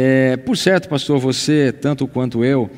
É, 0.00 0.36
por 0.36 0.56
certo, 0.56 0.88
pastor, 0.88 1.18
você, 1.18 1.72
tanto 1.72 2.06
quanto 2.06 2.44
eu, 2.44 2.70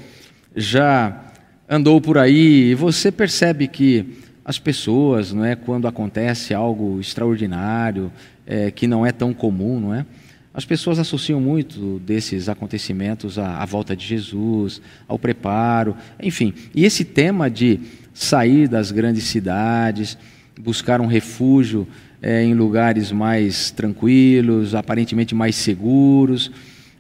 já 0.56 1.23
andou 1.69 2.00
por 2.00 2.16
aí 2.16 2.70
e 2.70 2.74
você 2.74 3.12
percebe 3.12 3.69
que 3.69 4.06
as 4.43 4.58
pessoas, 4.58 5.30
não 5.30 5.45
é, 5.45 5.54
quando 5.54 5.87
acontece 5.87 6.54
algo 6.54 6.98
extraordinário, 6.98 8.11
é, 8.46 8.71
que 8.71 8.87
não 8.87 9.04
é 9.04 9.12
tão 9.12 9.35
comum, 9.35 9.79
não 9.79 9.95
é? 9.95 10.06
As 10.54 10.64
pessoas 10.64 10.98
associam 10.98 11.43
muito 11.43 11.98
desses 12.06 12.48
acontecimentos 12.48 13.39
à, 13.39 13.59
à, 13.59 13.66
volta 13.66 13.95
de 13.95 14.07
Jesus, 14.07 14.80
ao 15.07 15.18
preparo, 15.18 15.95
enfim. 16.23 16.55
E 16.75 16.87
esse 16.87 17.05
tema 17.05 17.50
de 17.50 17.80
sair 18.14 18.66
das 18.66 18.91
grandes 18.91 19.25
cidades, 19.25 20.16
buscar 20.59 21.02
um 21.02 21.07
refúgio 21.07 21.87
é, 22.23 22.43
em 22.43 22.55
lugares 22.55 23.12
mais 23.12 23.71
tranquilos, 23.71 24.75
aparentemente 24.75 25.34
mais 25.34 25.55
seguros, 25.55 26.50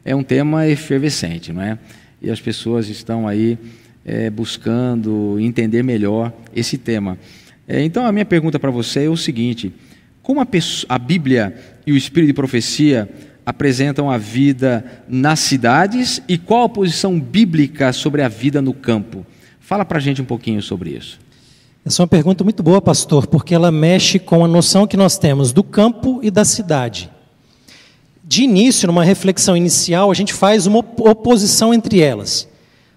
é 0.04 0.14
um 0.14 0.22
tema 0.22 0.66
efervescente, 0.66 1.52
não 1.52 1.62
é? 1.62 1.78
E 2.20 2.30
as 2.30 2.40
pessoas 2.40 2.88
estão 2.88 3.26
aí 3.26 3.58
é, 4.04 4.30
buscando 4.30 5.38
entender 5.40 5.82
melhor 5.82 6.32
esse 6.54 6.78
tema. 6.78 7.18
É, 7.66 7.82
então, 7.82 8.04
a 8.06 8.12
minha 8.12 8.24
pergunta 8.24 8.58
para 8.58 8.70
você 8.70 9.04
é 9.04 9.08
o 9.08 9.16
seguinte: 9.16 9.72
como 10.22 10.40
a, 10.40 10.46
pessoa, 10.46 10.86
a 10.88 10.98
Bíblia 10.98 11.54
e 11.86 11.92
o 11.92 11.96
Espírito 11.96 12.28
de 12.28 12.34
profecia 12.34 13.08
apresentam 13.44 14.10
a 14.10 14.18
vida 14.18 14.84
nas 15.08 15.40
cidades 15.40 16.22
e 16.28 16.36
qual 16.38 16.64
a 16.64 16.68
posição 16.68 17.18
bíblica 17.18 17.92
sobre 17.92 18.22
a 18.22 18.28
vida 18.28 18.60
no 18.60 18.72
campo? 18.72 19.26
Fala 19.58 19.84
para 19.84 19.98
a 19.98 20.00
gente 20.00 20.20
um 20.20 20.24
pouquinho 20.24 20.60
sobre 20.62 20.90
isso. 20.90 21.18
Essa 21.84 22.02
é 22.02 22.04
uma 22.04 22.08
pergunta 22.08 22.44
muito 22.44 22.62
boa, 22.62 22.82
pastor, 22.82 23.26
porque 23.26 23.54
ela 23.54 23.70
mexe 23.70 24.18
com 24.18 24.44
a 24.44 24.48
noção 24.48 24.86
que 24.86 24.96
nós 24.96 25.16
temos 25.16 25.52
do 25.52 25.62
campo 25.62 26.20
e 26.22 26.30
da 26.30 26.44
cidade. 26.44 27.10
De 28.30 28.44
início, 28.44 28.86
numa 28.86 29.02
reflexão 29.02 29.56
inicial, 29.56 30.08
a 30.08 30.14
gente 30.14 30.32
faz 30.32 30.64
uma 30.64 30.78
oposição 30.78 31.74
entre 31.74 31.98
elas, 32.00 32.46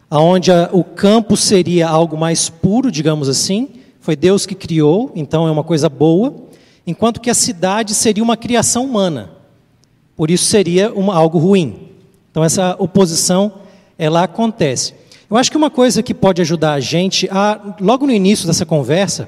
aonde 0.08 0.52
o 0.72 0.84
campo 0.84 1.36
seria 1.36 1.90
algo 1.90 2.16
mais 2.16 2.50
puro, 2.50 2.92
digamos 2.92 3.28
assim, 3.28 3.70
foi 4.00 4.16
Deus 4.16 4.46
que 4.46 4.54
criou, 4.54 5.12
então 5.16 5.48
é 5.48 5.52
uma 5.52 5.64
coisa 5.64 5.90
boa, 5.90 6.36
enquanto 6.86 7.20
que 7.20 7.32
a 7.32 7.34
cidade 7.34 7.96
seria 7.96 8.24
uma 8.24 8.38
criação 8.38 8.86
humana. 8.86 9.32
Por 10.16 10.30
isso 10.30 10.46
seria 10.46 10.94
uma, 10.94 11.16
algo 11.16 11.40
ruim. 11.40 11.90
Então 12.30 12.44
essa 12.44 12.76
oposição 12.78 13.54
ela 13.98 14.22
acontece. 14.22 14.94
Eu 15.28 15.36
acho 15.36 15.50
que 15.50 15.58
uma 15.58 15.72
coisa 15.72 16.04
que 16.04 16.14
pode 16.14 16.44
ajudar 16.44 16.74
a 16.74 16.80
gente 16.80 17.28
a, 17.32 17.76
logo 17.82 18.06
no 18.06 18.14
início 18.14 18.46
dessa 18.46 18.68
conversa 18.68 19.28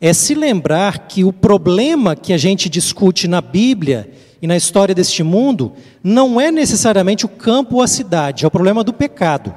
é 0.00 0.14
se 0.14 0.34
lembrar 0.34 1.08
que 1.08 1.24
o 1.24 1.32
problema 1.32 2.16
que 2.16 2.32
a 2.32 2.38
gente 2.38 2.70
discute 2.70 3.28
na 3.28 3.42
Bíblia 3.42 4.10
e 4.40 4.46
na 4.46 4.56
história 4.56 4.94
deste 4.94 5.22
mundo 5.22 5.72
não 6.02 6.40
é 6.40 6.50
necessariamente 6.50 7.24
o 7.24 7.28
campo 7.28 7.76
ou 7.76 7.82
a 7.82 7.86
cidade, 7.86 8.44
é 8.44 8.48
o 8.48 8.50
problema 8.50 8.84
do 8.84 8.92
pecado. 8.92 9.54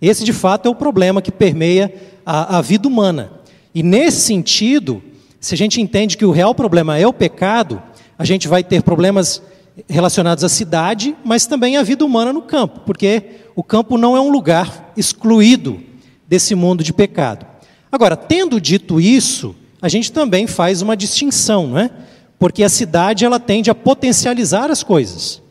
Esse 0.00 0.24
de 0.24 0.32
fato 0.32 0.66
é 0.66 0.70
o 0.70 0.74
problema 0.74 1.22
que 1.22 1.32
permeia 1.32 1.92
a, 2.24 2.58
a 2.58 2.60
vida 2.60 2.86
humana. 2.86 3.30
E 3.74 3.82
nesse 3.82 4.20
sentido, 4.20 5.02
se 5.40 5.54
a 5.54 5.56
gente 5.56 5.80
entende 5.80 6.16
que 6.16 6.24
o 6.24 6.30
real 6.30 6.54
problema 6.54 6.98
é 6.98 7.06
o 7.06 7.12
pecado, 7.12 7.82
a 8.18 8.24
gente 8.24 8.48
vai 8.48 8.64
ter 8.64 8.82
problemas 8.82 9.42
relacionados 9.88 10.42
à 10.42 10.48
cidade, 10.48 11.14
mas 11.24 11.46
também 11.46 11.76
à 11.76 11.82
vida 11.82 12.04
humana 12.04 12.32
no 12.32 12.42
campo, 12.42 12.80
porque 12.80 13.22
o 13.54 13.62
campo 13.62 13.98
não 13.98 14.16
é 14.16 14.20
um 14.20 14.30
lugar 14.30 14.92
excluído 14.96 15.80
desse 16.26 16.54
mundo 16.54 16.82
de 16.82 16.92
pecado. 16.92 17.46
Agora, 17.92 18.16
tendo 18.16 18.60
dito 18.60 19.00
isso, 19.00 19.54
a 19.80 19.88
gente 19.88 20.10
também 20.10 20.46
faz 20.46 20.82
uma 20.82 20.96
distinção, 20.96 21.66
não 21.68 21.78
é? 21.78 21.90
Porque 22.38 22.62
a 22.62 22.68
cidade 22.68 23.24
ela 23.24 23.40
tende 23.40 23.70
a 23.70 23.74
potencializar 23.74 24.70
as 24.70 24.82
coisas. 24.82 25.42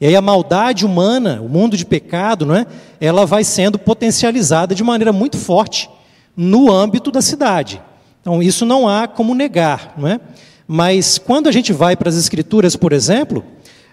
E 0.00 0.06
aí 0.06 0.16
a 0.16 0.20
maldade 0.20 0.84
humana, 0.84 1.40
o 1.40 1.48
mundo 1.48 1.76
de 1.76 1.86
pecado, 1.86 2.44
não 2.44 2.56
é? 2.56 2.66
Ela 3.00 3.24
vai 3.24 3.44
sendo 3.44 3.78
potencializada 3.78 4.74
de 4.74 4.82
maneira 4.82 5.12
muito 5.12 5.38
forte 5.38 5.88
no 6.36 6.72
âmbito 6.72 7.10
da 7.10 7.22
cidade. 7.22 7.80
Então 8.20 8.42
isso 8.42 8.66
não 8.66 8.88
há 8.88 9.06
como 9.06 9.34
negar, 9.34 9.94
não 9.96 10.08
é? 10.08 10.20
Mas 10.66 11.18
quando 11.18 11.48
a 11.48 11.52
gente 11.52 11.72
vai 11.72 11.96
para 11.96 12.08
as 12.08 12.16
escrituras, 12.16 12.74
por 12.74 12.92
exemplo, 12.92 13.44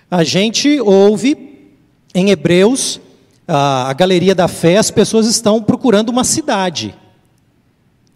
a 0.10 0.24
gente 0.24 0.80
ouve 0.80 1.68
em 2.16 2.30
Hebreus, 2.30 3.00
a, 3.48 3.90
a 3.90 3.94
galeria 3.94 4.34
da 4.34 4.48
fé, 4.48 4.78
as 4.78 4.90
pessoas 4.90 5.28
estão 5.28 5.62
procurando 5.62 6.10
uma 6.10 6.24
cidade, 6.24 6.96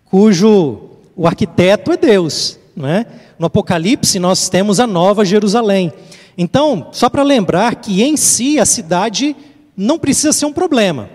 cujo 0.05 0.89
o 1.15 1.27
arquiteto 1.27 1.91
é 1.91 1.97
Deus. 1.97 2.57
Não 2.75 2.87
é? 2.87 3.05
No 3.37 3.47
Apocalipse, 3.47 4.19
nós 4.19 4.49
temos 4.49 4.79
a 4.79 4.87
nova 4.87 5.23
Jerusalém. 5.23 5.93
Então, 6.37 6.87
só 6.91 7.09
para 7.09 7.23
lembrar 7.23 7.75
que 7.75 8.01
em 8.01 8.17
si 8.17 8.59
a 8.59 8.65
cidade 8.65 9.35
não 9.77 9.99
precisa 9.99 10.33
ser 10.33 10.45
um 10.45 10.53
problema, 10.53 11.09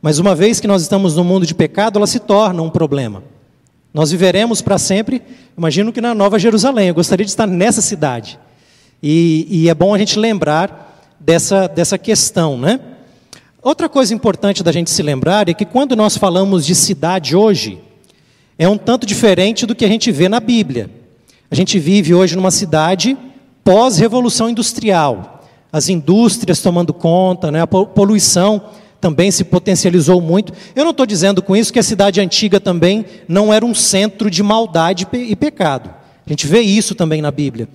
mas 0.00 0.18
uma 0.18 0.34
vez 0.34 0.60
que 0.60 0.66
nós 0.66 0.82
estamos 0.82 1.16
no 1.16 1.24
mundo 1.24 1.46
de 1.46 1.54
pecado, 1.54 1.98
ela 1.98 2.06
se 2.06 2.20
torna 2.20 2.62
um 2.62 2.70
problema. 2.70 3.22
Nós 3.92 4.10
viveremos 4.10 4.60
para 4.60 4.78
sempre, 4.78 5.22
imagino 5.56 5.92
que 5.92 6.00
na 6.00 6.14
Nova 6.14 6.38
Jerusalém. 6.38 6.88
Eu 6.88 6.94
gostaria 6.94 7.24
de 7.24 7.30
estar 7.30 7.46
nessa 7.46 7.80
cidade. 7.80 8.38
E, 9.02 9.46
e 9.48 9.68
é 9.68 9.74
bom 9.74 9.94
a 9.94 9.98
gente 9.98 10.18
lembrar 10.18 11.02
dessa, 11.18 11.66
dessa 11.66 11.96
questão, 11.96 12.58
né? 12.58 12.80
Outra 13.62 13.88
coisa 13.88 14.14
importante 14.14 14.62
da 14.62 14.70
gente 14.70 14.90
se 14.90 15.02
lembrar 15.02 15.48
é 15.48 15.54
que 15.54 15.64
quando 15.64 15.96
nós 15.96 16.16
falamos 16.16 16.64
de 16.64 16.74
cidade 16.74 17.34
hoje, 17.34 17.80
é 18.58 18.68
um 18.68 18.76
tanto 18.76 19.06
diferente 19.06 19.64
do 19.64 19.74
que 19.74 19.84
a 19.84 19.88
gente 19.88 20.10
vê 20.10 20.28
na 20.28 20.40
Bíblia. 20.40 20.90
A 21.50 21.54
gente 21.54 21.78
vive 21.78 22.14
hoje 22.14 22.36
numa 22.36 22.50
cidade 22.50 23.16
pós-revolução 23.64 24.50
industrial. 24.50 25.44
As 25.72 25.88
indústrias 25.88 26.60
tomando 26.60 26.92
conta, 26.92 27.50
né? 27.50 27.62
a 27.62 27.66
poluição 27.66 28.60
também 29.00 29.30
se 29.30 29.44
potencializou 29.44 30.20
muito. 30.20 30.52
Eu 30.74 30.82
não 30.82 30.90
estou 30.90 31.06
dizendo 31.06 31.40
com 31.40 31.54
isso 31.54 31.72
que 31.72 31.78
a 31.78 31.82
cidade 31.82 32.20
antiga 32.20 32.58
também 32.58 33.04
não 33.28 33.52
era 33.52 33.64
um 33.64 33.74
centro 33.74 34.30
de 34.30 34.42
maldade 34.42 35.06
e 35.12 35.36
pecado. 35.36 35.90
A 36.26 36.30
gente 36.30 36.46
vê 36.46 36.60
isso 36.60 36.94
também 36.94 37.22
na 37.22 37.30
Bíblia 37.30 37.68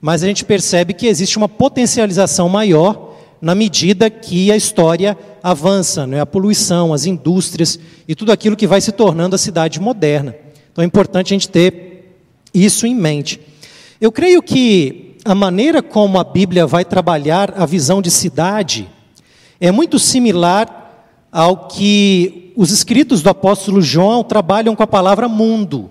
mas 0.00 0.22
a 0.22 0.26
gente 0.26 0.44
percebe 0.44 0.94
que 0.94 1.06
existe 1.06 1.36
uma 1.36 1.48
potencialização 1.48 2.48
maior 2.48 3.07
na 3.40 3.54
medida 3.54 4.10
que 4.10 4.50
a 4.50 4.56
história 4.56 5.16
avança, 5.42 6.06
né? 6.06 6.20
a 6.20 6.26
poluição, 6.26 6.92
as 6.92 7.06
indústrias 7.06 7.78
e 8.06 8.14
tudo 8.14 8.32
aquilo 8.32 8.56
que 8.56 8.66
vai 8.66 8.80
se 8.80 8.92
tornando 8.92 9.34
a 9.34 9.38
cidade 9.38 9.80
moderna. 9.80 10.34
Então 10.72 10.82
é 10.82 10.86
importante 10.86 11.32
a 11.32 11.34
gente 11.34 11.48
ter 11.48 12.16
isso 12.52 12.86
em 12.86 12.94
mente. 12.94 13.40
Eu 14.00 14.12
creio 14.12 14.42
que 14.42 15.16
a 15.24 15.34
maneira 15.34 15.82
como 15.82 16.18
a 16.18 16.24
Bíblia 16.24 16.66
vai 16.66 16.84
trabalhar 16.84 17.54
a 17.56 17.66
visão 17.66 18.00
de 18.00 18.10
cidade 18.10 18.88
é 19.60 19.70
muito 19.70 19.98
similar 19.98 20.78
ao 21.30 21.68
que 21.68 22.52
os 22.56 22.70
escritos 22.70 23.22
do 23.22 23.30
apóstolo 23.30 23.82
João 23.82 24.22
trabalham 24.24 24.74
com 24.74 24.82
a 24.82 24.86
palavra 24.86 25.28
mundo. 25.28 25.90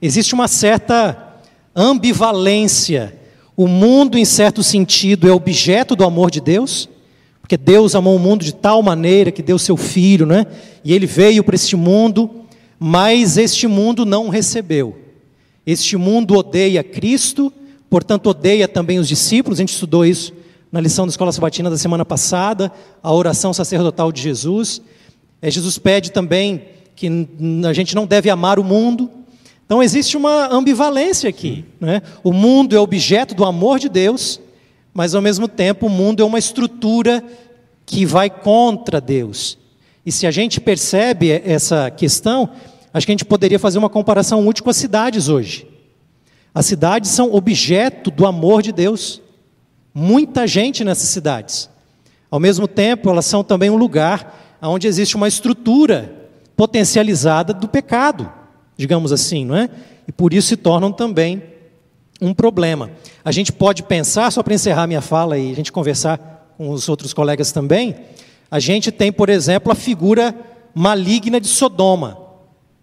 Existe 0.00 0.34
uma 0.34 0.48
certa 0.48 1.36
ambivalência. 1.74 3.18
O 3.62 3.68
mundo, 3.68 4.18
em 4.18 4.24
certo 4.24 4.60
sentido, 4.60 5.28
é 5.28 5.30
objeto 5.30 5.94
do 5.94 6.02
amor 6.02 6.32
de 6.32 6.40
Deus, 6.40 6.88
porque 7.40 7.56
Deus 7.56 7.94
amou 7.94 8.16
o 8.16 8.18
mundo 8.18 8.44
de 8.44 8.52
tal 8.52 8.82
maneira 8.82 9.30
que 9.30 9.40
deu 9.40 9.56
seu 9.56 9.76
filho, 9.76 10.26
né? 10.26 10.48
E 10.84 10.92
ele 10.92 11.06
veio 11.06 11.44
para 11.44 11.54
este 11.54 11.76
mundo, 11.76 12.28
mas 12.76 13.36
este 13.36 13.68
mundo 13.68 14.04
não 14.04 14.28
recebeu. 14.28 14.98
Este 15.64 15.96
mundo 15.96 16.34
odeia 16.34 16.82
Cristo, 16.82 17.52
portanto 17.88 18.30
odeia 18.30 18.66
também 18.66 18.98
os 18.98 19.06
discípulos. 19.06 19.60
A 19.60 19.62
gente 19.62 19.74
estudou 19.74 20.04
isso 20.04 20.32
na 20.72 20.80
lição 20.80 21.06
da 21.06 21.10
escola 21.10 21.30
sabatina 21.30 21.70
da 21.70 21.78
semana 21.78 22.04
passada, 22.04 22.72
a 23.00 23.14
oração 23.14 23.52
sacerdotal 23.52 24.10
de 24.10 24.22
Jesus. 24.22 24.82
É, 25.40 25.48
Jesus 25.48 25.78
pede 25.78 26.10
também 26.10 26.64
que 26.96 27.06
a 27.64 27.72
gente 27.72 27.94
não 27.94 28.06
deve 28.06 28.28
amar 28.28 28.58
o 28.58 28.64
mundo, 28.64 29.08
então 29.72 29.82
existe 29.82 30.18
uma 30.18 30.52
ambivalência 30.52 31.30
aqui. 31.30 31.64
Né? 31.80 32.02
O 32.22 32.30
mundo 32.30 32.76
é 32.76 32.78
objeto 32.78 33.34
do 33.34 33.42
amor 33.42 33.78
de 33.78 33.88
Deus, 33.88 34.38
mas 34.92 35.14
ao 35.14 35.22
mesmo 35.22 35.48
tempo 35.48 35.86
o 35.86 35.88
mundo 35.88 36.22
é 36.22 36.26
uma 36.26 36.38
estrutura 36.38 37.24
que 37.86 38.04
vai 38.04 38.28
contra 38.28 39.00
Deus. 39.00 39.56
E 40.04 40.12
se 40.12 40.26
a 40.26 40.30
gente 40.30 40.60
percebe 40.60 41.30
essa 41.32 41.90
questão, 41.90 42.50
acho 42.92 43.06
que 43.06 43.12
a 43.12 43.14
gente 43.14 43.24
poderia 43.24 43.58
fazer 43.58 43.78
uma 43.78 43.88
comparação 43.88 44.46
útil 44.46 44.62
com 44.62 44.68
as 44.68 44.76
cidades 44.76 45.30
hoje. 45.30 45.66
As 46.54 46.66
cidades 46.66 47.10
são 47.10 47.32
objeto 47.32 48.10
do 48.10 48.26
amor 48.26 48.60
de 48.60 48.72
Deus. 48.72 49.22
Muita 49.94 50.46
gente 50.46 50.84
nessas 50.84 51.08
cidades. 51.08 51.70
Ao 52.30 52.38
mesmo 52.38 52.68
tempo, 52.68 53.08
elas 53.08 53.24
são 53.24 53.42
também 53.42 53.70
um 53.70 53.76
lugar 53.76 54.58
onde 54.60 54.86
existe 54.86 55.16
uma 55.16 55.28
estrutura 55.28 56.28
potencializada 56.54 57.54
do 57.54 57.66
pecado 57.66 58.41
digamos 58.82 59.12
assim, 59.12 59.44
não 59.44 59.56
é? 59.56 59.70
E 60.08 60.10
por 60.10 60.34
isso 60.34 60.48
se 60.48 60.56
tornam 60.56 60.90
também 60.90 61.40
um 62.20 62.34
problema. 62.34 62.90
A 63.24 63.30
gente 63.30 63.52
pode 63.52 63.84
pensar, 63.84 64.32
só 64.32 64.42
para 64.42 64.54
encerrar 64.54 64.88
minha 64.88 65.00
fala 65.00 65.38
e 65.38 65.52
a 65.52 65.54
gente 65.54 65.70
conversar 65.70 66.52
com 66.58 66.68
os 66.70 66.88
outros 66.88 67.14
colegas 67.14 67.52
também, 67.52 67.94
a 68.50 68.58
gente 68.58 68.90
tem, 68.90 69.12
por 69.12 69.28
exemplo, 69.28 69.70
a 69.70 69.76
figura 69.76 70.34
maligna 70.74 71.40
de 71.40 71.46
Sodoma. 71.46 72.18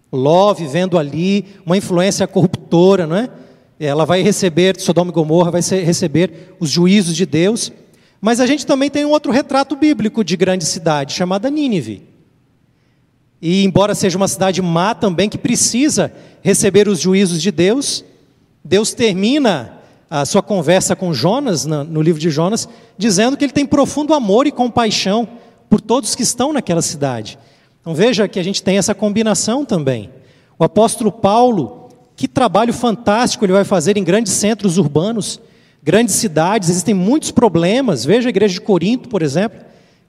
Ló 0.09 0.53
vivendo 0.53 0.97
ali, 0.97 1.45
uma 1.65 1.75
influência 1.75 2.25
corruptora, 2.25 3.05
não 3.05 3.17
é? 3.17 3.29
Ela 3.77 4.05
vai 4.05 4.21
receber, 4.21 4.79
Sodoma 4.79 5.11
e 5.11 5.13
Gomorra 5.13 5.51
vai 5.51 5.61
receber 5.61 6.55
os 6.61 6.69
juízos 6.69 7.13
de 7.13 7.25
Deus, 7.25 7.73
Mas 8.21 8.39
a 8.39 8.45
gente 8.45 8.65
também 8.65 8.89
tem 8.89 9.05
um 9.05 9.11
outro 9.11 9.31
retrato 9.31 9.75
bíblico 9.75 10.23
de 10.23 10.35
grande 10.35 10.65
cidade, 10.65 11.13
chamada 11.13 11.49
Nínive. 11.49 12.08
E 13.41 13.63
embora 13.63 13.95
seja 13.95 14.17
uma 14.17 14.27
cidade 14.27 14.61
má 14.61 14.93
também, 14.93 15.29
que 15.29 15.37
precisa 15.37 16.11
receber 16.41 16.87
os 16.87 16.99
juízos 16.99 17.41
de 17.41 17.51
Deus, 17.51 18.03
Deus 18.63 18.93
termina 18.93 19.73
a 20.09 20.25
sua 20.25 20.41
conversa 20.41 20.95
com 20.95 21.13
Jonas, 21.13 21.65
no 21.65 22.01
livro 22.01 22.19
de 22.19 22.29
Jonas, 22.29 22.67
dizendo 22.97 23.37
que 23.37 23.45
ele 23.45 23.53
tem 23.53 23.65
profundo 23.65 24.13
amor 24.13 24.47
e 24.47 24.51
compaixão 24.51 25.27
por 25.69 25.79
todos 25.79 26.15
que 26.15 26.23
estão 26.23 26.51
naquela 26.51 26.81
cidade. 26.81 27.37
Então 27.79 27.93
veja 27.93 28.27
que 28.27 28.39
a 28.39 28.43
gente 28.43 28.61
tem 28.61 28.77
essa 28.77 28.95
combinação 28.95 29.63
também. 29.63 30.09
O 30.57 30.63
apóstolo 30.63 31.11
Paulo, 31.11 31.89
que 32.15 32.27
trabalho 32.27 32.73
fantástico 32.73 33.45
ele 33.45 33.53
vai 33.53 33.63
fazer 33.63 33.97
em 33.97 34.03
grandes 34.03 34.33
centros 34.33 34.77
urbanos, 34.77 35.39
grandes 35.81 36.15
cidades, 36.15 36.69
existem 36.69 36.93
muitos 36.93 37.31
problemas. 37.31 38.03
Veja 38.03 38.27
a 38.27 38.31
igreja 38.31 38.55
de 38.55 38.61
Corinto, 38.61 39.07
por 39.07 39.21
exemplo, 39.21 39.61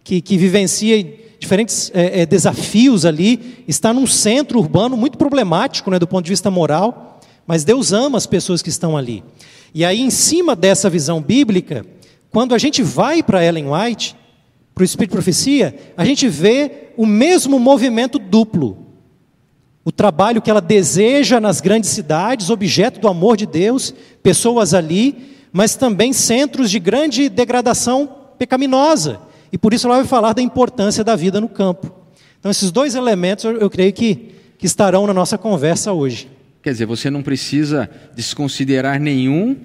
que, 0.04 0.20
que 0.20 0.36
vivencia 0.36 1.04
diferentes 1.38 1.90
é, 1.94 2.20
é, 2.20 2.26
desafios 2.26 3.06
ali, 3.06 3.64
está 3.66 3.92
num 3.92 4.06
centro 4.06 4.58
urbano 4.58 4.96
muito 4.96 5.16
problemático 5.16 5.90
né, 5.90 5.98
do 5.98 6.06
ponto 6.06 6.24
de 6.24 6.30
vista 6.30 6.50
moral, 6.50 7.18
mas 7.46 7.64
Deus 7.64 7.92
ama 7.92 8.18
as 8.18 8.26
pessoas 8.26 8.60
que 8.60 8.68
estão 8.68 8.96
ali. 8.96 9.24
E 9.74 9.84
aí, 9.84 10.00
em 10.00 10.10
cima 10.10 10.54
dessa 10.54 10.90
visão 10.90 11.22
bíblica, 11.22 11.86
quando 12.30 12.54
a 12.54 12.58
gente 12.58 12.82
vai 12.82 13.22
para 13.22 13.44
Ellen 13.44 13.66
White, 13.72 14.14
para 14.74 14.82
o 14.82 14.84
Espírito 14.84 15.10
de 15.10 15.16
Profecia, 15.16 15.74
a 15.96 16.04
gente 16.04 16.28
vê 16.28 16.90
o 16.96 17.06
mesmo 17.06 17.58
movimento 17.58 18.18
duplo. 18.18 18.86
O 19.84 19.90
trabalho 19.90 20.42
que 20.42 20.50
ela 20.50 20.60
deseja 20.60 21.40
nas 21.40 21.60
grandes 21.60 21.90
cidades, 21.90 22.50
objeto 22.50 23.00
do 23.00 23.08
amor 23.08 23.36
de 23.36 23.46
Deus, 23.46 23.94
pessoas 24.22 24.74
ali, 24.74 25.36
mas 25.52 25.74
também 25.74 26.12
centros 26.12 26.70
de 26.70 26.78
grande 26.78 27.28
degradação 27.28 28.08
pecaminosa. 28.38 29.20
E 29.52 29.58
por 29.58 29.74
isso 29.74 29.86
ela 29.86 29.96
vai 29.96 30.06
falar 30.06 30.32
da 30.32 30.42
importância 30.42 31.02
da 31.02 31.16
vida 31.16 31.40
no 31.40 31.48
campo. 31.48 31.92
Então, 32.38 32.50
esses 32.50 32.70
dois 32.70 32.94
elementos 32.94 33.44
eu, 33.44 33.58
eu 33.58 33.68
creio 33.68 33.92
que, 33.92 34.34
que 34.56 34.66
estarão 34.66 35.06
na 35.06 35.12
nossa 35.12 35.36
conversa 35.36 35.92
hoje. 35.92 36.28
Quer 36.62 36.72
dizer, 36.72 36.86
você 36.86 37.10
não 37.10 37.22
precisa 37.22 37.88
desconsiderar 38.14 39.00
nenhum 39.00 39.56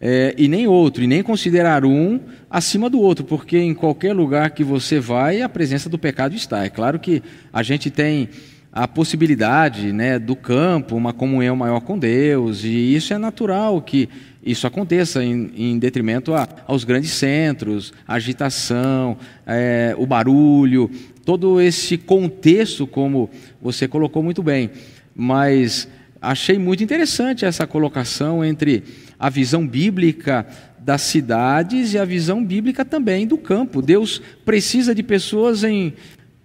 é, 0.00 0.34
e 0.36 0.48
nem 0.48 0.66
outro, 0.66 1.02
e 1.02 1.06
nem 1.06 1.22
considerar 1.22 1.84
um 1.84 2.18
acima 2.50 2.90
do 2.90 3.00
outro, 3.00 3.24
porque 3.24 3.56
em 3.56 3.72
qualquer 3.72 4.12
lugar 4.12 4.50
que 4.50 4.64
você 4.64 4.98
vai, 4.98 5.40
a 5.42 5.48
presença 5.48 5.88
do 5.88 5.96
pecado 5.96 6.34
está. 6.34 6.64
É 6.64 6.68
claro 6.68 6.98
que 6.98 7.22
a 7.52 7.62
gente 7.62 7.88
tem 7.88 8.28
a 8.72 8.88
possibilidade 8.88 9.92
né, 9.92 10.18
do 10.18 10.34
campo, 10.34 10.96
uma 10.96 11.12
comunhão 11.12 11.54
maior 11.54 11.80
com 11.80 11.98
Deus, 11.98 12.64
e 12.64 12.94
isso 12.94 13.12
é 13.12 13.18
natural 13.18 13.82
que 13.82 14.08
isso 14.42 14.66
aconteça 14.66 15.22
em, 15.22 15.52
em 15.54 15.78
detrimento 15.78 16.32
a, 16.32 16.48
aos 16.66 16.82
grandes 16.82 17.10
centros, 17.10 17.92
a 18.08 18.14
agitação, 18.14 19.18
é, 19.46 19.94
o 19.98 20.06
barulho, 20.06 20.90
todo 21.22 21.60
esse 21.60 21.98
contexto, 21.98 22.86
como 22.86 23.28
você 23.60 23.86
colocou 23.86 24.22
muito 24.22 24.42
bem. 24.42 24.70
Mas 25.14 25.86
achei 26.20 26.58
muito 26.58 26.82
interessante 26.82 27.44
essa 27.44 27.66
colocação 27.66 28.42
entre 28.42 28.82
a 29.18 29.28
visão 29.28 29.66
bíblica 29.66 30.46
das 30.78 31.02
cidades 31.02 31.92
e 31.92 31.98
a 31.98 32.04
visão 32.04 32.44
bíblica 32.44 32.84
também 32.84 33.26
do 33.26 33.36
campo. 33.36 33.82
Deus 33.82 34.20
precisa 34.44 34.94
de 34.94 35.02
pessoas 35.02 35.62
em 35.62 35.92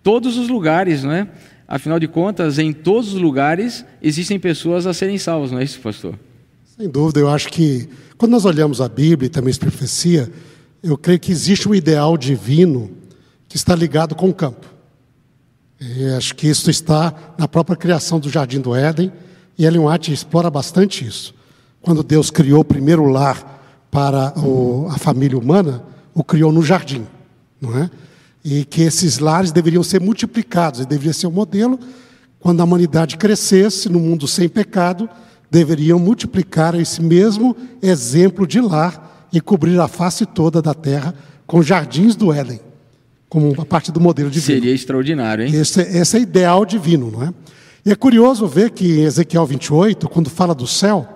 todos 0.03 0.37
os 0.37 0.49
lugares, 0.49 1.03
não 1.03 1.11
é? 1.11 1.27
Afinal 1.67 1.99
de 1.99 2.07
contas, 2.07 2.57
em 2.57 2.71
todos 2.71 3.13
os 3.13 3.19
lugares 3.19 3.83
existem 4.01 4.39
pessoas 4.39 4.87
a 4.87 4.93
serem 4.93 5.17
salvas, 5.17 5.51
não 5.51 5.59
é 5.59 5.63
isso, 5.63 5.79
pastor? 5.81 6.17
Sem 6.77 6.87
dúvida, 6.89 7.19
eu 7.19 7.27
acho 7.27 7.49
que 7.49 7.89
quando 8.17 8.31
nós 8.31 8.45
olhamos 8.45 8.79
a 8.79 8.87
Bíblia 8.87 9.27
e 9.27 9.29
também 9.29 9.53
a 9.53 9.57
profecia, 9.57 10.31
eu 10.81 10.97
creio 10.97 11.19
que 11.19 11.31
existe 11.31 11.67
um 11.67 11.75
ideal 11.75 12.17
divino 12.17 12.91
que 13.49 13.57
está 13.57 13.75
ligado 13.75 14.15
com 14.15 14.29
o 14.29 14.33
campo. 14.33 14.65
E 15.79 16.05
acho 16.09 16.35
que 16.35 16.47
isso 16.47 16.69
está 16.69 17.13
na 17.37 17.47
própria 17.47 17.75
criação 17.75 18.19
do 18.19 18.29
Jardim 18.29 18.61
do 18.61 18.73
Éden, 18.73 19.11
e 19.57 19.65
Ellen 19.65 19.87
White 19.87 20.13
explora 20.13 20.49
bastante 20.49 21.05
isso. 21.05 21.33
Quando 21.81 22.03
Deus 22.03 22.29
criou 22.29 22.61
o 22.61 22.65
primeiro 22.65 23.05
lar 23.07 23.87
para 23.89 24.37
o, 24.39 24.87
a 24.89 24.97
família 24.97 25.37
humana, 25.37 25.83
o 26.13 26.23
criou 26.23 26.51
no 26.51 26.61
jardim, 26.61 27.05
não 27.59 27.77
é? 27.77 27.89
E 28.49 28.63
que 28.63 28.81
esses 28.81 29.19
lares 29.19 29.51
deveriam 29.51 29.83
ser 29.83 29.99
multiplicados, 29.99 30.79
e 30.79 30.85
deveria 30.85 31.11
ser 31.11 31.27
o 31.27 31.29
um 31.29 31.33
modelo 31.33 31.77
quando 32.39 32.61
a 32.61 32.63
humanidade 32.63 33.17
crescesse 33.17 33.89
no 33.89 33.99
mundo 33.99 34.25
sem 34.25 34.47
pecado, 34.47 35.09
deveriam 35.51 35.99
multiplicar 35.99 36.75
esse 36.75 37.01
mesmo 37.01 37.55
exemplo 37.81 38.47
de 38.47 38.61
lar 38.61 39.27
e 39.33 39.41
cobrir 39.41 39.77
a 39.81 39.87
face 39.89 40.25
toda 40.25 40.61
da 40.61 40.73
terra 40.73 41.13
com 41.45 41.61
jardins 41.61 42.15
do 42.15 42.31
Éden, 42.31 42.61
como 43.27 43.53
a 43.59 43.65
parte 43.65 43.91
do 43.91 43.99
modelo 43.99 44.29
divino. 44.29 44.61
Seria 44.61 44.73
extraordinário, 44.73 45.45
hein? 45.45 45.53
Esse, 45.53 45.81
esse 45.81 46.17
é 46.17 46.19
ideal 46.21 46.65
divino, 46.65 47.11
não 47.11 47.23
é? 47.23 47.33
E 47.85 47.91
é 47.91 47.95
curioso 47.95 48.47
ver 48.47 48.71
que 48.71 48.99
em 48.99 49.03
Ezequiel 49.03 49.45
28, 49.45 50.07
quando 50.07 50.29
fala 50.29 50.55
do 50.55 50.67
céu, 50.67 51.07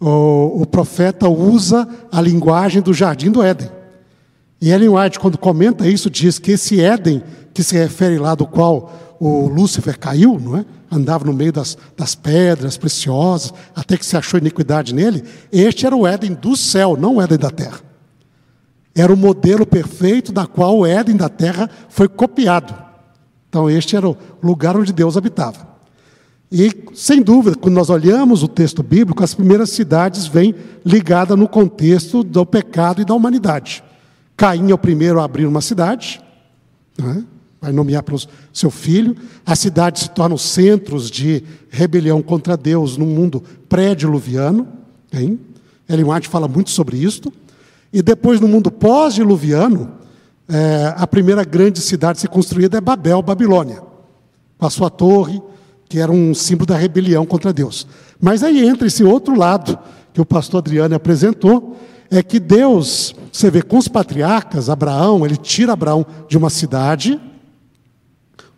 o, 0.00 0.62
o 0.62 0.66
profeta 0.66 1.28
usa 1.28 1.88
a 2.10 2.20
linguagem 2.20 2.82
do 2.82 2.92
jardim 2.92 3.30
do 3.30 3.42
Éden. 3.42 3.68
E 4.60 4.70
Ellen 4.70 4.88
White, 4.88 5.18
quando 5.18 5.36
comenta 5.38 5.86
isso, 5.86 6.08
diz 6.08 6.38
que 6.38 6.52
esse 6.52 6.80
Éden, 6.80 7.22
que 7.52 7.62
se 7.62 7.76
refere 7.76 8.18
lá 8.18 8.34
do 8.34 8.46
qual 8.46 9.16
o 9.20 9.48
Lúcifer 9.48 9.98
caiu, 9.98 10.38
não 10.38 10.56
é? 10.56 10.64
andava 10.90 11.24
no 11.24 11.32
meio 11.32 11.52
das, 11.52 11.76
das 11.96 12.14
pedras 12.14 12.76
preciosas, 12.76 13.52
até 13.74 13.96
que 13.96 14.06
se 14.06 14.16
achou 14.16 14.38
iniquidade 14.38 14.94
nele. 14.94 15.24
Este 15.50 15.86
era 15.86 15.96
o 15.96 16.06
Éden 16.06 16.34
do 16.34 16.56
céu, 16.56 16.96
não 16.98 17.16
o 17.16 17.22
Éden 17.22 17.38
da 17.38 17.50
terra. 17.50 17.80
Era 18.94 19.12
o 19.12 19.16
modelo 19.16 19.66
perfeito 19.66 20.32
da 20.32 20.46
qual 20.46 20.78
o 20.78 20.86
Éden 20.86 21.16
da 21.16 21.28
terra 21.28 21.68
foi 21.88 22.08
copiado. 22.08 22.74
Então, 23.48 23.68
este 23.68 23.96
era 23.96 24.08
o 24.08 24.16
lugar 24.42 24.76
onde 24.76 24.92
Deus 24.92 25.16
habitava. 25.16 25.76
E, 26.50 26.72
sem 26.94 27.20
dúvida, 27.20 27.56
quando 27.56 27.74
nós 27.74 27.90
olhamos 27.90 28.42
o 28.42 28.48
texto 28.48 28.82
bíblico, 28.82 29.22
as 29.22 29.34
primeiras 29.34 29.70
cidades 29.70 30.26
vêm 30.26 30.54
ligadas 30.84 31.36
no 31.36 31.48
contexto 31.48 32.22
do 32.22 32.46
pecado 32.46 33.02
e 33.02 33.04
da 33.04 33.14
humanidade. 33.14 33.82
Caim 34.36 34.70
é 34.70 34.74
o 34.74 34.78
primeiro 34.78 35.20
a 35.20 35.24
abrir 35.24 35.46
uma 35.46 35.60
cidade, 35.60 36.20
é? 36.98 37.22
vai 37.60 37.72
nomear 37.72 38.02
para 38.02 38.14
o 38.14 38.20
seu 38.52 38.70
filho. 38.70 39.16
A 39.44 39.56
cidade 39.56 40.00
se 40.00 40.10
torna 40.10 40.36
centros 40.36 41.10
de 41.10 41.42
rebelião 41.70 42.20
contra 42.20 42.56
Deus 42.56 42.96
no 42.96 43.06
mundo 43.06 43.42
pré-diluviano. 43.68 44.68
Ellen 45.88 46.04
White 46.04 46.28
fala 46.28 46.46
muito 46.46 46.70
sobre 46.70 46.98
isso. 46.98 47.32
E 47.92 48.02
depois, 48.02 48.40
no 48.40 48.48
mundo 48.48 48.70
pós-diluviano, 48.70 49.92
é, 50.48 50.94
a 50.96 51.06
primeira 51.06 51.42
grande 51.44 51.80
cidade 51.80 52.18
a 52.18 52.20
ser 52.20 52.28
construída 52.28 52.78
é 52.78 52.80
Babel, 52.80 53.22
Babilônia, 53.22 53.82
com 54.58 54.66
a 54.66 54.70
sua 54.70 54.90
torre, 54.90 55.40
que 55.88 55.98
era 55.98 56.12
um 56.12 56.34
símbolo 56.34 56.66
da 56.66 56.76
rebelião 56.76 57.24
contra 57.24 57.52
Deus. 57.52 57.86
Mas 58.20 58.42
aí 58.42 58.66
entra 58.66 58.86
esse 58.86 59.02
outro 59.02 59.36
lado 59.36 59.78
que 60.12 60.20
o 60.20 60.26
pastor 60.26 60.58
Adriano 60.58 60.94
apresentou, 60.94 61.76
é 62.10 62.22
que 62.22 62.38
Deus, 62.38 63.14
você 63.32 63.50
vê 63.50 63.62
com 63.62 63.78
os 63.78 63.88
patriarcas, 63.88 64.70
Abraão, 64.70 65.24
ele 65.24 65.36
tira 65.36 65.72
Abraão 65.72 66.06
de 66.28 66.38
uma 66.38 66.50
cidade, 66.50 67.20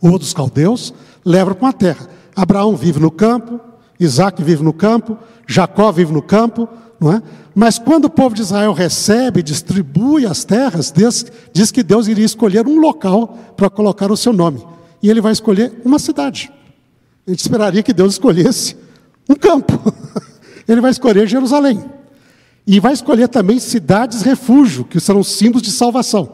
o 0.01 0.19
dos 0.19 0.33
caldeus, 0.33 0.93
leva 1.25 1.55
para 1.55 1.67
uma 1.67 1.73
terra. 1.73 2.09
Abraão 2.37 2.77
vive 2.77 3.01
no 3.01 3.11
campo, 3.11 3.61
Isaac 3.99 4.43
vive 4.43 4.63
no 4.63 4.73
campo, 4.73 5.19
Jacó 5.47 5.91
vive 5.91 6.13
no 6.13 6.23
campo, 6.23 6.69
não 7.01 7.13
é? 7.13 7.23
Mas 7.55 7.79
quando 7.79 8.05
o 8.05 8.11
povo 8.11 8.35
de 8.35 8.43
Israel 8.43 8.73
recebe, 8.73 9.43
distribui 9.43 10.25
as 10.25 10.45
terras, 10.45 10.93
Deus, 10.93 11.27
diz 11.53 11.73
que 11.73 11.83
Deus 11.83 12.07
iria 12.07 12.25
escolher 12.25 12.67
um 12.69 12.79
local 12.79 13.37
para 13.57 13.69
colocar 13.69 14.13
o 14.13 14.17
seu 14.17 14.33
nome. 14.33 14.65
E 15.03 15.11
ele 15.11 15.21
vai 15.21 15.33
escolher 15.33 15.81
uma 15.85 15.99
cidade. 15.99 16.53
A 17.27 17.31
gente 17.31 17.41
esperaria 17.41 17.83
que 17.83 17.93
Deus 17.93 18.13
escolhesse 18.13 18.77
um 19.29 19.35
campo. 19.35 19.93
Ele 20.67 20.81
vai 20.81 20.91
escolher 20.91 21.27
Jerusalém. 21.29 21.85
E 22.71 22.81
vai 22.81 22.93
escolher 22.93 23.29
também 23.29 23.59
cidades 23.59 24.21
refúgio, 24.21 24.85
que 24.85 25.01
serão 25.01 25.25
símbolos 25.25 25.63
de 25.63 25.73
salvação. 25.73 26.29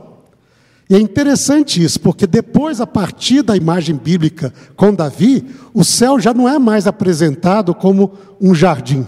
E 0.91 0.97
é 0.97 0.99
interessante 0.99 1.81
isso, 1.81 2.01
porque 2.01 2.27
depois, 2.27 2.81
a 2.81 2.87
partir 2.89 3.41
da 3.41 3.57
imagem 3.57 3.95
bíblica 3.95 4.53
com 4.75 4.93
Davi, 4.93 5.47
o 5.73 5.85
céu 5.85 6.19
já 6.19 6.35
não 6.35 6.49
é 6.49 6.59
mais 6.59 6.89
apresentado 6.89 7.73
como 7.73 8.15
um 8.41 8.53
jardim. 8.53 9.07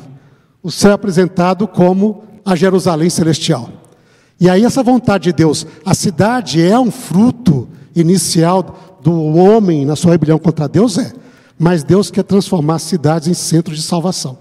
O 0.63 0.71
céu 0.71 0.93
é 0.93 0.95
apresentado 0.95 1.67
como 1.67 2.23
a 2.45 2.55
Jerusalém 2.55 3.11
celestial. 3.11 3.71
E 4.39 4.49
aí, 4.49 4.65
essa 4.65 4.85
vontade 4.85 5.25
de 5.25 5.33
Deus, 5.33 5.67
a 5.85 5.95
cidade 5.95 6.63
é 6.63 6.79
um 6.79 6.93
fruto 6.93 7.69
inicial 7.93 9.01
do 9.03 9.35
homem 9.35 9.85
na 9.85 9.97
sua 9.97 10.13
rebelião 10.13 10.39
contra 10.39 10.69
Deus, 10.69 10.97
é. 10.97 11.13
Mas 11.59 11.83
Deus 11.83 12.09
quer 12.09 12.23
transformar 12.23 12.79
cidades 12.79 13.27
em 13.27 13.35
centros 13.35 13.79
de 13.79 13.83
salvação, 13.83 14.39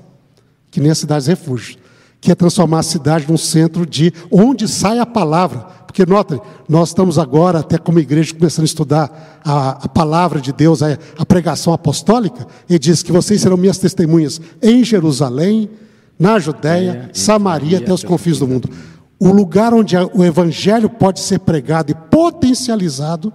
que 0.70 0.80
nem 0.80 0.92
as 0.92 1.00
cidades 1.00 1.25
refúgios 1.25 1.84
que 2.25 2.32
é 2.32 2.36
transformar 2.36 2.79
a 2.79 2.84
cidade 2.84 3.27
num 3.29 3.38
centro 3.38 3.86
de 3.86 4.12
onde 4.32 4.67
sai 4.67 4.98
a 4.98 5.05
palavra. 5.05 5.60
Porque, 5.86 6.03
notem, 6.08 6.41
nós 6.67 6.89
estamos 6.89 7.20
agora, 7.20 7.60
até 7.60 7.77
como 7.77 8.00
igreja, 8.00 8.34
começando 8.34 8.63
a 8.63 8.65
estudar 8.65 9.41
a, 9.46 9.86
a 9.86 9.88
palavra 9.88 10.41
de 10.41 10.51
Deus, 10.51 10.82
a, 10.82 10.98
a, 11.20 11.24
pregação 11.24 11.72
apostólica, 11.72 12.48
e 12.67 12.79
diz 12.79 13.03
que 13.03 13.12
vocês 13.12 13.39
serão 13.41 13.55
minhas 13.55 13.77
testemunhas 13.77 14.41
em 14.60 14.84
Jerusalém, 14.84 15.70
na 16.17 16.39
Judéia, 16.39 17.12
é, 17.12 17.13
Samaria, 17.13 17.77
até 17.77 17.94
os 17.94 18.03
confins 18.03 18.39
do 18.39 18.48
mundo. 18.48 18.72
o 19.20 19.32
lugar 19.32 19.72
onde 19.72 19.96
o 19.96 20.24
evangelho 20.24 20.89
pode 20.89 21.20
ser 21.20 21.41
pregado 21.41 21.91
e 21.91 21.96
potencializado, 22.10 23.32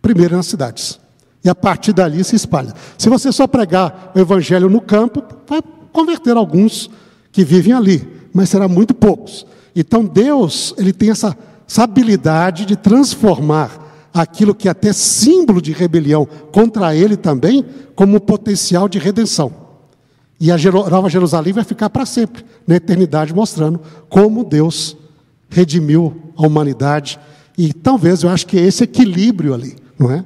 primeiro 0.00 0.34
é 0.34 0.36
nas 0.36 0.46
cidades. 0.46 1.00
E 1.44 1.48
a 1.48 1.56
partir 1.56 1.92
dali 1.92 2.22
se 2.22 2.36
espalha. 2.36 2.72
Se 2.96 3.08
você 3.08 3.32
só 3.32 3.48
pregar 3.48 4.12
o 4.14 4.20
evangelho 4.20 4.70
no 4.70 4.80
campo, 4.80 5.24
vai 5.48 5.60
converter 5.92 6.36
alguns 6.36 6.88
que 7.32 7.44
vivem 7.44 7.72
ali, 7.72 8.06
mas 8.32 8.48
será 8.48 8.68
muito 8.68 8.94
poucos. 8.94 9.46
Então 9.74 10.04
Deus, 10.04 10.74
ele 10.76 10.92
tem 10.92 11.10
essa, 11.10 11.36
essa 11.68 11.84
habilidade 11.84 12.66
de 12.66 12.76
transformar 12.76 14.08
aquilo 14.12 14.54
que 14.54 14.68
é 14.68 14.70
até 14.70 14.92
símbolo 14.92 15.62
de 15.62 15.72
rebelião 15.72 16.26
contra 16.52 16.94
ele 16.94 17.16
também, 17.16 17.64
como 17.94 18.20
potencial 18.20 18.88
de 18.88 18.98
redenção. 18.98 19.52
E 20.40 20.50
a 20.50 20.56
Nova 20.56 21.08
Jerusalém 21.10 21.52
vai 21.52 21.64
ficar 21.64 21.90
para 21.90 22.06
sempre, 22.06 22.44
na 22.66 22.76
eternidade, 22.76 23.34
mostrando 23.34 23.80
como 24.08 24.42
Deus 24.42 24.96
redimiu 25.50 26.32
a 26.36 26.46
humanidade. 26.46 27.20
E 27.58 27.72
talvez 27.74 28.22
eu 28.22 28.30
acho 28.30 28.46
que 28.46 28.58
é 28.58 28.62
esse 28.62 28.84
equilíbrio 28.84 29.52
ali, 29.52 29.76
não 29.98 30.10
é? 30.10 30.24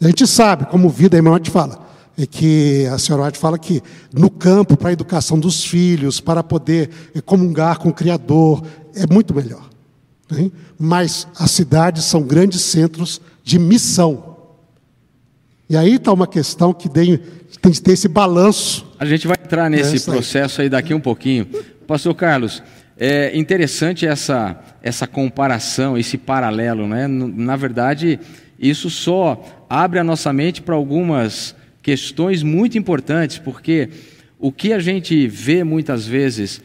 A 0.00 0.06
gente 0.06 0.26
sabe, 0.26 0.66
como 0.66 0.88
vida, 0.88 1.16
a 1.16 1.18
irmã 1.18 1.38
fala, 1.44 1.81
é 2.24 2.26
que 2.26 2.86
a 2.86 2.98
senhora 2.98 3.24
White 3.24 3.38
fala 3.38 3.58
que 3.58 3.82
no 4.12 4.30
campo, 4.30 4.76
para 4.76 4.90
a 4.90 4.92
educação 4.92 5.38
dos 5.38 5.64
filhos, 5.64 6.20
para 6.20 6.42
poder 6.42 6.90
comungar 7.24 7.78
com 7.78 7.88
o 7.88 7.92
Criador, 7.92 8.62
é 8.94 9.12
muito 9.12 9.34
melhor. 9.34 9.68
Né? 10.30 10.50
Mas 10.78 11.26
as 11.38 11.50
cidades 11.50 12.04
são 12.04 12.22
grandes 12.22 12.60
centros 12.60 13.20
de 13.42 13.58
missão. 13.58 14.36
E 15.68 15.76
aí 15.76 15.94
está 15.94 16.12
uma 16.12 16.26
questão 16.26 16.72
que 16.72 16.88
tem, 16.88 17.18
tem 17.60 17.72
de 17.72 17.80
ter 17.80 17.92
esse 17.92 18.08
balanço. 18.08 18.86
A 18.98 19.06
gente 19.06 19.26
vai 19.26 19.36
entrar 19.42 19.70
nesse 19.70 20.04
processo 20.04 20.60
aí 20.60 20.68
daqui 20.68 20.92
um 20.92 21.00
pouquinho. 21.00 21.46
Pastor 21.86 22.14
Carlos, 22.14 22.62
é 22.98 23.36
interessante 23.36 24.06
essa, 24.06 24.60
essa 24.82 25.06
comparação, 25.06 25.96
esse 25.96 26.18
paralelo. 26.18 26.86
Né? 26.86 27.08
Na 27.08 27.56
verdade, 27.56 28.20
isso 28.58 28.90
só 28.90 29.42
abre 29.68 29.98
a 29.98 30.04
nossa 30.04 30.32
mente 30.32 30.62
para 30.62 30.74
algumas 30.74 31.54
questões 31.82 32.42
muito 32.42 32.78
importantes, 32.78 33.38
porque 33.38 33.88
o 34.38 34.52
que 34.52 34.72
a 34.72 34.78
gente 34.78 35.26
vê 35.26 35.64
muitas 35.64 36.06
vezes 36.06 36.62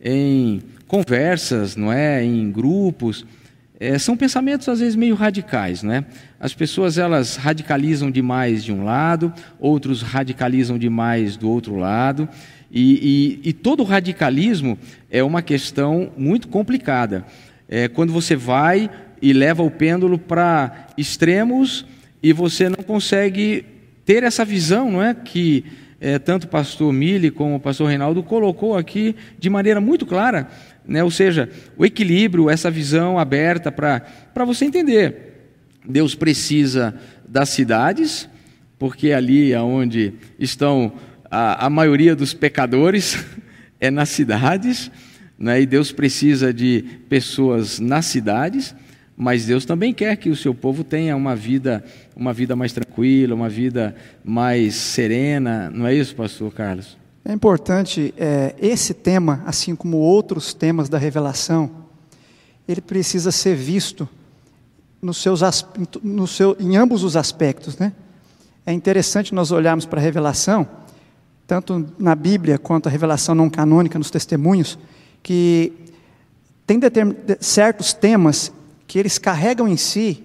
em 0.00 0.62
conversas, 0.86 1.74
não 1.74 1.92
é, 1.92 2.22
em 2.24 2.50
grupos, 2.50 3.24
é, 3.80 3.98
são 3.98 4.16
pensamentos 4.16 4.68
às 4.68 4.80
vezes 4.80 4.96
meio 4.96 5.14
radicais, 5.14 5.82
não 5.82 5.92
é? 5.92 6.04
As 6.40 6.52
pessoas 6.52 6.98
elas 6.98 7.36
radicalizam 7.36 8.10
demais 8.10 8.64
de 8.64 8.72
um 8.72 8.84
lado, 8.84 9.32
outros 9.58 10.02
radicalizam 10.02 10.78
demais 10.78 11.36
do 11.36 11.48
outro 11.48 11.76
lado, 11.76 12.28
e, 12.70 13.38
e, 13.44 13.48
e 13.50 13.52
todo 13.52 13.82
radicalismo 13.84 14.78
é 15.10 15.22
uma 15.22 15.42
questão 15.42 16.12
muito 16.16 16.48
complicada. 16.48 17.24
É, 17.68 17.88
quando 17.88 18.12
você 18.12 18.34
vai 18.34 18.90
e 19.20 19.32
leva 19.32 19.62
o 19.62 19.70
pêndulo 19.70 20.18
para 20.18 20.88
extremos 20.96 21.86
e 22.22 22.32
você 22.32 22.68
não 22.68 22.82
consegue 22.82 23.64
ter 24.08 24.22
essa 24.22 24.42
visão, 24.42 24.90
não 24.90 25.02
é? 25.02 25.12
Que 25.12 25.66
é, 26.00 26.18
tanto 26.18 26.44
o 26.44 26.48
pastor 26.48 26.90
Mille 26.94 27.30
como 27.30 27.56
o 27.56 27.60
pastor 27.60 27.88
Reinaldo 27.88 28.22
colocou 28.22 28.74
aqui 28.74 29.14
de 29.38 29.50
maneira 29.50 29.82
muito 29.82 30.06
clara, 30.06 30.48
né? 30.86 31.04
ou 31.04 31.10
seja, 31.10 31.50
o 31.76 31.84
equilíbrio, 31.84 32.48
essa 32.48 32.70
visão 32.70 33.18
aberta 33.18 33.70
para 33.70 34.44
você 34.46 34.64
entender. 34.64 35.50
Deus 35.86 36.14
precisa 36.14 36.98
das 37.28 37.50
cidades, 37.50 38.26
porque 38.78 39.12
ali 39.12 39.52
é 39.52 39.60
onde 39.60 40.14
estão 40.38 40.94
a, 41.30 41.66
a 41.66 41.68
maioria 41.68 42.16
dos 42.16 42.32
pecadores, 42.32 43.22
é 43.78 43.90
nas 43.90 44.08
cidades, 44.08 44.90
né? 45.38 45.60
e 45.60 45.66
Deus 45.66 45.92
precisa 45.92 46.50
de 46.50 46.82
pessoas 47.10 47.78
nas 47.78 48.06
cidades 48.06 48.74
mas 49.20 49.46
Deus 49.46 49.64
também 49.64 49.92
quer 49.92 50.16
que 50.16 50.30
o 50.30 50.36
seu 50.36 50.54
povo 50.54 50.84
tenha 50.84 51.16
uma 51.16 51.34
vida, 51.34 51.84
uma 52.14 52.32
vida 52.32 52.54
mais 52.54 52.72
tranquila, 52.72 53.34
uma 53.34 53.48
vida 53.48 53.96
mais 54.24 54.76
serena. 54.76 55.68
Não 55.74 55.88
é 55.88 55.92
isso, 55.92 56.14
pastor 56.14 56.52
Carlos? 56.54 56.96
É 57.24 57.32
importante 57.32 58.14
é, 58.16 58.54
esse 58.62 58.94
tema, 58.94 59.42
assim 59.44 59.74
como 59.74 59.96
outros 59.96 60.54
temas 60.54 60.88
da 60.88 60.98
revelação, 60.98 61.68
ele 62.68 62.80
precisa 62.80 63.32
ser 63.32 63.56
visto 63.56 64.08
nos 65.02 65.16
seus, 65.16 65.40
no 66.00 66.28
seu, 66.28 66.56
em 66.60 66.76
ambos 66.76 67.02
os 67.02 67.16
aspectos, 67.16 67.76
né? 67.76 67.92
É 68.64 68.72
interessante 68.72 69.34
nós 69.34 69.50
olharmos 69.50 69.84
para 69.84 69.98
a 69.98 70.02
revelação, 70.02 70.64
tanto 71.44 71.88
na 71.98 72.14
Bíblia 72.14 72.56
quanto 72.56 72.86
a 72.86 72.90
revelação 72.90 73.34
não 73.34 73.50
canônica 73.50 73.98
nos 73.98 74.12
testemunhos, 74.12 74.78
que 75.24 75.72
tem 76.64 76.78
certos 77.40 77.92
temas 77.92 78.52
que 78.88 78.98
eles 78.98 79.18
carregam 79.18 79.68
em 79.68 79.76
si 79.76 80.24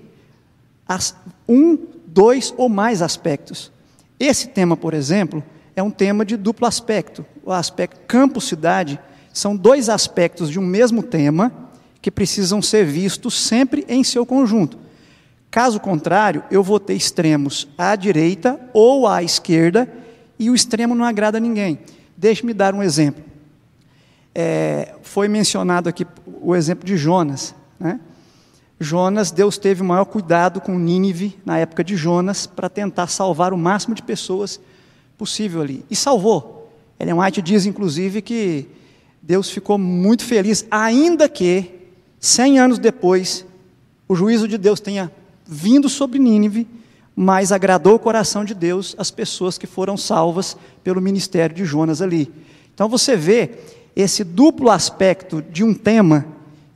as, 0.87 1.15
um, 1.47 1.77
dois 2.07 2.53
ou 2.57 2.69
mais 2.69 3.01
aspectos. 3.01 3.71
Esse 4.19 4.47
tema, 4.47 4.77
por 4.77 4.93
exemplo, 4.93 5.43
é 5.75 5.83
um 5.83 5.91
tema 5.91 6.25
de 6.25 6.37
duplo 6.37 6.65
aspecto. 6.65 7.25
O 7.43 7.51
aspecto 7.51 7.99
campo-cidade 8.07 8.97
são 9.33 9.55
dois 9.55 9.89
aspectos 9.89 10.49
de 10.49 10.57
um 10.59 10.65
mesmo 10.65 11.03
tema 11.03 11.51
que 12.01 12.09
precisam 12.09 12.61
ser 12.61 12.85
vistos 12.85 13.33
sempre 13.39 13.85
em 13.89 14.03
seu 14.03 14.25
conjunto. 14.25 14.77
Caso 15.51 15.79
contrário, 15.79 16.43
eu 16.49 16.63
vou 16.63 16.79
ter 16.79 16.93
extremos 16.93 17.67
à 17.77 17.95
direita 17.95 18.59
ou 18.73 19.07
à 19.07 19.21
esquerda 19.21 19.91
e 20.39 20.49
o 20.49 20.55
extremo 20.55 20.95
não 20.95 21.05
agrada 21.05 21.37
a 21.37 21.41
ninguém. 21.41 21.79
Deixe-me 22.15 22.53
dar 22.53 22.73
um 22.73 22.81
exemplo. 22.81 23.23
É, 24.33 24.95
foi 25.01 25.27
mencionado 25.27 25.89
aqui 25.89 26.07
o 26.41 26.55
exemplo 26.55 26.85
de 26.85 26.97
Jonas. 26.97 27.53
Né? 27.79 27.99
Jonas, 28.83 29.31
Deus 29.31 29.57
teve 29.57 29.81
o 29.81 29.85
maior 29.85 30.05
cuidado 30.05 30.61
com 30.61 30.77
Nínive 30.77 31.37
na 31.45 31.57
época 31.57 31.83
de 31.83 31.95
Jonas 31.95 32.45
para 32.45 32.69
tentar 32.69 33.07
salvar 33.07 33.53
o 33.53 33.57
máximo 33.57 33.95
de 33.95 34.03
pessoas 34.03 34.59
possível 35.17 35.61
ali. 35.61 35.85
E 35.89 35.95
salvou. 35.95 36.71
Ellen 36.99 37.15
White 37.15 37.41
diz, 37.41 37.65
inclusive, 37.65 38.21
que 38.21 38.67
Deus 39.21 39.49
ficou 39.49 39.77
muito 39.77 40.23
feliz, 40.23 40.65
ainda 40.69 41.29
que, 41.29 41.71
cem 42.19 42.59
anos 42.59 42.77
depois, 42.77 43.45
o 44.07 44.15
juízo 44.15 44.47
de 44.47 44.57
Deus 44.57 44.79
tenha 44.79 45.11
vindo 45.45 45.89
sobre 45.89 46.19
Nínive, 46.19 46.67
mas 47.15 47.51
agradou 47.51 47.95
o 47.95 47.99
coração 47.99 48.43
de 48.43 48.53
Deus 48.53 48.95
as 48.97 49.11
pessoas 49.11 49.57
que 49.57 49.67
foram 49.67 49.95
salvas 49.95 50.57
pelo 50.83 51.01
ministério 51.01 51.55
de 51.55 51.63
Jonas 51.63 52.01
ali. 52.01 52.31
Então 52.73 52.89
você 52.89 53.15
vê 53.15 53.51
esse 53.95 54.23
duplo 54.23 54.69
aspecto 54.69 55.41
de 55.41 55.63
um 55.63 55.73
tema 55.73 56.25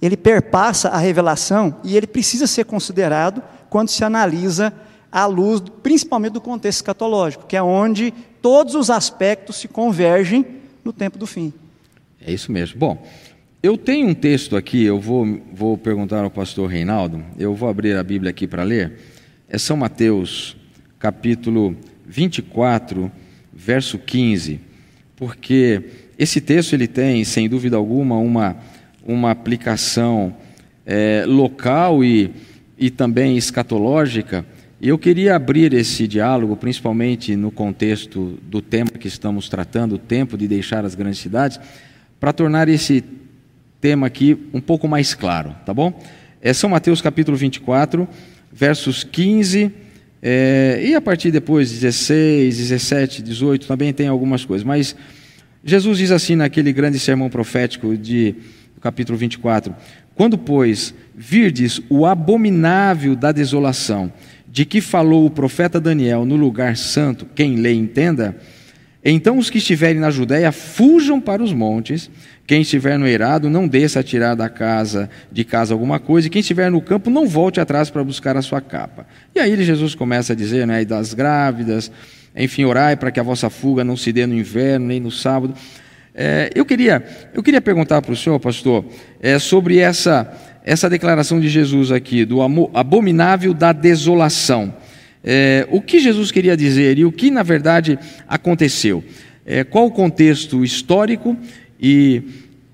ele 0.02 0.18
perpassa 0.18 0.90
a 0.90 0.98
revelação 0.98 1.78
e 1.84 1.98
ele 1.98 2.08
precisa 2.08 2.46
ser 2.46 2.66
considerado 2.66 3.42
quando 3.70 3.90
se 3.90 4.04
analisa 4.04 4.74
à 5.12 5.26
luz, 5.26 5.62
principalmente 5.82 6.34
do 6.34 6.42
contexto 6.42 6.80
escatológico, 6.80 7.46
que 7.48 7.56
é 7.56 7.62
onde 7.62 8.14
todos 8.42 8.76
os 8.76 8.90
aspectos 8.90 9.58
se 9.58 9.68
convergem 9.68 10.46
no 10.84 10.94
tempo 10.94 11.18
do 11.18 11.26
fim. 11.26 11.52
É 12.22 12.32
isso 12.32 12.52
mesmo. 12.52 12.80
Bom, 12.80 13.06
eu 13.62 13.78
tenho 13.78 14.08
um 14.08 14.14
texto 14.14 14.56
aqui, 14.56 14.84
eu 14.84 15.00
vou, 15.00 15.42
vou 15.52 15.78
perguntar 15.78 16.24
ao 16.24 16.30
pastor 16.30 16.70
Reinaldo, 16.70 17.24
eu 17.38 17.56
vou 17.56 17.68
abrir 17.68 17.96
a 17.98 18.04
Bíblia 18.04 18.30
aqui 18.30 18.48
para 18.48 18.64
ler. 18.64 19.00
É 19.50 19.58
São 19.58 19.76
Mateus, 19.76 20.56
capítulo 21.00 21.76
24, 22.06 23.12
verso 23.52 23.98
15, 23.98 24.60
porque 25.16 25.84
esse 26.18 26.40
texto 26.40 26.74
ele 26.74 26.88
tem, 26.88 27.24
sem 27.24 27.50
dúvida 27.50 27.76
alguma, 27.76 28.18
uma 28.18 28.58
uma 29.08 29.32
aplicação 29.32 30.36
é, 30.86 31.24
local 31.26 32.04
e, 32.04 32.30
e 32.78 32.90
também 32.90 33.38
escatológica. 33.38 34.46
Eu 34.80 34.98
queria 35.00 35.36
abrir 35.36 35.74
esse 35.74 36.08
diálogo, 36.08 36.56
principalmente 36.58 37.36
no 37.36 37.50
contexto 37.50 38.38
do 38.44 38.62
tema 38.62 38.92
que 38.92 39.08
estamos 39.08 39.50
tratando, 39.50 39.96
o 39.96 39.98
tempo 39.98 40.38
de 40.38 40.48
deixar 40.48 40.86
as 40.86 40.94
grandes 40.94 41.20
cidades, 41.20 41.60
para 42.20 42.34
tornar 42.34 42.68
esse 42.68 43.04
tema 43.80 44.06
aqui 44.06 44.38
um 44.54 44.62
pouco 44.62 44.88
mais 44.88 45.16
claro, 45.16 45.56
tá 45.66 45.74
bom? 45.74 45.98
É 46.42 46.54
São 46.54 46.70
Mateus 46.70 47.02
capítulo 47.02 47.38
24, 47.38 48.08
versos 48.52 49.04
15 49.04 49.72
é, 50.22 50.82
e 50.84 50.96
a 50.96 51.02
partir 51.02 51.32
depois 51.32 51.72
16, 51.72 52.58
17, 52.58 53.22
18 53.22 53.68
também 53.68 53.94
tem 53.94 54.08
algumas 54.08 54.44
coisas, 54.44 54.66
mas 54.66 54.96
Jesus 55.64 56.00
diz 56.00 56.12
assim 56.12 56.36
naquele 56.36 56.74
grande 56.74 56.98
sermão 56.98 57.30
profético 57.30 57.96
de 57.96 58.36
capítulo 58.82 59.18
24: 59.18 59.76
Quando, 60.16 60.38
pois, 60.38 60.94
virdes 61.16 61.82
o 61.90 62.06
abominável 62.06 63.16
da 63.16 63.32
desolação, 63.32 64.12
de 64.48 64.66
que 64.66 64.82
falou 64.82 65.26
o 65.26 65.32
profeta 65.32 65.80
Daniel 65.80 66.26
no 66.26 66.36
lugar 66.36 66.78
santo, 66.78 67.28
quem 67.36 67.58
lê 67.58 67.74
entenda, 67.74 68.36
então 69.04 69.38
os 69.38 69.50
que 69.50 69.60
estiverem 69.60 70.02
na 70.02 70.10
Judéia 70.10 70.52
fujam 70.52 71.22
para 71.22 71.44
os 71.44 71.54
montes, 71.54 72.10
quem 72.46 72.62
estiver 72.62 72.98
no 72.98 73.08
eirado 73.08 73.50
não 73.50 73.68
desça 73.68 74.00
a 74.00 74.04
tirar 74.04 74.36
da 74.36 74.50
casa 74.50 75.10
de 75.32 75.44
casa 75.44 75.74
alguma 75.74 76.00
coisa, 76.00 76.28
e 76.28 76.30
quem 76.30 76.40
estiver 76.40 76.72
no 76.72 76.82
campo 76.82 77.10
não 77.10 77.28
volte 77.28 77.60
atrás 77.60 77.90
para 77.90 78.04
buscar 78.04 78.36
a 78.38 78.42
sua 78.42 78.62
capa. 78.62 79.06
E 79.36 79.40
aí 79.40 79.64
Jesus 79.64 79.94
começa 79.94 80.34
a 80.34 80.36
dizer, 80.36 80.66
né, 80.66 80.84
das 80.84 81.14
grávidas, 81.14 81.92
enfim, 82.36 82.66
orai 82.66 82.96
para 82.96 83.12
que 83.12 83.20
a 83.20 83.24
vossa 83.24 83.50
fuga 83.50 83.84
não 83.84 83.98
se 83.98 84.12
dê 84.14 84.26
no 84.26 84.36
inverno 84.36 84.88
nem 84.88 85.00
no 85.00 85.12
sábado. 85.12 85.54
É, 86.20 86.50
eu, 86.56 86.66
queria, 86.66 87.06
eu 87.32 87.44
queria 87.44 87.62
perguntar 87.62 88.02
para 88.02 88.12
o 88.12 88.16
senhor, 88.16 88.40
pastor, 88.40 88.84
é, 89.22 89.38
sobre 89.38 89.78
essa, 89.78 90.36
essa 90.66 90.90
declaração 90.90 91.40
de 91.40 91.48
Jesus 91.48 91.92
aqui, 91.92 92.26
do 92.26 92.40
abominável 92.74 93.54
da 93.54 93.72
desolação. 93.72 94.74
É, 95.24 95.68
o 95.70 95.80
que 95.80 96.00
Jesus 96.00 96.32
queria 96.32 96.58
dizer 96.58 96.98
e 96.98 97.06
o 97.06 97.12
que, 97.12 97.30
na 97.30 97.44
verdade, 97.44 98.00
aconteceu? 98.28 99.04
É, 99.46 99.64
qual 99.64 99.86
o 99.86 99.92
contexto 99.92 100.64
histórico 100.64 101.38
e, 101.80 102.24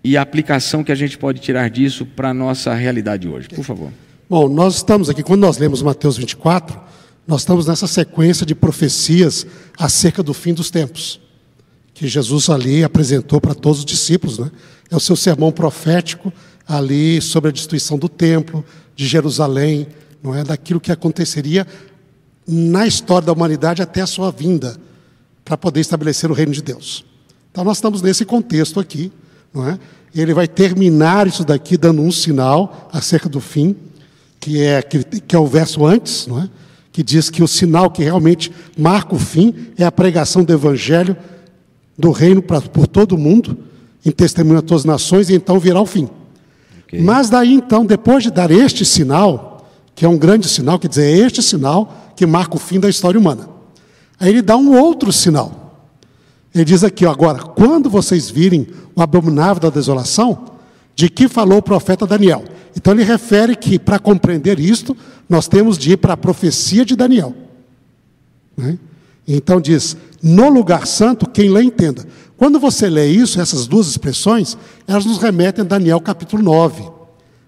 e 0.02 0.16
a 0.16 0.22
aplicação 0.22 0.82
que 0.82 0.92
a 0.92 0.96
gente 0.96 1.18
pode 1.18 1.42
tirar 1.42 1.70
disso 1.70 2.06
para 2.06 2.30
a 2.30 2.34
nossa 2.34 2.74
realidade 2.74 3.28
hoje? 3.28 3.50
Por 3.50 3.66
favor. 3.66 3.92
Bom, 4.30 4.48
nós 4.48 4.78
estamos 4.78 5.10
aqui, 5.10 5.22
quando 5.22 5.42
nós 5.42 5.58
lemos 5.58 5.82
Mateus 5.82 6.16
24, 6.16 6.80
nós 7.28 7.42
estamos 7.42 7.68
nessa 7.68 7.88
sequência 7.88 8.46
de 8.46 8.56
profecias 8.56 9.46
acerca 9.78 10.24
do 10.24 10.34
fim 10.34 10.54
dos 10.54 10.72
tempos, 10.72 11.20
que 11.94 12.08
Jesus 12.08 12.50
ali 12.50 12.84
apresentou 12.84 13.40
para 13.40 13.54
todos 13.54 13.80
os 13.80 13.86
discípulos, 13.86 14.40
né? 14.40 14.52
É 14.90 14.96
o 14.96 15.00
seu 15.00 15.16
sermão 15.16 15.52
profético 15.52 16.34
ali 16.68 17.22
sobre 17.22 17.50
a 17.50 17.54
destruição 17.54 17.98
do 17.98 18.10
templo, 18.10 18.66
de 18.96 19.08
Jerusalém, 19.08 19.88
não 20.22 20.36
é? 20.36 20.44
Daquilo 20.44 20.80
que 20.80 20.92
aconteceria 20.92 21.68
na 22.48 22.86
história 22.86 23.26
da 23.28 23.34
humanidade 23.34 23.82
até 23.82 24.02
a 24.02 24.08
sua 24.08 24.32
vinda, 24.32 24.76
para 25.46 25.58
poder 25.58 25.82
estabelecer 25.82 26.30
o 26.30 26.34
reino 26.34 26.52
de 26.52 26.62
Deus. 26.62 27.06
Então 27.52 27.64
nós 27.64 27.78
estamos 27.78 28.02
nesse 28.02 28.26
contexto 28.26 28.80
aqui, 28.80 29.12
não 29.54 29.68
é? 29.68 29.80
Ele 30.16 30.34
vai 30.34 30.48
terminar 30.48 31.28
isso 31.28 31.44
daqui 31.44 31.76
dando 31.76 32.02
um 32.02 32.12
sinal 32.12 32.90
acerca 32.92 33.28
do 33.28 33.40
fim 33.40 33.76
que 34.40 34.62
é, 34.62 34.82
que, 34.82 35.04
que 35.04 35.36
é 35.36 35.40
o 35.40 35.48
verso 35.48 35.86
antes, 35.86 36.28
não 36.28 36.42
é? 36.42 36.50
que 36.92 37.02
diz 37.02 37.30
que 37.30 37.42
o 37.42 37.48
sinal 37.48 37.90
que 37.90 38.04
realmente 38.04 38.52
marca 38.78 39.16
o 39.16 39.20
fim 39.20 39.72
é 39.78 39.84
a 39.84 39.92
pregação 39.92 40.44
do 40.44 40.54
Evangelho 40.54 41.18
do 41.98 42.12
reino 42.12 42.42
pra, 42.42 42.62
por 42.62 42.88
todo 42.88 43.14
o 43.14 43.18
mundo, 43.18 43.58
em 44.06 44.12
testemunho 44.12 44.60
a 44.60 44.62
todas 44.62 44.82
as 44.82 44.86
nações, 44.86 45.30
e 45.30 45.36
então 45.36 45.60
virá 45.60 45.80
o 45.80 45.86
fim. 45.86 46.10
Okay. 46.88 47.02
Mas 47.02 47.30
daí 47.30 47.54
então, 47.54 47.86
depois 47.86 48.24
de 48.24 48.32
dar 48.32 48.52
este 48.52 48.84
sinal, 48.84 49.68
que 49.96 50.06
é 50.06 50.10
um 50.10 50.18
grande 50.18 50.48
sinal, 50.48 50.80
quer 50.80 50.88
dizer, 50.88 51.04
é 51.06 51.26
este 51.26 51.42
sinal 51.42 52.12
que 52.16 52.26
marca 52.26 52.56
o 52.56 52.60
fim 52.60 52.80
da 52.80 52.90
história 52.90 53.20
humana. 53.20 53.50
Aí 54.20 54.30
ele 54.30 54.42
dá 54.42 54.58
um 54.58 54.78
outro 54.78 55.12
sinal. 55.12 55.64
Ele 56.54 56.66
diz 56.66 56.84
aqui, 56.84 57.06
ó, 57.06 57.12
agora, 57.12 57.40
quando 57.40 57.90
vocês 57.90 58.30
virem 58.30 58.68
o 58.96 59.02
abominável 59.02 59.60
da 59.62 59.70
desolação, 59.70 60.46
de 60.96 61.10
que 61.10 61.28
falou 61.28 61.58
o 61.58 61.64
profeta 61.64 62.06
Daniel. 62.06 62.44
Então 62.76 62.94
ele 62.94 63.04
refere 63.04 63.56
que 63.56 63.80
para 63.80 64.00
compreender 64.00 64.60
isto, 64.60 64.96
nós 65.28 65.48
temos 65.48 65.78
de 65.78 65.94
ir 65.94 65.98
para 65.98 66.14
a 66.14 66.18
profecia 66.18 66.86
de 66.86 66.96
Daniel. 66.96 67.34
Né? 68.56 68.78
Então 69.28 69.60
diz: 69.60 69.98
no 70.24 70.48
lugar 70.48 70.88
santo, 70.88 71.30
quem 71.30 71.50
lê 71.50 71.64
entenda. 71.64 72.08
Quando 72.38 72.60
você 72.60 72.90
lê 72.90 73.08
isso, 73.08 73.42
essas 73.42 73.68
duas 73.68 73.88
expressões, 73.88 74.58
elas 74.88 75.06
nos 75.06 75.18
remetem 75.18 75.64
a 75.64 75.68
Daniel 75.68 76.00
capítulo 76.00 76.42
9, 76.42 76.90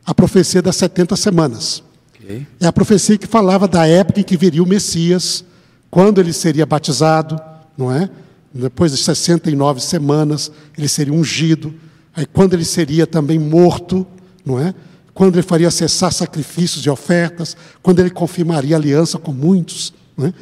a 0.05 0.13
profecia 0.13 0.61
das 0.61 0.75
70 0.75 1.15
semanas. 1.15 1.81
Okay. 2.19 2.45
É 2.59 2.67
a 2.67 2.73
profecia 2.73 3.17
que 3.17 3.25
falava 3.25 3.67
da 3.67 3.87
época 3.87 4.19
em 4.19 4.23
que 4.23 4.35
viria 4.35 4.61
o 4.61 4.67
Messias, 4.67 5.45
quando 5.89 6.19
ele 6.19 6.33
seria 6.33 6.65
batizado, 6.65 7.39
não 7.77 7.91
é? 7.91 8.09
Depois 8.53 8.91
de 8.91 8.97
69 8.97 9.81
semanas, 9.81 10.51
ele 10.77 10.87
seria 10.87 11.13
ungido. 11.13 11.73
Aí 12.15 12.25
quando 12.25 12.53
ele 12.53 12.65
seria 12.65 13.07
também 13.07 13.39
morto, 13.39 14.05
não 14.45 14.59
é? 14.59 14.73
quando 15.15 15.35
ele 15.35 15.43
faria 15.43 15.71
cessar 15.71 16.11
sacrifícios 16.11 16.85
e 16.85 16.89
ofertas, 16.89 17.55
quando 17.81 18.01
ele 18.01 18.09
confirmaria 18.09 18.75
aliança 18.75 19.17
com 19.17 19.31
muitos. 19.31 19.93
Né? 20.17 20.33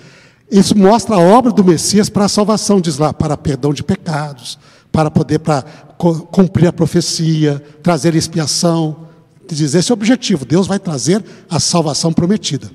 Isso 0.52 0.78
mostra 0.78 1.16
a 1.16 1.20
obra 1.20 1.52
do 1.52 1.64
Messias 1.64 2.10
para 2.10 2.26
a 2.26 2.30
salvação, 2.30 2.80
diz 2.80 2.98
lá, 2.98 3.14
para 3.14 3.36
perdão 3.36 3.74
de 3.74 3.84
pecados, 3.84 4.60
para 4.92 5.10
poder 5.10 5.40
para 5.40 5.64
cumprir 6.32 6.68
a 6.68 6.74
profecia, 6.74 7.64
trazer 7.82 8.16
expiação. 8.16 9.08
Diz, 9.48 9.74
esse 9.74 9.92
é 9.92 9.94
o 9.94 9.98
objetivo, 9.98 10.46
Deus 10.46 10.68
vai 10.68 10.80
trazer 10.80 11.24
a 11.50 11.60
salvação 11.60 12.14
prometida. 12.14 12.70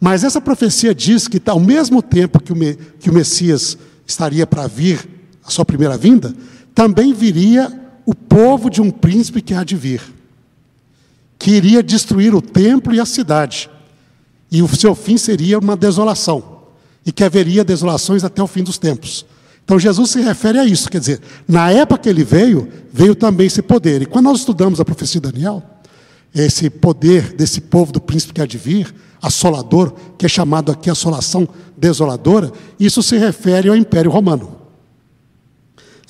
Mas 0.00 0.22
essa 0.22 0.40
profecia 0.40 0.94
diz 0.94 1.26
que, 1.26 1.40
ao 1.46 1.60
mesmo 1.60 2.02
tempo 2.02 2.42
que 2.42 2.52
o, 2.52 2.56
que 2.98 3.10
o 3.10 3.14
Messias 3.14 3.76
estaria 4.06 4.46
para 4.46 4.66
vir, 4.66 5.08
a 5.44 5.50
sua 5.50 5.64
primeira 5.64 5.96
vinda, 5.96 6.34
também 6.74 7.12
viria 7.12 7.72
o 8.04 8.14
povo 8.14 8.68
de 8.68 8.80
um 8.80 8.90
príncipe 8.90 9.40
que 9.40 9.54
há 9.54 9.64
de 9.64 9.76
vir 9.76 10.14
que 11.44 11.50
iria 11.50 11.82
destruir 11.82 12.34
o 12.34 12.40
templo 12.40 12.94
e 12.94 12.98
a 13.00 13.04
cidade. 13.04 13.68
E 14.50 14.62
o 14.62 14.68
seu 14.74 14.94
fim 14.94 15.18
seria 15.18 15.58
uma 15.58 15.76
desolação. 15.76 16.53
E 17.04 17.12
que 17.12 17.24
haveria 17.24 17.64
desolações 17.64 18.24
até 18.24 18.42
o 18.42 18.46
fim 18.46 18.62
dos 18.62 18.78
tempos. 18.78 19.26
Então 19.64 19.78
Jesus 19.78 20.10
se 20.10 20.20
refere 20.20 20.58
a 20.58 20.64
isso, 20.64 20.90
quer 20.90 21.00
dizer, 21.00 21.20
na 21.48 21.70
época 21.70 22.02
que 22.02 22.08
ele 22.08 22.22
veio, 22.22 22.68
veio 22.92 23.14
também 23.14 23.46
esse 23.46 23.62
poder. 23.62 24.02
E 24.02 24.06
quando 24.06 24.26
nós 24.26 24.40
estudamos 24.40 24.78
a 24.78 24.84
profecia 24.84 25.20
de 25.20 25.32
Daniel, 25.32 25.62
esse 26.34 26.68
poder 26.68 27.32
desse 27.34 27.60
povo 27.60 27.92
do 27.92 28.00
príncipe 28.00 28.34
que 28.34 28.42
há 28.42 28.46
de 28.46 28.58
vir, 28.58 28.94
assolador, 29.22 29.94
que 30.18 30.26
é 30.26 30.28
chamado 30.28 30.70
aqui 30.70 30.90
assolação 30.90 31.48
desoladora, 31.76 32.52
isso 32.78 33.02
se 33.02 33.16
refere 33.16 33.68
ao 33.68 33.76
Império 33.76 34.10
Romano. 34.10 34.54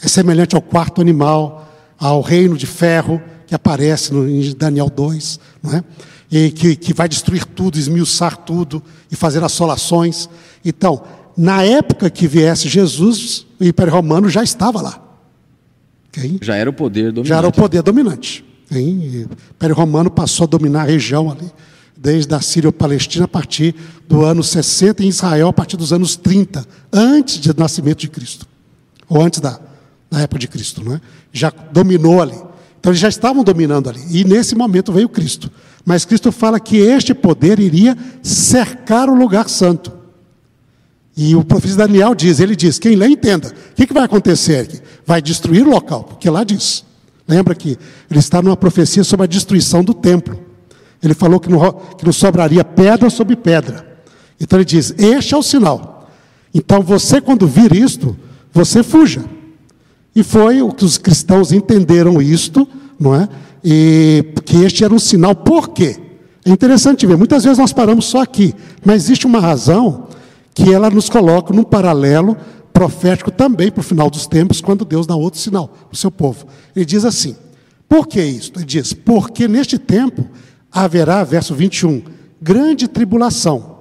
É 0.02 0.08
semelhante 0.08 0.56
ao 0.56 0.62
quarto 0.62 1.00
animal, 1.00 1.68
ao 1.98 2.20
reino 2.20 2.56
de 2.56 2.66
ferro, 2.66 3.22
que 3.46 3.54
aparece 3.54 4.12
no, 4.12 4.28
em 4.28 4.52
Daniel 4.54 4.90
2, 4.90 5.38
não 5.62 5.74
é? 5.74 5.84
E 6.30 6.50
que, 6.50 6.76
que 6.76 6.92
vai 6.92 7.08
destruir 7.08 7.44
tudo, 7.44 7.78
esmiuçar 7.78 8.36
tudo 8.36 8.82
e 9.10 9.16
fazer 9.16 9.42
assolações. 9.42 10.28
Então, 10.64 11.02
na 11.36 11.62
época 11.62 12.10
que 12.10 12.26
viesse 12.26 12.68
Jesus, 12.68 13.46
o 13.60 13.64
Império 13.64 13.92
Romano 13.92 14.28
já 14.28 14.42
estava 14.42 14.80
lá. 14.80 15.00
Okay? 16.08 16.38
Já 16.40 16.56
era 16.56 16.70
o 16.70 16.72
poder 16.72 17.12
dominante. 17.12 17.28
Já 17.28 17.38
era 17.38 17.48
o 17.48 17.52
poder 17.52 17.82
dominante. 17.82 18.44
Okay? 18.70 19.26
O 19.30 19.52
Império 19.52 19.74
Romano 19.74 20.10
passou 20.10 20.44
a 20.44 20.46
dominar 20.46 20.82
a 20.82 20.84
região 20.84 21.30
ali, 21.30 21.50
desde 21.96 22.34
a 22.34 22.40
Síria 22.40 22.70
Palestina 22.70 23.24
a 23.24 23.28
partir 23.28 23.74
do 24.08 24.24
ano 24.24 24.42
60 24.42 25.02
e 25.02 25.06
em 25.06 25.08
Israel 25.08 25.48
a 25.48 25.52
partir 25.52 25.76
dos 25.76 25.92
anos 25.92 26.16
30, 26.16 26.64
antes 26.92 27.38
do 27.38 27.54
nascimento 27.58 28.00
de 28.00 28.08
Cristo. 28.08 28.46
Ou 29.08 29.22
antes 29.22 29.40
da, 29.40 29.60
da 30.10 30.20
época 30.20 30.38
de 30.38 30.48
Cristo, 30.48 30.84
não 30.84 30.94
é? 30.94 31.00
Já 31.32 31.52
dominou 31.72 32.22
ali. 32.22 32.36
Então 32.78 32.92
eles 32.92 33.00
já 33.00 33.08
estavam 33.08 33.42
dominando 33.42 33.88
ali. 33.88 34.00
E 34.10 34.24
nesse 34.24 34.54
momento 34.54 34.92
veio 34.92 35.08
Cristo. 35.08 35.50
Mas 35.84 36.04
Cristo 36.04 36.32
fala 36.32 36.58
que 36.58 36.78
este 36.78 37.12
poder 37.12 37.58
iria 37.58 37.96
cercar 38.22 39.08
o 39.08 39.14
lugar 39.14 39.48
santo. 39.48 39.92
E 41.16 41.36
o 41.36 41.44
profeta 41.44 41.76
Daniel 41.76 42.14
diz, 42.14 42.40
ele 42.40 42.56
diz, 42.56 42.78
quem 42.78 42.96
lê 42.96 43.06
entenda. 43.06 43.48
O 43.48 43.74
que, 43.74 43.86
que 43.86 43.92
vai 43.94 44.04
acontecer 44.04 44.60
aqui? 44.60 44.80
Vai 45.06 45.22
destruir 45.22 45.66
o 45.66 45.70
local, 45.70 46.04
porque 46.04 46.28
lá 46.28 46.42
diz. 46.42 46.84
Lembra 47.26 47.54
que 47.54 47.78
ele 48.10 48.20
está 48.20 48.42
numa 48.42 48.56
profecia 48.56 49.04
sobre 49.04 49.24
a 49.24 49.28
destruição 49.28 49.84
do 49.84 49.94
templo. 49.94 50.38
Ele 51.02 51.14
falou 51.14 51.38
que 51.38 51.50
não, 51.50 51.72
que 51.72 52.04
não 52.04 52.12
sobraria 52.12 52.64
pedra 52.64 53.10
sobre 53.10 53.36
pedra. 53.36 53.86
Então 54.40 54.58
ele 54.58 54.64
diz: 54.64 54.94
Este 54.98 55.34
é 55.34 55.36
o 55.36 55.42
sinal. 55.42 56.10
Então 56.52 56.82
você, 56.82 57.20
quando 57.20 57.46
vir 57.46 57.74
isto, 57.74 58.16
você 58.52 58.82
fuja. 58.82 59.24
E 60.14 60.22
foi 60.22 60.62
o 60.62 60.72
que 60.72 60.84
os 60.84 60.96
cristãos 60.96 61.50
entenderam 61.50 62.22
isto, 62.22 62.68
não 62.98 63.14
é? 63.14 63.28
E 63.64 64.34
que 64.44 64.58
este 64.58 64.84
era 64.84 64.92
um 64.92 64.98
sinal. 64.98 65.34
Por 65.34 65.70
quê? 65.70 65.96
É 66.44 66.50
interessante 66.50 67.06
ver, 67.06 67.16
muitas 67.16 67.42
vezes 67.42 67.58
nós 67.58 67.72
paramos 67.72 68.04
só 68.04 68.20
aqui, 68.20 68.54
mas 68.84 69.04
existe 69.04 69.26
uma 69.26 69.40
razão 69.40 70.08
que 70.52 70.72
ela 70.72 70.90
nos 70.90 71.08
coloca 71.08 71.54
num 71.54 71.64
paralelo 71.64 72.36
profético 72.72 73.30
também 73.30 73.70
para 73.70 73.80
o 73.80 73.84
final 73.84 74.10
dos 74.10 74.26
tempos, 74.26 74.60
quando 74.60 74.84
Deus 74.84 75.06
dá 75.06 75.16
outro 75.16 75.40
sinal 75.40 75.68
para 75.68 75.94
o 75.94 75.96
seu 75.96 76.10
povo. 76.10 76.46
Ele 76.76 76.84
diz 76.84 77.04
assim: 77.04 77.34
por 77.88 78.06
que 78.06 78.22
isso? 78.22 78.52
Ele 78.56 78.64
diz: 78.64 78.92
porque 78.92 79.48
neste 79.48 79.78
tempo 79.78 80.28
haverá, 80.70 81.24
verso 81.24 81.54
21, 81.54 82.02
grande 82.42 82.88
tribulação, 82.88 83.76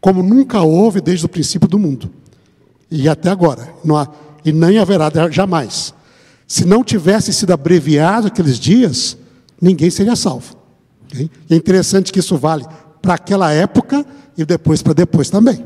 como 0.00 0.22
nunca 0.22 0.62
houve 0.62 1.00
desde 1.00 1.26
o 1.26 1.28
princípio 1.28 1.68
do 1.68 1.78
mundo. 1.78 2.10
E 2.90 3.08
até 3.08 3.28
agora. 3.30 3.68
Há, 3.94 4.08
e 4.44 4.52
nem 4.52 4.78
haverá 4.78 5.10
jamais. 5.30 5.92
Se 6.50 6.64
não 6.64 6.82
tivesse 6.82 7.32
sido 7.32 7.52
abreviado 7.52 8.26
aqueles 8.26 8.58
dias, 8.58 9.16
ninguém 9.62 9.88
seria 9.88 10.16
salvo. 10.16 10.56
É 11.48 11.54
interessante 11.54 12.12
que 12.12 12.18
isso 12.18 12.36
vale 12.36 12.66
para 13.00 13.14
aquela 13.14 13.52
época 13.52 14.04
e 14.36 14.44
depois 14.44 14.82
para 14.82 14.92
depois 14.92 15.30
também. 15.30 15.64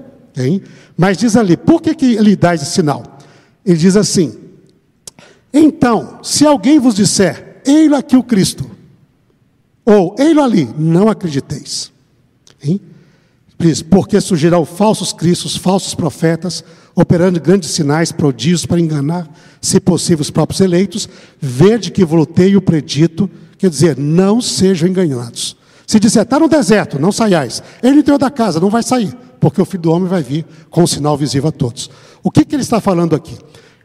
Mas 0.95 1.17
diz 1.17 1.37
ali, 1.37 1.57
por 1.57 1.81
que, 1.81 1.95
que 1.95 2.17
ele 2.17 2.37
dá 2.37 2.55
esse 2.55 2.67
sinal? 2.67 3.03
Ele 3.65 3.79
diz 3.79 3.97
assim: 3.97 4.39
então, 5.55 6.19
se 6.23 6.45
alguém 6.45 6.79
vos 6.79 6.95
disser, 6.95 7.63
ei-lo 7.65 7.97
aqui 7.97 8.15
o 8.15 8.23
Cristo, 8.23 8.71
ou 9.87 10.15
ei-lo 10.19 10.43
ali, 10.43 10.69
não 10.77 11.09
acrediteis. 11.09 11.91
Porque 13.89 14.21
surgirão 14.21 14.67
falsos 14.67 15.15
cristos, 15.15 15.57
falsos 15.57 15.95
profetas, 15.95 16.63
operando 16.95 17.41
grandes 17.41 17.71
sinais, 17.71 18.13
prodígios 18.13 18.67
para 18.67 18.81
enganar, 18.81 19.29
se 19.61 19.81
possível, 19.81 20.23
os 20.23 20.31
próprios 20.31 20.61
eleitos, 20.61 21.09
verde 21.41 21.91
que 21.91 22.05
voltei 22.05 22.57
o 22.57 22.63
predito, 22.63 23.29
quer 23.59 23.71
dizer, 23.71 23.99
não 23.99 24.41
sejam 24.41 24.89
enganados. 24.89 25.57
Se 25.87 25.99
disser, 25.99 26.23
está 26.23 26.39
no 26.39 26.49
deserto, 26.49 26.99
não 26.99 27.13
saiais. 27.13 27.63
Ele 27.83 28.01
entrou 28.01 28.19
da 28.19 28.31
casa, 28.31 28.61
não 28.61 28.71
vai 28.71 28.83
sair, 28.83 29.15
porque 29.41 29.61
o 29.61 29.65
filho 29.65 29.83
do 29.83 29.91
homem 29.91 30.09
vai 30.09 30.23
vir 30.23 30.47
com 30.71 30.83
um 30.83 30.87
sinal 30.87 31.17
visível 31.17 31.49
a 31.49 31.53
todos. 31.53 31.91
O 32.23 32.31
que, 32.31 32.45
que 32.45 32.55
ele 32.55 32.63
está 32.63 32.81
falando 32.81 33.15
aqui? 33.15 33.37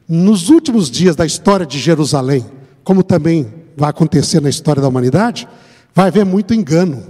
nos 0.09 0.49
últimos 0.49 0.89
dias 0.89 1.15
da 1.15 1.23
história 1.23 1.67
de 1.67 1.77
Jerusalém, 1.77 2.43
como 2.83 3.03
também 3.03 3.53
vai 3.77 3.91
acontecer 3.91 4.41
na 4.41 4.49
história 4.49 4.81
da 4.81 4.87
humanidade, 4.87 5.47
vai 5.93 6.07
haver 6.07 6.25
muito 6.25 6.51
engano. 6.51 7.03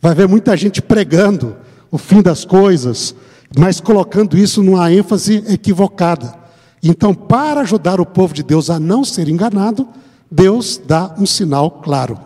Vai 0.00 0.12
haver 0.12 0.28
muita 0.28 0.56
gente 0.56 0.80
pregando 0.80 1.56
o 1.90 1.98
fim 1.98 2.22
das 2.22 2.44
coisas, 2.44 3.12
mas 3.58 3.80
colocando 3.80 4.36
isso 4.36 4.62
numa 4.62 4.92
ênfase 4.92 5.44
equivocada. 5.48 6.34
Então, 6.82 7.14
para 7.14 7.60
ajudar 7.60 8.00
o 8.00 8.06
povo 8.06 8.32
de 8.32 8.42
Deus 8.42 8.70
a 8.70 8.78
não 8.78 9.04
ser 9.04 9.28
enganado, 9.28 9.88
Deus 10.30 10.80
dá 10.84 11.14
um 11.18 11.26
sinal 11.26 11.70
claro. 11.70 12.18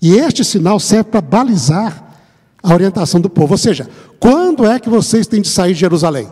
E 0.00 0.14
este 0.14 0.44
sinal 0.44 0.78
serve 0.78 1.10
para 1.10 1.20
balizar 1.20 2.04
a 2.62 2.72
orientação 2.72 3.20
do 3.20 3.30
povo. 3.30 3.54
Ou 3.54 3.58
seja, 3.58 3.88
quando 4.18 4.66
é 4.66 4.78
que 4.78 4.88
vocês 4.88 5.26
têm 5.26 5.40
de 5.40 5.48
sair 5.48 5.74
de 5.74 5.80
Jerusalém? 5.80 6.28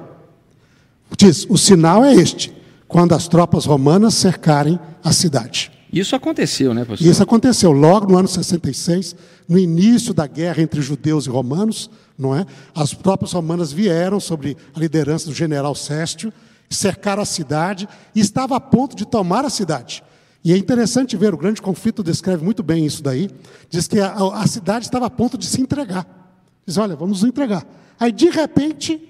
Diz: 1.16 1.46
o 1.48 1.56
sinal 1.56 2.04
é 2.04 2.14
este, 2.14 2.52
quando 2.88 3.14
as 3.14 3.28
tropas 3.28 3.64
romanas 3.64 4.14
cercarem 4.14 4.78
a 5.02 5.12
cidade. 5.12 5.75
Isso 5.98 6.14
aconteceu, 6.14 6.74
né, 6.74 6.84
pastor? 6.84 7.06
Isso 7.06 7.22
aconteceu 7.22 7.72
logo 7.72 8.12
no 8.12 8.18
ano 8.18 8.28
66, 8.28 9.16
no 9.48 9.58
início 9.58 10.12
da 10.12 10.26
guerra 10.26 10.62
entre 10.62 10.82
judeus 10.82 11.26
e 11.26 11.30
romanos, 11.30 11.88
não 12.18 12.34
é? 12.34 12.44
As 12.74 12.90
tropas 12.90 13.32
romanas 13.32 13.72
vieram 13.72 14.20
sob 14.20 14.54
a 14.74 14.78
liderança 14.78 15.26
do 15.26 15.34
general 15.34 15.74
Séstio, 15.74 16.30
cercaram 16.68 17.22
a 17.22 17.26
cidade 17.26 17.88
e 18.14 18.20
estava 18.20 18.56
a 18.56 18.60
ponto 18.60 18.94
de 18.94 19.06
tomar 19.06 19.44
a 19.44 19.50
cidade. 19.50 20.02
E 20.44 20.52
é 20.52 20.56
interessante 20.56 21.16
ver, 21.16 21.32
o 21.32 21.38
grande 21.38 21.62
conflito 21.62 22.02
descreve 22.02 22.44
muito 22.44 22.62
bem 22.62 22.84
isso 22.84 23.02
daí. 23.02 23.30
Diz 23.70 23.88
que 23.88 23.98
a, 23.98 24.12
a 24.34 24.46
cidade 24.46 24.84
estava 24.84 25.06
a 25.06 25.10
ponto 25.10 25.38
de 25.38 25.46
se 25.46 25.60
entregar. 25.62 26.06
Diz: 26.66 26.76
olha, 26.76 26.94
vamos 26.94 27.22
nos 27.22 27.28
entregar. 27.28 27.66
Aí, 27.98 28.12
de 28.12 28.28
repente, 28.28 29.00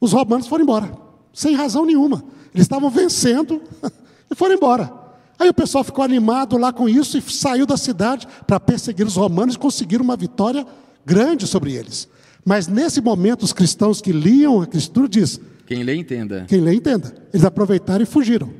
os 0.00 0.12
romanos 0.12 0.46
foram 0.46 0.64
embora, 0.64 0.90
sem 1.34 1.54
razão 1.54 1.84
nenhuma. 1.84 2.24
Eles 2.54 2.64
estavam 2.64 2.88
vencendo 2.88 3.60
e 4.30 4.34
foram 4.34 4.54
embora. 4.54 4.99
Aí 5.40 5.48
o 5.48 5.54
pessoal 5.54 5.82
ficou 5.82 6.04
animado 6.04 6.58
lá 6.58 6.70
com 6.70 6.86
isso 6.86 7.16
e 7.16 7.22
saiu 7.22 7.64
da 7.64 7.78
cidade 7.78 8.28
para 8.46 8.60
perseguir 8.60 9.06
os 9.06 9.16
romanos 9.16 9.54
e 9.54 9.58
conseguir 9.58 9.98
uma 9.98 10.14
vitória 10.14 10.66
grande 11.04 11.46
sobre 11.46 11.72
eles. 11.72 12.06
Mas 12.44 12.68
nesse 12.68 13.00
momento, 13.00 13.42
os 13.42 13.52
cristãos 13.54 14.02
que 14.02 14.12
liam 14.12 14.60
a 14.60 14.64
Escritura 14.64 15.08
diz: 15.08 15.40
Quem 15.66 15.82
lê, 15.82 15.94
entenda. 15.94 16.44
Quem 16.46 16.60
lê, 16.60 16.74
entenda. 16.74 17.14
Eles 17.32 17.46
aproveitaram 17.46 18.02
e 18.02 18.06
fugiram. 18.06 18.50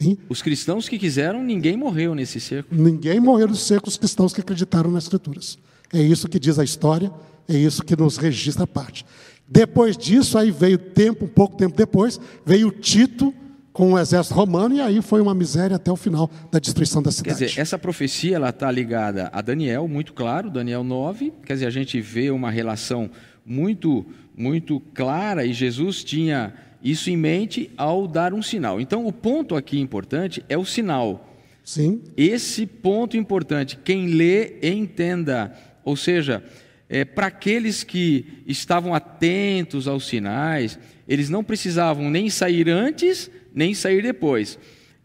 Hein? 0.00 0.16
Os 0.28 0.40
cristãos 0.40 0.88
que 0.88 1.00
quiseram, 1.00 1.42
ninguém 1.42 1.76
morreu 1.76 2.14
nesse 2.14 2.38
cerco. 2.38 2.72
Ninguém 2.72 3.18
morreu 3.18 3.48
nesse 3.48 3.62
cerco, 3.62 3.88
os 3.88 3.96
cristãos 3.96 4.32
que 4.32 4.40
acreditaram 4.40 4.92
nas 4.92 5.04
Escrituras. 5.04 5.58
É 5.92 6.00
isso 6.00 6.28
que 6.28 6.38
diz 6.38 6.60
a 6.60 6.64
história, 6.64 7.10
é 7.48 7.56
isso 7.56 7.82
que 7.82 7.96
nos 7.96 8.18
registra 8.18 8.62
a 8.62 8.68
parte. 8.68 9.04
Depois 9.48 9.96
disso, 9.96 10.38
aí 10.38 10.52
veio 10.52 10.78
tempo, 10.78 11.24
um 11.24 11.28
pouco 11.28 11.56
tempo 11.56 11.76
depois, 11.76 12.20
veio 12.46 12.70
Tito 12.70 13.34
com 13.78 13.92
o 13.92 13.98
exército 13.98 14.34
romano 14.34 14.74
e 14.74 14.80
aí 14.80 15.00
foi 15.00 15.20
uma 15.20 15.32
miséria 15.32 15.76
até 15.76 15.88
o 15.88 15.94
final 15.94 16.28
da 16.50 16.58
destruição 16.58 17.00
da 17.00 17.12
cidade. 17.12 17.38
Quer 17.38 17.44
dizer, 17.44 17.60
essa 17.60 17.78
profecia 17.78 18.34
ela 18.34 18.48
está 18.48 18.68
ligada 18.72 19.30
a 19.32 19.40
Daniel, 19.40 19.86
muito 19.86 20.14
claro, 20.14 20.50
Daniel 20.50 20.82
9. 20.82 21.32
Quer 21.46 21.52
dizer, 21.52 21.66
a 21.66 21.70
gente 21.70 22.00
vê 22.00 22.28
uma 22.32 22.50
relação 22.50 23.08
muito, 23.46 24.04
muito 24.36 24.80
clara 24.92 25.46
e 25.46 25.52
Jesus 25.52 26.02
tinha 26.02 26.54
isso 26.82 27.08
em 27.08 27.16
mente 27.16 27.70
ao 27.76 28.08
dar 28.08 28.34
um 28.34 28.42
sinal. 28.42 28.80
Então, 28.80 29.06
o 29.06 29.12
ponto 29.12 29.54
aqui 29.54 29.78
importante 29.78 30.44
é 30.48 30.58
o 30.58 30.64
sinal. 30.64 31.38
Sim. 31.62 32.02
Esse 32.16 32.66
ponto 32.66 33.16
importante, 33.16 33.78
quem 33.84 34.08
lê 34.08 34.58
entenda, 34.60 35.52
ou 35.84 35.94
seja, 35.94 36.42
é, 36.88 37.04
para 37.04 37.28
aqueles 37.28 37.84
que 37.84 38.42
estavam 38.44 38.92
atentos 38.92 39.86
aos 39.86 40.04
sinais, 40.08 40.76
eles 41.06 41.30
não 41.30 41.44
precisavam 41.44 42.10
nem 42.10 42.28
sair 42.28 42.68
antes 42.68 43.30
nem 43.54 43.74
sair 43.74 44.02
depois. 44.02 44.58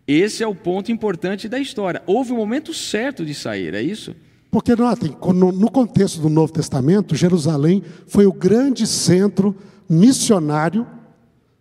Esse 0.08 0.44
é 0.44 0.48
o 0.48 0.56
ponto 0.56 0.92
importante 0.92 1.48
da 1.48 1.60
história. 1.60 2.02
Houve 2.06 2.32
o 2.32 2.36
um 2.36 2.38
momento 2.38 2.74
certo 2.74 3.26
de 3.26 3.34
sair, 3.34 3.74
é 3.74 3.82
isso? 3.82 4.16
Porque 4.52 4.76
notem, 4.76 5.16
no 5.34 5.72
contexto 5.72 6.22
do 6.22 6.30
Novo 6.30 6.54
Testamento, 6.54 7.16
Jerusalém 7.16 7.82
foi 8.06 8.28
o 8.28 8.34
grande 8.34 8.86
centro 8.86 9.56
missionário 9.90 10.86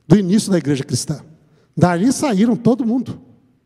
do 0.07 0.18
início 0.18 0.51
da 0.51 0.59
igreja 0.59 0.85
cristã. 0.85 1.21
Dali 1.77 2.12
saíram 2.12 2.55
todo 2.55 2.85
mundo. 2.85 3.18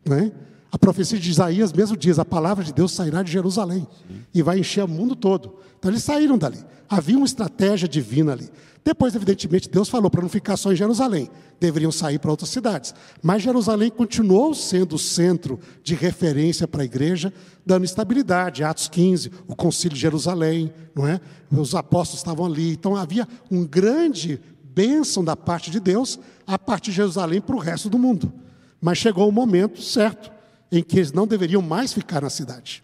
Né? 0.05 0.31
A 0.71 0.77
profecia 0.77 1.19
de 1.19 1.29
Isaías 1.29 1.73
mesmo 1.73 1.97
diz: 1.97 2.19
a 2.19 2.25
palavra 2.25 2.63
de 2.63 2.73
Deus 2.73 2.91
sairá 2.91 3.21
de 3.21 3.31
Jerusalém 3.31 3.85
Sim. 4.07 4.21
e 4.33 4.41
vai 4.41 4.59
encher 4.59 4.83
o 4.83 4.87
mundo 4.87 5.15
todo. 5.15 5.55
Então 5.77 5.91
eles 5.91 6.03
saíram 6.03 6.37
dali. 6.37 6.59
Havia 6.89 7.17
uma 7.17 7.25
estratégia 7.25 7.87
divina 7.87 8.31
ali. 8.31 8.49
Depois, 8.83 9.13
evidentemente, 9.15 9.69
Deus 9.69 9.89
falou 9.89 10.09
para 10.09 10.21
não 10.21 10.29
ficar 10.29 10.55
só 10.55 10.71
em 10.71 10.75
Jerusalém, 10.75 11.29
deveriam 11.59 11.91
sair 11.91 12.19
para 12.19 12.31
outras 12.31 12.49
cidades. 12.49 12.93
Mas 13.21 13.43
Jerusalém 13.43 13.89
continuou 13.89 14.53
sendo 14.53 14.95
o 14.95 14.99
centro 14.99 15.59
de 15.83 15.93
referência 15.93 16.67
para 16.67 16.81
a 16.83 16.85
igreja, 16.85 17.33
dando 17.65 17.83
estabilidade. 17.83 18.63
Atos 18.63 18.87
15, 18.87 19.31
o 19.47 19.55
Concílio 19.55 19.95
de 19.95 20.01
Jerusalém, 20.01 20.73
não 20.95 21.07
é? 21.07 21.19
Os 21.51 21.75
apóstolos 21.75 22.19
estavam 22.19 22.45
ali. 22.45 22.71
Então 22.71 22.95
havia 22.95 23.27
um 23.51 23.65
grande 23.65 24.39
bênção 24.63 25.23
da 25.23 25.35
parte 25.35 25.71
de 25.71 25.79
Deus 25.79 26.19
a 26.45 26.57
partir 26.57 26.91
de 26.91 26.97
Jerusalém 26.97 27.41
para 27.41 27.55
o 27.55 27.59
resto 27.59 27.89
do 27.89 27.97
mundo. 27.97 28.31
Mas 28.79 28.99
chegou 28.99 29.27
o 29.27 29.31
momento 29.31 29.81
certo 29.81 30.31
em 30.71 30.83
que 30.83 30.97
eles 30.97 31.11
não 31.11 31.27
deveriam 31.27 31.61
mais 31.61 31.93
ficar 31.93 32.21
na 32.21 32.29
cidade. 32.29 32.83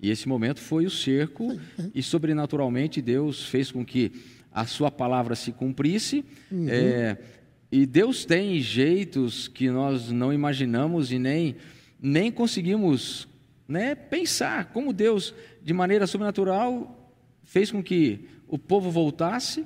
E 0.00 0.10
esse 0.10 0.28
momento 0.28 0.60
foi 0.60 0.84
o 0.84 0.90
cerco, 0.90 1.56
e 1.94 2.02
sobrenaturalmente 2.02 3.00
Deus 3.00 3.44
fez 3.44 3.70
com 3.70 3.84
que 3.84 4.12
a 4.52 4.66
sua 4.66 4.90
palavra 4.90 5.34
se 5.34 5.52
cumprisse. 5.52 6.24
Uhum. 6.50 6.66
É, 6.68 7.18
e 7.70 7.86
Deus 7.86 8.24
tem 8.24 8.60
jeitos 8.60 9.48
que 9.48 9.70
nós 9.70 10.10
não 10.10 10.32
imaginamos 10.32 11.10
e 11.10 11.18
nem, 11.18 11.56
nem 12.00 12.30
conseguimos 12.30 13.26
né, 13.66 13.94
pensar 13.94 14.66
como 14.66 14.92
Deus, 14.92 15.34
de 15.62 15.72
maneira 15.72 16.06
sobrenatural, 16.06 17.10
fez 17.44 17.70
com 17.70 17.82
que 17.82 18.28
o 18.46 18.58
povo 18.58 18.90
voltasse 18.90 19.64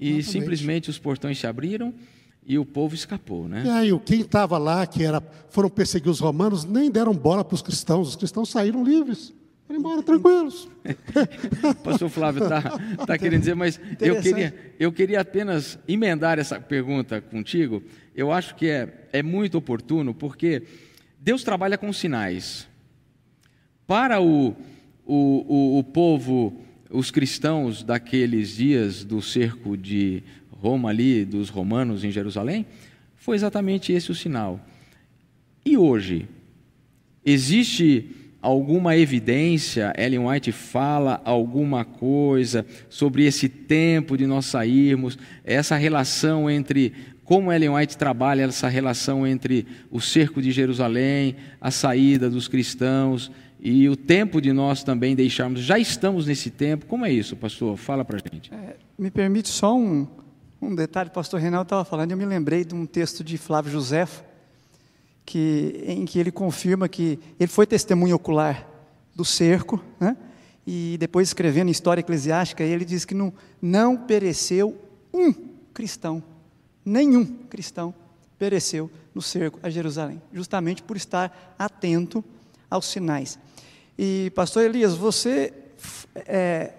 e 0.00 0.08
Exatamente. 0.08 0.24
simplesmente 0.30 0.90
os 0.90 0.98
portões 0.98 1.38
se 1.38 1.46
abriram 1.46 1.92
e 2.44 2.58
o 2.58 2.64
povo 2.64 2.94
escapou, 2.94 3.46
né? 3.46 3.62
E 3.64 3.68
aí, 3.68 3.98
quem 4.00 4.22
estava 4.22 4.58
lá, 4.58 4.86
que 4.86 5.04
era, 5.04 5.22
foram 5.48 5.68
perseguir 5.68 6.10
os 6.10 6.18
romanos, 6.18 6.64
nem 6.64 6.90
deram 6.90 7.14
bola 7.14 7.44
para 7.44 7.54
os 7.54 7.62
cristãos, 7.62 8.08
os 8.08 8.16
cristãos 8.16 8.48
saíram 8.48 8.82
livres. 8.82 9.32
Foram 9.72 9.80
embora 9.80 10.02
tranquilos. 10.02 10.68
Pastor 11.82 12.10
Flávio 12.10 12.42
está 12.42 12.78
tá 13.06 13.16
querendo 13.16 13.40
dizer, 13.40 13.54
mas 13.54 13.80
eu 14.02 14.20
queria, 14.20 14.74
eu 14.78 14.92
queria 14.92 15.20
apenas 15.22 15.78
emendar 15.88 16.38
essa 16.38 16.60
pergunta 16.60 17.22
contigo. 17.22 17.82
Eu 18.14 18.30
acho 18.30 18.54
que 18.54 18.68
é, 18.68 19.08
é 19.14 19.22
muito 19.22 19.56
oportuno, 19.56 20.12
porque 20.12 20.62
Deus 21.18 21.42
trabalha 21.42 21.78
com 21.78 21.90
sinais. 21.90 22.68
Para 23.86 24.20
o, 24.20 24.54
o, 25.06 25.46
o, 25.48 25.78
o 25.78 25.84
povo, 25.84 26.60
os 26.90 27.10
cristãos 27.10 27.82
daqueles 27.82 28.56
dias 28.56 29.04
do 29.04 29.22
cerco 29.22 29.74
de 29.74 30.22
Roma 30.50 30.90
ali, 30.90 31.24
dos 31.24 31.48
romanos 31.48 32.04
em 32.04 32.10
Jerusalém, 32.10 32.66
foi 33.16 33.36
exatamente 33.36 33.90
esse 33.90 34.10
o 34.10 34.14
sinal. 34.14 34.60
E 35.64 35.78
hoje, 35.78 36.28
existe 37.24 38.21
alguma 38.42 38.96
evidência, 38.96 39.92
Ellen 39.96 40.26
White 40.26 40.50
fala 40.50 41.22
alguma 41.24 41.84
coisa 41.84 42.66
sobre 42.90 43.24
esse 43.24 43.48
tempo 43.48 44.18
de 44.18 44.26
nós 44.26 44.46
sairmos, 44.46 45.16
essa 45.44 45.76
relação 45.76 46.50
entre 46.50 46.92
como 47.24 47.52
Ellen 47.52 47.70
White 47.70 47.96
trabalha 47.96 48.42
essa 48.42 48.68
relação 48.68 49.24
entre 49.24 49.66
o 49.90 50.00
cerco 50.00 50.42
de 50.42 50.50
Jerusalém, 50.50 51.36
a 51.60 51.70
saída 51.70 52.28
dos 52.28 52.48
cristãos 52.48 53.30
e 53.60 53.88
o 53.88 53.94
tempo 53.94 54.40
de 54.40 54.52
nós 54.52 54.82
também 54.82 55.14
deixarmos. 55.14 55.60
Já 55.60 55.78
estamos 55.78 56.26
nesse 56.26 56.50
tempo. 56.50 56.84
Como 56.86 57.06
é 57.06 57.12
isso, 57.12 57.36
pastor? 57.36 57.76
Fala 57.76 58.04
para 58.04 58.18
gente. 58.18 58.52
É, 58.52 58.74
me 58.98 59.08
permite 59.08 59.48
só 59.48 59.74
um, 59.74 60.06
um 60.60 60.74
detalhe. 60.74 61.10
Pastor 61.10 61.40
Reinaldo 61.40 61.66
estava 61.66 61.84
falando. 61.84 62.10
Eu 62.10 62.16
me 62.16 62.26
lembrei 62.26 62.64
de 62.64 62.74
um 62.74 62.84
texto 62.84 63.22
de 63.22 63.38
Flávio 63.38 63.70
José 63.70 64.06
que, 65.24 65.84
em 65.86 66.04
que 66.04 66.18
ele 66.18 66.30
confirma 66.30 66.88
que 66.88 67.18
ele 67.38 67.50
foi 67.50 67.66
testemunha 67.66 68.14
ocular 68.14 68.68
do 69.14 69.24
cerco, 69.24 69.82
né? 70.00 70.16
e 70.66 70.96
depois 70.98 71.28
escrevendo 71.28 71.70
História 71.70 72.00
Eclesiástica, 72.00 72.62
ele 72.62 72.84
diz 72.84 73.04
que 73.04 73.14
não, 73.14 73.32
não 73.60 73.96
pereceu 73.96 74.76
um 75.12 75.32
cristão, 75.72 76.22
nenhum 76.84 77.24
cristão 77.48 77.94
pereceu 78.38 78.90
no 79.14 79.22
cerco 79.22 79.58
a 79.62 79.70
Jerusalém, 79.70 80.20
justamente 80.32 80.82
por 80.82 80.96
estar 80.96 81.54
atento 81.58 82.24
aos 82.70 82.86
sinais. 82.86 83.38
E, 83.98 84.32
pastor 84.34 84.64
Elias, 84.64 84.94
você 84.94 85.52
é, 86.16 86.72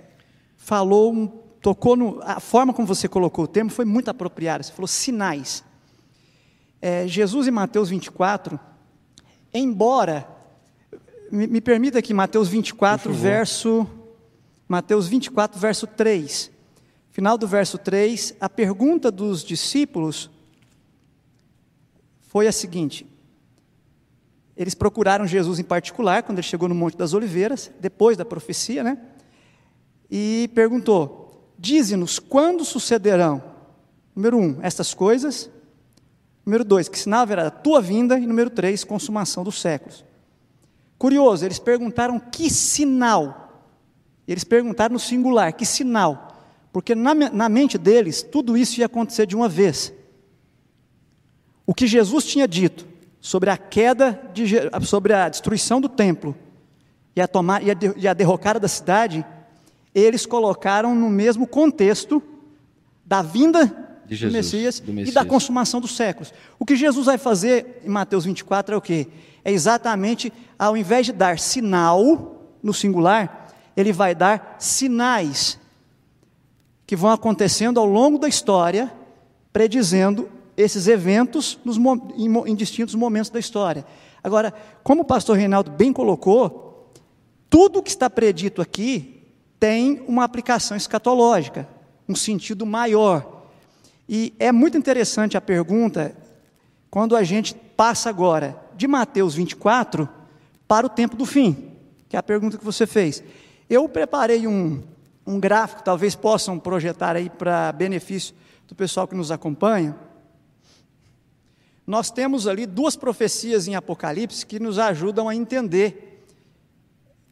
falou, 0.57 1.55
tocou 1.61 1.95
no. 1.95 2.19
A 2.23 2.39
forma 2.39 2.73
como 2.73 2.87
você 2.87 3.07
colocou 3.07 3.45
o 3.45 3.47
termo 3.47 3.69
foi 3.69 3.85
muito 3.85 4.09
apropriada. 4.09 4.63
Você 4.63 4.71
falou 4.71 4.87
sinais 4.87 5.63
é, 6.83 7.07
Jesus 7.07 7.47
em 7.47 7.51
Mateus 7.51 7.87
24, 7.87 8.59
embora, 9.53 10.27
me, 11.31 11.47
me 11.47 11.61
permita 11.61 11.99
aqui, 11.99 12.13
Mateus 12.13 12.49
24, 12.49 13.13
verso, 13.13 13.87
Mateus 14.67 15.07
24, 15.07 15.57
verso 15.57 15.87
3, 15.87 16.51
final 17.09 17.37
do 17.37 17.47
verso 17.47 17.77
3, 17.77 18.35
a 18.37 18.49
pergunta 18.49 19.09
dos 19.09 19.45
discípulos 19.45 20.29
foi 22.19 22.47
a 22.47 22.51
seguinte: 22.51 23.07
eles 24.53 24.75
procuraram 24.75 25.25
Jesus 25.25 25.59
em 25.59 25.63
particular, 25.63 26.21
quando 26.23 26.39
ele 26.39 26.47
chegou 26.47 26.67
no 26.67 26.75
Monte 26.75 26.97
das 26.97 27.13
Oliveiras, 27.13 27.71
depois 27.79 28.17
da 28.17 28.25
profecia, 28.25 28.83
né? 28.83 28.97
E 30.11 30.49
perguntou: 30.53 31.47
Dize-nos 31.57 32.19
quando 32.19 32.65
sucederão, 32.65 33.41
número 34.13 34.37
um, 34.37 34.57
estas 34.61 34.93
coisas, 34.93 35.49
número 36.45 36.63
dois, 36.63 36.89
que 36.89 36.99
sinal 36.99 37.21
haverá 37.21 37.47
a 37.47 37.51
tua 37.51 37.81
vinda, 37.81 38.17
e 38.17 38.27
número 38.27 38.49
três, 38.49 38.83
consumação 38.83 39.43
dos 39.43 39.59
séculos. 39.59 40.03
Curioso, 40.97 41.45
eles 41.45 41.59
perguntaram 41.59 42.19
que 42.19 42.49
sinal, 42.49 43.69
eles 44.27 44.43
perguntaram 44.43 44.93
no 44.93 44.99
singular, 44.99 45.53
que 45.53 45.65
sinal, 45.65 46.37
porque 46.71 46.95
na, 46.95 47.13
na 47.13 47.49
mente 47.49 47.77
deles, 47.77 48.21
tudo 48.21 48.57
isso 48.57 48.79
ia 48.79 48.85
acontecer 48.85 49.25
de 49.25 49.35
uma 49.35 49.47
vez. 49.47 49.93
O 51.65 51.73
que 51.73 51.87
Jesus 51.87 52.25
tinha 52.25 52.47
dito, 52.47 52.87
sobre 53.21 53.49
a 53.49 53.57
queda, 53.57 54.21
de, 54.33 54.45
sobre 54.85 55.13
a 55.13 55.29
destruição 55.29 55.79
do 55.79 55.87
templo 55.87 56.35
e 57.15 57.21
a, 57.21 57.27
tomar, 57.27 57.63
e 57.63 57.71
a, 57.71 57.75
e 57.95 58.07
a 58.07 58.13
derrocada 58.13 58.59
da 58.59 58.67
cidade, 58.67 59.25
eles 59.95 60.25
colocaram 60.25 60.93
no 60.93 61.09
mesmo 61.09 61.47
contexto 61.47 62.21
da 63.05 63.21
vinda 63.21 63.92
Jesus, 64.09 64.31
do, 64.31 64.35
Messias, 64.35 64.79
do 64.79 64.93
Messias 64.93 65.09
e 65.09 65.13
da 65.13 65.25
consumação 65.25 65.79
dos 65.79 65.95
séculos. 65.95 66.33
O 66.59 66.65
que 66.65 66.75
Jesus 66.75 67.05
vai 67.05 67.17
fazer 67.17 67.81
em 67.83 67.89
Mateus 67.89 68.25
24 68.25 68.75
é 68.75 68.77
o 68.77 68.81
quê? 68.81 69.07
É 69.43 69.51
exatamente, 69.51 70.31
ao 70.57 70.77
invés 70.77 71.05
de 71.05 71.11
dar 71.11 71.39
sinal 71.39 72.55
no 72.61 72.73
singular, 72.73 73.49
ele 73.75 73.91
vai 73.91 74.15
dar 74.15 74.55
sinais 74.59 75.59
que 76.85 76.95
vão 76.95 77.11
acontecendo 77.11 77.79
ao 77.79 77.85
longo 77.85 78.17
da 78.17 78.27
história, 78.27 78.91
predizendo 79.51 80.29
esses 80.55 80.87
eventos 80.87 81.59
nos, 81.65 81.77
em, 81.77 82.51
em 82.51 82.55
distintos 82.55 82.95
momentos 82.95 83.29
da 83.29 83.39
história. 83.39 83.85
Agora, 84.23 84.53
como 84.83 85.01
o 85.01 85.05
pastor 85.05 85.37
Reinaldo 85.37 85.71
bem 85.71 85.91
colocou, 85.91 86.91
tudo 87.49 87.83
que 87.83 87.89
está 87.89 88.09
predito 88.09 88.61
aqui 88.61 89.21
tem 89.59 90.03
uma 90.07 90.23
aplicação 90.23 90.75
escatológica, 90.75 91.67
um 92.07 92.15
sentido 92.15 92.65
maior. 92.65 93.42
E 94.07 94.33
é 94.37 94.51
muito 94.51 94.77
interessante 94.77 95.37
a 95.37 95.41
pergunta 95.41 96.15
quando 96.89 97.15
a 97.15 97.23
gente 97.23 97.55
passa 97.55 98.09
agora 98.09 98.55
de 98.75 98.87
Mateus 98.87 99.35
24 99.35 100.07
para 100.67 100.85
o 100.85 100.89
tempo 100.89 101.15
do 101.15 101.25
fim, 101.25 101.71
que 102.09 102.15
é 102.15 102.19
a 102.19 102.23
pergunta 102.23 102.57
que 102.57 102.65
você 102.65 102.85
fez. 102.85 103.23
Eu 103.69 103.87
preparei 103.87 104.45
um, 104.45 104.83
um 105.25 105.39
gráfico, 105.39 105.83
talvez 105.83 106.15
possam 106.15 106.59
projetar 106.59 107.15
aí 107.15 107.29
para 107.29 107.71
benefício 107.71 108.35
do 108.67 108.75
pessoal 108.75 109.07
que 109.07 109.15
nos 109.15 109.31
acompanha. 109.31 109.95
Nós 111.85 112.09
temos 112.09 112.47
ali 112.47 112.65
duas 112.65 112.95
profecias 112.95 113.67
em 113.67 113.75
Apocalipse 113.75 114.45
que 114.45 114.59
nos 114.59 114.79
ajudam 114.79 115.27
a 115.27 115.35
entender 115.35 116.25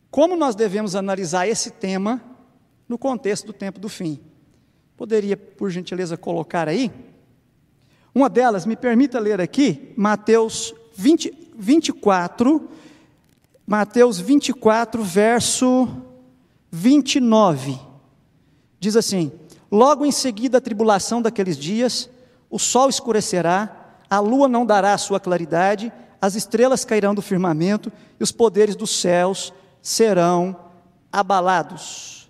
como 0.10 0.36
nós 0.36 0.56
devemos 0.56 0.96
analisar 0.96 1.48
esse 1.48 1.72
tema 1.72 2.22
no 2.88 2.98
contexto 2.98 3.46
do 3.48 3.54
tempo 3.54 3.80
do 3.80 3.88
fim. 3.88 4.20
Poderia, 5.02 5.36
por 5.36 5.72
gentileza, 5.72 6.16
colocar 6.16 6.70
aí? 6.70 6.92
Uma 8.14 8.30
delas, 8.30 8.68
me 8.68 8.76
permita 8.76 9.20
ler 9.20 9.42
aqui, 9.42 9.92
Mateus 9.98 10.76
20, 10.96 11.54
24, 11.58 12.70
Mateus 13.66 14.20
24, 14.20 15.02
verso 15.04 15.90
29. 16.70 17.80
Diz 18.80 18.96
assim: 18.96 19.32
Logo 19.72 20.06
em 20.06 20.12
seguida 20.12 20.60
a 20.60 20.62
tribulação 20.62 21.20
daqueles 21.20 21.58
dias, 21.58 22.08
o 22.48 22.60
sol 22.60 22.88
escurecerá, 22.88 23.96
a 24.08 24.20
lua 24.20 24.48
não 24.48 24.68
dará 24.68 24.94
a 24.94 25.00
sua 25.00 25.20
claridade, 25.20 25.92
as 26.22 26.36
estrelas 26.36 26.86
cairão 26.86 27.16
do 27.16 27.24
firmamento 27.24 27.92
e 28.20 28.24
os 28.24 28.32
poderes 28.32 28.76
dos 28.76 28.92
céus 29.02 29.52
serão 29.82 30.56
abalados. 31.12 32.21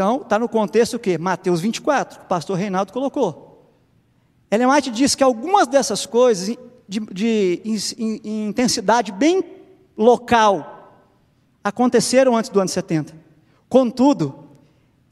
Então, 0.00 0.22
está 0.22 0.38
no 0.38 0.48
contexto 0.48 0.94
o 0.94 0.98
quê? 0.98 1.18
Mateus 1.18 1.60
24, 1.60 2.20
que 2.20 2.24
o 2.24 2.26
pastor 2.26 2.56
Reinaldo 2.56 2.90
colocou. 2.90 3.70
Ellen 4.50 4.68
White 4.68 4.90
diz 4.90 5.14
que 5.14 5.22
algumas 5.22 5.66
dessas 5.66 6.06
coisas, 6.06 6.56
de, 6.88 7.00
de 7.00 7.60
em, 7.62 8.20
em 8.24 8.48
intensidade 8.48 9.12
bem 9.12 9.44
local, 9.98 11.04
aconteceram 11.62 12.34
antes 12.34 12.48
do 12.48 12.58
ano 12.58 12.70
70. 12.70 13.14
Contudo, 13.68 14.48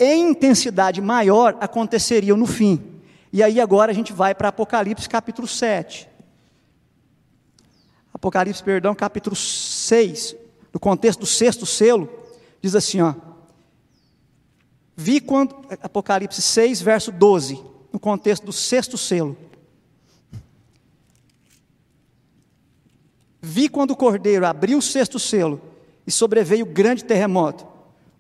em 0.00 0.30
intensidade 0.30 1.02
maior, 1.02 1.58
aconteceriam 1.60 2.38
no 2.38 2.46
fim. 2.46 2.82
E 3.30 3.42
aí 3.42 3.60
agora 3.60 3.92
a 3.92 3.94
gente 3.94 4.10
vai 4.10 4.34
para 4.34 4.48
Apocalipse 4.48 5.06
capítulo 5.06 5.46
7. 5.46 6.08
Apocalipse, 8.14 8.62
perdão, 8.62 8.94
capítulo 8.94 9.36
6, 9.36 10.34
no 10.72 10.80
contexto 10.80 11.20
do 11.20 11.26
sexto 11.26 11.66
selo, 11.66 12.08
diz 12.62 12.74
assim, 12.74 13.02
ó. 13.02 13.27
Vi 15.00 15.20
quando 15.20 15.54
Apocalipse 15.80 16.42
6, 16.42 16.82
verso 16.82 17.12
12, 17.12 17.62
no 17.92 18.00
contexto 18.00 18.44
do 18.44 18.52
sexto 18.52 18.98
selo. 18.98 19.36
Vi 23.40 23.68
quando 23.68 23.92
o 23.92 23.96
cordeiro 23.96 24.44
abriu 24.44 24.78
o 24.78 24.82
sexto 24.82 25.16
selo 25.20 25.60
e 26.04 26.10
sobreveio 26.10 26.66
grande 26.66 27.04
terremoto. 27.04 27.64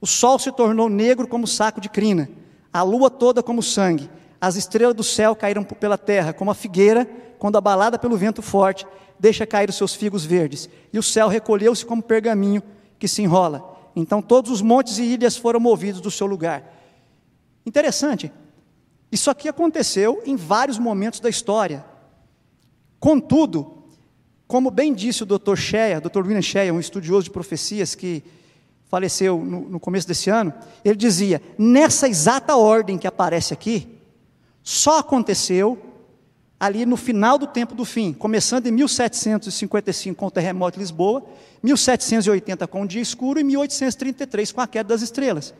O 0.00 0.06
sol 0.06 0.38
se 0.38 0.52
tornou 0.52 0.88
negro 0.88 1.26
como 1.26 1.48
saco 1.48 1.80
de 1.80 1.88
crina, 1.88 2.30
a 2.72 2.84
lua 2.84 3.10
toda 3.10 3.42
como 3.42 3.60
sangue, 3.60 4.08
as 4.40 4.54
estrelas 4.54 4.94
do 4.94 5.02
céu 5.02 5.34
caíram 5.34 5.64
pela 5.64 5.98
terra, 5.98 6.32
como 6.32 6.52
a 6.52 6.54
figueira, 6.54 7.04
quando 7.40 7.58
abalada 7.58 7.98
pelo 7.98 8.16
vento 8.16 8.40
forte, 8.40 8.86
deixa 9.18 9.44
cair 9.44 9.68
os 9.68 9.74
seus 9.74 9.96
figos 9.96 10.24
verdes. 10.24 10.70
E 10.92 10.98
o 11.00 11.02
céu 11.02 11.26
recolheu-se 11.26 11.84
como 11.84 12.00
pergaminho 12.00 12.62
que 13.00 13.08
se 13.08 13.20
enrola. 13.20 13.77
Então 13.94 14.22
todos 14.22 14.50
os 14.50 14.62
montes 14.62 14.98
e 14.98 15.02
ilhas 15.02 15.36
foram 15.36 15.60
movidos 15.60 16.00
do 16.00 16.10
seu 16.10 16.26
lugar. 16.26 16.74
Interessante. 17.64 18.32
Isso 19.10 19.30
aqui 19.30 19.48
aconteceu 19.48 20.22
em 20.24 20.36
vários 20.36 20.78
momentos 20.78 21.20
da 21.20 21.28
história. 21.28 21.84
Contudo, 23.00 23.84
como 24.46 24.70
bem 24.70 24.92
disse 24.92 25.22
o 25.22 25.26
Dr. 25.26 25.56
Shea, 25.56 26.00
Dr. 26.00 26.20
William 26.20 26.42
Shea, 26.42 26.72
um 26.72 26.80
estudioso 26.80 27.24
de 27.24 27.30
profecias 27.30 27.94
que 27.94 28.22
faleceu 28.86 29.38
no, 29.38 29.68
no 29.68 29.80
começo 29.80 30.08
desse 30.08 30.30
ano, 30.30 30.52
ele 30.84 30.96
dizia: 30.96 31.40
nessa 31.58 32.08
exata 32.08 32.56
ordem 32.56 32.98
que 32.98 33.06
aparece 33.06 33.52
aqui, 33.52 33.98
só 34.62 34.98
aconteceu 34.98 35.78
ali 36.58 36.84
no 36.84 36.96
final 36.96 37.38
do 37.38 37.46
tempo 37.46 37.74
do 37.74 37.84
fim, 37.84 38.12
começando 38.12 38.66
em 38.66 38.72
1755 38.72 40.18
com 40.18 40.26
o 40.26 40.30
terremoto 40.30 40.76
de 40.76 40.80
Lisboa, 40.80 41.24
1780 41.62 42.66
com 42.66 42.82
o 42.82 42.86
dia 42.86 43.00
escuro 43.00 43.38
e 43.38 43.44
1833 43.44 44.52
com 44.52 44.60
a 44.60 44.66
queda 44.66 44.88
das 44.88 45.02
estrelas. 45.02 45.54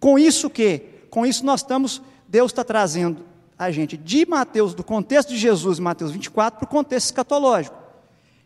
Com 0.00 0.18
isso 0.18 0.50
que, 0.50 0.82
com 1.10 1.24
isso 1.24 1.44
nós 1.44 1.60
estamos, 1.60 2.02
Deus 2.28 2.50
está 2.50 2.64
trazendo 2.64 3.24
a 3.58 3.70
gente 3.70 3.96
de 3.96 4.26
Mateus, 4.26 4.74
do 4.74 4.82
contexto 4.84 5.30
de 5.30 5.38
Jesus, 5.38 5.78
Mateus 5.78 6.10
24, 6.10 6.58
para 6.58 6.66
o 6.66 6.70
contexto 6.70 7.06
escatológico. 7.06 7.76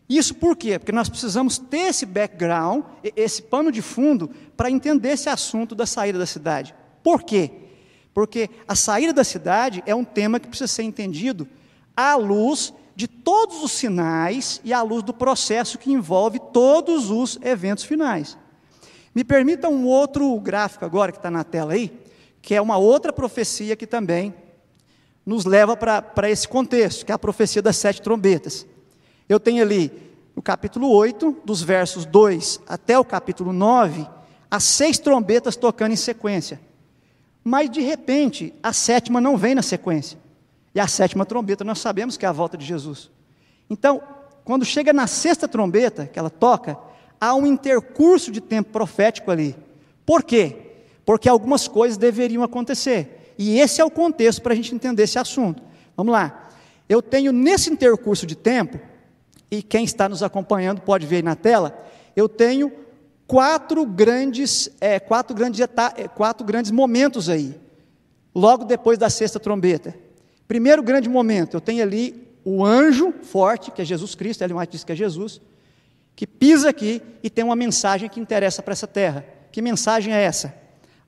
Isso 0.07 0.35
por 0.35 0.55
quê? 0.55 0.77
Porque 0.77 0.91
nós 0.91 1.09
precisamos 1.09 1.57
ter 1.57 1.89
esse 1.89 2.05
background, 2.05 2.83
esse 3.15 3.41
pano 3.41 3.71
de 3.71 3.81
fundo, 3.81 4.29
para 4.55 4.69
entender 4.69 5.09
esse 5.09 5.29
assunto 5.29 5.73
da 5.73 5.85
saída 5.85 6.19
da 6.19 6.25
cidade. 6.25 6.75
Por 7.01 7.23
quê? 7.23 7.49
Porque 8.13 8.49
a 8.67 8.75
saída 8.75 9.13
da 9.13 9.23
cidade 9.23 9.81
é 9.85 9.95
um 9.95 10.03
tema 10.03 10.39
que 10.39 10.47
precisa 10.47 10.67
ser 10.67 10.83
entendido 10.83 11.47
à 11.95 12.15
luz 12.15 12.73
de 12.95 13.07
todos 13.07 13.63
os 13.63 13.71
sinais 13.71 14.61
e 14.63 14.73
à 14.73 14.81
luz 14.81 15.03
do 15.03 15.13
processo 15.13 15.77
que 15.77 15.91
envolve 15.91 16.39
todos 16.53 17.09
os 17.09 17.39
eventos 17.41 17.83
finais. 17.83 18.37
Me 19.13 19.23
permita 19.23 19.67
um 19.67 19.85
outro 19.85 20.39
gráfico 20.39 20.85
agora 20.85 21.11
que 21.11 21.17
está 21.17 21.31
na 21.31 21.43
tela 21.43 21.73
aí, 21.73 21.91
que 22.41 22.55
é 22.55 22.61
uma 22.61 22.77
outra 22.77 23.11
profecia 23.11 23.75
que 23.75 23.87
também 23.87 24.33
nos 25.25 25.45
leva 25.45 25.75
para 25.75 26.29
esse 26.29 26.47
contexto, 26.47 27.05
que 27.05 27.11
é 27.11 27.15
a 27.15 27.19
profecia 27.19 27.61
das 27.61 27.77
sete 27.77 28.01
trombetas. 28.01 28.65
Eu 29.27 29.39
tenho 29.39 29.63
ali, 29.63 29.91
no 30.35 30.41
capítulo 30.41 30.89
8, 30.89 31.41
dos 31.43 31.61
versos 31.61 32.05
2 32.05 32.61
até 32.67 32.97
o 32.97 33.05
capítulo 33.05 33.53
9, 33.53 34.07
as 34.49 34.63
seis 34.63 34.97
trombetas 34.97 35.55
tocando 35.55 35.93
em 35.93 35.97
sequência. 35.97 36.59
Mas 37.43 37.69
de 37.69 37.81
repente, 37.81 38.53
a 38.61 38.73
sétima 38.73 39.19
não 39.19 39.37
vem 39.37 39.55
na 39.55 39.61
sequência. 39.61 40.20
E 40.73 40.79
a 40.79 40.87
sétima 40.87 41.25
trombeta 41.25 41.63
nós 41.63 41.79
sabemos 41.79 42.17
que 42.17 42.25
é 42.25 42.29
a 42.29 42.31
volta 42.31 42.57
de 42.57 42.65
Jesus. 42.65 43.09
Então, 43.69 44.01
quando 44.43 44.65
chega 44.65 44.93
na 44.93 45.07
sexta 45.07 45.47
trombeta, 45.47 46.07
que 46.07 46.17
ela 46.17 46.29
toca, 46.29 46.77
há 47.19 47.35
um 47.35 47.45
intercurso 47.45 48.31
de 48.31 48.41
tempo 48.41 48.71
profético 48.71 49.29
ali. 49.29 49.55
Por 50.05 50.23
quê? 50.23 50.57
Porque 51.05 51.29
algumas 51.29 51.67
coisas 51.67 51.97
deveriam 51.97 52.43
acontecer. 52.43 53.33
E 53.37 53.59
esse 53.59 53.81
é 53.81 53.85
o 53.85 53.91
contexto 53.91 54.41
para 54.41 54.53
a 54.53 54.55
gente 54.55 54.73
entender 54.73 55.03
esse 55.03 55.19
assunto. 55.19 55.61
Vamos 55.95 56.11
lá. 56.11 56.49
Eu 56.87 57.01
tenho 57.01 57.31
nesse 57.31 57.71
intercurso 57.71 58.25
de 58.25 58.35
tempo, 58.35 58.79
e 59.49 59.61
quem 59.61 59.83
está 59.83 60.07
nos 60.07 60.23
acompanhando 60.23 60.81
pode 60.81 61.05
ver 61.05 61.17
aí 61.17 61.21
na 61.21 61.35
tela, 61.35 61.77
eu 62.15 62.27
tenho 62.27 62.71
quatro 63.27 63.85
grandes, 63.85 64.69
é, 64.81 64.99
quatro, 64.99 65.35
grandes 65.35 65.61
é, 65.61 66.07
quatro 66.07 66.45
grandes 66.45 66.71
momentos 66.71 67.29
aí, 67.29 67.57
logo 68.35 68.65
depois 68.65 68.97
da 68.97 69.09
sexta 69.09 69.39
trombeta. 69.39 69.95
Primeiro 70.51 70.83
grande 70.83 71.07
momento, 71.07 71.53
eu 71.53 71.61
tenho 71.61 71.81
ali 71.81 72.27
o 72.43 72.65
anjo 72.65 73.13
forte, 73.23 73.71
que 73.71 73.81
é 73.81 73.85
Jesus 73.85 74.15
Cristo, 74.15 74.41
Ellen 74.41 74.57
White 74.57 74.73
diz 74.73 74.83
que 74.83 74.91
é 74.91 74.95
Jesus, 74.95 75.39
que 76.13 76.27
pisa 76.27 76.67
aqui 76.67 77.01
e 77.23 77.29
tem 77.29 77.45
uma 77.45 77.55
mensagem 77.55 78.09
que 78.09 78.19
interessa 78.19 78.61
para 78.61 78.73
essa 78.73 78.85
terra. 78.85 79.25
Que 79.49 79.61
mensagem 79.61 80.13
é 80.13 80.21
essa? 80.21 80.53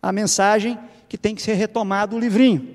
A 0.02 0.14
mensagem 0.14 0.80
que 1.10 1.18
tem 1.18 1.36
que 1.36 1.42
ser 1.42 1.56
retomado 1.56 2.16
o 2.16 2.20
livrinho. 2.22 2.74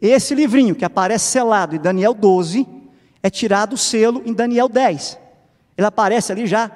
Esse 0.00 0.36
livrinho 0.36 0.76
que 0.76 0.84
aparece 0.84 1.32
selado 1.32 1.74
em 1.74 1.80
Daniel 1.80 2.14
12 2.14 2.64
é 3.20 3.28
tirado 3.28 3.72
o 3.72 3.76
selo 3.76 4.22
em 4.24 4.32
Daniel 4.32 4.68
10. 4.68 5.18
Ele 5.76 5.86
aparece 5.88 6.30
ali 6.30 6.46
já 6.46 6.70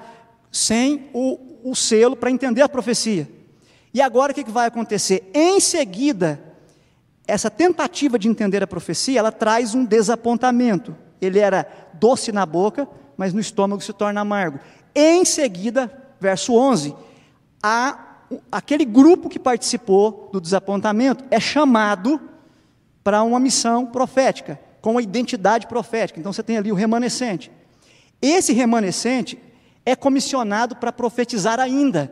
sem 0.51 1.11
o, 1.13 1.39
o 1.63 1.77
selo 1.77 2.17
para 2.17 2.29
entender 2.29 2.63
a 2.63 2.69
profecia. 2.69 3.31
E 3.95 4.03
agora 4.03 4.33
o 4.33 4.35
que, 4.35 4.43
que 4.43 4.51
vai 4.51 4.67
acontecer? 4.67 5.31
Em 5.33 5.61
seguida, 5.61 6.54
essa 7.27 7.51
tentativa 7.51 8.19
de 8.19 8.29
entender 8.29 8.63
a 8.63 8.67
profecia, 8.67 9.19
ela 9.19 9.33
traz 9.33 9.75
um 9.75 9.85
desapontamento. 9.85 10.95
Ele 11.21 11.39
era 11.39 11.67
doce 11.95 12.33
na 12.33 12.45
boca, 12.45 12.87
mas 13.17 13.33
no 13.33 13.41
estômago 13.41 13.83
se 13.83 13.93
torna 13.93 14.21
amargo. 14.21 14.59
Em 14.95 15.25
seguida, 15.25 15.91
verso 16.21 16.55
11, 16.55 16.95
a, 17.63 17.99
aquele 18.53 18.85
grupo 18.85 19.29
que 19.29 19.39
participou 19.39 20.29
do 20.33 20.41
desapontamento 20.41 21.25
é 21.31 21.41
chamado 21.41 22.21
para 23.03 23.23
uma 23.23 23.41
missão 23.41 23.87
profética, 23.87 24.61
com 24.81 24.93
uma 24.93 25.03
identidade 25.03 25.67
profética. 25.67 26.21
Então 26.21 26.33
você 26.33 26.43
tem 26.43 26.59
ali 26.59 26.71
o 26.71 26.75
remanescente. 26.75 27.51
Esse 28.21 28.53
remanescente 28.53 29.39
é 29.85 29.97
comissionado 29.97 30.77
para 30.77 30.93
profetizar 30.93 31.61
ainda, 31.61 32.11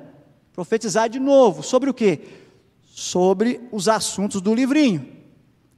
profetizar 0.52 1.08
de 1.08 1.18
novo, 1.18 1.62
sobre 1.62 1.88
o 1.88 1.94
quê? 1.94 2.20
Sobre 2.94 3.60
os 3.72 3.88
assuntos 3.88 4.42
do 4.42 4.54
livrinho. 4.54 5.08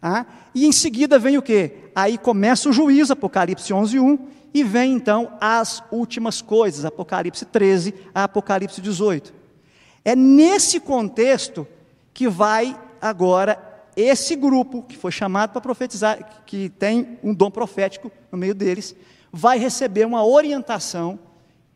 Ah? 0.03 0.27
E 0.53 0.67
em 0.67 0.73
seguida 0.73 1.17
vem 1.17 1.39
o 1.39 1.43
quê? 1.43 1.91
Aí 1.95 2.19
começa 2.19 2.69
o 2.69 2.73
juízo, 2.73 3.13
Apocalipse 3.13 3.73
11, 3.73 4.01
1, 4.01 4.19
e 4.53 4.65
vem 4.65 4.93
então 4.93 5.33
as 5.41 5.81
últimas 5.93 6.43
coisas, 6.43 6.85
Apocalipse 6.85 7.45
13 7.45 7.95
a 8.13 8.25
Apocalipse 8.25 8.81
18. 8.81 9.33
É 10.05 10.17
nesse 10.17 10.81
contexto 10.81 11.67
que 12.13 12.29
vai 12.29 12.77
agora 13.01 13.59
esse 13.97 14.35
grupo 14.35 14.83
que 14.83 14.97
foi 14.97 15.13
chamado 15.13 15.53
para 15.53 15.61
profetizar, 15.61 16.43
que 16.45 16.69
tem 16.69 17.17
um 17.23 17.33
dom 17.33 17.51
profético 17.51 18.11
no 18.31 18.37
meio 18.37 18.55
deles, 18.55 18.95
vai 19.33 19.57
receber 19.57 20.05
uma 20.05 20.27
orientação 20.27 21.19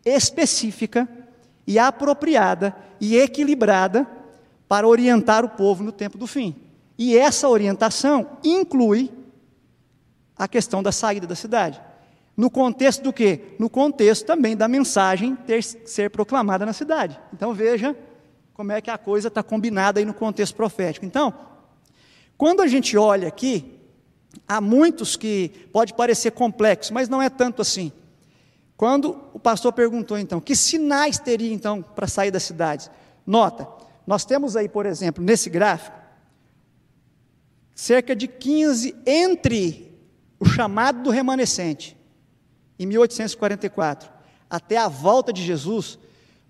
específica 0.05 1.09
e 1.65 1.79
apropriada 1.79 2.75
e 3.01 3.17
equilibrada 3.17 4.18
para 4.69 4.87
orientar 4.87 5.45
o 5.45 5.49
povo 5.49 5.83
no 5.83 5.91
tempo 5.91 6.19
do 6.19 6.27
fim. 6.27 6.55
E 6.99 7.17
essa 7.17 7.49
orientação 7.49 8.39
inclui 8.45 9.11
a 10.37 10.47
questão 10.47 10.83
da 10.83 10.93
saída 10.93 11.27
da 11.27 11.35
cidade. 11.35 11.81
No 12.37 12.51
contexto 12.51 13.03
do 13.03 13.13
quê? 13.13 13.57
No 13.59 13.69
contexto 13.69 14.25
também 14.25 14.57
da 14.57 14.69
mensagem 14.69 15.35
ter 15.35 15.63
ser 15.63 16.11
proclamada 16.11 16.65
na 16.65 16.73
cidade. 16.73 17.19
Então 17.33 17.53
veja 17.53 17.97
como 18.55 18.73
é 18.73 18.81
que 18.81 18.91
a 18.91 18.99
coisa 18.99 19.29
está 19.29 19.43
combinada 19.43 20.01
aí 20.01 20.05
no 20.05 20.15
contexto 20.15 20.55
profético. 20.55 21.07
Então, 21.07 21.33
quando 22.37 22.61
a 22.61 22.67
gente 22.67 22.97
olha 22.97 23.29
aqui, 23.29 23.79
há 24.47 24.61
muitos 24.61 25.17
que 25.17 25.69
pode 25.73 25.95
parecer 25.95 26.33
complexo, 26.33 26.93
mas 26.93 27.09
não 27.09 27.23
é 27.23 27.29
tanto 27.29 27.63
assim. 27.63 27.93
Quando 28.77 29.17
o 29.33 29.39
pastor 29.41 29.73
perguntou 29.73 30.19
então, 30.19 30.41
que 30.41 30.55
sinais 30.55 31.19
teria 31.19 31.53
então 31.53 31.83
para 31.83 32.07
sair 32.07 32.31
das 32.31 32.45
cidades? 32.45 32.91
Nota, 33.27 33.67
nós 34.09 34.25
temos 34.25 34.57
aí, 34.57 34.71
por 34.71 34.87
exemplo, 34.87 35.23
nesse 35.23 35.51
gráfico, 35.51 35.95
cerca 37.75 38.17
de 38.17 38.27
15 38.27 38.97
entre 39.05 40.01
o 40.41 40.47
chamado 40.47 41.03
do 41.03 41.11
remanescente, 41.11 41.95
em 42.79 42.87
1844, 42.87 44.11
até 44.49 44.79
a 44.79 44.89
volta 44.89 45.31
de 45.31 45.45
Jesus, 45.45 45.99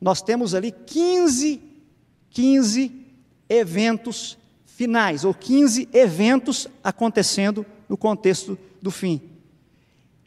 nós 0.01 0.23
temos 0.23 0.55
ali 0.55 0.71
15, 0.71 1.61
15 2.31 2.93
eventos 3.49 4.39
finais, 4.65 5.25
ou 5.25 5.35
15 5.35 5.89
eventos 5.93 6.69
acontecendo 6.85 7.67
no 7.89 7.97
contexto 7.97 8.57
do 8.81 8.93
fim. 8.93 9.21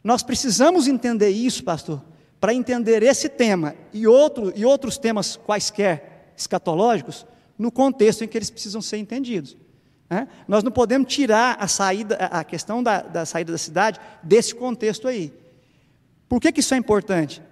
Nós 0.04 0.22
precisamos 0.22 0.86
entender 0.86 1.30
isso, 1.30 1.64
pastor, 1.64 2.04
para 2.38 2.52
entender 2.52 3.02
esse 3.02 3.30
tema 3.30 3.74
e, 3.90 4.06
outro, 4.06 4.52
e 4.54 4.66
outros 4.66 4.98
temas 4.98 5.34
quaisquer 5.34 6.11
escatológicos, 6.36 7.26
no 7.58 7.70
contexto 7.70 8.24
em 8.24 8.28
que 8.28 8.36
eles 8.36 8.50
precisam 8.50 8.82
ser 8.82 8.96
entendidos. 8.98 9.56
Né? 10.08 10.28
Nós 10.46 10.62
não 10.62 10.70
podemos 10.70 11.12
tirar 11.12 11.56
a 11.58 11.66
saída, 11.68 12.16
a 12.16 12.44
questão 12.44 12.82
da, 12.82 13.00
da 13.02 13.24
saída 13.24 13.52
da 13.52 13.58
cidade 13.58 14.00
desse 14.22 14.54
contexto 14.54 15.08
aí. 15.08 15.32
Por 16.28 16.40
que, 16.40 16.52
que 16.52 16.60
isso 16.60 16.74
é 16.74 16.76
importante? 16.76 17.42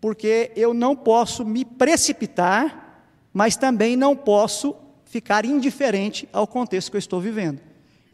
Porque 0.00 0.52
eu 0.56 0.72
não 0.72 0.96
posso 0.96 1.44
me 1.44 1.64
precipitar, 1.64 3.04
mas 3.32 3.56
também 3.56 3.96
não 3.96 4.16
posso 4.16 4.74
ficar 5.04 5.44
indiferente 5.44 6.28
ao 6.32 6.46
contexto 6.46 6.90
que 6.90 6.96
eu 6.96 7.00
estou 7.00 7.20
vivendo. 7.20 7.60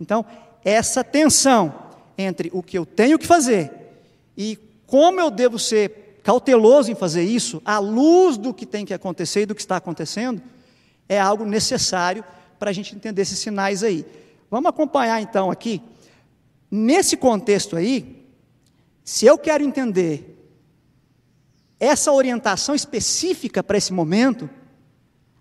Então, 0.00 0.24
essa 0.64 1.04
tensão 1.04 1.74
entre 2.18 2.50
o 2.52 2.62
que 2.62 2.78
eu 2.78 2.86
tenho 2.86 3.18
que 3.18 3.26
fazer 3.26 3.70
e 4.36 4.58
como 4.86 5.20
eu 5.20 5.30
devo 5.30 5.58
ser 5.58 6.05
cauteloso 6.26 6.90
em 6.90 6.96
fazer 6.96 7.22
isso, 7.22 7.62
à 7.64 7.78
luz 7.78 8.36
do 8.36 8.52
que 8.52 8.66
tem 8.66 8.84
que 8.84 8.92
acontecer 8.92 9.42
e 9.42 9.46
do 9.46 9.54
que 9.54 9.60
está 9.60 9.76
acontecendo, 9.76 10.42
é 11.08 11.20
algo 11.20 11.44
necessário 11.44 12.24
para 12.58 12.68
a 12.68 12.72
gente 12.72 12.96
entender 12.96 13.22
esses 13.22 13.38
sinais 13.38 13.84
aí. 13.84 14.04
Vamos 14.50 14.68
acompanhar 14.68 15.22
então 15.22 15.52
aqui, 15.52 15.80
nesse 16.68 17.16
contexto 17.16 17.76
aí, 17.76 18.26
se 19.04 19.24
eu 19.24 19.38
quero 19.38 19.62
entender 19.62 20.36
essa 21.78 22.10
orientação 22.10 22.74
específica 22.74 23.62
para 23.62 23.78
esse 23.78 23.92
momento, 23.92 24.50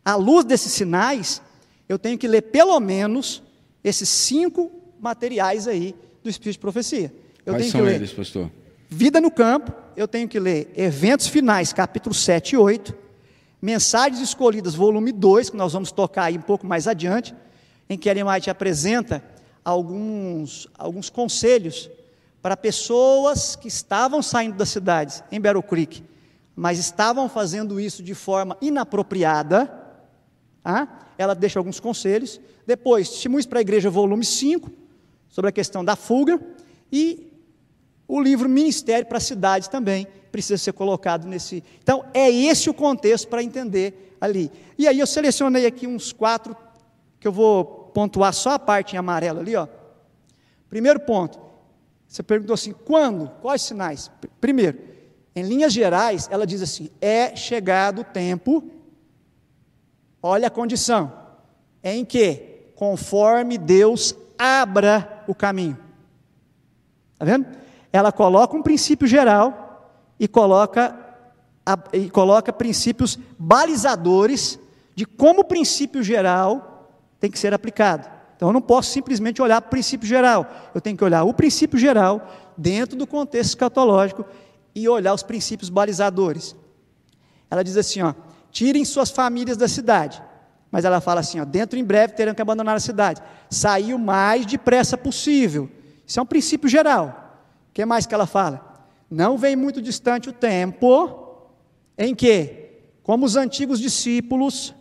à 0.04 0.14
luz 0.14 0.46
desses 0.46 0.72
sinais, 0.72 1.42
eu 1.90 1.98
tenho 1.98 2.16
que 2.16 2.28
ler 2.28 2.44
pelo 2.44 2.80
menos 2.80 3.42
esses 3.84 4.08
cinco 4.08 4.72
materiais 5.00 5.68
aí 5.68 5.96
do 6.22 6.30
Espírito 6.30 6.58
de 6.58 6.60
Profecia. 6.60 7.12
Eu 7.44 7.54
Quais 7.54 7.64
tenho 7.64 7.72
são 7.72 7.82
que 7.82 7.88
ler 7.88 7.96
eles, 7.96 8.14
pastor? 8.14 8.52
Vida 8.88 9.20
no 9.20 9.32
Campo, 9.32 9.85
eu 9.96 10.08
tenho 10.08 10.28
que 10.28 10.40
ler 10.40 10.72
Eventos 10.76 11.28
Finais, 11.28 11.72
capítulo 11.72 12.14
7 12.14 12.56
e 12.56 12.58
8, 12.58 12.96
Mensagens 13.62 14.22
Escolhidas, 14.22 14.76
volume 14.76 15.12
2, 15.12 15.50
que 15.50 15.58
nós 15.58 15.74
vamos 15.74 15.92
tocar 15.92 16.26
aí 16.26 16.38
um 16.38 16.42
pouco 16.42 16.68
mais 16.68 16.88
adiante, 16.88 17.34
em 17.90 17.98
que 17.98 18.10
Ellen 18.10 18.26
White 18.26 18.50
apresenta 18.50 19.24
alguns, 19.64 20.68
alguns 20.78 21.10
conselhos 21.10 21.90
para 22.42 22.56
pessoas 22.56 23.56
que 23.56 23.68
estavam 23.68 24.22
saindo 24.22 24.58
das 24.58 24.70
cidades 24.70 25.24
em 25.32 25.40
Battle 25.40 25.64
Creek, 25.64 26.04
mas 26.56 26.78
estavam 26.78 27.28
fazendo 27.28 27.80
isso 27.80 28.04
de 28.04 28.14
forma 28.14 28.58
inapropriada. 28.62 29.84
Ah? 30.64 30.88
ela 31.18 31.34
deixa 31.34 31.60
alguns 31.60 31.80
conselhos. 31.80 32.40
Depois, 32.66 33.10
Testemunhos 33.10 33.46
para 33.46 33.60
a 33.60 33.62
Igreja, 33.62 33.90
volume 33.90 34.26
5, 34.26 34.70
sobre 35.30 35.50
a 35.50 35.52
questão 35.52 35.84
da 35.84 35.96
fuga. 35.96 36.40
E 36.92 37.32
o 38.08 38.22
livro 38.22 38.48
Ministério 38.48 39.08
para 39.08 39.20
Cidades 39.20 39.68
também 39.68 40.08
precisa 40.32 40.58
ser 40.58 40.74
colocado 40.74 41.28
nesse. 41.28 41.64
Então, 41.82 42.06
é 42.14 42.30
esse 42.30 42.70
o 42.70 42.74
contexto 42.74 43.28
para 43.28 43.44
entender 43.44 44.16
ali. 44.20 44.52
E 44.78 44.88
aí 44.88 45.00
eu 45.00 45.08
selecionei 45.08 45.66
aqui 45.66 45.88
uns 45.88 46.12
quatro, 46.12 46.56
que 47.20 47.28
eu 47.28 47.32
vou 47.32 47.66
pontuar 47.94 48.34
só 48.34 48.52
a 48.52 48.60
parte 48.60 48.96
em 48.96 49.00
amarelo 49.00 49.40
ali, 49.40 49.56
ó. 49.56 49.68
Primeiro 50.70 51.00
ponto, 51.00 51.40
você 52.08 52.22
perguntou 52.22 52.54
assim, 52.54 52.74
quando? 52.74 53.30
Quais 53.42 53.62
sinais? 53.62 54.12
Primeiro, 54.42 54.80
em 55.36 55.44
linhas 55.44 55.74
gerais, 55.74 56.28
ela 56.32 56.46
diz 56.46 56.62
assim: 56.62 56.90
é 57.02 57.36
chegado 57.36 58.02
o 58.02 58.04
tempo 58.04 58.64
Olha 60.28 60.48
a 60.48 60.50
condição: 60.50 61.14
em 61.84 62.04
que, 62.04 62.72
conforme 62.76 63.60
Deus 63.60 64.16
abra 64.40 65.24
o 65.28 65.36
caminho. 65.36 65.78
Está 67.14 67.26
vendo? 67.26 67.46
Ela 67.96 68.12
coloca 68.12 68.58
um 68.58 68.62
princípio 68.62 69.08
geral 69.08 70.04
e 70.20 70.28
coloca, 70.28 70.94
e 71.94 72.10
coloca 72.10 72.52
princípios 72.52 73.18
balizadores 73.40 74.60
de 74.94 75.06
como 75.06 75.40
o 75.40 75.46
princípio 75.46 76.04
geral 76.04 76.90
tem 77.22 77.32
que 77.32 77.40
ser 77.40 77.54
aplicado. 77.54 78.06
Então 78.36 78.50
eu 78.50 78.54
não 78.54 78.62
posso 78.62 78.92
simplesmente 78.92 79.42
olhar 79.42 79.62
para 79.62 79.70
o 79.70 79.72
princípio 79.72 80.06
geral, 80.06 80.46
eu 80.74 80.82
tenho 80.82 80.98
que 80.98 81.06
olhar 81.06 81.24
o 81.24 81.34
princípio 81.34 81.80
geral 81.80 82.30
dentro 82.58 82.98
do 82.98 83.08
contexto 83.08 83.52
escatológico 83.52 84.26
e 84.76 84.90
olhar 84.90 85.14
os 85.14 85.24
princípios 85.24 85.70
balizadores. 85.70 86.54
Ela 87.50 87.64
diz 87.64 87.78
assim, 87.78 88.02
ó, 88.02 88.14
tirem 88.52 88.84
suas 88.84 89.10
famílias 89.10 89.56
da 89.56 89.70
cidade. 89.70 90.22
Mas 90.70 90.84
ela 90.84 91.00
fala 91.00 91.22
assim: 91.22 91.40
ó, 91.40 91.46
dentro 91.46 91.80
em 91.80 91.84
breve 91.86 92.12
terão 92.12 92.34
que 92.34 92.42
abandonar 92.42 92.76
a 92.76 92.80
cidade. 92.82 93.22
Sair 93.50 93.94
o 93.94 94.00
mais 94.00 94.46
depressa 94.46 94.98
possível. 94.98 95.72
Isso 96.06 96.20
é 96.20 96.22
um 96.22 96.26
princípio 96.26 96.68
geral. 96.68 97.25
Que 97.76 97.86
mais 97.86 98.06
que 98.06 98.16
ela 98.16 98.26
fala? 98.26 98.88
Não 99.12 99.38
vem 99.38 99.54
muito 99.54 99.82
distante 99.82 100.30
o 100.30 100.32
tempo 100.32 101.50
em 101.98 102.16
que, 102.16 102.70
como 103.04 103.26
os 103.26 103.36
antigos 103.36 103.82
discípulos, 103.82 104.74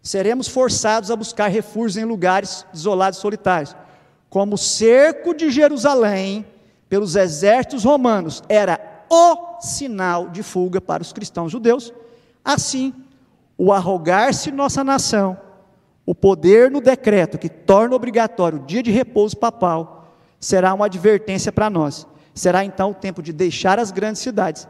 seremos 0.00 0.46
forçados 0.46 1.10
a 1.10 1.16
buscar 1.16 1.48
refúgios 1.48 1.96
em 1.96 2.04
lugares 2.04 2.64
isolados 2.72 3.18
e 3.18 3.22
solitários. 3.22 3.74
Como 4.30 4.54
o 4.54 4.58
cerco 4.58 5.34
de 5.34 5.50
Jerusalém 5.50 6.46
pelos 6.88 7.16
exércitos 7.16 7.82
romanos 7.82 8.40
era 8.48 9.04
o 9.10 9.60
sinal 9.60 10.28
de 10.28 10.44
fuga 10.44 10.80
para 10.80 11.02
os 11.02 11.12
cristãos 11.12 11.50
judeus, 11.50 11.92
assim, 12.44 12.94
o 13.58 13.72
arrogar-se 13.72 14.52
nossa 14.52 14.84
nação, 14.84 15.36
o 16.06 16.14
poder 16.14 16.70
no 16.70 16.80
decreto 16.80 17.36
que 17.36 17.48
torna 17.48 17.96
obrigatório 17.96 18.60
o 18.60 18.64
dia 18.64 18.80
de 18.80 18.92
repouso 18.92 19.36
papal, 19.36 20.14
será 20.38 20.72
uma 20.72 20.86
advertência 20.86 21.50
para 21.50 21.68
nós. 21.68 22.06
Será 22.38 22.64
então 22.64 22.92
o 22.92 22.94
tempo 22.94 23.22
de 23.22 23.32
deixar 23.32 23.78
as 23.78 23.90
grandes 23.90 24.22
cidades, 24.22 24.66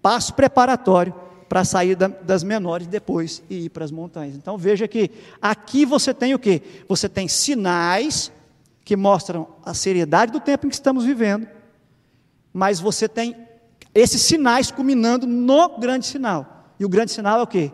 passo 0.00 0.34
preparatório 0.34 1.14
para 1.48 1.64
sair 1.64 1.96
da, 1.96 2.08
das 2.08 2.42
menores 2.42 2.86
depois 2.86 3.42
e 3.50 3.66
ir 3.66 3.68
para 3.70 3.84
as 3.84 3.90
montanhas. 3.90 4.36
Então 4.36 4.56
veja 4.56 4.88
que 4.88 5.10
aqui 5.42 5.84
você 5.84 6.14
tem 6.14 6.32
o 6.32 6.38
que? 6.38 6.62
Você 6.88 7.08
tem 7.08 7.28
sinais 7.28 8.32
que 8.84 8.96
mostram 8.96 9.48
a 9.64 9.74
seriedade 9.74 10.32
do 10.32 10.40
tempo 10.40 10.66
em 10.66 10.68
que 10.68 10.74
estamos 10.74 11.04
vivendo, 11.04 11.46
mas 12.52 12.80
você 12.80 13.08
tem 13.08 13.36
esses 13.94 14.22
sinais 14.22 14.70
culminando 14.70 15.26
no 15.26 15.78
grande 15.78 16.06
sinal. 16.06 16.72
E 16.78 16.84
o 16.84 16.88
grande 16.88 17.12
sinal 17.12 17.40
é 17.40 17.42
o 17.42 17.46
que? 17.46 17.70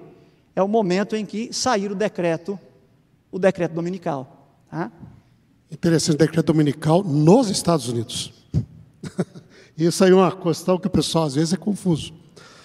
É 0.54 0.62
o 0.62 0.68
momento 0.68 1.14
em 1.14 1.24
que 1.24 1.52
sair 1.52 1.92
o 1.92 1.94
decreto, 1.94 2.58
o 3.30 3.38
decreto 3.38 3.74
dominical. 3.74 4.48
Tá? 4.70 4.90
Interessante, 5.70 6.16
decreto 6.16 6.46
dominical 6.46 7.04
nos 7.04 7.50
Estados 7.50 7.88
Unidos. 7.88 8.35
Isso 9.76 10.02
aí 10.04 10.10
é 10.10 10.14
uma 10.14 10.32
questão 10.32 10.78
que 10.78 10.86
o 10.86 10.90
pessoal 10.90 11.24
às 11.24 11.34
vezes 11.34 11.52
é 11.52 11.56
confuso. 11.56 12.12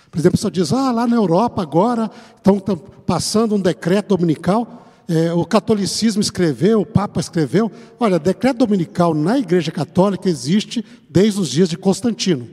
Por 0.09 0.19
exemplo, 0.19 0.35
a 0.35 0.37
pessoa 0.37 0.51
diz, 0.51 0.73
ah, 0.73 0.91
lá 0.91 1.07
na 1.07 1.15
Europa 1.15 1.61
agora 1.61 2.11
estão, 2.35 2.57
estão 2.57 2.77
passando 2.77 3.55
um 3.55 3.59
decreto 3.59 4.09
dominical. 4.09 4.85
É, 5.07 5.33
o 5.33 5.45
catolicismo 5.45 6.21
escreveu, 6.21 6.81
o 6.81 6.85
Papa 6.85 7.19
escreveu. 7.19 7.71
Olha, 7.99 8.19
decreto 8.19 8.57
dominical 8.57 9.13
na 9.13 9.37
Igreja 9.39 9.71
Católica 9.71 10.29
existe 10.29 10.85
desde 11.09 11.39
os 11.39 11.49
dias 11.49 11.69
de 11.69 11.77
Constantino. 11.77 12.47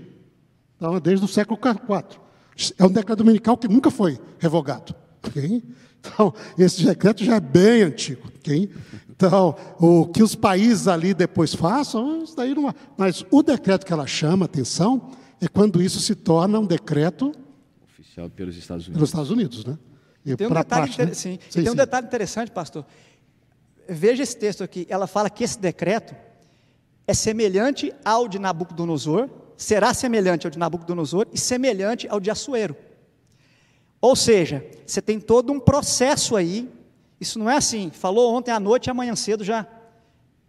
Então, 0.77 0.97
é 0.97 1.01
desde 1.01 1.25
o 1.25 1.29
século 1.29 1.59
IV. 1.59 2.19
É 2.79 2.85
um 2.85 2.91
decreto 2.91 3.19
dominical 3.19 3.57
que 3.57 3.69
nunca 3.69 3.91
foi 3.91 4.19
revogado. 4.39 4.95
Okay? 5.27 5.63
Então, 6.01 6.33
esse 6.57 6.85
decreto 6.85 7.25
já 7.25 7.37
é 7.37 7.41
bem 7.41 7.83
antigo. 7.83 8.29
Okay? 8.39 8.71
Então, 9.19 9.57
o 9.81 10.07
que 10.07 10.23
os 10.23 10.37
países 10.37 10.87
ali 10.87 11.13
depois 11.13 11.53
façam, 11.53 12.23
isso 12.23 12.37
daí 12.37 12.55
não. 12.55 12.73
Mas 12.97 13.27
o 13.33 13.43
decreto 13.43 13.85
que 13.85 13.93
ela 13.93 14.07
chama 14.07 14.45
atenção 14.45 15.11
é 15.41 15.49
quando 15.49 15.83
isso 15.83 15.99
se 15.99 16.15
torna 16.15 16.57
um 16.61 16.65
decreto 16.65 17.33
oficial 17.83 18.31
pelos 18.31 18.57
Estados 18.57 18.87
Unidos. 18.87 18.97
Pelos 18.97 19.09
Estados 19.09 19.31
Unidos, 19.33 19.65
né? 19.65 19.77
E 20.25 20.37
tem 20.37 20.47
um, 20.47 20.51
detalhe, 20.51 20.67
parte, 20.69 20.95
inter... 20.95 21.07
né? 21.09 21.15
sim. 21.15 21.37
Sim, 21.51 21.63
tem 21.65 21.73
um 21.73 21.75
detalhe 21.75 22.07
interessante, 22.07 22.53
pastor. 22.53 22.87
Veja 23.89 24.23
esse 24.23 24.37
texto 24.37 24.63
aqui. 24.63 24.87
Ela 24.89 25.09
fala 25.09 25.29
que 25.29 25.43
esse 25.43 25.59
decreto 25.59 26.15
é 27.05 27.13
semelhante 27.13 27.93
ao 28.05 28.29
de 28.29 28.39
Nabucodonosor, 28.39 29.29
será 29.57 29.93
semelhante 29.93 30.47
ao 30.47 30.51
de 30.53 30.61
Nabucodonosor 30.61 31.27
e 31.33 31.39
semelhante 31.39 32.07
ao 32.07 32.21
de 32.21 32.31
Assuero. 32.31 32.77
Ou 34.01 34.15
seja, 34.15 34.65
você 34.87 35.03
tem 35.03 35.19
todo 35.19 35.53
um 35.53 35.59
processo 35.59 36.37
aí 36.37 36.71
isso 37.21 37.39
não 37.39 37.51
é 37.51 37.57
assim, 37.57 37.91
falou 37.91 38.35
ontem 38.35 38.51
à 38.51 38.61
noite 38.61 38.87
e 38.87 38.91
amanhã 38.91 39.17
cedo 39.17 39.43
já. 39.43 39.67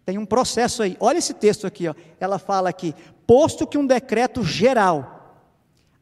Tem 0.04 0.18
um 0.18 0.26
processo 0.26 0.82
aí. 0.82 0.96
Olha 1.00 1.18
esse 1.18 1.34
texto 1.34 1.66
aqui, 1.66 1.88
ó. 1.88 1.94
ela 2.18 2.38
fala 2.38 2.68
aqui: 2.68 2.94
posto 3.26 3.66
que 3.66 3.78
um 3.78 3.86
decreto 3.86 4.42
geral 4.42 5.38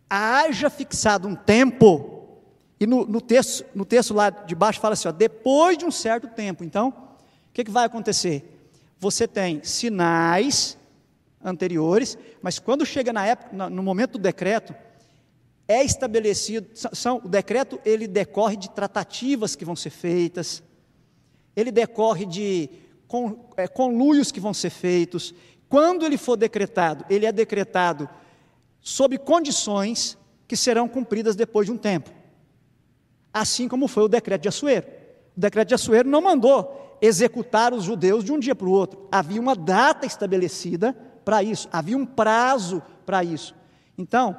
haja 0.08 0.70
fixado 0.70 1.28
um 1.28 1.34
tempo, 1.34 2.26
e 2.80 2.86
no, 2.86 3.04
no, 3.06 3.20
texto, 3.20 3.64
no 3.74 3.84
texto 3.84 4.14
lá 4.14 4.30
de 4.30 4.54
baixo 4.54 4.80
fala 4.80 4.94
assim: 4.94 5.08
ó, 5.08 5.12
depois 5.12 5.76
de 5.76 5.84
um 5.84 5.90
certo 5.90 6.28
tempo. 6.28 6.64
Então, 6.64 6.88
o 6.88 7.52
que, 7.52 7.64
que 7.64 7.70
vai 7.70 7.84
acontecer? 7.84 8.58
Você 8.98 9.26
tem 9.26 9.62
sinais 9.62 10.76
anteriores, 11.42 12.18
mas 12.42 12.58
quando 12.58 12.84
chega 12.84 13.12
na 13.12 13.26
época, 13.26 13.70
no 13.70 13.82
momento 13.82 14.12
do 14.12 14.18
decreto, 14.18 14.74
é 15.68 15.84
estabelecido, 15.84 16.66
são, 16.74 17.20
o 17.22 17.28
decreto 17.28 17.78
ele 17.84 18.08
decorre 18.08 18.56
de 18.56 18.70
tratativas 18.70 19.54
que 19.54 19.66
vão 19.66 19.76
ser 19.76 19.90
feitas, 19.90 20.62
ele 21.54 21.70
decorre 21.70 22.24
de 22.24 22.70
con, 23.06 23.50
é, 23.54 23.68
conluios 23.68 24.32
que 24.32 24.40
vão 24.40 24.54
ser 24.54 24.70
feitos. 24.70 25.34
Quando 25.68 26.06
ele 26.06 26.16
for 26.16 26.36
decretado, 26.36 27.04
ele 27.10 27.26
é 27.26 27.32
decretado 27.32 28.08
sob 28.80 29.18
condições 29.18 30.16
que 30.46 30.56
serão 30.56 30.88
cumpridas 30.88 31.36
depois 31.36 31.66
de 31.66 31.72
um 31.72 31.76
tempo. 31.76 32.10
Assim 33.32 33.68
como 33.68 33.86
foi 33.86 34.04
o 34.04 34.08
decreto 34.08 34.42
de 34.42 34.48
Assuero. 34.48 34.86
O 35.36 35.40
decreto 35.40 35.68
de 35.68 35.74
Assuero 35.74 36.08
não 36.08 36.22
mandou 36.22 36.96
executar 37.02 37.74
os 37.74 37.84
judeus 37.84 38.24
de 38.24 38.32
um 38.32 38.38
dia 38.38 38.54
para 38.54 38.66
o 38.66 38.72
outro. 38.72 39.06
Havia 39.12 39.40
uma 39.40 39.54
data 39.54 40.06
estabelecida 40.06 40.96
para 41.24 41.42
isso, 41.42 41.68
havia 41.70 41.96
um 41.96 42.06
prazo 42.06 42.82
para 43.04 43.22
isso. 43.22 43.54
Então, 43.98 44.36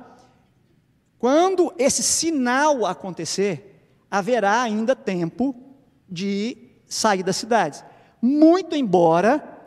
quando 1.20 1.74
esse 1.78 2.01
sinal 2.01 2.86
acontecer, 2.86 3.76
haverá 4.09 4.61
ainda 4.61 4.95
tempo 4.95 5.53
de 6.07 6.57
sair 6.88 7.22
das 7.22 7.36
cidades. 7.36 7.84
Muito 8.22 8.76
embora 8.76 9.57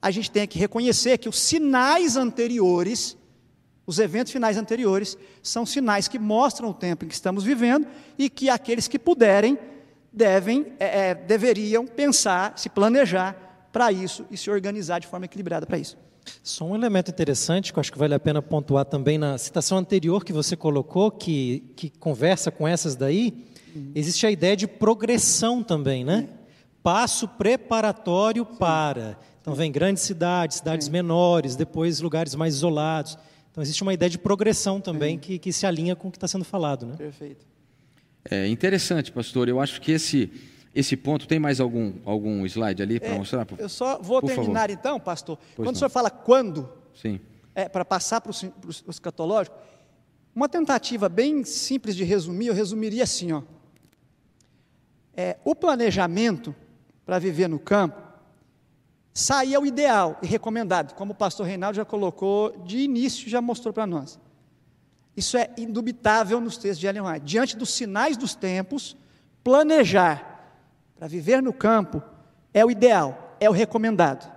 a 0.00 0.10
gente 0.10 0.30
tenha 0.30 0.46
que 0.46 0.58
reconhecer 0.58 1.18
que 1.18 1.28
os 1.28 1.38
sinais 1.38 2.16
anteriores, 2.16 3.16
os 3.86 3.98
eventos 3.98 4.32
finais 4.32 4.58
anteriores, 4.58 5.16
são 5.42 5.64
sinais 5.64 6.06
que 6.06 6.18
mostram 6.18 6.68
o 6.68 6.74
tempo 6.74 7.04
em 7.04 7.08
que 7.08 7.14
estamos 7.14 7.42
vivendo 7.42 7.86
e 8.18 8.28
que 8.28 8.50
aqueles 8.50 8.86
que 8.86 8.98
puderem 8.98 9.58
devem, 10.12 10.74
é, 10.78 11.08
é 11.08 11.14
deveriam 11.14 11.86
pensar, 11.86 12.52
se 12.56 12.68
planejar 12.68 13.68
para 13.72 13.90
isso 13.90 14.26
e 14.30 14.36
se 14.36 14.50
organizar 14.50 15.00
de 15.00 15.06
forma 15.06 15.24
equilibrada 15.24 15.66
para 15.66 15.78
isso. 15.78 15.96
Só 16.42 16.64
um 16.64 16.74
elemento 16.74 17.10
interessante 17.10 17.72
que 17.72 17.78
eu 17.78 17.80
acho 17.80 17.92
que 17.92 17.98
vale 17.98 18.14
a 18.14 18.20
pena 18.20 18.40
pontuar 18.40 18.84
também 18.84 19.18
na 19.18 19.38
citação 19.38 19.78
anterior 19.78 20.24
que 20.24 20.32
você 20.32 20.56
colocou, 20.56 21.10
que, 21.10 21.64
que 21.76 21.90
conversa 21.90 22.50
com 22.50 22.66
essas 22.66 22.96
daí, 22.96 23.46
existe 23.94 24.26
a 24.26 24.30
ideia 24.30 24.56
de 24.56 24.66
progressão 24.66 25.62
também, 25.62 26.04
né? 26.04 26.28
Passo 26.82 27.28
preparatório 27.28 28.44
para. 28.44 29.18
Então 29.40 29.54
vem 29.54 29.70
grandes 29.70 30.02
cidades, 30.02 30.58
cidades 30.58 30.88
menores, 30.88 31.56
depois 31.56 32.00
lugares 32.00 32.34
mais 32.34 32.54
isolados. 32.54 33.18
Então 33.50 33.62
existe 33.62 33.82
uma 33.82 33.94
ideia 33.94 34.10
de 34.10 34.18
progressão 34.18 34.80
também 34.80 35.18
que, 35.18 35.38
que 35.38 35.52
se 35.52 35.66
alinha 35.66 35.96
com 35.96 36.08
o 36.08 36.10
que 36.10 36.16
está 36.16 36.28
sendo 36.28 36.44
falado, 36.44 36.86
né? 36.86 36.96
Perfeito. 36.96 37.46
É 38.30 38.46
interessante, 38.46 39.10
pastor. 39.10 39.48
Eu 39.48 39.60
acho 39.60 39.80
que 39.80 39.92
esse 39.92 40.30
esse 40.74 40.96
ponto. 40.96 41.26
Tem 41.26 41.38
mais 41.38 41.60
algum, 41.60 41.94
algum 42.04 42.44
slide 42.46 42.82
ali 42.82 43.00
para 43.00 43.10
é, 43.10 43.18
mostrar? 43.18 43.46
Eu 43.58 43.68
só 43.68 43.98
vou 43.98 44.22
terminar 44.22 44.68
favor. 44.68 44.70
então, 44.70 45.00
pastor. 45.00 45.36
Pois 45.36 45.56
quando 45.56 45.66
não. 45.66 45.72
o 45.72 45.76
senhor 45.76 45.90
fala 45.90 46.10
quando, 46.10 46.68
Sim. 46.94 47.20
É, 47.54 47.68
para 47.68 47.84
passar 47.84 48.20
para 48.20 48.30
o 48.30 48.90
escatológico, 48.90 49.56
uma 50.34 50.48
tentativa 50.48 51.08
bem 51.08 51.42
simples 51.44 51.96
de 51.96 52.04
resumir, 52.04 52.46
eu 52.46 52.54
resumiria 52.54 53.02
assim: 53.02 53.32
ó, 53.32 53.42
é, 55.16 55.36
o 55.44 55.54
planejamento 55.54 56.54
para 57.04 57.18
viver 57.18 57.48
no 57.48 57.58
campo 57.58 58.08
saía 59.12 59.58
o 59.58 59.66
ideal 59.66 60.16
e 60.22 60.26
recomendado, 60.28 60.94
como 60.94 61.10
o 61.10 61.14
pastor 61.14 61.44
Reinaldo 61.44 61.74
já 61.74 61.84
colocou 61.84 62.56
de 62.64 62.78
início, 62.78 63.28
já 63.28 63.40
mostrou 63.40 63.74
para 63.74 63.84
nós. 63.84 64.16
Isso 65.16 65.36
é 65.36 65.50
indubitável 65.58 66.40
nos 66.40 66.56
textos 66.56 66.78
de 66.78 66.86
Ellen 66.86 67.02
White. 67.02 67.26
Diante 67.26 67.56
dos 67.56 67.70
sinais 67.70 68.16
dos 68.16 68.36
tempos, 68.36 68.96
planejar 69.42 70.27
para 70.98 71.06
viver 71.06 71.40
no 71.40 71.52
campo 71.52 72.02
é 72.52 72.64
o 72.64 72.70
ideal, 72.70 73.36
é 73.38 73.48
o 73.48 73.52
recomendado. 73.52 74.30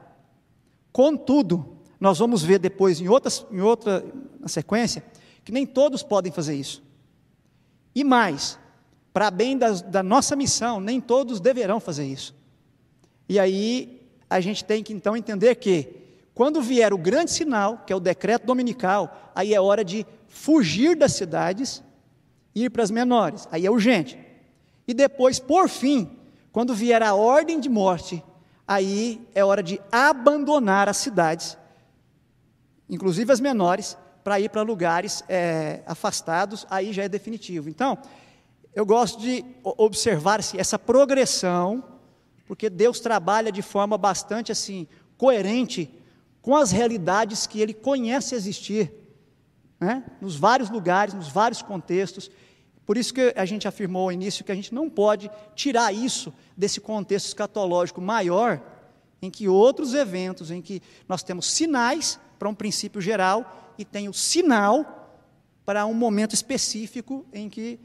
Contudo, 0.91 1.77
nós 1.99 2.19
vamos 2.19 2.43
ver 2.43 2.59
depois 2.59 3.01
em, 3.01 3.09
outras, 3.09 3.43
em 3.51 3.61
outra 3.61 4.05
sequência 4.45 5.03
que 5.43 5.51
nem 5.51 5.65
todos 5.65 6.03
podem 6.03 6.31
fazer 6.31 6.53
isso. 6.53 6.83
E 7.95 8.03
mais, 8.03 8.59
para 9.11 9.31
bem 9.31 9.57
das, 9.57 9.81
da 9.81 10.03
nossa 10.03 10.35
missão, 10.35 10.79
nem 10.79 11.01
todos 11.01 11.39
deverão 11.39 11.79
fazer 11.79 12.05
isso. 12.05 12.35
E 13.27 13.39
aí 13.39 14.07
a 14.29 14.39
gente 14.39 14.63
tem 14.63 14.83
que 14.83 14.93
então 14.93 15.17
entender 15.17 15.55
que 15.55 15.95
quando 16.35 16.61
vier 16.61 16.93
o 16.93 16.97
grande 16.97 17.31
sinal, 17.31 17.79
que 17.79 17.91
é 17.91 17.95
o 17.95 17.99
decreto 17.99 18.45
dominical, 18.45 19.31
aí 19.33 19.53
é 19.53 19.59
hora 19.59 19.83
de 19.83 20.05
fugir 20.27 20.95
das 20.95 21.13
cidades 21.13 21.83
e 22.53 22.65
ir 22.65 22.69
para 22.69 22.83
as 22.83 22.91
menores. 22.91 23.47
Aí 23.51 23.65
é 23.65 23.71
urgente. 23.71 24.17
E 24.87 24.93
depois, 24.93 25.39
por 25.39 25.67
fim, 25.67 26.20
quando 26.51 26.73
vier 26.73 27.01
a 27.01 27.13
ordem 27.13 27.59
de 27.59 27.69
morte, 27.69 28.23
aí 28.67 29.27
é 29.33 29.43
hora 29.43 29.63
de 29.63 29.81
abandonar 29.91 30.89
as 30.89 30.97
cidades, 30.97 31.57
inclusive 32.89 33.31
as 33.31 33.39
menores, 33.39 33.97
para 34.23 34.39
ir 34.39 34.49
para 34.49 34.61
lugares 34.61 35.23
é, 35.27 35.81
afastados, 35.85 36.65
aí 36.69 36.93
já 36.93 37.03
é 37.03 37.09
definitivo. 37.09 37.69
Então, 37.69 37.97
eu 38.73 38.85
gosto 38.85 39.19
de 39.19 39.43
observar 39.63 40.39
essa 40.55 40.77
progressão, 40.77 41.83
porque 42.47 42.69
Deus 42.69 42.99
trabalha 42.99 43.51
de 43.51 43.61
forma 43.61 43.97
bastante 43.97 44.51
assim 44.51 44.87
coerente 45.17 45.93
com 46.41 46.55
as 46.55 46.71
realidades 46.71 47.45
que 47.45 47.61
Ele 47.61 47.73
conhece 47.73 48.35
existir, 48.35 48.91
né? 49.79 50.03
nos 50.19 50.35
vários 50.35 50.69
lugares, 50.69 51.13
nos 51.13 51.27
vários 51.27 51.61
contextos. 51.61 52.29
Por 52.85 52.97
isso 52.97 53.13
que 53.13 53.33
a 53.35 53.45
gente 53.45 53.67
afirmou 53.67 54.03
ao 54.03 54.11
início 54.11 54.43
que 54.43 54.51
a 54.51 54.55
gente 54.55 54.73
não 54.73 54.89
pode 54.89 55.29
tirar 55.55 55.93
isso 55.93 56.33
desse 56.57 56.81
contexto 56.81 57.27
escatológico 57.27 58.01
maior, 58.01 58.61
em 59.21 59.29
que 59.29 59.47
outros 59.47 59.93
eventos, 59.93 60.49
em 60.51 60.61
que 60.61 60.81
nós 61.07 61.23
temos 61.23 61.45
sinais 61.45 62.19
para 62.39 62.49
um 62.49 62.55
princípio 62.55 62.99
geral 62.99 63.73
e 63.77 63.85
tem 63.85 64.09
o 64.09 64.13
sinal 64.13 65.19
para 65.63 65.85
um 65.85 65.93
momento 65.93 66.33
específico 66.33 67.25
em 67.31 67.47
que 67.47 67.79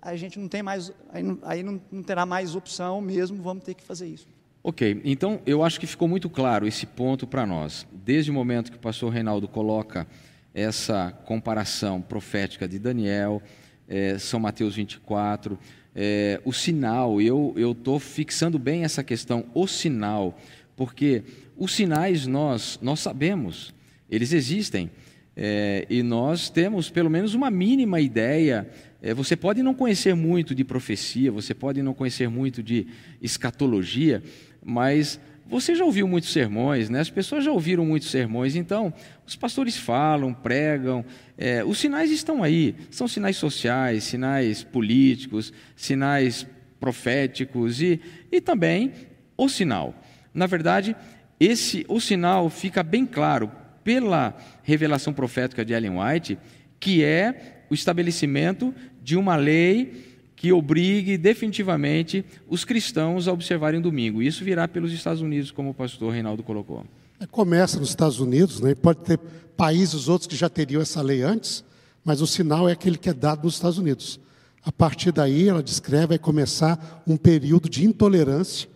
a 0.00 0.16
gente 0.16 0.38
não 0.38 0.48
tem 0.48 0.62
mais, 0.62 0.92
aí 1.10 1.22
não, 1.22 1.38
aí 1.42 1.62
não, 1.62 1.80
não 1.90 2.02
terá 2.02 2.24
mais 2.24 2.54
opção 2.54 3.00
mesmo, 3.00 3.42
vamos 3.42 3.64
ter 3.64 3.74
que 3.74 3.84
fazer 3.84 4.08
isso. 4.08 4.26
Ok, 4.64 5.00
então 5.04 5.40
eu 5.44 5.64
acho 5.64 5.80
que 5.80 5.86
ficou 5.86 6.06
muito 6.06 6.30
claro 6.30 6.66
esse 6.66 6.86
ponto 6.86 7.26
para 7.26 7.44
nós. 7.44 7.86
Desde 7.92 8.30
o 8.30 8.34
momento 8.34 8.70
que 8.70 8.76
o 8.76 8.80
pastor 8.80 9.12
Reinaldo 9.12 9.48
coloca 9.48 10.06
essa 10.54 11.10
comparação 11.24 12.00
profética 12.00 12.68
de 12.68 12.78
Daniel, 12.78 13.42
é, 13.88 14.18
São 14.18 14.40
Mateus 14.40 14.76
24, 14.76 15.58
é, 15.94 16.40
o 16.44 16.52
sinal, 16.52 17.20
eu 17.20 17.54
estou 17.72 17.98
fixando 17.98 18.58
bem 18.58 18.84
essa 18.84 19.04
questão, 19.04 19.44
o 19.54 19.66
sinal, 19.66 20.38
porque 20.76 21.22
os 21.56 21.72
sinais 21.74 22.26
nós, 22.26 22.78
nós 22.82 23.00
sabemos, 23.00 23.74
eles 24.10 24.32
existem. 24.32 24.90
É, 25.34 25.86
e 25.88 26.02
nós 26.02 26.50
temos 26.50 26.90
pelo 26.90 27.08
menos 27.08 27.34
uma 27.34 27.50
mínima 27.50 28.00
ideia. 28.00 28.68
É, 29.00 29.14
você 29.14 29.34
pode 29.34 29.62
não 29.62 29.74
conhecer 29.74 30.14
muito 30.14 30.54
de 30.54 30.64
profecia, 30.64 31.32
você 31.32 31.54
pode 31.54 31.82
não 31.82 31.94
conhecer 31.94 32.28
muito 32.28 32.62
de 32.62 32.86
escatologia, 33.20 34.22
mas 34.62 35.18
você 35.52 35.74
já 35.74 35.84
ouviu 35.84 36.08
muitos 36.08 36.32
sermões, 36.32 36.88
né? 36.88 37.00
as 37.00 37.10
pessoas 37.10 37.44
já 37.44 37.52
ouviram 37.52 37.84
muitos 37.84 38.10
sermões, 38.10 38.56
então 38.56 38.92
os 39.26 39.36
pastores 39.36 39.76
falam, 39.76 40.32
pregam, 40.32 41.04
é, 41.36 41.62
os 41.62 41.78
sinais 41.78 42.10
estão 42.10 42.42
aí, 42.42 42.74
são 42.90 43.06
sinais 43.06 43.36
sociais, 43.36 44.04
sinais 44.04 44.64
políticos, 44.64 45.52
sinais 45.76 46.46
proféticos 46.80 47.82
e, 47.82 48.00
e 48.30 48.40
também 48.40 48.92
o 49.36 49.46
sinal. 49.46 49.94
Na 50.32 50.46
verdade, 50.46 50.96
esse 51.38 51.84
o 51.86 52.00
sinal 52.00 52.48
fica 52.48 52.82
bem 52.82 53.04
claro 53.04 53.52
pela 53.84 54.34
revelação 54.62 55.12
profética 55.12 55.62
de 55.64 55.74
Ellen 55.74 55.98
White, 55.98 56.38
que 56.80 57.04
é 57.04 57.64
o 57.68 57.74
estabelecimento 57.74 58.74
de 59.02 59.18
uma 59.18 59.36
lei 59.36 60.11
que 60.42 60.52
obrigue 60.52 61.16
definitivamente 61.16 62.24
os 62.48 62.64
cristãos 62.64 63.28
a 63.28 63.32
observarem 63.32 63.80
domingo. 63.80 64.20
Isso 64.20 64.42
virá 64.42 64.66
pelos 64.66 64.92
Estados 64.92 65.22
Unidos, 65.22 65.52
como 65.52 65.70
o 65.70 65.74
pastor 65.74 66.12
Reinaldo 66.12 66.42
colocou. 66.42 66.84
Começa 67.30 67.78
nos 67.78 67.90
Estados 67.90 68.18
Unidos, 68.18 68.60
né? 68.60 68.74
pode 68.74 68.98
ter 69.04 69.20
países 69.56 70.08
outros 70.08 70.26
que 70.26 70.34
já 70.34 70.48
teriam 70.48 70.82
essa 70.82 71.00
lei 71.00 71.22
antes, 71.22 71.62
mas 72.04 72.20
o 72.20 72.26
sinal 72.26 72.68
é 72.68 72.72
aquele 72.72 72.98
que 72.98 73.08
é 73.08 73.14
dado 73.14 73.44
nos 73.44 73.54
Estados 73.54 73.78
Unidos. 73.78 74.18
A 74.64 74.72
partir 74.72 75.12
daí, 75.12 75.48
ela 75.48 75.62
descreve, 75.62 76.08
vai 76.08 76.18
começar 76.18 77.04
um 77.06 77.16
período 77.16 77.68
de 77.68 77.84
intolerância 77.84 78.68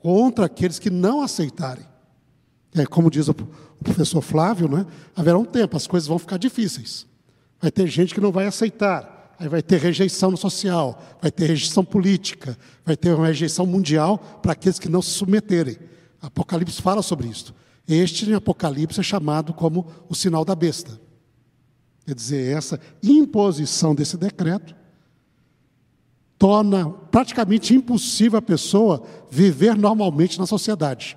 contra 0.00 0.44
aqueles 0.44 0.78
que 0.78 0.90
não 0.90 1.22
aceitarem. 1.22 1.86
É, 2.74 2.84
como 2.84 3.10
diz 3.10 3.26
o 3.26 3.34
professor 3.82 4.20
Flávio, 4.20 4.68
né? 4.68 4.84
haverá 5.16 5.38
um 5.38 5.46
tempo, 5.46 5.78
as 5.78 5.86
coisas 5.86 6.06
vão 6.06 6.18
ficar 6.18 6.36
difíceis. 6.36 7.06
Vai 7.58 7.70
ter 7.70 7.86
gente 7.86 8.12
que 8.12 8.20
não 8.20 8.30
vai 8.30 8.46
aceitar. 8.46 9.19
Aí 9.40 9.48
vai 9.48 9.62
ter 9.62 9.80
rejeição 9.80 10.36
social, 10.36 11.02
vai 11.18 11.30
ter 11.30 11.46
rejeição 11.46 11.82
política, 11.82 12.58
vai 12.84 12.94
ter 12.94 13.14
uma 13.14 13.26
rejeição 13.26 13.64
mundial 13.64 14.18
para 14.42 14.52
aqueles 14.52 14.78
que 14.78 14.86
não 14.86 15.00
se 15.00 15.12
submeterem. 15.12 15.78
Apocalipse 16.20 16.82
fala 16.82 17.00
sobre 17.00 17.26
isso. 17.26 17.54
Este 17.88 18.28
em 18.28 18.34
Apocalipse 18.34 19.00
é 19.00 19.02
chamado 19.02 19.54
como 19.54 19.86
o 20.10 20.14
sinal 20.14 20.44
da 20.44 20.54
besta. 20.54 21.00
Quer 22.04 22.14
dizer, 22.14 22.54
essa 22.54 22.78
imposição 23.02 23.94
desse 23.94 24.18
decreto 24.18 24.76
torna 26.38 26.90
praticamente 26.90 27.74
impossível 27.74 28.38
a 28.38 28.42
pessoa 28.42 29.02
viver 29.30 29.74
normalmente 29.74 30.38
na 30.38 30.44
sociedade. 30.44 31.16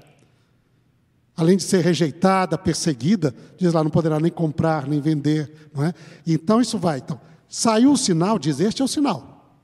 Além 1.36 1.58
de 1.58 1.64
ser 1.64 1.84
rejeitada, 1.84 2.58
perseguida, 2.58 3.36
diz 3.58 3.74
lá, 3.74 3.84
não 3.84 3.92
poderá 3.92 4.18
nem 4.18 4.32
comprar, 4.32 4.88
nem 4.88 5.02
vender. 5.02 5.70
Não 5.74 5.84
é? 5.84 5.94
Então 6.26 6.62
isso 6.62 6.78
vai. 6.78 7.00
Então, 7.00 7.20
Saiu 7.56 7.92
o 7.92 7.98
sinal, 7.98 8.40
diz: 8.40 8.60
Este 8.60 8.82
é 8.82 8.86
o 8.86 8.88
sinal. 8.88 9.62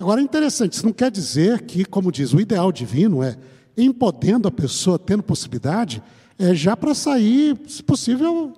Agora 0.00 0.22
é 0.22 0.24
interessante, 0.24 0.72
isso 0.72 0.86
não 0.86 0.92
quer 0.92 1.10
dizer 1.10 1.66
que, 1.66 1.84
como 1.84 2.10
diz, 2.10 2.32
o 2.32 2.40
ideal 2.40 2.72
divino 2.72 3.22
é, 3.22 3.36
em 3.76 3.92
podendo 3.92 4.48
a 4.48 4.50
pessoa, 4.50 4.98
tendo 4.98 5.22
possibilidade, 5.22 6.02
é 6.38 6.54
já 6.54 6.74
para 6.74 6.94
sair, 6.94 7.54
se 7.68 7.82
possível, 7.82 8.54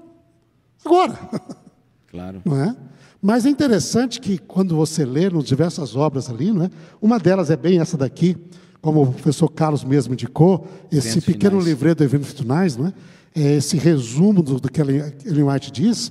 agora. 0.85 1.19
Claro. 2.11 2.41
Não 2.43 2.57
é? 2.57 2.75
Mas 3.21 3.45
é 3.45 3.51
interessante 3.51 4.19
que, 4.19 4.39
quando 4.39 4.75
você 4.75 5.05
lê 5.05 5.29
nas 5.29 5.45
diversas 5.45 5.95
obras 5.95 6.31
ali, 6.31 6.51
não 6.51 6.65
é? 6.65 6.71
uma 7.03 7.19
delas 7.19 7.51
é 7.51 7.57
bem 7.57 7.81
essa 7.81 7.99
daqui, 7.99 8.35
como 8.81 9.03
o 9.03 9.13
professor 9.13 9.47
Carlos 9.51 9.85
mesmo 9.85 10.15
indicou, 10.15 10.67
esse 10.91 11.09
Eventos 11.09 11.25
pequeno 11.27 11.51
finais. 11.51 11.67
livreto 11.67 11.99
de 11.99 12.05
eventos 12.05 12.33
finais, 12.33 12.79
não 12.79 12.87
é? 12.87 12.95
é 13.35 13.57
esse 13.57 13.77
resumo 13.77 14.43
do, 14.43 14.59
do 14.59 14.71
que 14.71 14.81
Ellen 14.81 15.43
White 15.51 15.71
diz, 15.71 16.11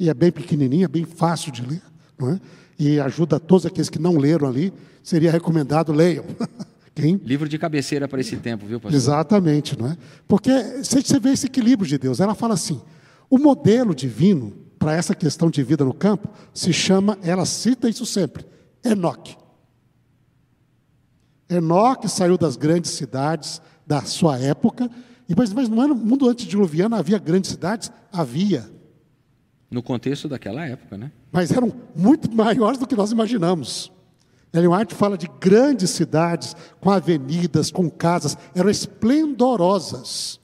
e 0.00 0.10
é 0.10 0.14
bem 0.14 0.32
pequenininho, 0.32 0.86
é 0.86 0.88
bem 0.88 1.04
fácil 1.04 1.52
de 1.52 1.62
ler 1.62 1.82
é? 2.22 2.40
e 2.78 3.00
ajuda 3.00 3.36
a 3.36 3.40
todos 3.40 3.66
aqueles 3.66 3.88
que 3.88 3.98
não 3.98 4.16
leram 4.16 4.48
ali, 4.48 4.72
seria 5.02 5.30
recomendado 5.30 5.92
leiam. 5.92 6.24
Quem? 6.94 7.20
Livro 7.22 7.46
de 7.46 7.58
cabeceira 7.58 8.08
para 8.08 8.20
esse 8.20 8.36
tempo, 8.36 8.66
viu, 8.66 8.80
pastor? 8.80 8.96
Exatamente, 8.96 9.78
não 9.78 9.88
é? 9.88 9.96
Porque 10.26 10.50
você 10.82 11.20
vê 11.20 11.30
esse 11.30 11.46
equilíbrio 11.46 11.86
de 11.86 11.98
Deus. 11.98 12.20
Ela 12.20 12.34
fala 12.34 12.54
assim: 12.54 12.80
o 13.28 13.38
modelo 13.38 13.94
divino 13.94 14.52
para 14.78 14.94
essa 14.94 15.14
questão 15.14 15.50
de 15.50 15.62
vida 15.62 15.84
no 15.84 15.92
campo 15.92 16.28
se 16.54 16.72
chama, 16.72 17.18
ela 17.22 17.44
cita 17.44 17.88
isso 17.88 18.06
sempre, 18.06 18.46
Enoque. 18.82 19.36
Enoque 21.48 22.08
saiu 22.08 22.38
das 22.38 22.56
grandes 22.56 22.92
cidades 22.92 23.60
da 23.86 24.02
sua 24.02 24.38
época, 24.38 24.90
mas, 25.36 25.52
mas 25.52 25.68
no 25.68 25.94
mundo 25.94 26.28
antes 26.28 26.46
de 26.46 26.56
Luviana 26.56 26.98
havia 26.98 27.18
grandes 27.18 27.50
cidades? 27.50 27.90
Havia. 28.12 28.68
No 29.70 29.82
contexto 29.82 30.28
daquela 30.28 30.64
época, 30.64 30.96
né? 30.96 31.10
Mas 31.32 31.50
eram 31.50 31.72
muito 31.94 32.32
maiores 32.32 32.78
do 32.78 32.86
que 32.86 32.94
nós 32.94 33.10
imaginamos. 33.10 33.90
Ellen 34.52 34.68
White 34.68 34.94
fala 34.94 35.18
de 35.18 35.28
grandes 35.40 35.90
cidades, 35.90 36.54
com 36.80 36.90
avenidas, 36.90 37.70
com 37.70 37.90
casas, 37.90 38.38
eram 38.54 38.70
esplendorosas. 38.70 40.40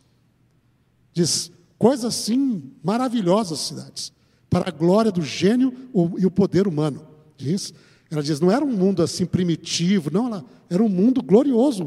Diz 1.13 1.51
coisas 1.79 2.05
assim 2.05 2.63
maravilhosas 2.83 3.59
cidades, 3.59 4.13
para 4.49 4.69
a 4.69 4.73
glória 4.73 5.11
do 5.11 5.23
gênio 5.23 5.73
e 6.19 6.27
o 6.27 6.31
poder 6.31 6.69
humano. 6.69 7.07
Diz. 7.37 7.73
Ela 8.11 8.23
diz, 8.23 8.39
não 8.41 8.53
era 8.53 8.63
um 8.63 8.71
mundo 8.71 9.03
assim 9.03 9.25
primitivo, 9.25 10.11
não, 10.13 10.27
ela, 10.27 10.45
era 10.69 10.83
um 10.83 10.89
mundo 10.89 11.23
glorioso. 11.23 11.83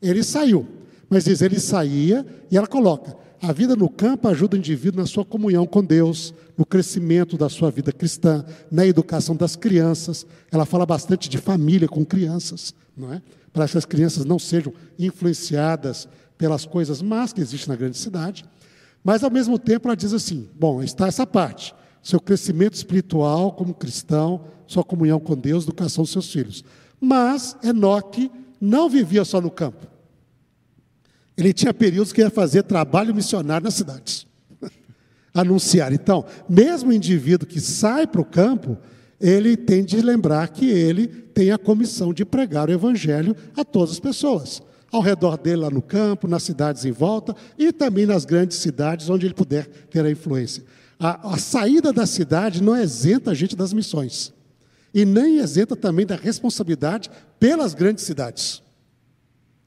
Ele 0.00 0.22
saiu, 0.24 0.66
mas 1.08 1.24
diz, 1.24 1.40
ele 1.40 1.60
saía 1.60 2.26
e 2.50 2.56
ela 2.56 2.66
coloca, 2.66 3.16
a 3.42 3.52
vida 3.52 3.74
no 3.74 3.88
campo 3.88 4.28
ajuda 4.28 4.54
o 4.54 4.58
indivíduo 4.58 5.00
na 5.00 5.06
sua 5.06 5.24
comunhão 5.24 5.66
com 5.66 5.82
Deus, 5.82 6.32
no 6.56 6.64
crescimento 6.64 7.36
da 7.36 7.48
sua 7.48 7.72
vida 7.72 7.90
cristã, 7.90 8.44
na 8.70 8.86
educação 8.86 9.34
das 9.34 9.56
crianças. 9.56 10.24
Ela 10.52 10.64
fala 10.64 10.86
bastante 10.86 11.28
de 11.28 11.38
família 11.38 11.88
com 11.88 12.04
crianças, 12.04 12.72
não 12.96 13.12
é? 13.12 13.20
Para 13.52 13.66
que 13.66 13.76
as 13.76 13.84
crianças 13.84 14.24
não 14.24 14.38
sejam 14.38 14.72
influenciadas 14.96 16.08
pelas 16.38 16.64
coisas 16.64 17.02
más 17.02 17.32
que 17.32 17.40
existem 17.40 17.70
na 17.70 17.76
grande 17.76 17.98
cidade. 17.98 18.44
Mas, 19.02 19.24
ao 19.24 19.30
mesmo 19.30 19.58
tempo, 19.58 19.88
ela 19.88 19.96
diz 19.96 20.12
assim: 20.12 20.48
bom, 20.56 20.80
está 20.80 21.08
essa 21.08 21.26
parte, 21.26 21.74
seu 22.00 22.20
crescimento 22.20 22.74
espiritual 22.74 23.50
como 23.52 23.74
cristão, 23.74 24.44
sua 24.68 24.84
comunhão 24.84 25.18
com 25.18 25.34
Deus, 25.34 25.64
educação 25.64 26.04
dos 26.04 26.12
seus 26.12 26.32
filhos. 26.32 26.64
Mas 27.00 27.56
Enoque 27.64 28.30
não 28.60 28.88
vivia 28.88 29.24
só 29.24 29.40
no 29.40 29.50
campo. 29.50 29.91
Ele 31.36 31.52
tinha 31.52 31.72
períodos 31.72 32.12
que 32.12 32.20
ia 32.20 32.30
fazer 32.30 32.62
trabalho 32.62 33.14
missionário 33.14 33.64
nas 33.64 33.74
cidades. 33.74 34.26
Anunciar. 35.32 35.92
Então, 35.92 36.24
mesmo 36.48 36.90
o 36.90 36.92
indivíduo 36.92 37.46
que 37.46 37.60
sai 37.60 38.06
para 38.06 38.20
o 38.20 38.24
campo, 38.24 38.76
ele 39.20 39.56
tem 39.56 39.84
de 39.84 40.00
lembrar 40.00 40.48
que 40.48 40.68
ele 40.68 41.06
tem 41.06 41.50
a 41.50 41.58
comissão 41.58 42.12
de 42.12 42.24
pregar 42.24 42.68
o 42.68 42.72
evangelho 42.72 43.36
a 43.56 43.64
todas 43.64 43.92
as 43.92 44.00
pessoas. 44.00 44.60
Ao 44.90 45.00
redor 45.00 45.38
dele, 45.38 45.62
lá 45.62 45.70
no 45.70 45.80
campo, 45.80 46.28
nas 46.28 46.42
cidades 46.42 46.84
em 46.84 46.92
volta 46.92 47.34
e 47.56 47.72
também 47.72 48.04
nas 48.04 48.24
grandes 48.26 48.58
cidades 48.58 49.08
onde 49.08 49.26
ele 49.26 49.34
puder 49.34 49.66
ter 49.90 50.04
a 50.04 50.10
influência. 50.10 50.64
A, 50.98 51.34
a 51.34 51.38
saída 51.38 51.92
da 51.92 52.04
cidade 52.04 52.62
não 52.62 52.76
isenta 52.76 53.30
a 53.30 53.34
gente 53.34 53.56
das 53.56 53.72
missões. 53.72 54.32
E 54.92 55.06
nem 55.06 55.38
isenta 55.38 55.74
também 55.74 56.04
da 56.04 56.16
responsabilidade 56.16 57.10
pelas 57.40 57.72
grandes 57.72 58.04
cidades. 58.04 58.62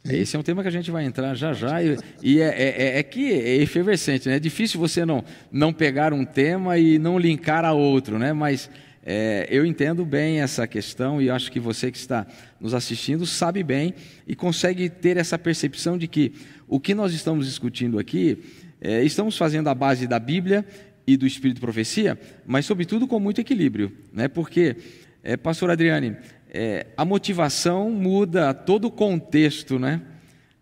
Esse 0.10 0.36
é 0.36 0.40
um 0.40 0.44
tema 0.44 0.62
que 0.62 0.68
a 0.68 0.72
gente 0.72 0.92
vai 0.92 1.04
entrar 1.04 1.34
já 1.34 1.52
já 1.52 1.82
e, 1.82 1.98
e 2.22 2.40
é, 2.40 2.48
é, 2.48 2.84
é, 2.84 3.00
é, 3.00 3.04
que 3.04 3.32
é 3.32 3.56
efervescente, 3.56 4.30
né? 4.30 4.36
É 4.36 4.40
difícil 4.40 4.80
você 4.80 5.04
não, 5.04 5.24
não 5.52 5.74
pegar 5.74 6.14
um 6.14 6.24
tema 6.24 6.78
e 6.78 7.00
não 7.00 7.18
linkar 7.18 7.66
a 7.66 7.74
outro, 7.74 8.20
né? 8.20 8.32
Mas 8.32 8.70
é, 9.04 9.48
eu 9.50 9.66
entendo 9.66 10.06
bem 10.06 10.42
essa 10.42 10.68
questão 10.68 11.22
e 11.22 11.30
acho 11.30 11.52
que 11.52 11.60
você 11.60 11.92
que 11.92 11.98
está 11.98 12.26
nos 12.60 12.74
assistindo 12.74 13.26
sabe 13.26 13.64
bem 13.64 13.96
e 14.28 14.36
consegue 14.36 14.90
ter 14.90 15.18
essa 15.18 15.40
percepção 15.40 15.98
de 15.98 16.08
que 16.08 16.34
o 16.68 16.80
que 16.80 16.94
nós 16.94 17.14
estamos 17.14 17.48
discutindo 17.48 17.98
aqui, 17.98 18.44
é, 18.82 19.04
estamos 19.04 19.38
fazendo 19.38 19.70
a 19.70 19.76
base 19.76 20.06
da 20.08 20.20
Bíblia 20.20 20.66
e 21.08 21.18
do 21.18 21.26
Espírito 21.26 21.56
de 21.56 21.62
Profecia, 21.62 22.20
mas 22.46 22.66
sobretudo 22.66 23.08
com 23.08 23.20
muito 23.20 23.40
equilíbrio, 23.40 23.92
né? 24.12 24.28
Porque, 24.28 24.76
é, 25.24 25.38
Pastor 25.38 25.70
Adriane, 25.70 26.16
é, 26.56 26.88
a 26.96 27.04
motivação 27.04 27.92
muda 27.92 28.54
todo 28.54 28.86
o 28.86 28.92
contexto, 28.92 29.78
né? 29.78 30.02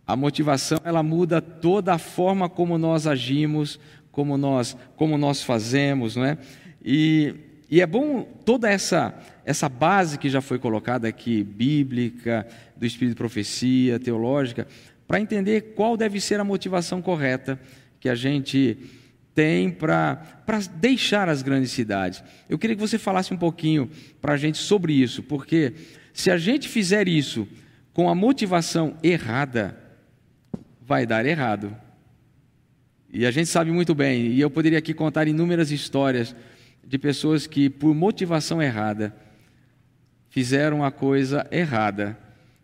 A 0.07 0.15
motivação 0.15 0.79
ela 0.83 1.03
muda 1.03 1.39
toda 1.39 1.93
a 1.93 1.99
forma 1.99 2.49
como 2.49 2.79
nós 2.79 3.05
agimos, 3.05 3.79
como 4.11 4.35
nós, 4.35 4.75
como 4.95 5.17
nós 5.19 5.43
fazemos, 5.43 6.15
não 6.15 6.25
é? 6.25 6.37
E, 6.83 7.35
e 7.69 7.79
é 7.79 7.85
bom 7.85 8.23
toda 8.43 8.69
essa, 8.69 9.13
essa 9.45 9.69
base 9.69 10.17
que 10.17 10.29
já 10.29 10.41
foi 10.41 10.57
colocada 10.57 11.07
aqui, 11.07 11.43
bíblica, 11.43 12.47
do 12.75 12.87
espírito 12.87 13.13
de 13.13 13.17
profecia, 13.17 13.99
teológica, 13.99 14.67
para 15.07 15.19
entender 15.19 15.73
qual 15.75 15.95
deve 15.95 16.19
ser 16.19 16.39
a 16.39 16.43
motivação 16.43 17.03
correta 17.03 17.59
que 17.99 18.09
a 18.09 18.15
gente 18.15 18.77
tem 19.33 19.69
para 19.69 20.21
deixar 20.75 21.27
as 21.27 21.41
grandes 21.41 21.71
cidades. 21.71 22.23
Eu 22.47 22.57
queria 22.59 22.75
que 22.75 22.81
você 22.81 22.97
falasse 22.97 23.33
um 23.33 23.37
pouquinho 23.37 23.89
para 24.21 24.33
a 24.33 24.37
gente 24.37 24.57
sobre 24.57 24.93
isso, 24.93 25.23
porque 25.23 25.73
se 26.13 26.29
a 26.29 26.37
gente 26.37 26.69
fizer 26.69 27.07
isso 27.07 27.47
com 27.93 28.09
a 28.09 28.15
motivação 28.15 28.95
errada, 29.03 29.77
vai 30.81 31.05
dar 31.05 31.25
errado. 31.25 31.75
E 33.11 33.25
a 33.25 33.31
gente 33.31 33.47
sabe 33.47 33.71
muito 33.71 33.93
bem, 33.93 34.27
e 34.27 34.41
eu 34.41 34.49
poderia 34.49 34.79
aqui 34.79 34.93
contar 34.93 35.27
inúmeras 35.27 35.71
histórias 35.71 36.35
de 36.85 36.97
pessoas 36.97 37.47
que, 37.47 37.69
por 37.69 37.93
motivação 37.93 38.61
errada, 38.61 39.15
fizeram 40.29 40.83
a 40.83 40.91
coisa 40.91 41.47
errada 41.51 42.17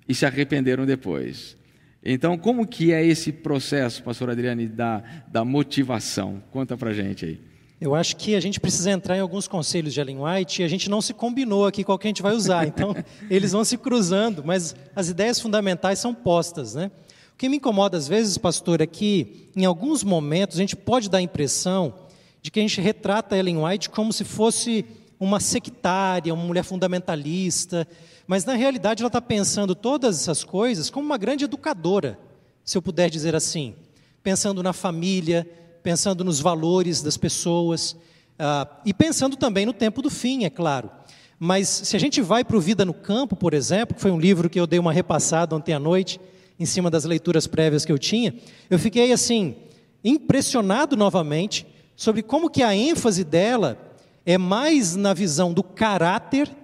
e 0.07 0.15
se 0.15 0.25
arrependeram 0.25 0.85
depois. 0.85 1.55
Então, 2.03 2.37
como 2.37 2.65
que 2.65 2.93
é 2.93 3.05
esse 3.05 3.31
processo, 3.31 4.01
pastor 4.03 4.29
Adriane, 4.29 4.67
da, 4.67 5.03
da 5.27 5.43
motivação? 5.43 6.41
Conta 6.51 6.77
para 6.77 6.93
gente 6.93 7.25
aí. 7.25 7.49
Eu 7.79 7.95
acho 7.95 8.17
que 8.17 8.35
a 8.35 8.39
gente 8.39 8.59
precisa 8.59 8.91
entrar 8.91 9.15
em 9.17 9.21
alguns 9.21 9.47
conselhos 9.47 9.93
de 9.93 10.01
Ellen 10.01 10.19
White 10.21 10.61
e 10.61 10.65
a 10.65 10.67
gente 10.67 10.89
não 10.89 11.01
se 11.01 11.13
combinou 11.13 11.65
aqui 11.65 11.83
qual 11.83 11.97
que 11.97 12.07
a 12.07 12.09
gente 12.09 12.21
vai 12.21 12.33
usar. 12.33 12.67
Então, 12.67 12.95
eles 13.29 13.51
vão 13.51 13.63
se 13.63 13.77
cruzando, 13.77 14.43
mas 14.43 14.75
as 14.95 15.09
ideias 15.09 15.39
fundamentais 15.39 15.99
são 15.99 16.13
postas, 16.13 16.75
né? 16.75 16.91
O 17.33 17.37
que 17.37 17.47
me 17.47 17.55
incomoda 17.55 17.97
às 17.97 18.07
vezes, 18.07 18.37
pastor, 18.37 18.81
é 18.81 18.85
que 18.85 19.49
em 19.55 19.63
alguns 19.63 20.03
momentos 20.03 20.57
a 20.57 20.59
gente 20.59 20.75
pode 20.75 21.09
dar 21.09 21.19
a 21.19 21.21
impressão 21.21 21.93
de 22.41 22.51
que 22.51 22.59
a 22.59 22.61
gente 22.61 22.81
retrata 22.81 23.37
Ellen 23.37 23.63
White 23.63 23.89
como 23.89 24.11
se 24.11 24.25
fosse 24.25 24.85
uma 25.17 25.39
sectária, 25.39 26.33
uma 26.33 26.43
mulher 26.43 26.63
fundamentalista, 26.63 27.87
mas 28.29 28.45
na 28.45 28.53
realidade 28.53 29.01
ela 29.01 29.07
está 29.07 29.19
pensando 29.19 29.73
todas 29.73 30.21
essas 30.21 30.43
coisas 30.43 30.91
como 30.91 31.03
uma 31.03 31.17
grande 31.17 31.45
educadora, 31.45 32.19
se 32.63 32.77
eu 32.77 32.81
puder 32.81 33.09
dizer 33.09 33.35
assim, 33.35 33.73
pensando 34.21 34.61
na 34.61 34.71
família, 34.71 35.49
pensando 35.81 36.23
nos 36.23 36.39
valores 36.39 37.01
das 37.01 37.17
pessoas 37.17 37.93
uh, 37.93 38.69
e 38.85 38.93
pensando 38.93 39.35
também 39.35 39.65
no 39.65 39.73
tempo 39.73 39.99
do 39.99 40.11
fim, 40.11 40.43
é 40.43 40.49
claro. 40.51 40.91
Mas 41.39 41.67
se 41.67 41.95
a 41.95 41.99
gente 41.99 42.21
vai 42.21 42.43
para 42.43 42.55
o 42.55 42.61
Vida 42.61 42.85
no 42.85 42.93
Campo, 42.93 43.35
por 43.35 43.51
exemplo, 43.55 43.95
que 43.95 44.01
foi 44.01 44.11
um 44.11 44.19
livro 44.19 44.47
que 44.47 44.59
eu 44.59 44.67
dei 44.67 44.77
uma 44.77 44.93
repassada 44.93 45.55
ontem 45.55 45.73
à 45.73 45.79
noite, 45.79 46.21
em 46.59 46.67
cima 46.67 46.91
das 46.91 47.05
leituras 47.05 47.47
prévias 47.47 47.83
que 47.83 47.91
eu 47.91 47.97
tinha, 47.97 48.35
eu 48.69 48.77
fiquei 48.77 49.11
assim, 49.11 49.55
impressionado 50.03 50.95
novamente 50.95 51.65
sobre 51.95 52.21
como 52.21 52.47
que 52.47 52.61
a 52.61 52.75
ênfase 52.75 53.23
dela 53.23 53.75
é 54.23 54.37
mais 54.37 54.95
na 54.95 55.15
visão 55.15 55.51
do 55.51 55.63
caráter 55.63 56.58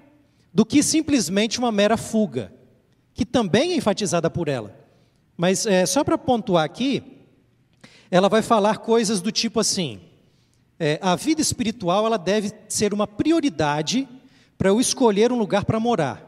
do 0.55 0.65
que 0.65 0.81
simplesmente 0.81 1.59
uma 1.59 1.69
mera 1.69 1.97
fuga, 1.97 2.49
que 3.13 3.25
também 3.25 3.73
é 3.73 3.75
enfatizada 3.75 4.29
por 4.29 4.47
ela. 4.47 4.73
Mas 5.35 5.65
é, 5.65 5.85
só 5.85 6.01
para 6.01 6.17
pontuar 6.17 6.63
aqui, 6.63 7.03
ela 8.09 8.29
vai 8.29 8.41
falar 8.41 8.77
coisas 8.77 9.19
do 9.19 9.33
tipo 9.33 9.59
assim: 9.59 9.99
é, 10.79 10.97
a 11.01 11.13
vida 11.17 11.41
espiritual 11.41 12.05
ela 12.05 12.17
deve 12.17 12.53
ser 12.69 12.93
uma 12.93 13.05
prioridade 13.05 14.07
para 14.57 14.69
eu 14.69 14.79
escolher 14.79 15.29
um 15.29 15.37
lugar 15.37 15.65
para 15.65 15.77
morar. 15.77 16.23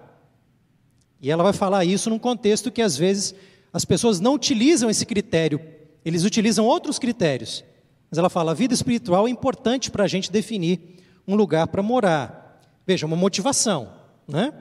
E 1.22 1.32
ela 1.32 1.42
vai 1.42 1.54
falar 1.54 1.86
isso 1.86 2.10
num 2.10 2.20
contexto 2.20 2.70
que 2.70 2.82
às 2.82 2.98
vezes 2.98 3.34
as 3.72 3.86
pessoas 3.86 4.20
não 4.20 4.34
utilizam 4.34 4.90
esse 4.90 5.06
critério, 5.06 5.62
eles 6.04 6.26
utilizam 6.26 6.66
outros 6.66 7.00
critérios. 7.00 7.64
Mas 8.12 8.18
ela 8.18 8.30
fala: 8.30 8.52
a 8.52 8.56
vida 8.56 8.74
espiritual 8.74 9.26
é 9.26 9.32
importante 9.32 9.90
para 9.90 10.04
a 10.04 10.08
gente 10.08 10.30
definir 10.30 10.98
um 11.26 11.34
lugar 11.34 11.68
para 11.68 11.82
morar. 11.82 12.62
Veja, 12.86 13.06
uma 13.06 13.16
motivação. 13.16 13.97
Né? 14.28 14.54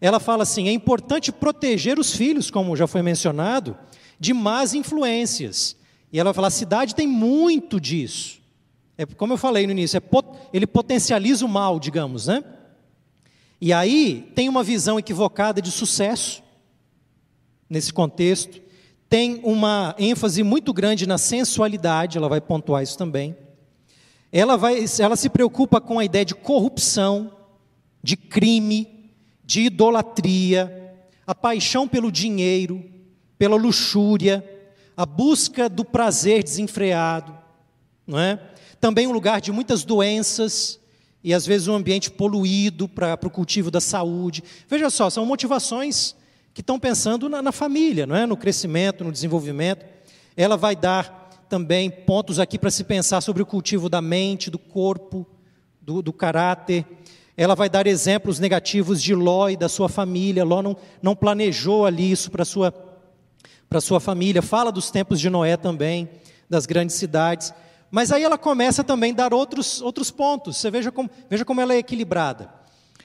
Ela 0.00 0.18
fala 0.18 0.42
assim: 0.42 0.68
é 0.68 0.72
importante 0.72 1.30
proteger 1.30 1.98
os 1.98 2.14
filhos, 2.14 2.50
como 2.50 2.76
já 2.76 2.86
foi 2.86 3.02
mencionado, 3.02 3.76
de 4.18 4.32
más 4.32 4.74
influências. 4.74 5.76
E 6.12 6.18
ela 6.18 6.30
vai 6.30 6.34
falar: 6.34 6.48
a 6.48 6.50
cidade 6.50 6.94
tem 6.94 7.06
muito 7.06 7.80
disso. 7.80 8.40
É, 8.96 9.06
como 9.06 9.32
eu 9.32 9.38
falei 9.38 9.66
no 9.66 9.72
início, 9.72 9.96
é, 9.96 10.02
ele 10.52 10.66
potencializa 10.66 11.44
o 11.44 11.48
mal, 11.48 11.78
digamos, 11.78 12.26
né? 12.26 12.42
E 13.60 13.72
aí 13.72 14.30
tem 14.34 14.48
uma 14.48 14.62
visão 14.62 14.98
equivocada 14.98 15.62
de 15.62 15.70
sucesso 15.70 16.42
nesse 17.70 17.92
contexto 17.92 18.62
tem 19.12 19.42
uma 19.44 19.94
ênfase 19.98 20.42
muito 20.42 20.72
grande 20.72 21.06
na 21.06 21.18
sensualidade, 21.18 22.16
ela 22.16 22.30
vai 22.30 22.40
pontuar 22.40 22.82
isso 22.82 22.96
também. 22.96 23.36
Ela, 24.32 24.56
vai, 24.56 24.86
ela 24.98 25.16
se 25.16 25.28
preocupa 25.28 25.82
com 25.82 25.98
a 25.98 26.04
ideia 26.06 26.24
de 26.24 26.34
corrupção, 26.34 27.30
de 28.02 28.16
crime, 28.16 29.01
de 29.44 29.62
idolatria, 29.62 30.94
a 31.26 31.34
paixão 31.34 31.86
pelo 31.86 32.10
dinheiro, 32.10 32.84
pela 33.38 33.56
luxúria, 33.56 34.44
a 34.96 35.06
busca 35.06 35.68
do 35.68 35.84
prazer 35.84 36.42
desenfreado, 36.42 37.36
não 38.06 38.18
é? 38.18 38.38
Também 38.80 39.06
um 39.06 39.12
lugar 39.12 39.40
de 39.40 39.52
muitas 39.52 39.84
doenças 39.84 40.78
e 41.24 41.32
às 41.32 41.46
vezes 41.46 41.68
um 41.68 41.74
ambiente 41.74 42.10
poluído 42.10 42.88
para 42.88 43.18
o 43.22 43.30
cultivo 43.30 43.70
da 43.70 43.80
saúde. 43.80 44.42
Veja 44.68 44.90
só, 44.90 45.08
são 45.08 45.24
motivações 45.24 46.16
que 46.52 46.60
estão 46.60 46.78
pensando 46.78 47.28
na, 47.28 47.40
na 47.40 47.52
família, 47.52 48.06
não 48.06 48.16
é? 48.16 48.26
no 48.26 48.36
crescimento, 48.36 49.04
no 49.04 49.12
desenvolvimento. 49.12 49.86
Ela 50.36 50.56
vai 50.56 50.74
dar 50.74 51.30
também 51.48 51.90
pontos 51.90 52.38
aqui 52.38 52.58
para 52.58 52.70
se 52.70 52.84
pensar 52.84 53.20
sobre 53.20 53.42
o 53.42 53.46
cultivo 53.46 53.88
da 53.88 54.00
mente, 54.00 54.50
do 54.50 54.58
corpo, 54.58 55.26
do, 55.80 56.02
do 56.02 56.12
caráter. 56.12 56.84
Ela 57.42 57.56
vai 57.56 57.68
dar 57.68 57.88
exemplos 57.88 58.38
negativos 58.38 59.02
de 59.02 59.16
Ló 59.16 59.48
e 59.48 59.56
da 59.56 59.68
sua 59.68 59.88
família. 59.88 60.44
Ló 60.44 60.62
não, 60.62 60.76
não 61.02 61.16
planejou 61.16 61.84
ali 61.84 62.12
isso 62.12 62.30
para 62.30 62.44
sua, 62.44 62.72
para 63.68 63.80
sua 63.80 63.98
família. 63.98 64.40
Fala 64.40 64.70
dos 64.70 64.92
tempos 64.92 65.18
de 65.18 65.28
Noé 65.28 65.56
também, 65.56 66.08
das 66.48 66.66
grandes 66.66 66.94
cidades. 66.94 67.52
Mas 67.90 68.12
aí 68.12 68.22
ela 68.22 68.38
começa 68.38 68.84
também 68.84 69.10
a 69.10 69.16
dar 69.16 69.34
outros, 69.34 69.82
outros 69.82 70.08
pontos. 70.08 70.56
Você 70.56 70.70
veja 70.70 70.92
como, 70.92 71.10
veja 71.28 71.44
como 71.44 71.60
ela 71.60 71.74
é 71.74 71.78
equilibrada. 71.78 72.48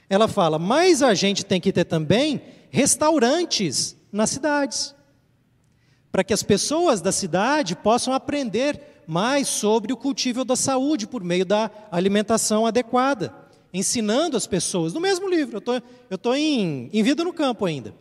Ela 0.08 0.28
fala, 0.28 0.56
mas 0.56 1.02
a 1.02 1.14
gente 1.14 1.44
tem 1.44 1.60
que 1.60 1.72
ter 1.72 1.84
também 1.84 2.40
restaurantes 2.70 3.96
nas 4.12 4.30
cidades, 4.30 4.94
para 6.12 6.22
que 6.22 6.32
as 6.32 6.44
pessoas 6.44 7.00
da 7.00 7.10
cidade 7.10 7.74
possam 7.74 8.14
aprender 8.14 9.02
mais 9.04 9.48
sobre 9.48 9.92
o 9.92 9.96
cultivo 9.96 10.44
da 10.44 10.54
saúde 10.54 11.08
por 11.08 11.24
meio 11.24 11.44
da 11.44 11.68
alimentação 11.90 12.66
adequada, 12.66 13.47
ensinando 13.72 14.36
as 14.36 14.46
pessoas, 14.46 14.92
no 14.92 15.00
mesmo 15.00 15.28
livro, 15.28 15.62
eu 16.10 16.16
estou 16.16 16.34
em, 16.34 16.88
em 16.92 17.02
Vida 17.02 17.22
no 17.22 17.32
Campo 17.32 17.64
ainda. 17.64 17.94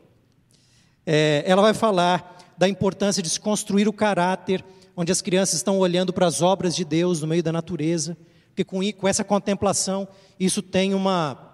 É, 1.06 1.44
ela 1.46 1.62
vai 1.62 1.74
falar 1.74 2.38
da 2.58 2.68
importância 2.68 3.22
de 3.22 3.30
se 3.30 3.40
construir 3.40 3.88
o 3.88 3.94
caráter, 3.94 4.64
onde 4.96 5.12
as 5.12 5.22
crianças 5.22 5.56
estão 5.56 5.78
olhando 5.78 6.12
para 6.12 6.26
as 6.26 6.42
obras 6.42 6.76
de 6.76 6.84
Deus 6.84 7.22
no 7.22 7.28
meio 7.28 7.44
da 7.44 7.52
natureza, 7.52 8.18
porque 8.50 8.64
com, 8.64 8.80
com 8.94 9.08
essa 9.08 9.24
contemplação, 9.24 10.08
isso 10.40 10.62
tem 10.62 10.94
uma, 10.94 11.54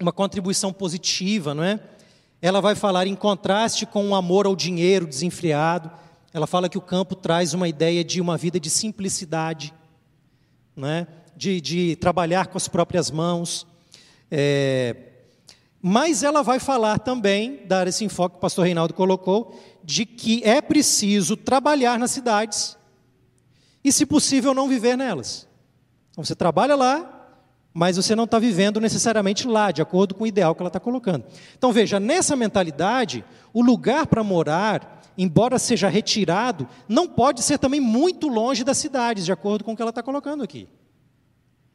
uma 0.00 0.12
contribuição 0.12 0.72
positiva, 0.72 1.54
não 1.54 1.64
é? 1.64 1.80
Ela 2.42 2.60
vai 2.60 2.74
falar 2.74 3.06
em 3.06 3.14
contraste 3.14 3.86
com 3.86 4.10
o 4.10 4.14
amor 4.14 4.46
ao 4.46 4.56
dinheiro 4.56 5.06
desenfreado. 5.06 5.90
Ela 6.34 6.46
fala 6.46 6.68
que 6.68 6.76
o 6.76 6.80
campo 6.82 7.14
traz 7.14 7.54
uma 7.54 7.68
ideia 7.68 8.02
de 8.04 8.20
uma 8.20 8.36
vida 8.36 8.58
de 8.58 8.68
simplicidade, 8.68 9.72
né? 10.76 11.06
De, 11.36 11.60
de 11.60 11.96
trabalhar 11.96 12.46
com 12.46 12.56
as 12.56 12.68
próprias 12.68 13.10
mãos. 13.10 13.66
É... 14.30 14.96
Mas 15.80 16.22
ela 16.22 16.42
vai 16.42 16.60
falar 16.60 16.98
também, 17.00 17.60
dar 17.66 17.88
esse 17.88 18.04
enfoque 18.04 18.34
que 18.34 18.38
o 18.38 18.40
pastor 18.40 18.64
Reinaldo 18.64 18.94
colocou, 18.94 19.60
de 19.82 20.06
que 20.06 20.42
é 20.44 20.60
preciso 20.60 21.36
trabalhar 21.36 21.98
nas 21.98 22.12
cidades 22.12 22.76
e, 23.82 23.90
se 23.90 24.06
possível, 24.06 24.54
não 24.54 24.68
viver 24.68 24.96
nelas. 24.96 25.48
Então, 26.12 26.22
você 26.22 26.36
trabalha 26.36 26.76
lá, 26.76 27.22
mas 27.74 27.96
você 27.96 28.14
não 28.14 28.24
está 28.24 28.38
vivendo 28.38 28.80
necessariamente 28.80 29.46
lá, 29.48 29.70
de 29.70 29.80
acordo 29.80 30.14
com 30.14 30.24
o 30.24 30.26
ideal 30.26 30.54
que 30.54 30.62
ela 30.62 30.68
está 30.68 30.78
colocando. 30.80 31.24
Então 31.56 31.72
veja, 31.72 31.98
nessa 31.98 32.36
mentalidade, 32.36 33.24
o 33.52 33.62
lugar 33.62 34.06
para 34.06 34.22
morar, 34.22 35.02
embora 35.16 35.58
seja 35.58 35.88
retirado, 35.88 36.68
não 36.88 37.08
pode 37.08 37.42
ser 37.42 37.58
também 37.58 37.80
muito 37.80 38.28
longe 38.28 38.62
das 38.62 38.76
cidades, 38.76 39.24
de 39.24 39.32
acordo 39.32 39.64
com 39.64 39.72
o 39.72 39.76
que 39.76 39.82
ela 39.82 39.90
está 39.90 40.02
colocando 40.02 40.44
aqui. 40.44 40.68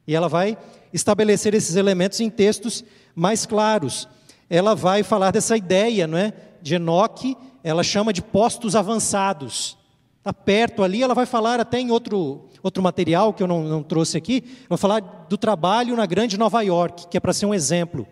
E 0.07 0.15
ela 0.15 0.29
vai 0.29 0.57
estabelecer 0.93 1.53
esses 1.53 1.75
elementos 1.75 2.19
em 2.21 2.29
textos 2.29 2.83
mais 3.13 3.45
claros. 3.45 4.07
Ela 4.49 4.73
vai 4.73 5.03
falar 5.03 5.31
dessa 5.31 5.57
ideia, 5.57 6.07
não 6.07 6.17
é? 6.17 6.33
De 6.61 6.75
Enoque, 6.75 7.35
ela 7.63 7.83
chama 7.83 8.13
de 8.13 8.21
postos 8.21 8.75
avançados. 8.75 9.77
Está 10.19 10.31
perto 10.31 10.83
ali, 10.83 11.03
ela 11.03 11.13
vai 11.13 11.25
falar 11.25 11.59
até 11.59 11.79
em 11.79 11.91
outro, 11.91 12.45
outro 12.63 12.81
material 12.81 13.33
que 13.33 13.43
eu 13.43 13.47
não, 13.47 13.63
não 13.63 13.83
trouxe 13.83 14.17
aqui, 14.17 14.43
vou 14.67 14.77
falar 14.77 14.99
do 15.29 15.37
trabalho 15.37 15.95
na 15.95 16.05
grande 16.05 16.37
Nova 16.37 16.61
York, 16.61 17.07
que 17.07 17.17
é 17.17 17.19
para 17.19 17.33
ser 17.33 17.45
um 17.45 17.53
exemplo. 17.53 18.07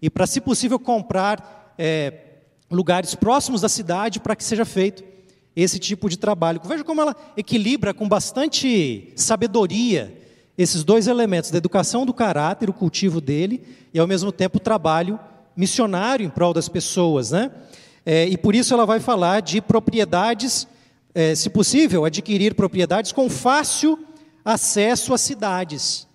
E 0.00 0.08
para, 0.08 0.26
se 0.26 0.40
possível, 0.40 0.78
comprar 0.78 1.74
é, 1.78 2.12
lugares 2.70 3.14
próximos 3.14 3.60
da 3.60 3.68
cidade 3.68 4.20
para 4.20 4.36
que 4.36 4.44
seja 4.44 4.64
feito 4.64 5.02
esse 5.54 5.78
tipo 5.78 6.08
de 6.08 6.18
trabalho. 6.18 6.60
Veja 6.64 6.84
como 6.84 7.00
ela 7.00 7.16
equilibra 7.36 7.92
com 7.92 8.08
bastante 8.08 9.12
sabedoria 9.16 10.19
esses 10.62 10.84
dois 10.84 11.06
elementos, 11.06 11.50
da 11.50 11.56
educação 11.56 12.04
do 12.04 12.12
caráter, 12.12 12.68
o 12.68 12.72
cultivo 12.74 13.18
dele, 13.18 13.62
e 13.94 13.98
ao 13.98 14.06
mesmo 14.06 14.30
tempo 14.30 14.58
o 14.58 14.60
trabalho 14.60 15.18
missionário 15.56 16.26
em 16.26 16.28
prol 16.28 16.52
das 16.52 16.68
pessoas. 16.68 17.30
Né? 17.30 17.50
É, 18.04 18.26
e 18.26 18.36
por 18.36 18.54
isso 18.54 18.74
ela 18.74 18.84
vai 18.84 19.00
falar 19.00 19.40
de 19.40 19.62
propriedades, 19.62 20.68
é, 21.14 21.34
se 21.34 21.48
possível, 21.48 22.04
adquirir 22.04 22.54
propriedades 22.54 23.10
com 23.10 23.30
fácil 23.30 23.98
acesso 24.44 25.14
às 25.14 25.22
cidades. 25.22 26.06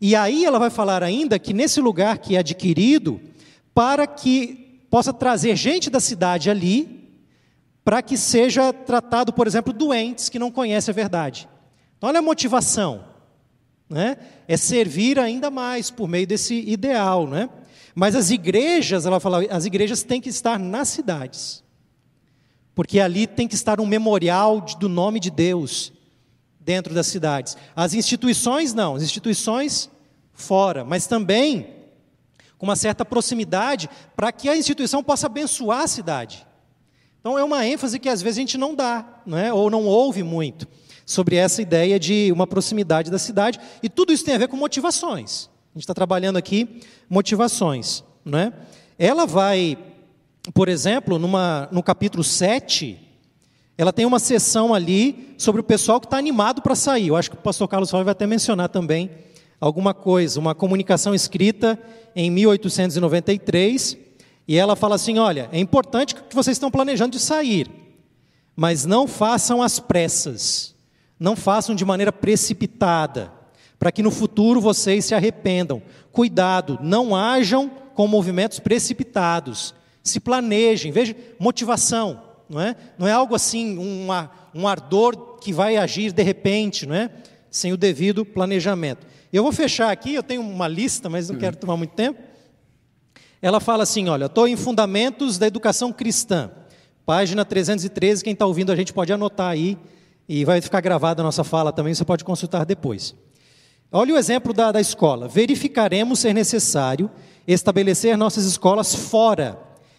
E 0.00 0.14
aí 0.14 0.44
ela 0.44 0.60
vai 0.60 0.70
falar 0.70 1.02
ainda 1.02 1.36
que 1.36 1.52
nesse 1.52 1.80
lugar 1.80 2.18
que 2.18 2.36
é 2.36 2.38
adquirido, 2.38 3.20
para 3.74 4.06
que 4.06 4.84
possa 4.88 5.12
trazer 5.12 5.56
gente 5.56 5.90
da 5.90 5.98
cidade 5.98 6.48
ali, 6.48 7.10
para 7.84 8.02
que 8.02 8.16
seja 8.16 8.72
tratado, 8.72 9.32
por 9.32 9.48
exemplo, 9.48 9.72
doentes 9.72 10.28
que 10.28 10.38
não 10.38 10.50
conhecem 10.50 10.92
a 10.92 10.94
verdade. 10.94 11.48
Então, 11.98 12.08
olha 12.08 12.20
a 12.20 12.22
motivação, 12.22 13.11
né? 13.88 14.16
é 14.48 14.56
servir 14.56 15.18
ainda 15.18 15.50
mais 15.50 15.90
por 15.90 16.08
meio 16.08 16.26
desse 16.26 16.54
ideal. 16.54 17.26
Né? 17.26 17.48
Mas 17.94 18.14
as 18.14 18.30
igrejas, 18.30 19.06
ela 19.06 19.20
fala, 19.20 19.44
as 19.50 19.64
igrejas 19.64 20.02
têm 20.02 20.20
que 20.20 20.28
estar 20.28 20.58
nas 20.58 20.88
cidades, 20.88 21.62
porque 22.74 23.00
ali 23.00 23.26
tem 23.26 23.46
que 23.46 23.54
estar 23.54 23.80
um 23.80 23.86
memorial 23.86 24.60
do 24.60 24.88
nome 24.88 25.20
de 25.20 25.30
Deus 25.30 25.92
dentro 26.58 26.94
das 26.94 27.06
cidades. 27.06 27.56
As 27.76 27.92
instituições 27.92 28.72
não, 28.72 28.94
as 28.94 29.02
instituições 29.02 29.90
fora, 30.32 30.84
mas 30.84 31.06
também 31.06 31.82
com 32.56 32.66
uma 32.66 32.76
certa 32.76 33.04
proximidade 33.04 33.90
para 34.14 34.30
que 34.30 34.48
a 34.48 34.56
instituição 34.56 35.02
possa 35.02 35.26
abençoar 35.26 35.80
a 35.80 35.88
cidade. 35.88 36.46
Então 37.18 37.38
é 37.38 37.44
uma 37.44 37.66
ênfase 37.66 37.98
que 37.98 38.08
às 38.08 38.22
vezes 38.22 38.38
a 38.38 38.40
gente 38.40 38.56
não 38.56 38.74
dá, 38.74 39.20
não 39.26 39.36
é? 39.36 39.52
ou 39.52 39.68
não 39.68 39.84
ouve 39.84 40.22
muito, 40.22 40.66
sobre 41.04 41.36
essa 41.36 41.60
ideia 41.60 41.98
de 41.98 42.30
uma 42.32 42.46
proximidade 42.46 43.10
da 43.10 43.18
cidade, 43.18 43.58
e 43.82 43.88
tudo 43.88 44.12
isso 44.12 44.24
tem 44.24 44.34
a 44.34 44.38
ver 44.38 44.48
com 44.48 44.56
motivações. 44.56 45.48
A 45.74 45.78
gente 45.78 45.84
está 45.84 45.94
trabalhando 45.94 46.36
aqui 46.36 46.80
motivações. 47.08 48.04
Não 48.24 48.38
é? 48.38 48.52
Ela 48.98 49.26
vai, 49.26 49.76
por 50.54 50.68
exemplo, 50.68 51.18
numa, 51.18 51.68
no 51.72 51.82
capítulo 51.82 52.22
7, 52.22 52.98
ela 53.76 53.92
tem 53.92 54.06
uma 54.06 54.18
sessão 54.18 54.74
ali 54.74 55.34
sobre 55.38 55.60
o 55.60 55.64
pessoal 55.64 55.98
que 56.00 56.06
está 56.06 56.18
animado 56.18 56.62
para 56.62 56.74
sair. 56.74 57.08
Eu 57.08 57.16
acho 57.16 57.30
que 57.30 57.36
o 57.36 57.40
pastor 57.40 57.66
Carlos 57.68 57.90
Fábio 57.90 58.04
vai 58.04 58.12
até 58.12 58.26
mencionar 58.26 58.68
também 58.68 59.10
alguma 59.60 59.94
coisa, 59.94 60.38
uma 60.38 60.54
comunicação 60.54 61.14
escrita 61.14 61.78
em 62.14 62.30
1893, 62.30 63.96
e 64.46 64.56
ela 64.56 64.76
fala 64.76 64.96
assim: 64.96 65.18
olha, 65.18 65.48
é 65.52 65.58
importante 65.58 66.14
que 66.14 66.34
vocês 66.34 66.56
estão 66.56 66.70
planejando 66.70 67.12
de 67.12 67.20
sair, 67.20 67.70
mas 68.54 68.84
não 68.84 69.06
façam 69.06 69.62
às 69.62 69.78
pressas, 69.80 70.71
não 71.22 71.36
façam 71.36 71.72
de 71.72 71.84
maneira 71.84 72.12
precipitada, 72.12 73.32
para 73.78 73.92
que 73.92 74.02
no 74.02 74.10
futuro 74.10 74.60
vocês 74.60 75.04
se 75.04 75.14
arrependam. 75.14 75.80
Cuidado, 76.10 76.80
não 76.82 77.14
hajam 77.14 77.70
com 77.94 78.08
movimentos 78.08 78.58
precipitados, 78.58 79.72
se 80.02 80.18
planejem, 80.18 80.90
veja, 80.90 81.16
motivação, 81.38 82.20
não 82.48 82.60
é? 82.60 82.74
Não 82.98 83.06
é 83.06 83.12
algo 83.12 83.36
assim, 83.36 83.78
um, 83.78 84.66
ardor 84.66 85.38
que 85.38 85.52
vai 85.52 85.76
agir 85.76 86.12
de 86.12 86.22
repente, 86.24 86.86
não 86.86 86.94
é? 86.94 87.08
Sem 87.48 87.72
o 87.72 87.76
devido 87.76 88.24
planejamento. 88.24 89.06
Eu 89.32 89.44
vou 89.44 89.52
fechar 89.52 89.92
aqui, 89.92 90.14
eu 90.14 90.24
tenho 90.24 90.42
uma 90.42 90.66
lista, 90.66 91.08
mas 91.08 91.30
não 91.30 91.38
quero 91.38 91.56
tomar 91.56 91.76
muito 91.76 91.94
tempo. 91.94 92.18
Ela 93.40 93.60
fala 93.60 93.84
assim: 93.84 94.08
olha, 94.08 94.24
estou 94.26 94.48
em 94.48 94.56
Fundamentos 94.56 95.38
da 95.38 95.46
Educação 95.46 95.92
Cristã, 95.92 96.50
página 97.06 97.44
313. 97.44 98.24
Quem 98.24 98.32
está 98.32 98.44
ouvindo 98.44 98.72
a 98.72 98.76
gente 98.76 98.92
pode 98.92 99.12
anotar 99.12 99.50
aí, 99.50 99.78
e 100.34 100.46
vai 100.46 100.62
ficar 100.62 100.80
gravada 100.80 101.20
a 101.20 101.24
nossa 101.24 101.44
fala 101.44 101.74
também, 101.74 101.92
você 101.92 102.06
pode 102.06 102.24
consultar 102.24 102.64
depois. 102.64 103.14
Olha 103.92 104.14
o 104.14 104.16
exemplo 104.16 104.54
da, 104.54 104.72
da 104.72 104.80
escola. 104.80 105.28
Verificaremos 105.28 106.20
ser 106.20 106.32
necessário 106.32 107.10
estabelecer 107.46 108.16
nossas 108.16 108.46
escolas 108.46 108.94
fora 108.94 109.58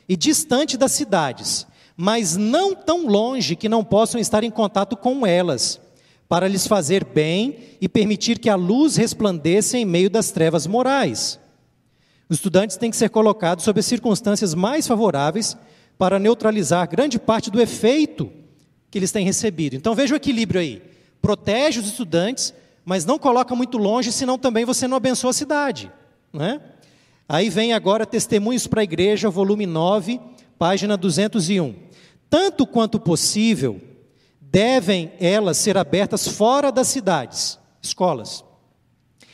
e 0.09 0.17
distante 0.17 0.75
das 0.75 0.91
cidades, 0.91 1.67
mas 1.95 2.35
não 2.35 2.73
tão 2.73 3.05
longe 3.05 3.55
que 3.55 3.69
não 3.69 3.83
possam 3.83 4.19
estar 4.19 4.43
em 4.43 4.49
contato 4.49 4.97
com 4.97 5.23
elas, 5.23 5.79
para 6.27 6.47
lhes 6.47 6.65
fazer 6.65 7.05
bem 7.05 7.77
e 7.79 7.87
permitir 7.87 8.39
que 8.39 8.49
a 8.49 8.55
luz 8.55 8.95
resplandeça 8.95 9.77
em 9.77 9.85
meio 9.85 10.09
das 10.09 10.31
trevas 10.31 10.65
morais. 10.65 11.39
Os 12.27 12.37
estudantes 12.37 12.75
têm 12.75 12.89
que 12.89 12.97
ser 12.97 13.09
colocados 13.09 13.65
sob 13.65 13.79
as 13.79 13.85
circunstâncias 13.85 14.55
mais 14.55 14.87
favoráveis 14.87 15.55
para 15.95 16.17
neutralizar 16.17 16.89
grande 16.89 17.19
parte 17.19 17.51
do 17.51 17.61
efeito 17.61 18.41
que 18.93 18.99
eles 18.99 19.11
têm 19.11 19.25
recebido. 19.25 19.75
Então 19.75 19.95
veja 19.95 20.13
o 20.13 20.17
equilíbrio 20.17 20.61
aí. 20.61 20.79
Protege 21.19 21.79
os 21.79 21.87
estudantes, 21.87 22.53
mas 22.85 23.05
não 23.05 23.17
coloca 23.17 23.55
muito 23.55 23.75
longe, 23.79 24.11
senão 24.11 24.37
também 24.37 24.65
você 24.65 24.87
não 24.87 24.95
abençoa 24.95 25.31
a 25.31 25.33
cidade. 25.33 25.91
Né? 26.31 26.61
Aí 27.27 27.49
vem 27.49 27.73
agora 27.73 28.05
Testemunhos 28.05 28.67
para 28.67 28.81
a 28.81 28.83
Igreja, 28.83 29.31
volume 29.31 29.65
9, 29.65 30.21
página 30.59 30.95
201. 30.95 31.73
Tanto 32.29 32.67
quanto 32.67 32.99
possível, 32.99 33.81
devem 34.39 35.11
elas 35.19 35.57
ser 35.57 35.75
abertas 35.75 36.27
fora 36.27 36.71
das 36.71 36.87
cidades, 36.87 37.57
escolas. 37.81 38.45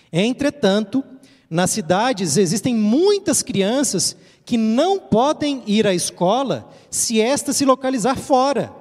Entretanto, 0.10 1.04
nas 1.50 1.72
cidades 1.72 2.38
existem 2.38 2.74
muitas 2.74 3.44
crianças 3.44 4.16
que 4.46 4.56
não 4.56 4.98
podem 4.98 5.62
ir 5.68 5.86
à 5.86 5.94
escola 5.94 6.72
se 6.90 7.20
esta 7.20 7.52
se 7.52 7.66
localizar 7.66 8.18
fora. 8.18 8.79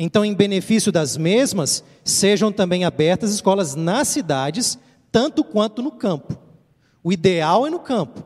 Então, 0.00 0.24
em 0.24 0.32
benefício 0.32 0.92
das 0.92 1.16
mesmas, 1.16 1.82
sejam 2.04 2.52
também 2.52 2.84
abertas 2.84 3.32
escolas 3.32 3.74
nas 3.74 4.06
cidades, 4.06 4.78
tanto 5.10 5.42
quanto 5.42 5.82
no 5.82 5.90
campo. 5.90 6.38
O 7.02 7.12
ideal 7.12 7.66
é 7.66 7.70
no 7.70 7.80
campo, 7.80 8.22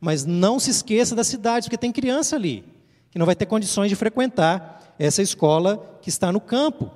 mas 0.00 0.24
não 0.24 0.58
se 0.58 0.70
esqueça 0.70 1.14
das 1.14 1.26
cidades, 1.26 1.68
porque 1.68 1.76
tem 1.76 1.92
criança 1.92 2.36
ali, 2.36 2.64
que 3.10 3.18
não 3.18 3.26
vai 3.26 3.34
ter 3.34 3.44
condições 3.44 3.90
de 3.90 3.96
frequentar 3.96 4.94
essa 4.98 5.20
escola 5.20 5.98
que 6.00 6.08
está 6.08 6.32
no 6.32 6.40
campo. 6.40 6.90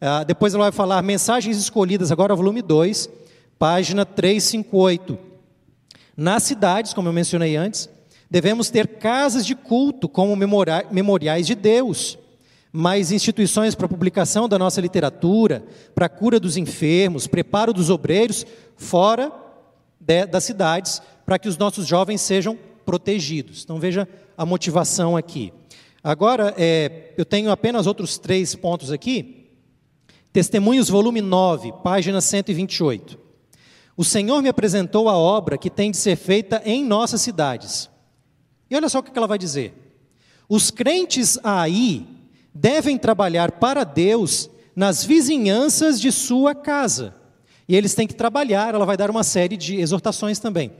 Ah, 0.00 0.24
depois 0.24 0.54
ela 0.54 0.64
vai 0.64 0.72
falar 0.72 1.02
mensagens 1.02 1.58
escolhidas, 1.58 2.10
agora 2.10 2.34
volume 2.34 2.62
2, 2.62 3.10
página 3.58 4.06
358. 4.06 5.18
Nas 6.16 6.44
cidades, 6.44 6.94
como 6.94 7.08
eu 7.08 7.12
mencionei 7.12 7.56
antes, 7.56 7.90
devemos 8.30 8.70
ter 8.70 8.86
casas 8.86 9.44
de 9.44 9.54
culto 9.54 10.08
como 10.08 10.34
memoriais 10.34 11.46
de 11.46 11.54
Deus, 11.54 12.18
mais 12.76 13.10
instituições 13.10 13.74
para 13.74 13.88
publicação 13.88 14.46
da 14.46 14.58
nossa 14.58 14.82
literatura, 14.82 15.64
para 15.94 16.10
cura 16.10 16.38
dos 16.38 16.58
enfermos, 16.58 17.26
preparo 17.26 17.72
dos 17.72 17.88
obreiros, 17.88 18.44
fora 18.76 19.32
de, 19.98 20.26
das 20.26 20.44
cidades, 20.44 21.00
para 21.24 21.38
que 21.38 21.48
os 21.48 21.56
nossos 21.56 21.86
jovens 21.86 22.20
sejam 22.20 22.58
protegidos. 22.84 23.64
Então 23.64 23.80
veja 23.80 24.06
a 24.36 24.44
motivação 24.44 25.16
aqui. 25.16 25.54
Agora, 26.04 26.54
é, 26.58 27.14
eu 27.16 27.24
tenho 27.24 27.50
apenas 27.50 27.86
outros 27.86 28.18
três 28.18 28.54
pontos 28.54 28.92
aqui. 28.92 29.48
Testemunhos, 30.30 30.90
volume 30.90 31.22
9, 31.22 31.72
página 31.82 32.20
128. 32.20 33.18
O 33.96 34.04
Senhor 34.04 34.42
me 34.42 34.50
apresentou 34.50 35.08
a 35.08 35.16
obra 35.16 35.56
que 35.56 35.70
tem 35.70 35.90
de 35.90 35.96
ser 35.96 36.14
feita 36.14 36.60
em 36.62 36.84
nossas 36.84 37.22
cidades. 37.22 37.88
E 38.70 38.76
olha 38.76 38.90
só 38.90 38.98
o 38.98 39.02
que 39.02 39.16
ela 39.16 39.26
vai 39.26 39.38
dizer. 39.38 39.72
Os 40.46 40.70
crentes 40.70 41.38
aí 41.42 42.15
devem 42.56 42.96
trabalhar 42.96 43.52
para 43.52 43.84
Deus 43.84 44.50
nas 44.74 45.04
vizinhanças 45.04 46.00
de 46.00 46.10
sua 46.10 46.54
casa. 46.54 47.14
E 47.68 47.76
eles 47.76 47.94
têm 47.94 48.06
que 48.06 48.14
trabalhar, 48.14 48.74
ela 48.74 48.86
vai 48.86 48.96
dar 48.96 49.10
uma 49.10 49.24
série 49.24 49.56
de 49.56 49.76
exortações 49.76 50.38
também. 50.38 50.72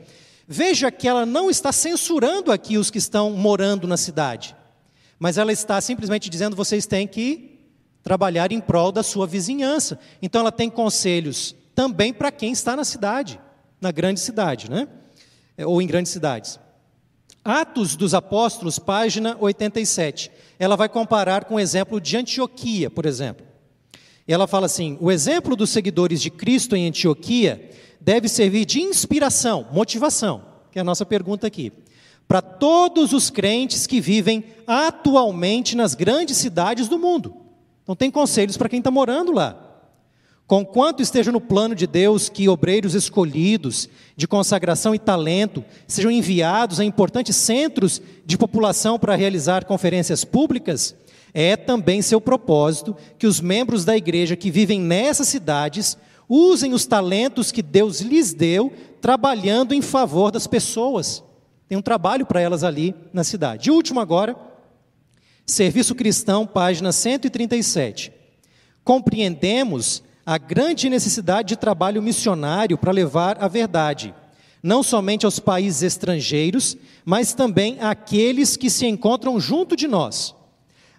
Veja 0.49 0.91
que 0.91 1.09
ela 1.09 1.27
não 1.27 1.51
está 1.51 1.73
censurando 1.73 2.53
aqui 2.53 2.79
os 2.79 2.91
que 2.91 2.99
estão 2.99 3.31
morando 3.31 3.87
na 3.87 3.97
cidade, 3.97 4.57
mas 5.19 5.39
ela 5.39 5.53
está 5.53 5.81
simplesmente 5.81 6.31
dizendo: 6.31 6.55
vocês 6.55 6.87
têm 6.87 7.07
que 7.07 7.59
trabalhar 8.03 8.53
em 8.53 8.61
prol 8.61 8.93
da 8.93 9.03
sua 9.03 9.27
vizinhança. 9.27 9.99
Então 10.23 10.43
ela 10.43 10.53
tem 10.53 10.71
conselhos 10.71 11.57
também 11.75 12.13
para 12.13 12.31
quem 12.31 12.53
está 12.53 12.77
na 12.77 12.85
cidade, 12.85 13.41
na 13.81 13.91
grande 13.91 14.21
cidade, 14.21 14.71
né? 14.71 14.87
É, 15.59 15.67
ou 15.67 15.83
em 15.83 15.87
grandes 15.87 16.13
cidades. 16.13 16.61
Atos 17.47 17.95
dos 17.95 18.13
Apóstolos, 18.13 18.79
página 18.79 19.37
87. 19.39 20.31
Ela 20.59 20.77
vai 20.77 20.89
comparar 20.89 21.45
com 21.45 21.55
o 21.55 21.61
exemplo 21.61 22.01
de 22.01 22.17
Antioquia, 22.17 22.91
por 22.91 23.07
exemplo. 23.07 23.47
Ela 24.27 24.49
fala 24.49 24.67
assim: 24.67 24.99
o 25.01 25.11
exemplo 25.11 25.55
dos 25.55 25.71
seguidores 25.71 26.21
de 26.21 26.31
Cristo 26.31 26.75
em 26.75 26.89
Antioquia 26.89 27.71
deve 28.01 28.29
servir 28.29 28.65
de 28.65 28.81
inspiração, 28.81 29.67
motivação, 29.73 30.43
que 30.73 30.79
é 30.79 30.83
a 30.83 30.85
nossa 30.85 31.07
pergunta 31.07 31.47
aqui, 31.47 31.73
para 32.27 32.43
todos 32.43 33.13
os 33.13 33.31
crentes 33.31 33.87
que 33.87 34.01
vivem 34.01 34.45
atualmente 34.67 35.77
nas 35.77 35.95
grandes 35.95 36.37
cidades 36.37 36.89
do 36.89 36.99
mundo. 36.99 37.37
Então, 37.85 37.95
tem 37.95 38.11
conselhos 38.11 38.57
para 38.57 38.69
quem 38.69 38.81
está 38.81 38.91
morando 38.91 39.31
lá. 39.31 39.66
Conquanto 40.47 41.03
esteja 41.03 41.33
no 41.33 41.41
plano 41.41 41.75
de 41.75 41.89
Deus 41.89 42.29
que 42.29 42.49
obreiros 42.49 42.95
escolhidos, 42.95 43.89
de 44.17 44.29
consagração 44.29 44.95
e 44.95 44.99
talento, 44.99 45.65
sejam 45.89 46.11
enviados 46.11 46.79
a 46.79 46.85
importantes 46.85 47.35
centros 47.35 48.01
de 48.25 48.39
população 48.39 48.97
para 48.97 49.17
realizar 49.17 49.65
conferências 49.65 50.25
públicas, 50.25 50.95
É 51.39 51.55
também 51.55 52.01
seu 52.01 52.19
propósito 52.19 52.97
que 53.19 53.27
os 53.27 53.43
membros 53.43 53.85
da 53.85 53.95
igreja 53.95 54.35
que 54.35 54.51
vivem 54.51 54.81
nessas 54.81 55.29
cidades 55.29 55.99
usem 56.27 56.73
os 56.73 56.87
talentos 56.87 57.53
que 57.53 57.61
Deus 57.61 58.01
lhes 58.01 58.33
deu, 58.33 58.73
trabalhando 59.03 59.75
em 59.75 59.83
favor 59.83 60.31
das 60.31 60.47
pessoas. 60.47 61.23
Tem 61.69 61.77
um 61.77 61.83
trabalho 61.83 62.25
para 62.25 62.41
elas 62.41 62.65
ali 62.65 62.95
na 63.13 63.23
cidade. 63.23 63.69
E 63.69 63.71
último 63.71 64.01
agora, 64.01 64.35
Serviço 65.45 65.95
Cristão, 65.95 66.47
página 66.47 66.91
137. 66.91 68.11
Compreendemos 68.83 70.03
a 70.27 70.37
grande 70.39 70.91
necessidade 70.91 71.51
de 71.51 71.57
trabalho 71.57 72.03
missionário 72.03 72.77
para 72.77 72.91
levar 72.91 73.39
a 73.41 73.47
verdade, 73.47 74.13
não 74.61 74.83
somente 74.83 75.25
aos 75.25 75.39
países 75.39 75.83
estrangeiros, 75.83 76.77
mas 77.05 77.33
também 77.33 77.79
àqueles 77.81 78.57
que 78.57 78.69
se 78.69 78.85
encontram 78.87 79.39
junto 79.39 79.77
de 79.77 79.87
nós. 79.87 80.35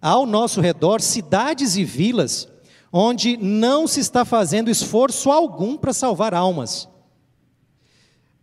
Ao 0.01 0.25
nosso 0.25 0.61
redor, 0.61 1.01
cidades 1.01 1.75
e 1.75 1.83
vilas 1.83 2.47
onde 2.91 3.35
não 3.35 3.85
se 3.85 3.99
está 3.99 4.23
fazendo 4.23 4.71
esforço 4.71 5.29
algum 5.29 5.75
para 5.75 5.91
salvar 5.91 6.33
almas. 6.33 6.87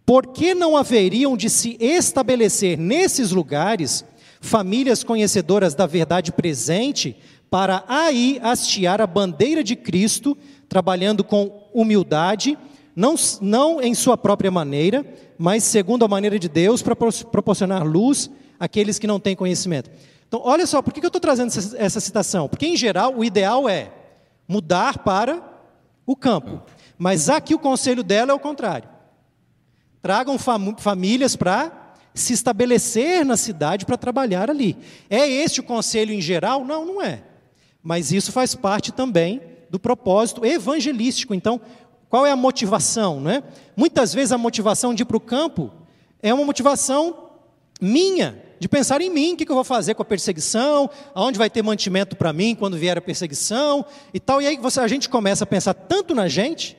Por 0.05 0.26
que 0.28 0.55
não 0.55 0.76
haveriam 0.76 1.35
de 1.35 1.49
se 1.49 1.78
estabelecer 1.80 2.76
nesses 2.76 3.30
lugares 3.30 4.05
famílias 4.41 5.03
conhecedoras 5.03 5.74
da 5.74 5.87
verdade 5.87 6.30
presente 6.30 7.16
para 7.55 7.84
aí 7.86 8.40
hastear 8.42 9.00
a 9.00 9.07
bandeira 9.07 9.62
de 9.62 9.76
Cristo, 9.76 10.36
trabalhando 10.68 11.22
com 11.22 11.70
humildade, 11.72 12.59
não, 12.96 13.14
não 13.40 13.80
em 13.80 13.94
sua 13.94 14.18
própria 14.18 14.50
maneira, 14.50 15.07
mas 15.38 15.62
segundo 15.62 16.05
a 16.05 16.09
maneira 16.09 16.36
de 16.36 16.48
Deus, 16.48 16.82
para 16.82 16.96
proporcionar 16.96 17.86
luz 17.86 18.28
àqueles 18.59 18.98
que 18.98 19.07
não 19.07 19.20
têm 19.20 19.36
conhecimento. 19.36 19.88
Então, 20.26 20.40
olha 20.42 20.66
só, 20.66 20.82
por 20.82 20.92
que 20.92 20.98
eu 20.98 21.07
estou 21.07 21.20
trazendo 21.20 21.46
essa, 21.46 21.78
essa 21.78 22.00
citação? 22.00 22.48
Porque, 22.48 22.66
em 22.66 22.76
geral, 22.76 23.14
o 23.16 23.24
ideal 23.24 23.68
é 23.68 23.92
mudar 24.48 24.98
para 24.98 25.40
o 26.05 26.16
campo. 26.16 26.61
Mas 26.98 27.28
aqui 27.28 27.55
o 27.55 27.59
conselho 27.61 28.02
dela 28.02 28.32
é 28.32 28.34
o 28.34 28.40
contrário. 28.40 28.88
Tragam 30.02 30.40
fam 30.40 30.74
famílias 30.76 31.36
para 31.36 31.94
se 32.12 32.32
estabelecer 32.32 33.24
na 33.24 33.36
cidade 33.36 33.86
para 33.86 33.96
trabalhar 33.96 34.50
ali. 34.50 34.76
É 35.09 35.24
este 35.28 35.61
o 35.61 35.64
conselho 35.64 36.12
em 36.12 36.20
geral? 36.20 36.64
Não, 36.64 36.84
não 36.84 37.00
é. 37.00 37.22
Mas 37.85 38.11
isso 38.11 38.32
faz 38.32 38.55
parte 38.55 38.91
também 38.91 39.43
do 39.68 39.78
propósito 39.78 40.45
evangelístico. 40.45 41.35
Então, 41.35 41.61
qual 42.09 42.24
é 42.24 42.30
a 42.30 42.37
motivação? 42.37 43.20
Né? 43.20 43.43
Muitas 43.76 44.14
vezes 44.14 44.32
a 44.32 44.39
motivação 44.39 44.95
de 44.95 45.03
ir 45.03 45.05
para 45.05 45.18
o 45.18 45.20
campo 45.20 45.70
é 46.22 46.32
uma 46.32 46.45
motivação 46.45 47.28
minha, 47.78 48.43
de 48.59 48.68
pensar 48.68 49.03
em 49.03 49.11
mim, 49.11 49.35
o 49.35 49.37
que 49.37 49.51
eu 49.51 49.55
vou 49.55 49.64
fazer 49.64 49.95
com 49.95 50.01
a 50.01 50.07
perseguição, 50.07 50.89
aonde 51.14 51.39
vai 51.39 51.51
ter 51.51 51.61
mantimento 51.61 52.16
para 52.16 52.32
mim 52.32 52.55
quando 52.55 52.78
vier 52.78 52.97
a 52.97 53.03
perseguição 53.03 53.85
e 54.14 54.18
tal. 54.18 54.41
E 54.41 54.47
aí 54.47 54.57
você, 54.57 54.80
a 54.80 54.89
gente 54.89 55.09
começa 55.09 55.45
a 55.45 55.47
pensar 55.47 55.74
tanto 55.74 56.14
na 56.14 56.26
gente, 56.26 56.76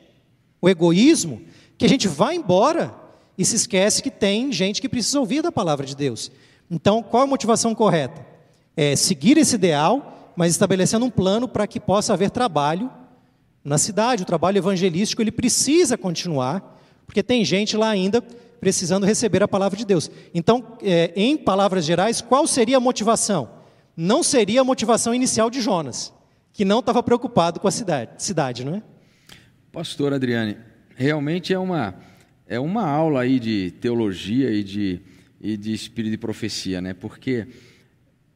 o 0.60 0.68
egoísmo, 0.68 1.43
que 1.78 1.86
a 1.86 1.89
gente 1.89 2.08
vai 2.08 2.36
embora 2.36 2.95
e 3.38 3.45
se 3.45 3.56
esquece 3.56 4.01
que 4.01 4.10
tem 4.10 4.51
gente 4.51 4.82
que 4.82 4.89
precisa 4.89 5.20
ouvir 5.20 5.43
da 5.43 5.51
palavra 5.51 5.86
de 5.86 5.95
Deus. 5.95 6.32
Então, 6.72 7.03
qual 7.03 7.22
a 7.24 7.28
motivação 7.28 7.76
correta? 7.76 8.26
É 8.76 8.95
seguir 8.95 9.38
esse 9.38 9.56
ideal, 9.56 10.14
mas 10.36 10.51
estabelecendo 10.51 11.05
um 11.05 11.09
plano 11.09 11.47
para 11.47 11.67
que 11.67 11.79
possa 11.79 12.13
haver 12.13 12.29
trabalho 12.29 12.91
na 13.63 13.77
cidade. 13.77 14.23
O 14.23 14.25
trabalho 14.25 14.57
evangelístico 14.57 15.21
ele 15.21 15.31
precisa 15.31 15.97
continuar, 15.97 16.79
porque 17.05 17.23
tem 17.23 17.43
gente 17.43 17.75
lá 17.77 17.89
ainda 17.89 18.21
precisando 18.59 19.05
receber 19.05 19.43
a 19.43 19.47
palavra 19.47 19.77
de 19.77 19.86
Deus. 19.86 20.09
Então, 20.33 20.77
é, 20.81 21.11
em 21.15 21.38
palavras 21.38 21.86
gerais, 21.86 22.21
qual 22.21 22.47
seria 22.47 22.77
a 22.77 22.79
motivação? 22.79 23.49
Não 23.95 24.23
seria 24.23 24.61
a 24.61 24.63
motivação 24.63 25.13
inicial 25.13 25.49
de 25.49 25.61
Jonas, 25.61 26.13
que 26.51 26.65
não 26.65 26.79
estava 26.79 27.01
preocupado 27.01 27.59
com 27.59 27.67
a 27.67 27.71
cidade, 27.71 28.11
cidade, 28.17 28.65
não 28.65 28.75
é? 28.75 28.83
Pastor 29.71 30.13
Adriane, 30.13 30.57
realmente 30.95 31.53
é 31.53 31.59
uma 31.59 31.95
é 32.47 32.59
uma 32.59 32.88
aula 32.88 33.21
aí 33.21 33.39
de 33.39 33.71
teologia 33.71 34.51
e 34.51 34.63
de, 34.63 35.01
e 35.41 35.57
de 35.57 35.73
espírito 35.73 36.11
de 36.11 36.17
profecia, 36.17 36.79
né? 36.79 36.93
Porque 36.93 37.47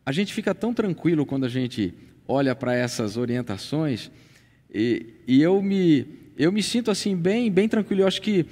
a 0.09 0.11
gente 0.11 0.33
fica 0.33 0.55
tão 0.55 0.73
tranquilo 0.73 1.23
quando 1.23 1.45
a 1.45 1.47
gente 1.47 1.93
olha 2.27 2.55
para 2.55 2.73
essas 2.73 3.15
orientações 3.15 4.09
e, 4.73 5.05
e, 5.27 5.39
eu 5.39 5.61
me 5.61 6.03
eu 6.35 6.51
me 6.51 6.63
sinto 6.63 6.89
assim 6.89 7.15
bem 7.15 7.51
bem 7.51 7.69
tranquilo. 7.69 8.01
Eu 8.01 8.07
acho 8.07 8.19
que 8.19 8.43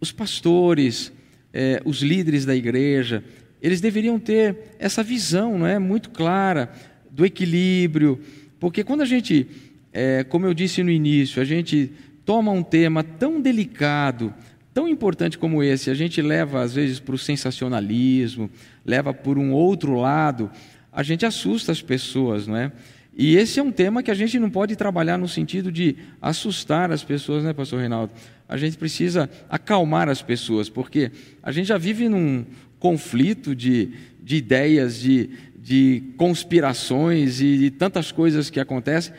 os 0.00 0.10
pastores, 0.10 1.12
é, 1.52 1.82
os 1.84 2.00
líderes 2.00 2.46
da 2.46 2.56
igreja, 2.56 3.22
eles 3.60 3.82
deveriam 3.82 4.18
ter 4.18 4.76
essa 4.78 5.02
visão, 5.02 5.58
não 5.58 5.66
é, 5.66 5.78
muito 5.78 6.08
clara 6.08 6.72
do 7.10 7.26
equilíbrio, 7.26 8.18
porque 8.58 8.82
quando 8.82 9.02
a 9.02 9.06
gente, 9.06 9.46
é, 9.92 10.24
como 10.24 10.46
eu 10.46 10.54
disse 10.54 10.82
no 10.82 10.90
início, 10.90 11.42
a 11.42 11.44
gente 11.44 11.92
toma 12.24 12.50
um 12.50 12.62
tema 12.62 13.04
tão 13.04 13.42
delicado, 13.42 14.32
tão 14.72 14.88
importante 14.88 15.36
como 15.36 15.62
esse, 15.62 15.90
a 15.90 15.94
gente 15.94 16.22
leva 16.22 16.62
às 16.62 16.74
vezes 16.74 16.98
para 16.98 17.14
o 17.14 17.18
sensacionalismo, 17.18 18.50
leva 18.86 19.12
por 19.12 19.38
um 19.38 19.52
outro 19.52 19.94
lado, 19.94 20.50
a 20.94 21.02
gente 21.02 21.26
assusta 21.26 21.72
as 21.72 21.82
pessoas, 21.82 22.46
não 22.46 22.56
é? 22.56 22.72
E 23.16 23.36
esse 23.36 23.60
é 23.60 23.62
um 23.62 23.70
tema 23.70 24.02
que 24.02 24.10
a 24.10 24.14
gente 24.14 24.38
não 24.38 24.50
pode 24.50 24.74
trabalhar 24.76 25.18
no 25.18 25.28
sentido 25.28 25.70
de 25.70 25.96
assustar 26.20 26.90
as 26.90 27.04
pessoas, 27.04 27.44
né, 27.44 27.52
pastor 27.52 27.80
Reinaldo? 27.80 28.12
A 28.48 28.56
gente 28.56 28.76
precisa 28.76 29.30
acalmar 29.48 30.08
as 30.08 30.20
pessoas, 30.20 30.68
porque 30.68 31.12
a 31.42 31.52
gente 31.52 31.66
já 31.66 31.78
vive 31.78 32.08
num 32.08 32.44
conflito 32.78 33.54
de, 33.54 33.90
de 34.22 34.36
ideias, 34.36 34.98
de, 35.00 35.30
de 35.56 36.02
conspirações 36.16 37.40
e 37.40 37.58
de 37.58 37.70
tantas 37.70 38.10
coisas 38.10 38.50
que 38.50 38.58
acontecem 38.58 39.12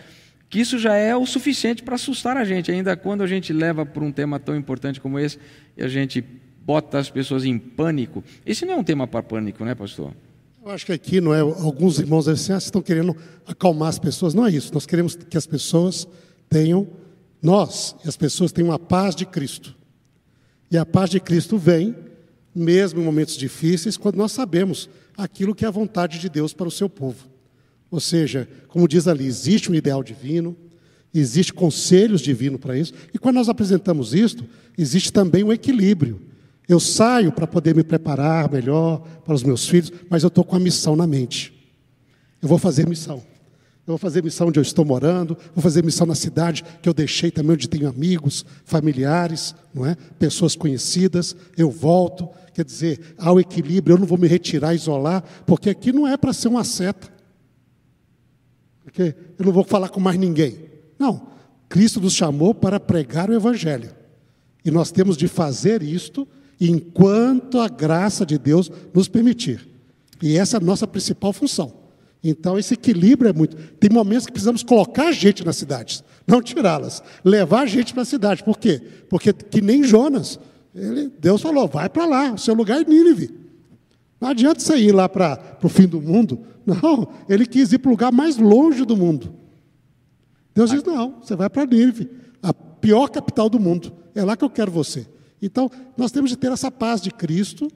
que 0.49 0.59
isso 0.59 0.77
já 0.77 0.95
é 0.95 1.15
o 1.15 1.25
suficiente 1.25 1.83
para 1.83 1.95
assustar 1.95 2.37
a 2.37 2.45
gente, 2.45 2.71
ainda 2.71 2.95
quando 2.95 3.23
a 3.23 3.27
gente 3.27 3.51
leva 3.51 3.85
para 3.85 4.03
um 4.03 4.11
tema 4.11 4.39
tão 4.39 4.55
importante 4.55 5.01
como 5.01 5.19
esse 5.19 5.37
e 5.75 5.83
a 5.83 5.87
gente 5.87 6.23
bota 6.63 6.97
as 6.97 7.09
pessoas 7.09 7.43
em 7.45 7.57
pânico. 7.57 8.23
Esse 8.45 8.65
não 8.65 8.75
é 8.75 8.77
um 8.77 8.83
tema 8.83 9.07
para 9.07 9.21
pânico, 9.21 9.65
né, 9.65 9.75
pastor? 9.75 10.13
Eu 10.65 10.71
acho 10.71 10.83
que 10.87 10.93
aqui 10.93 11.21
não 11.21 11.31
é. 11.31 11.41
Alguns 11.41 11.99
irmãos 11.99 12.27
assim, 12.27 12.51
ah, 12.51 12.57
estão 12.57 12.81
querendo 12.81 13.15
acalmar 13.45 13.87
as 13.87 13.99
pessoas. 13.99 14.33
Não 14.33 14.47
é 14.47 14.49
isso. 14.49 14.73
Nós 14.73 14.87
queremos 14.87 15.15
que 15.15 15.37
as 15.37 15.45
pessoas 15.45 16.07
tenham, 16.49 16.87
nós 17.39 17.95
e 18.03 18.09
as 18.09 18.17
pessoas 18.17 18.51
tenham 18.51 18.71
a 18.71 18.79
paz 18.79 19.15
de 19.15 19.27
Cristo. 19.27 19.75
E 20.71 20.75
a 20.75 20.83
paz 20.83 21.11
de 21.11 21.19
Cristo 21.19 21.55
vem, 21.55 21.95
mesmo 22.53 22.99
em 22.99 23.03
momentos 23.03 23.37
difíceis, 23.37 23.95
quando 23.95 24.15
nós 24.15 24.31
sabemos 24.31 24.89
aquilo 25.15 25.53
que 25.53 25.65
é 25.65 25.67
a 25.67 25.71
vontade 25.71 26.17
de 26.17 26.29
Deus 26.29 26.51
para 26.51 26.67
o 26.67 26.71
seu 26.71 26.89
povo. 26.89 27.29
Ou 27.91 27.99
seja, 27.99 28.49
como 28.67 28.87
diz 28.87 29.07
ali, 29.07 29.27
existe 29.27 29.71
um 29.71 29.75
ideal 29.75 30.01
divino, 30.01 30.57
existe 31.13 31.53
conselhos 31.53 32.21
divinos 32.21 32.59
para 32.59 32.75
isso, 32.75 32.91
e 33.13 33.19
quando 33.19 33.35
nós 33.35 33.49
apresentamos 33.49 34.15
isto, 34.15 34.43
existe 34.75 35.13
também 35.13 35.43
um 35.43 35.53
equilíbrio. 35.53 36.19
Eu 36.67 36.79
saio 36.79 37.31
para 37.31 37.45
poder 37.45 37.75
me 37.75 37.83
preparar 37.83 38.51
melhor 38.51 38.99
para 39.23 39.33
os 39.33 39.43
meus 39.43 39.67
filhos, 39.67 39.91
mas 40.09 40.23
eu 40.23 40.27
estou 40.27 40.43
com 40.43 40.55
a 40.55 40.59
missão 40.59 40.95
na 40.95 41.05
mente. 41.05 41.53
Eu 42.41 42.49
vou 42.49 42.57
fazer 42.57 42.87
missão. 42.87 43.17
Eu 43.87 43.91
vou 43.91 43.97
fazer 43.97 44.23
missão 44.23 44.47
onde 44.47 44.57
eu 44.57 44.63
estou 44.63 44.83
morando, 44.83 45.37
vou 45.53 45.61
fazer 45.61 45.83
missão 45.83 46.07
na 46.07 46.15
cidade 46.15 46.63
que 46.81 46.89
eu 46.89 46.93
deixei 46.93 47.29
também, 47.29 47.53
onde 47.53 47.69
tenho 47.69 47.87
amigos, 47.87 48.43
familiares, 48.63 49.53
não 49.73 49.85
é? 49.85 49.95
pessoas 50.17 50.55
conhecidas. 50.55 51.35
Eu 51.55 51.69
volto. 51.69 52.29
Quer 52.53 52.65
dizer, 52.65 53.15
há 53.17 53.31
o 53.31 53.39
equilíbrio, 53.39 53.95
eu 53.95 53.99
não 53.99 54.07
vou 54.07 54.17
me 54.17 54.27
retirar, 54.27 54.73
isolar, 54.73 55.23
porque 55.45 55.69
aqui 55.69 55.91
não 55.91 56.07
é 56.07 56.17
para 56.17 56.33
ser 56.33 56.47
uma 56.47 56.63
seta 56.63 57.15
porque 58.95 59.15
eu 59.37 59.45
não 59.45 59.51
vou 59.51 59.65
falar 59.65 59.89
com 59.89 59.99
mais 59.99 60.17
ninguém. 60.17 60.57
Não, 60.97 61.27
Cristo 61.67 61.99
nos 61.99 62.13
chamou 62.13 62.55
para 62.55 62.79
pregar 62.79 63.29
o 63.29 63.33
Evangelho. 63.33 63.89
E 64.63 64.71
nós 64.71 64.89
temos 64.89 65.17
de 65.17 65.27
fazer 65.27 65.83
isto 65.83 66.25
enquanto 66.59 67.59
a 67.59 67.67
graça 67.67 68.25
de 68.25 68.37
Deus 68.37 68.71
nos 68.93 69.07
permitir. 69.07 69.67
E 70.21 70.37
essa 70.37 70.57
é 70.57 70.59
a 70.59 70.63
nossa 70.63 70.87
principal 70.87 71.33
função. 71.33 71.85
Então, 72.23 72.57
esse 72.57 72.73
equilíbrio 72.73 73.29
é 73.29 73.33
muito. 73.33 73.55
Tem 73.79 73.89
momentos 73.89 74.25
que 74.25 74.31
precisamos 74.31 74.63
colocar 74.63 75.11
gente 75.11 75.45
nas 75.45 75.57
cidades, 75.57 76.03
não 76.25 76.41
tirá-las, 76.41 77.03
levar 77.23 77.67
gente 77.67 77.93
para 77.93 78.01
a 78.01 78.05
cidade. 78.05 78.43
Por 78.43 78.57
quê? 78.57 78.81
Porque, 79.09 79.31
que 79.31 79.61
nem 79.61 79.83
Jonas, 79.83 80.39
ele, 80.73 81.11
Deus 81.19 81.41
falou: 81.41 81.67
vai 81.67 81.87
para 81.87 82.05
lá, 82.05 82.33
o 82.33 82.37
seu 82.37 82.55
lugar 82.55 82.81
é 82.81 82.83
Nínive. 82.83 83.29
Não 84.19 84.29
adianta 84.29 84.59
você 84.59 84.75
ir 84.77 84.91
lá 84.91 85.07
para 85.07 85.59
o 85.61 85.69
fim 85.69 85.87
do 85.87 86.01
mundo. 86.01 86.39
Não, 86.65 87.07
ele 87.29 87.45
quis 87.45 87.71
ir 87.73 87.77
para 87.77 87.89
o 87.89 87.91
lugar 87.91 88.11
mais 88.11 88.37
longe 88.37 88.83
do 88.85 88.97
mundo. 88.97 89.35
Deus 90.55 90.71
diz: 90.71 90.83
não, 90.83 91.19
você 91.21 91.35
vai 91.35 91.47
para 91.47 91.63
Nínive, 91.63 92.09
a 92.41 92.51
pior 92.51 93.07
capital 93.09 93.47
do 93.47 93.59
mundo. 93.59 93.93
É 94.15 94.23
lá 94.23 94.35
que 94.35 94.43
eu 94.43 94.49
quero 94.49 94.71
você. 94.71 95.05
Então, 95.45 95.69
nós 95.95 96.11
temos 96.11 96.31
de 96.31 96.37
ter 96.37 96.51
essa 96.51 96.71
paz 96.71 96.99
de 96.99 97.11
Cristo, 97.11 97.71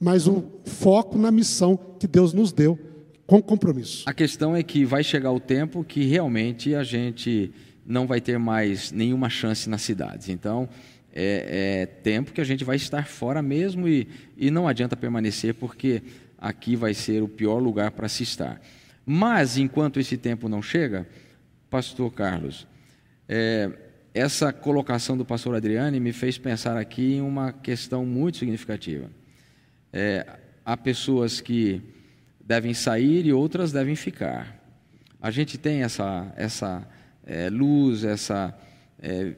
mas 0.00 0.26
um 0.26 0.42
foco 0.64 1.16
na 1.16 1.30
missão 1.30 1.76
que 1.98 2.08
Deus 2.08 2.32
nos 2.32 2.52
deu, 2.52 2.76
com 3.24 3.40
compromisso. 3.40 4.02
A 4.06 4.12
questão 4.12 4.56
é 4.56 4.62
que 4.62 4.84
vai 4.84 5.04
chegar 5.04 5.30
o 5.30 5.38
tempo 5.38 5.84
que 5.84 6.04
realmente 6.04 6.74
a 6.74 6.82
gente 6.82 7.52
não 7.86 8.06
vai 8.06 8.20
ter 8.20 8.38
mais 8.38 8.90
nenhuma 8.90 9.30
chance 9.30 9.70
nas 9.70 9.82
cidades. 9.82 10.28
Então, 10.28 10.68
é, 11.14 11.82
é, 11.82 11.86
tempo 11.86 12.32
que 12.32 12.40
a 12.40 12.44
gente 12.44 12.64
vai 12.64 12.74
estar 12.74 13.06
fora 13.06 13.40
mesmo 13.40 13.86
e, 13.86 14.08
e 14.36 14.50
não 14.50 14.66
adianta 14.66 14.96
permanecer 14.96 15.54
porque 15.54 16.02
aqui 16.36 16.74
vai 16.74 16.92
ser 16.92 17.22
o 17.22 17.28
pior 17.28 17.58
lugar 17.58 17.92
para 17.92 18.08
se 18.08 18.24
estar. 18.24 18.60
Mas, 19.06 19.56
enquanto 19.56 20.00
esse 20.00 20.16
tempo 20.16 20.48
não 20.48 20.60
chega, 20.60 21.06
Pastor 21.70 22.12
Carlos, 22.12 22.66
é, 23.28 23.70
essa 24.14 24.52
colocação 24.52 25.16
do 25.16 25.24
pastor 25.24 25.54
Adriane 25.54 25.98
me 25.98 26.12
fez 26.12 26.36
pensar 26.36 26.76
aqui 26.76 27.14
em 27.14 27.20
uma 27.22 27.52
questão 27.52 28.04
muito 28.04 28.38
significativa. 28.38 29.10
É, 29.92 30.26
há 30.64 30.76
pessoas 30.76 31.40
que 31.40 31.80
devem 32.40 32.74
sair 32.74 33.26
e 33.26 33.32
outras 33.32 33.72
devem 33.72 33.96
ficar. 33.96 34.60
A 35.20 35.30
gente 35.30 35.56
tem 35.56 35.82
essa, 35.82 36.32
essa 36.36 36.86
é, 37.24 37.48
luz, 37.48 38.04
essa 38.04 38.56
é, 38.98 39.34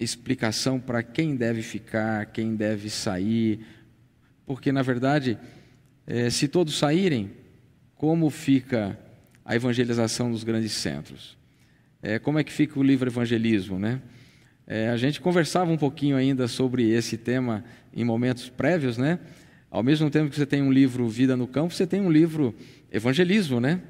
explicação 0.00 0.80
para 0.80 1.02
quem 1.02 1.36
deve 1.36 1.62
ficar, 1.62 2.26
quem 2.26 2.56
deve 2.56 2.88
sair, 2.88 3.66
porque, 4.46 4.72
na 4.72 4.82
verdade, 4.82 5.38
é, 6.06 6.30
se 6.30 6.48
todos 6.48 6.78
saírem, 6.78 7.32
como 7.96 8.30
fica 8.30 8.98
a 9.44 9.54
evangelização 9.54 10.30
dos 10.30 10.44
grandes 10.44 10.72
centros? 10.72 11.37
É, 12.00 12.18
como 12.18 12.38
é 12.38 12.44
que 12.44 12.52
fica 12.52 12.78
o 12.78 12.82
livre 12.82 13.08
evangelismo, 13.08 13.78
né? 13.78 14.00
É, 14.66 14.88
a 14.90 14.96
gente 14.96 15.20
conversava 15.20 15.72
um 15.72 15.76
pouquinho 15.76 16.16
ainda 16.16 16.46
sobre 16.46 16.88
esse 16.90 17.16
tema 17.16 17.64
em 17.92 18.04
momentos 18.04 18.48
prévios, 18.48 18.96
né? 18.96 19.18
Ao 19.70 19.82
mesmo 19.82 20.08
tempo 20.08 20.30
que 20.30 20.36
você 20.36 20.46
tem 20.46 20.62
um 20.62 20.70
livro 20.70 21.08
Vida 21.08 21.36
no 21.36 21.46
Campo, 21.46 21.74
você 21.74 21.86
tem 21.86 22.00
um 22.00 22.10
livro 22.10 22.54
Evangelismo, 22.92 23.60
né? 23.60 23.80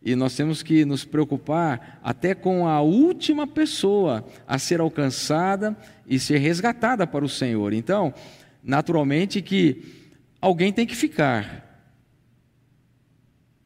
E 0.00 0.14
nós 0.14 0.36
temos 0.36 0.62
que 0.62 0.84
nos 0.84 1.04
preocupar 1.04 1.98
até 2.04 2.34
com 2.34 2.68
a 2.68 2.80
última 2.80 3.46
pessoa 3.46 4.24
a 4.46 4.58
ser 4.58 4.78
alcançada 4.78 5.76
e 6.06 6.20
ser 6.20 6.38
resgatada 6.38 7.04
para 7.06 7.24
o 7.24 7.28
Senhor. 7.28 7.72
Então, 7.72 8.14
naturalmente 8.62 9.42
que 9.42 9.82
alguém 10.40 10.72
tem 10.72 10.86
que 10.86 10.94
ficar. 10.94 11.64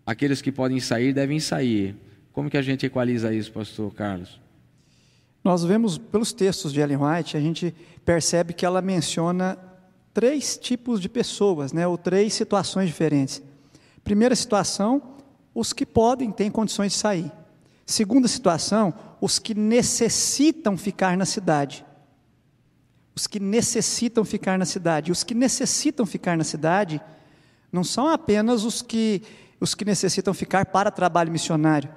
Aqueles 0.07 0.40
que 0.40 0.51
podem 0.51 0.80
sair 0.80 1.12
devem 1.12 1.38
sair. 1.38 1.94
Como 2.33 2.49
que 2.49 2.57
a 2.57 2.62
gente 2.62 2.87
equaliza 2.87 3.33
isso, 3.33 3.53
pastor 3.53 3.93
Carlos? 3.93 4.41
Nós 5.43 5.64
vemos 5.64 5.97
pelos 5.97 6.33
textos 6.33 6.72
de 6.72 6.81
Ellen 6.81 6.99
White, 6.99 7.37
a 7.37 7.41
gente 7.41 7.74
percebe 8.05 8.53
que 8.53 8.66
ela 8.66 8.83
menciona 8.83 9.59
três 10.12 10.59
tipos 10.59 11.01
de 11.01 11.09
pessoas, 11.09 11.72
né, 11.72 11.87
ou 11.87 11.97
três 11.97 12.35
situações 12.35 12.89
diferentes. 12.89 13.43
Primeira 14.05 14.35
situação, 14.35 15.03
os 15.55 15.72
que 15.72 15.87
podem, 15.87 16.31
têm 16.31 16.51
condições 16.51 16.93
de 16.93 16.99
sair. 16.99 17.33
Segunda 17.87 18.28
situação, 18.28 18.95
os 19.20 19.39
que 19.39 19.55
necessitam 19.55 20.76
ficar 20.76 21.16
na 21.16 21.24
cidade. 21.24 21.85
Os 23.14 23.26
que 23.26 23.41
necessitam 23.41 24.24
ficar 24.24 24.59
na 24.59 24.64
cidade. 24.64 25.11
Os 25.11 25.24
que 25.24 25.35
necessitam 25.35 26.07
ficar 26.07 26.37
na 26.37 26.45
cidade 26.45 27.01
não 27.72 27.83
são 27.83 28.07
apenas 28.09 28.64
os 28.64 28.83
que, 28.83 29.22
os 29.61 29.74
que 29.74 29.85
necessitam 29.85 30.33
ficar 30.33 30.66
para 30.66 30.91
trabalho 30.91 31.33
missionário. 31.33 31.91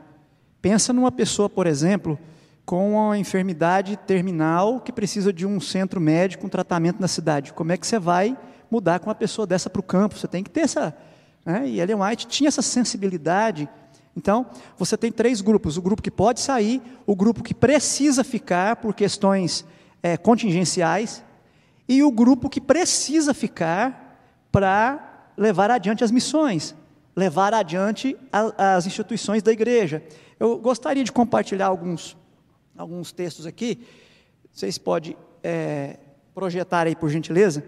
Pensa 0.64 0.94
numa 0.94 1.12
pessoa, 1.12 1.50
por 1.50 1.68
exemplo, 1.68 2.18
com 2.66 2.94
uma 2.94 3.18
enfermidade 3.18 3.98
terminal 3.98 4.80
que 4.80 4.94
precisa 4.94 5.34
de 5.34 5.46
um 5.46 5.60
centro 5.60 6.00
médico, 6.00 6.46
um 6.46 6.50
tratamento 6.50 7.02
na 7.02 7.08
cidade. 7.10 7.52
Como 7.52 7.74
é 7.74 7.78
que 7.78 7.86
você 7.86 8.00
vai 8.00 8.38
mudar 8.72 9.02
com 9.02 9.10
uma 9.10 9.14
pessoa 9.14 9.46
dessa 9.46 9.70
para 9.70 9.82
o 9.82 9.84
campo? 9.84 10.18
Você 10.18 10.26
tem 10.26 10.42
que 10.42 10.50
ter 10.50 10.62
essa. 10.62 10.96
Né? 11.46 11.68
E 11.68 11.82
Ellen 11.82 11.98
White 11.98 12.28
tinha 12.28 12.48
essa 12.48 12.62
sensibilidade. 12.62 13.68
Então, 14.16 14.46
você 14.78 14.96
tem 14.96 15.12
três 15.12 15.42
grupos: 15.42 15.76
o 15.76 15.82
grupo 15.82 16.02
que 16.02 16.10
pode 16.10 16.40
sair, 16.40 16.82
o 17.06 17.14
grupo 17.14 17.44
que 17.44 17.54
precisa 17.54 18.24
ficar 18.24 18.78
por 18.78 18.94
questões 18.94 19.66
é, 20.02 20.16
contingenciais, 20.16 21.22
e 21.90 22.02
o 22.04 22.10
grupo 22.10 22.50
que 22.50 22.62
precisa 22.62 23.34
ficar 23.34 24.18
para 24.50 25.28
levar 25.36 25.70
adiante 25.70 26.06
as 26.06 26.12
missões, 26.12 26.74
levar 27.14 27.54
adiante 27.54 28.16
a, 28.32 28.76
as 28.78 28.88
instituições 28.88 29.44
da 29.44 29.52
igreja. 29.52 30.02
Eu 30.44 30.58
gostaria 30.58 31.06
de 31.06 31.12
compartilhar 31.14 31.68
alguns, 31.68 32.18
alguns 32.78 33.14
textos 33.14 33.46
aqui. 33.46 33.88
Vocês 34.52 34.78
podem 34.78 35.16
é, 35.42 35.98
projetar 36.36 36.86
aí, 36.86 36.98
por 36.98 37.10
gentileza. 37.10 37.64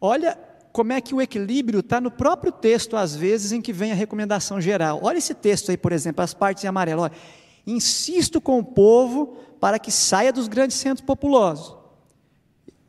Olha 0.00 0.34
como 0.72 0.94
é 0.94 1.00
que 1.02 1.14
o 1.14 1.20
equilíbrio 1.20 1.80
está 1.80 2.00
no 2.00 2.10
próprio 2.10 2.50
texto, 2.50 2.96
às 2.96 3.14
vezes, 3.14 3.52
em 3.52 3.60
que 3.60 3.70
vem 3.70 3.92
a 3.92 3.94
recomendação 3.94 4.62
geral. 4.62 5.00
Olha 5.02 5.18
esse 5.18 5.34
texto 5.34 5.70
aí, 5.70 5.76
por 5.76 5.92
exemplo, 5.92 6.24
as 6.24 6.32
partes 6.32 6.64
em 6.64 6.68
amarelo. 6.68 7.02
Olha, 7.02 7.12
Insisto 7.66 8.40
com 8.40 8.58
o 8.58 8.64
povo 8.64 9.36
para 9.60 9.78
que 9.78 9.90
saia 9.90 10.32
dos 10.32 10.48
grandes 10.48 10.78
centros 10.78 11.04
populosos. 11.04 11.76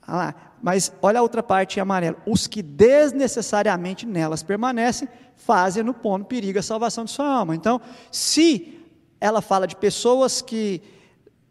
Ah 0.02 0.16
lá, 0.16 0.36
mas 0.64 0.90
olha 1.02 1.20
a 1.20 1.22
outra 1.22 1.44
parte 1.44 1.78
em 1.78 1.82
amarelo. 1.82 2.16
Os 2.26 2.48
que 2.48 2.62
desnecessariamente 2.62 4.06
nelas 4.06 4.42
permanecem, 4.42 5.10
fazem 5.36 5.84
no 5.84 5.94
ponto 5.94 6.28
perigo 6.28 6.60
a 6.60 6.64
salvação 6.64 7.04
de 7.04 7.12
sua 7.12 7.28
alma. 7.28 7.54
Então, 7.54 7.82
se 8.10 8.81
ela 9.22 9.42
fala 9.42 9.68
de 9.68 9.76
pessoas 9.76 10.42
que 10.42 10.82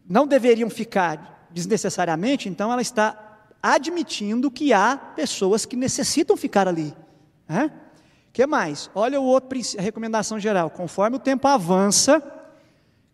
não 0.07 0.27
deveriam 0.27 0.69
ficar 0.69 1.49
desnecessariamente, 1.51 2.49
então 2.49 2.73
ela 2.73 2.83
está 2.83 3.47
admitindo 3.63 4.51
que 4.51 4.73
há 4.73 4.97
pessoas 4.97 5.65
que 5.65 5.77
necessitam 5.77 6.37
ficar 6.37 6.67
ali. 6.67 6.93
O 7.49 8.33
que 8.33 8.45
mais? 8.47 8.91
Olha 8.95 9.21
o 9.21 9.25
outro 9.25 9.59
a 9.79 9.83
recomendação 9.83 10.39
geral. 10.39 10.69
Conforme 10.69 11.17
o 11.17 11.21
tempo 11.21 11.47
avança, 11.47 12.23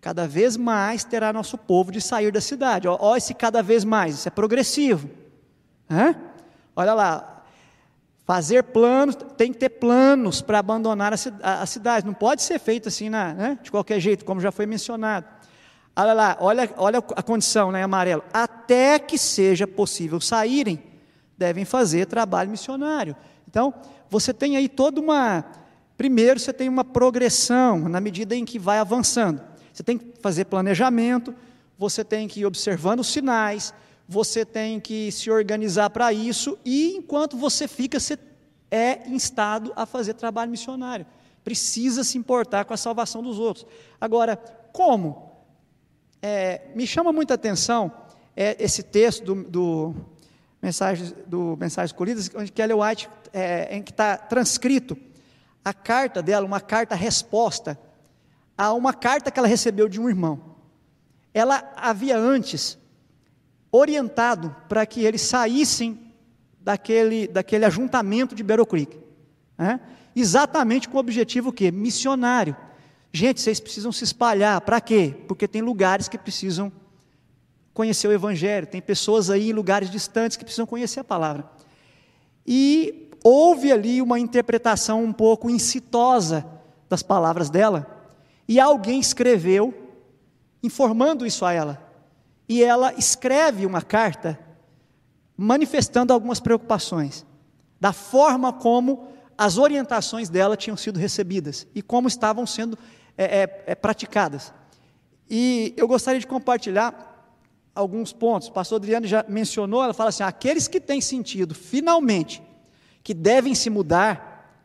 cada 0.00 0.26
vez 0.26 0.56
mais 0.56 1.04
terá 1.04 1.32
nosso 1.32 1.58
povo 1.58 1.92
de 1.92 2.00
sair 2.00 2.32
da 2.32 2.40
cidade. 2.40 2.88
Olha 2.88 3.18
esse 3.18 3.34
cada 3.34 3.62
vez 3.62 3.84
mais, 3.84 4.14
isso 4.14 4.28
é 4.28 4.30
progressivo. 4.30 5.10
Olha 6.74 6.94
lá, 6.94 7.35
Fazer 8.26 8.64
planos, 8.64 9.16
tem 9.36 9.52
que 9.52 9.58
ter 9.58 9.68
planos 9.68 10.42
para 10.42 10.58
abandonar 10.58 11.14
a, 11.14 11.62
a, 11.62 11.64
cidade, 11.66 12.04
não 12.04 12.12
pode 12.12 12.42
ser 12.42 12.58
feito 12.58 12.88
assim 12.88 13.08
na, 13.08 13.32
né, 13.32 13.58
de 13.62 13.70
qualquer 13.70 14.00
jeito, 14.00 14.24
como 14.24 14.40
já 14.40 14.50
foi 14.50 14.66
mencionado. 14.66 15.24
Olha 15.94 16.12
lá, 16.12 16.36
olha, 16.40 16.70
olha 16.76 16.98
a 16.98 17.22
condição, 17.22 17.70
né, 17.70 17.84
amarelo. 17.84 18.24
Até 18.32 18.98
que 18.98 19.16
seja 19.16 19.64
possível 19.64 20.20
saírem, 20.20 20.82
devem 21.38 21.64
fazer 21.64 22.06
trabalho 22.06 22.50
missionário. 22.50 23.14
Então, 23.48 23.72
você 24.10 24.34
tem 24.34 24.56
aí 24.56 24.68
toda 24.68 25.00
uma. 25.00 25.44
Primeiro, 25.96 26.40
você 26.40 26.52
tem 26.52 26.68
uma 26.68 26.84
progressão 26.84 27.88
na 27.88 28.00
medida 28.00 28.34
em 28.34 28.44
que 28.44 28.58
vai 28.58 28.78
avançando. 28.78 29.40
Você 29.72 29.84
tem 29.84 29.96
que 29.96 30.20
fazer 30.20 30.46
planejamento, 30.46 31.32
você 31.78 32.02
tem 32.02 32.26
que 32.26 32.40
ir 32.40 32.46
observando 32.46 33.00
os 33.00 33.06
sinais, 33.06 33.72
você 34.08 34.44
tem 34.44 34.78
que 34.78 35.10
se 35.10 35.30
organizar 35.30 35.90
para 35.90 36.12
isso, 36.12 36.58
e 36.64 36.94
enquanto 36.96 37.36
você 37.36 37.66
fica, 37.66 37.98
você 37.98 38.18
é 38.70 39.08
instado 39.08 39.72
a 39.74 39.84
fazer 39.86 40.14
trabalho 40.14 40.50
missionário. 40.50 41.06
Precisa 41.42 42.04
se 42.04 42.18
importar 42.18 42.64
com 42.64 42.74
a 42.74 42.76
salvação 42.76 43.22
dos 43.22 43.38
outros. 43.38 43.66
Agora, 44.00 44.36
como? 44.72 45.32
É, 46.20 46.68
me 46.74 46.86
chama 46.86 47.12
muita 47.12 47.34
atenção 47.34 47.92
é, 48.36 48.56
esse 48.62 48.82
texto 48.82 49.24
do, 49.24 49.44
do, 49.44 49.94
mensagem, 50.60 51.12
do 51.26 51.56
Mensagens 51.58 51.92
Colhidas, 51.92 52.30
onde 52.34 52.52
Kelly 52.52 52.74
White, 52.74 53.08
é, 53.32 53.76
em 53.76 53.82
que 53.82 53.90
está 53.90 54.16
transcrito 54.16 54.96
a 55.64 55.72
carta 55.72 56.22
dela, 56.22 56.46
uma 56.46 56.60
carta-resposta 56.60 57.78
a 58.56 58.72
uma 58.72 58.94
carta 58.94 59.30
que 59.30 59.38
ela 59.38 59.48
recebeu 59.48 59.88
de 59.88 60.00
um 60.00 60.08
irmão. 60.08 60.56
Ela 61.34 61.72
havia 61.76 62.16
antes 62.16 62.78
orientado 63.76 64.54
para 64.68 64.86
que 64.86 65.04
eles 65.04 65.20
saíssem 65.20 66.12
daquele, 66.60 67.28
daquele 67.28 67.64
ajuntamento 67.64 68.34
de 68.34 68.42
Battle 68.42 68.66
Creek. 68.66 68.98
Né? 69.56 69.80
Exatamente 70.14 70.88
com 70.88 70.96
o 70.96 71.00
objetivo 71.00 71.52
que? 71.52 71.70
Missionário. 71.70 72.56
Gente, 73.12 73.40
vocês 73.40 73.60
precisam 73.60 73.92
se 73.92 74.04
espalhar. 74.04 74.60
Para 74.62 74.80
quê? 74.80 75.14
Porque 75.28 75.46
tem 75.46 75.62
lugares 75.62 76.08
que 76.08 76.18
precisam 76.18 76.72
conhecer 77.72 78.08
o 78.08 78.12
Evangelho, 78.12 78.66
tem 78.66 78.80
pessoas 78.80 79.28
aí 79.28 79.50
em 79.50 79.52
lugares 79.52 79.90
distantes 79.90 80.36
que 80.36 80.44
precisam 80.44 80.66
conhecer 80.66 81.00
a 81.00 81.04
palavra. 81.04 81.44
E 82.46 83.10
houve 83.22 83.70
ali 83.70 84.00
uma 84.00 84.18
interpretação 84.18 85.04
um 85.04 85.12
pouco 85.12 85.50
incitosa 85.50 86.46
das 86.88 87.02
palavras 87.02 87.50
dela, 87.50 87.86
e 88.48 88.58
alguém 88.58 88.98
escreveu 88.98 89.74
informando 90.62 91.26
isso 91.26 91.44
a 91.44 91.52
ela 91.52 91.85
e 92.48 92.62
ela 92.62 92.94
escreve 92.94 93.66
uma 93.66 93.82
carta 93.82 94.38
manifestando 95.36 96.12
algumas 96.12 96.40
preocupações 96.40 97.26
da 97.80 97.92
forma 97.92 98.52
como 98.52 99.08
as 99.36 99.58
orientações 99.58 100.28
dela 100.28 100.56
tinham 100.56 100.76
sido 100.76 100.98
recebidas 100.98 101.66
e 101.74 101.82
como 101.82 102.08
estavam 102.08 102.46
sendo 102.46 102.78
é, 103.18 103.42
é, 103.42 103.64
é, 103.66 103.74
praticadas. 103.74 104.52
E 105.28 105.74
eu 105.76 105.86
gostaria 105.86 106.20
de 106.20 106.26
compartilhar 106.26 107.14
alguns 107.74 108.12
pontos. 108.12 108.48
O 108.48 108.52
pastor 108.52 108.76
Adriano 108.76 109.06
já 109.06 109.24
mencionou, 109.28 109.82
ela 109.82 109.92
fala 109.92 110.08
assim: 110.08 110.22
aqueles 110.22 110.68
que 110.68 110.80
têm 110.80 111.00
sentido, 111.00 111.54
finalmente, 111.54 112.42
que 113.02 113.12
devem 113.12 113.54
se 113.54 113.68
mudar, 113.68 114.62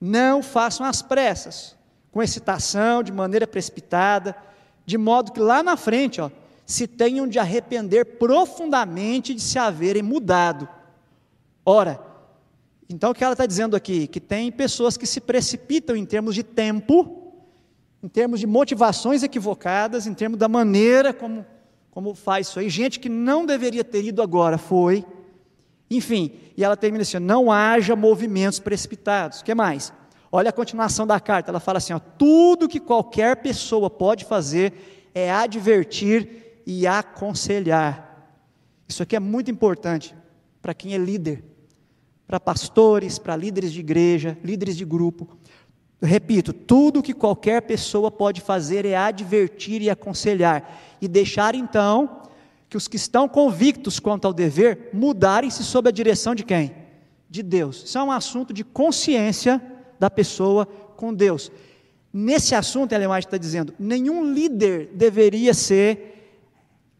não 0.00 0.42
façam 0.42 0.84
as 0.84 1.00
pressas, 1.00 1.76
com 2.10 2.22
excitação, 2.22 3.02
de 3.02 3.12
maneira 3.12 3.46
precipitada, 3.46 4.34
de 4.84 4.98
modo 4.98 5.32
que 5.32 5.40
lá 5.40 5.62
na 5.62 5.76
frente, 5.76 6.20
ó, 6.20 6.30
se 6.68 6.86
tenham 6.86 7.26
de 7.26 7.38
arrepender 7.38 8.04
profundamente 8.18 9.34
de 9.34 9.40
se 9.40 9.58
haverem 9.58 10.02
mudado. 10.02 10.68
Ora, 11.64 11.98
então 12.90 13.10
o 13.10 13.14
que 13.14 13.24
ela 13.24 13.32
está 13.32 13.46
dizendo 13.46 13.74
aqui? 13.74 14.06
Que 14.06 14.20
tem 14.20 14.52
pessoas 14.52 14.94
que 14.94 15.06
se 15.06 15.18
precipitam 15.18 15.96
em 15.96 16.04
termos 16.04 16.34
de 16.34 16.42
tempo, 16.42 17.32
em 18.02 18.08
termos 18.08 18.38
de 18.38 18.46
motivações 18.46 19.22
equivocadas, 19.22 20.06
em 20.06 20.12
termos 20.12 20.38
da 20.38 20.46
maneira 20.46 21.14
como, 21.14 21.44
como 21.90 22.14
faz 22.14 22.48
isso 22.48 22.60
aí. 22.60 22.68
Gente 22.68 23.00
que 23.00 23.08
não 23.08 23.46
deveria 23.46 23.82
ter 23.82 24.04
ido 24.04 24.20
agora 24.20 24.58
foi. 24.58 25.06
Enfim, 25.90 26.32
e 26.54 26.62
ela 26.62 26.76
termina 26.76 27.00
assim: 27.00 27.18
não 27.18 27.50
haja 27.50 27.96
movimentos 27.96 28.58
precipitados. 28.58 29.40
O 29.40 29.44
que 29.44 29.54
mais? 29.54 29.90
Olha 30.30 30.50
a 30.50 30.52
continuação 30.52 31.06
da 31.06 31.18
carta, 31.18 31.50
ela 31.50 31.60
fala 31.60 31.78
assim: 31.78 31.94
ó, 31.94 31.98
tudo 31.98 32.68
que 32.68 32.78
qualquer 32.78 33.36
pessoa 33.36 33.88
pode 33.88 34.26
fazer 34.26 35.08
é 35.14 35.32
advertir 35.32 36.47
e 36.70 36.86
aconselhar. 36.86 38.30
Isso 38.86 39.02
aqui 39.02 39.16
é 39.16 39.20
muito 39.20 39.50
importante 39.50 40.14
para 40.60 40.74
quem 40.74 40.92
é 40.92 40.98
líder, 40.98 41.42
para 42.26 42.38
pastores, 42.38 43.18
para 43.18 43.34
líderes 43.34 43.72
de 43.72 43.80
igreja, 43.80 44.36
líderes 44.44 44.76
de 44.76 44.84
grupo. 44.84 45.26
Repito, 46.02 46.52
tudo 46.52 47.02
que 47.02 47.14
qualquer 47.14 47.62
pessoa 47.62 48.10
pode 48.10 48.42
fazer 48.42 48.84
é 48.84 48.94
advertir 48.94 49.80
e 49.80 49.88
aconselhar, 49.88 50.78
e 51.00 51.08
deixar 51.08 51.54
então 51.54 52.24
que 52.68 52.76
os 52.76 52.86
que 52.86 52.96
estão 52.96 53.26
convictos 53.26 53.98
quanto 53.98 54.26
ao 54.26 54.34
dever 54.34 54.90
mudarem-se 54.92 55.64
sob 55.64 55.88
a 55.88 55.92
direção 55.92 56.34
de 56.34 56.44
quem? 56.44 56.74
De 57.30 57.42
Deus. 57.42 57.82
Isso 57.84 57.96
é 57.96 58.02
um 58.02 58.12
assunto 58.12 58.52
de 58.52 58.62
consciência 58.62 59.60
da 59.98 60.10
pessoa 60.10 60.66
com 60.66 61.14
Deus. 61.14 61.50
Nesse 62.12 62.54
assunto, 62.54 62.92
Ellen 62.92 63.08
está 63.18 63.38
dizendo: 63.38 63.72
nenhum 63.78 64.30
líder 64.34 64.90
deveria 64.92 65.54
ser 65.54 66.17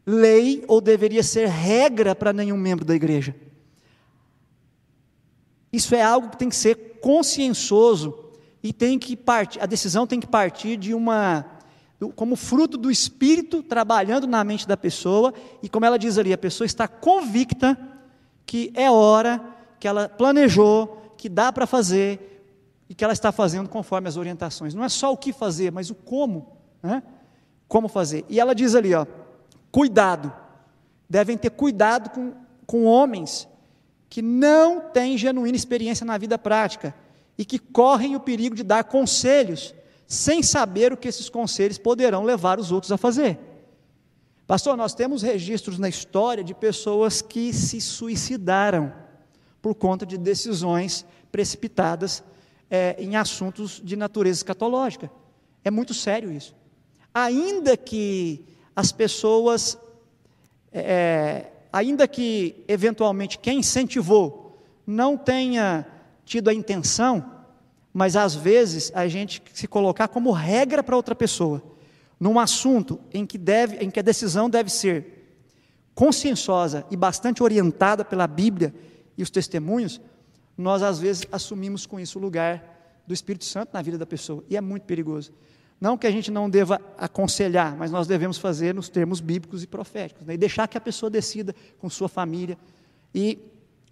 lei 0.05 0.63
ou 0.67 0.81
deveria 0.81 1.23
ser 1.23 1.47
regra 1.47 2.15
para 2.15 2.33
nenhum 2.33 2.57
membro 2.57 2.85
da 2.85 2.95
igreja. 2.95 3.35
Isso 5.71 5.93
é 5.93 6.01
algo 6.01 6.29
que 6.29 6.37
tem 6.37 6.49
que 6.49 6.55
ser 6.55 6.99
consciençoso 7.01 8.17
e 8.61 8.73
tem 8.73 8.97
que 8.97 9.15
partir, 9.15 9.61
a 9.61 9.65
decisão 9.65 10.05
tem 10.07 10.19
que 10.19 10.27
partir 10.27 10.77
de 10.77 10.93
uma 10.93 11.45
como 12.15 12.37
fruto 12.37 12.77
do 12.77 12.89
espírito 12.89 13.61
trabalhando 13.61 14.25
na 14.25 14.41
mente 14.41 14.65
da 14.65 14.77
pessoa 14.77 15.33
e 15.61 15.67
como 15.67 15.85
ela 15.85 15.99
diz 15.99 16.17
ali, 16.17 16.31
a 16.31 16.37
pessoa 16.37 16.65
está 16.65 16.87
convicta 16.87 17.77
que 18.45 18.71
é 18.73 18.89
hora, 18.89 19.43
que 19.79 19.87
ela 19.87 20.07
planejou, 20.07 21.13
que 21.17 21.27
dá 21.27 21.51
para 21.51 21.67
fazer 21.67 22.29
e 22.89 22.95
que 22.95 23.03
ela 23.03 23.13
está 23.13 23.31
fazendo 23.31 23.69
conforme 23.69 24.07
as 24.07 24.17
orientações. 24.17 24.73
Não 24.73 24.83
é 24.83 24.89
só 24.89 25.11
o 25.11 25.17
que 25.17 25.31
fazer, 25.31 25.71
mas 25.71 25.89
o 25.89 25.95
como, 25.95 26.57
né? 26.81 27.03
Como 27.67 27.87
fazer. 27.87 28.25
E 28.27 28.39
ela 28.39 28.55
diz 28.55 28.73
ali, 28.73 28.93
ó, 28.95 29.05
cuidado. 29.71 30.33
Devem 31.09 31.37
ter 31.37 31.49
cuidado 31.49 32.09
com, 32.09 32.33
com 32.65 32.85
homens 32.85 33.47
que 34.09 34.21
não 34.21 34.81
têm 34.81 35.17
genuína 35.17 35.55
experiência 35.55 36.05
na 36.05 36.17
vida 36.17 36.37
prática 36.37 36.95
e 37.37 37.45
que 37.45 37.59
correm 37.59 38.15
o 38.15 38.19
perigo 38.19 38.55
de 38.55 38.63
dar 38.63 38.83
conselhos 38.83 39.73
sem 40.07 40.41
saber 40.41 40.91
o 40.91 40.97
que 40.97 41.07
esses 41.07 41.29
conselhos 41.29 41.77
poderão 41.77 42.23
levar 42.23 42.59
os 42.59 42.71
outros 42.71 42.91
a 42.91 42.97
fazer. 42.97 43.39
Pastor, 44.47 44.75
nós 44.75 44.95
temos 44.95 45.21
registros 45.21 45.77
na 45.77 45.87
história 45.87 46.43
de 46.43 46.55
pessoas 46.55 47.21
que 47.21 47.53
se 47.53 47.79
suicidaram 47.79 48.91
por 49.61 49.75
conta 49.75 50.07
de 50.07 50.17
decisões 50.17 51.05
precipitadas 51.31 52.23
é, 52.69 52.95
em 52.97 53.15
assuntos 53.15 53.79
de 53.83 53.95
natureza 53.95 54.39
escatológica. 54.39 55.11
É 55.63 55.69
muito 55.69 55.93
sério 55.93 56.31
isso. 56.31 56.55
Ainda 57.13 57.77
que 57.77 58.43
as 58.79 58.93
pessoas, 58.93 59.77
é, 60.71 61.47
ainda 61.71 62.07
que 62.07 62.63
eventualmente 62.65 63.37
quem 63.37 63.59
incentivou 63.59 64.57
não 64.87 65.17
tenha 65.17 65.85
tido 66.23 66.49
a 66.49 66.53
intenção, 66.53 67.29
mas 67.93 68.15
às 68.15 68.35
vezes 68.35 68.89
a 68.95 69.05
gente 69.09 69.43
se 69.53 69.67
colocar 69.67 70.07
como 70.07 70.31
regra 70.31 70.81
para 70.81 70.95
outra 70.95 71.13
pessoa, 71.13 71.61
num 72.17 72.39
assunto 72.39 73.01
em 73.13 73.25
que, 73.25 73.37
deve, 73.37 73.83
em 73.83 73.91
que 73.91 73.99
a 73.99 74.03
decisão 74.03 74.49
deve 74.49 74.69
ser 74.69 75.27
conscienciosa 75.93 76.85
e 76.89 76.95
bastante 76.95 77.43
orientada 77.43 78.05
pela 78.05 78.27
Bíblia 78.27 78.73
e 79.17 79.21
os 79.21 79.29
testemunhos, 79.29 79.99
nós 80.57 80.81
às 80.81 80.99
vezes 80.99 81.25
assumimos 81.29 81.85
com 81.85 81.99
isso 81.99 82.17
o 82.17 82.21
lugar 82.21 83.01
do 83.05 83.13
Espírito 83.13 83.43
Santo 83.43 83.71
na 83.73 83.81
vida 83.81 83.97
da 83.97 84.05
pessoa, 84.05 84.41
e 84.49 84.55
é 84.55 84.61
muito 84.61 84.83
perigoso. 84.83 85.33
Não 85.79 85.97
que 85.97 86.05
a 86.05 86.11
gente 86.11 86.29
não 86.29 86.49
deva 86.49 86.81
aconselhar, 86.97 87.75
mas 87.77 87.89
nós 87.89 88.05
devemos 88.05 88.37
fazer 88.37 88.73
nos 88.73 88.89
termos 88.89 89.21
bíblicos 89.21 89.63
e 89.63 89.67
proféticos, 89.67 90.25
né? 90.25 90.33
e 90.33 90.37
deixar 90.37 90.67
que 90.67 90.77
a 90.77 90.81
pessoa 90.81 91.09
decida 91.09 91.55
com 91.77 91.89
sua 91.89 92.09
família. 92.09 92.57
E 93.15 93.39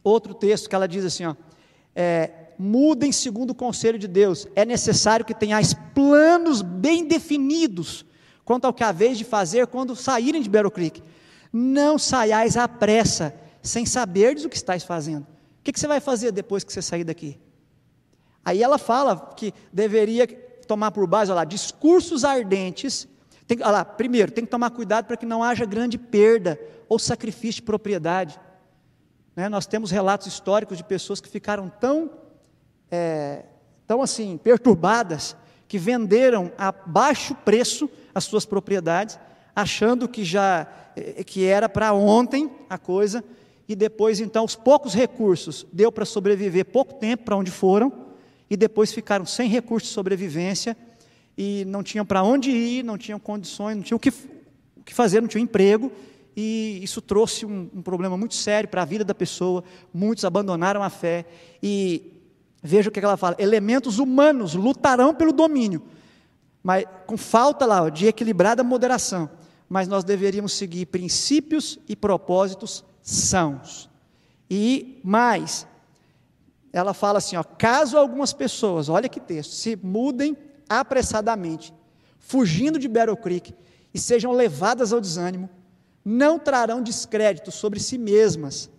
outro 0.03 0.33
texto 0.33 0.69
que 0.69 0.75
ela 0.75 0.87
diz 0.87 1.05
assim, 1.05 1.25
ó, 1.25 1.35
é, 1.95 2.29
mudem 2.59 3.11
segundo 3.11 3.51
o 3.51 3.55
conselho 3.55 3.97
de 3.97 4.07
Deus. 4.07 4.47
É 4.53 4.65
necessário 4.65 5.25
que 5.25 5.33
tenhais 5.33 5.73
planos 5.95 6.61
bem 6.61 7.07
definidos 7.07 8.05
quanto 8.43 8.65
ao 8.65 8.73
que 8.73 8.83
haveis 8.83 9.17
de 9.17 9.23
fazer 9.23 9.67
quando 9.67 9.95
saírem 9.95 10.41
de 10.41 10.49
Battle 10.49 10.71
Creek. 10.71 11.01
Não 11.53 11.97
saiais 11.97 12.57
à 12.57 12.67
pressa, 12.67 13.33
sem 13.61 13.85
saberdes 13.85 14.43
o 14.43 14.49
que 14.49 14.57
estáis 14.57 14.83
fazendo. 14.83 15.23
O 15.23 15.63
que, 15.63 15.71
que 15.71 15.79
você 15.79 15.87
vai 15.87 15.99
fazer 15.99 16.31
depois 16.31 16.63
que 16.63 16.71
você 16.71 16.81
sair 16.81 17.03
daqui? 17.03 17.39
Aí 18.43 18.63
ela 18.63 18.77
fala 18.77 19.33
que 19.35 19.53
deveria 19.71 20.25
tomar 20.67 20.91
por 20.91 21.07
base, 21.07 21.31
olha 21.31 21.37
lá, 21.37 21.45
discursos 21.45 22.23
ardentes. 22.23 23.07
Tem, 23.47 23.57
olha 23.61 23.71
lá, 23.71 23.85
primeiro, 23.85 24.31
tem 24.31 24.45
que 24.45 24.51
tomar 24.51 24.69
cuidado 24.71 25.05
para 25.05 25.17
que 25.17 25.25
não 25.25 25.43
haja 25.43 25.65
grande 25.65 25.97
perda 25.97 26.59
ou 26.89 26.99
sacrifício 26.99 27.61
de 27.61 27.65
propriedade. 27.65 28.39
Né? 29.35 29.47
Nós 29.49 29.65
temos 29.65 29.91
relatos 29.91 30.27
históricos 30.27 30.77
de 30.77 30.83
pessoas 30.83 31.21
que 31.21 31.29
ficaram 31.29 31.69
tão, 31.69 32.09
é, 32.91 33.45
tão 33.85 34.01
assim, 34.01 34.37
perturbadas, 34.37 35.35
que 35.67 35.77
venderam 35.77 36.51
a 36.57 36.71
baixo 36.71 37.35
preço 37.35 37.89
as 38.15 38.23
suas 38.23 38.45
propriedades, 38.45 39.19
achando 39.55 40.07
que 40.07 40.23
já 40.23 40.67
é, 40.95 41.23
que 41.23 41.45
era 41.45 41.69
para 41.69 41.93
ontem 41.93 42.49
a 42.69 42.77
coisa, 42.77 43.23
e 43.67 43.75
depois 43.75 44.19
então 44.19 44.45
os 44.45 44.55
poucos 44.55 44.93
recursos 44.93 45.65
deu 45.71 45.91
para 45.91 46.05
sobreviver 46.05 46.65
pouco 46.65 46.95
tempo 46.95 47.25
para 47.25 47.35
onde 47.35 47.51
foram, 47.51 48.06
e 48.49 48.55
depois 48.55 48.93
ficaram 48.93 49.25
sem 49.25 49.49
recursos 49.49 49.89
de 49.89 49.93
sobrevivência 49.93 50.75
e 51.37 51.65
não 51.65 51.83
tinham 51.83 52.05
para 52.05 52.23
onde 52.23 52.49
ir, 52.49 52.83
não 52.83 52.97
tinham 52.97 53.19
condições, 53.19 53.75
não 53.75 53.83
tinham 53.83 53.97
o 53.97 53.99
que, 53.99 54.09
o 54.09 54.83
que 54.83 54.93
fazer, 54.93 55.21
não 55.21 55.27
tinham 55.27 55.43
emprego, 55.43 55.91
e 56.39 56.79
isso 56.83 57.01
trouxe 57.01 57.47
um, 57.47 57.67
um 57.73 57.81
problema 57.81 58.15
muito 58.15 58.35
sério 58.35 58.69
para 58.69 58.83
a 58.83 58.85
vida 58.85 59.03
da 59.03 59.15
pessoa. 59.15 59.63
Muitos 59.91 60.23
abandonaram 60.23 60.83
a 60.83 60.89
fé. 60.89 61.25
E 61.63 62.13
veja 62.61 62.89
o 62.89 62.91
que 62.91 62.99
ela 62.99 63.17
fala: 63.17 63.35
elementos 63.39 63.97
humanos 63.97 64.53
lutarão 64.53 65.15
pelo 65.15 65.33
domínio, 65.33 65.81
mas 66.61 66.85
com 67.07 67.17
falta 67.17 67.65
lá 67.65 67.89
de 67.89 68.05
equilibrada 68.05 68.63
moderação. 68.63 69.27
Mas 69.67 69.87
nós 69.87 70.03
deveríamos 70.03 70.53
seguir 70.53 70.85
princípios 70.85 71.79
e 71.89 71.95
propósitos 71.95 72.85
sãos. 73.01 73.89
E 74.47 75.01
mais, 75.03 75.65
ela 76.71 76.93
fala 76.93 77.17
assim: 77.19 77.35
ó, 77.35 77.43
caso 77.43 77.97
algumas 77.97 78.33
pessoas, 78.33 78.89
olha 78.89 79.09
que 79.09 79.19
texto, 79.19 79.51
se 79.51 79.75
mudem 79.75 80.35
apressadamente, 80.67 81.73
fugindo 82.19 82.77
de 82.77 82.87
Battle 82.87 83.17
Creek, 83.17 83.53
e 83.93 83.99
sejam 83.99 84.31
levadas 84.31 84.93
ao 84.93 85.01
desânimo, 85.01 85.49
não 86.03 86.37
trarão 86.37 86.81
descrédito 86.81 87.51
sobre 87.51 87.79
si 87.79 87.97
mesmas, 87.97 88.69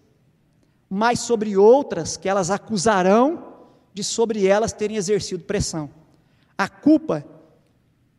mas 0.88 1.20
sobre 1.20 1.56
outras 1.56 2.16
que 2.16 2.28
elas 2.28 2.50
acusarão 2.50 3.54
de 3.92 4.04
sobre 4.04 4.46
elas 4.46 4.72
terem 4.72 4.96
exercido 4.96 5.44
pressão. 5.44 5.90
A 6.56 6.68
culpa 6.68 7.24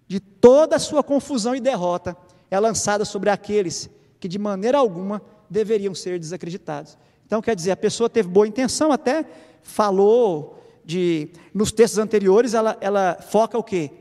de 0.08 0.20
toda 0.20 0.76
a 0.76 0.80
sua 0.80 1.04
confusão 1.04 1.56
e 1.56 1.60
derrota 1.60 2.16
é 2.52 2.60
lançada 2.60 3.06
sobre 3.06 3.30
aqueles 3.30 3.90
que 4.20 4.28
de 4.28 4.38
maneira 4.38 4.78
alguma 4.78 5.22
deveriam 5.50 5.96
ser 5.96 6.20
desacreditados. 6.20 6.98
Então, 7.26 7.42
quer 7.42 7.56
dizer, 7.56 7.72
a 7.72 7.78
pessoa 7.78 8.10
teve 8.10 8.28
boa 8.28 8.48
intenção, 8.48 8.92
até 8.92 9.26
falou 9.62 10.62
de. 10.84 11.30
Nos 11.54 11.72
textos 11.72 12.00
anteriores, 12.00 12.54
ela, 12.54 12.78
ela 12.82 13.16
foca 13.16 13.58
o 13.58 13.64
quê? 13.64 13.92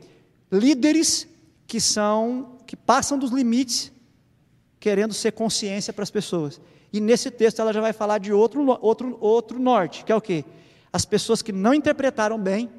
Líderes 0.51 1.27
que 1.67 1.79
são. 1.79 2.57
que 2.65 2.75
passam 2.75 3.17
dos 3.17 3.31
limites 3.31 3.91
querendo 4.79 5.13
ser 5.13 5.31
consciência 5.31 5.91
para 5.91 6.03
as 6.03 6.11
pessoas. 6.11 6.61
E 6.91 6.99
nesse 7.01 7.29
texto 7.29 7.59
ela 7.59 7.73
já 7.73 7.81
vai 7.81 7.93
falar 7.93 8.17
de 8.17 8.31
outro, 8.31 8.65
outro, 8.81 9.17
outro 9.19 9.59
norte, 9.59 10.03
que 10.05 10.11
é 10.11 10.15
o 10.15 10.21
quê? 10.21 10.45
As 10.91 11.05
pessoas 11.05 11.41
que 11.41 11.51
não 11.51 11.73
interpretaram 11.73 12.39
bem 12.39 12.69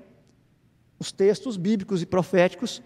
os 1.01 1.11
textos 1.11 1.57
bíblicos 1.57 2.02
e 2.02 2.07
proféticos, 2.07 2.82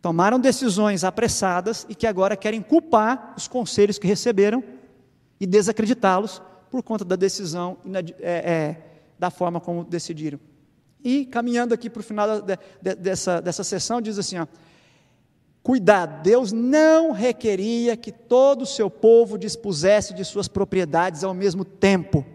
tomaram 0.00 0.38
decisões 0.38 1.02
apressadas 1.02 1.84
e 1.88 1.96
que 1.96 2.06
agora 2.06 2.36
querem 2.36 2.62
culpar 2.62 3.34
os 3.36 3.48
conselhos 3.48 3.98
que 3.98 4.06
receberam 4.06 4.62
e 5.40 5.46
desacreditá-los 5.46 6.40
por 6.70 6.82
conta 6.84 7.04
da 7.04 7.16
decisão 7.16 7.76
é, 8.20 8.30
é, 8.30 8.89
da 9.20 9.30
forma 9.30 9.60
como 9.60 9.84
decidiram. 9.84 10.40
E 11.04 11.24
caminhando 11.26 11.72
aqui 11.72 11.88
para 11.88 12.00
o 12.00 12.02
final 12.02 12.42
da, 12.42 12.58
de, 12.80 12.94
dessa, 12.96 13.40
dessa 13.40 13.62
sessão, 13.62 14.00
diz 14.00 14.18
assim: 14.18 14.38
ó, 14.38 14.46
Cuidado, 15.62 16.22
Deus 16.22 16.50
não 16.50 17.12
requeria 17.12 17.96
que 17.96 18.10
todo 18.10 18.62
o 18.62 18.66
seu 18.66 18.90
povo 18.90 19.38
dispusesse 19.38 20.12
de 20.12 20.24
suas 20.24 20.48
propriedades 20.48 21.22
ao 21.22 21.34
mesmo 21.34 21.64
tempo. 21.64 22.26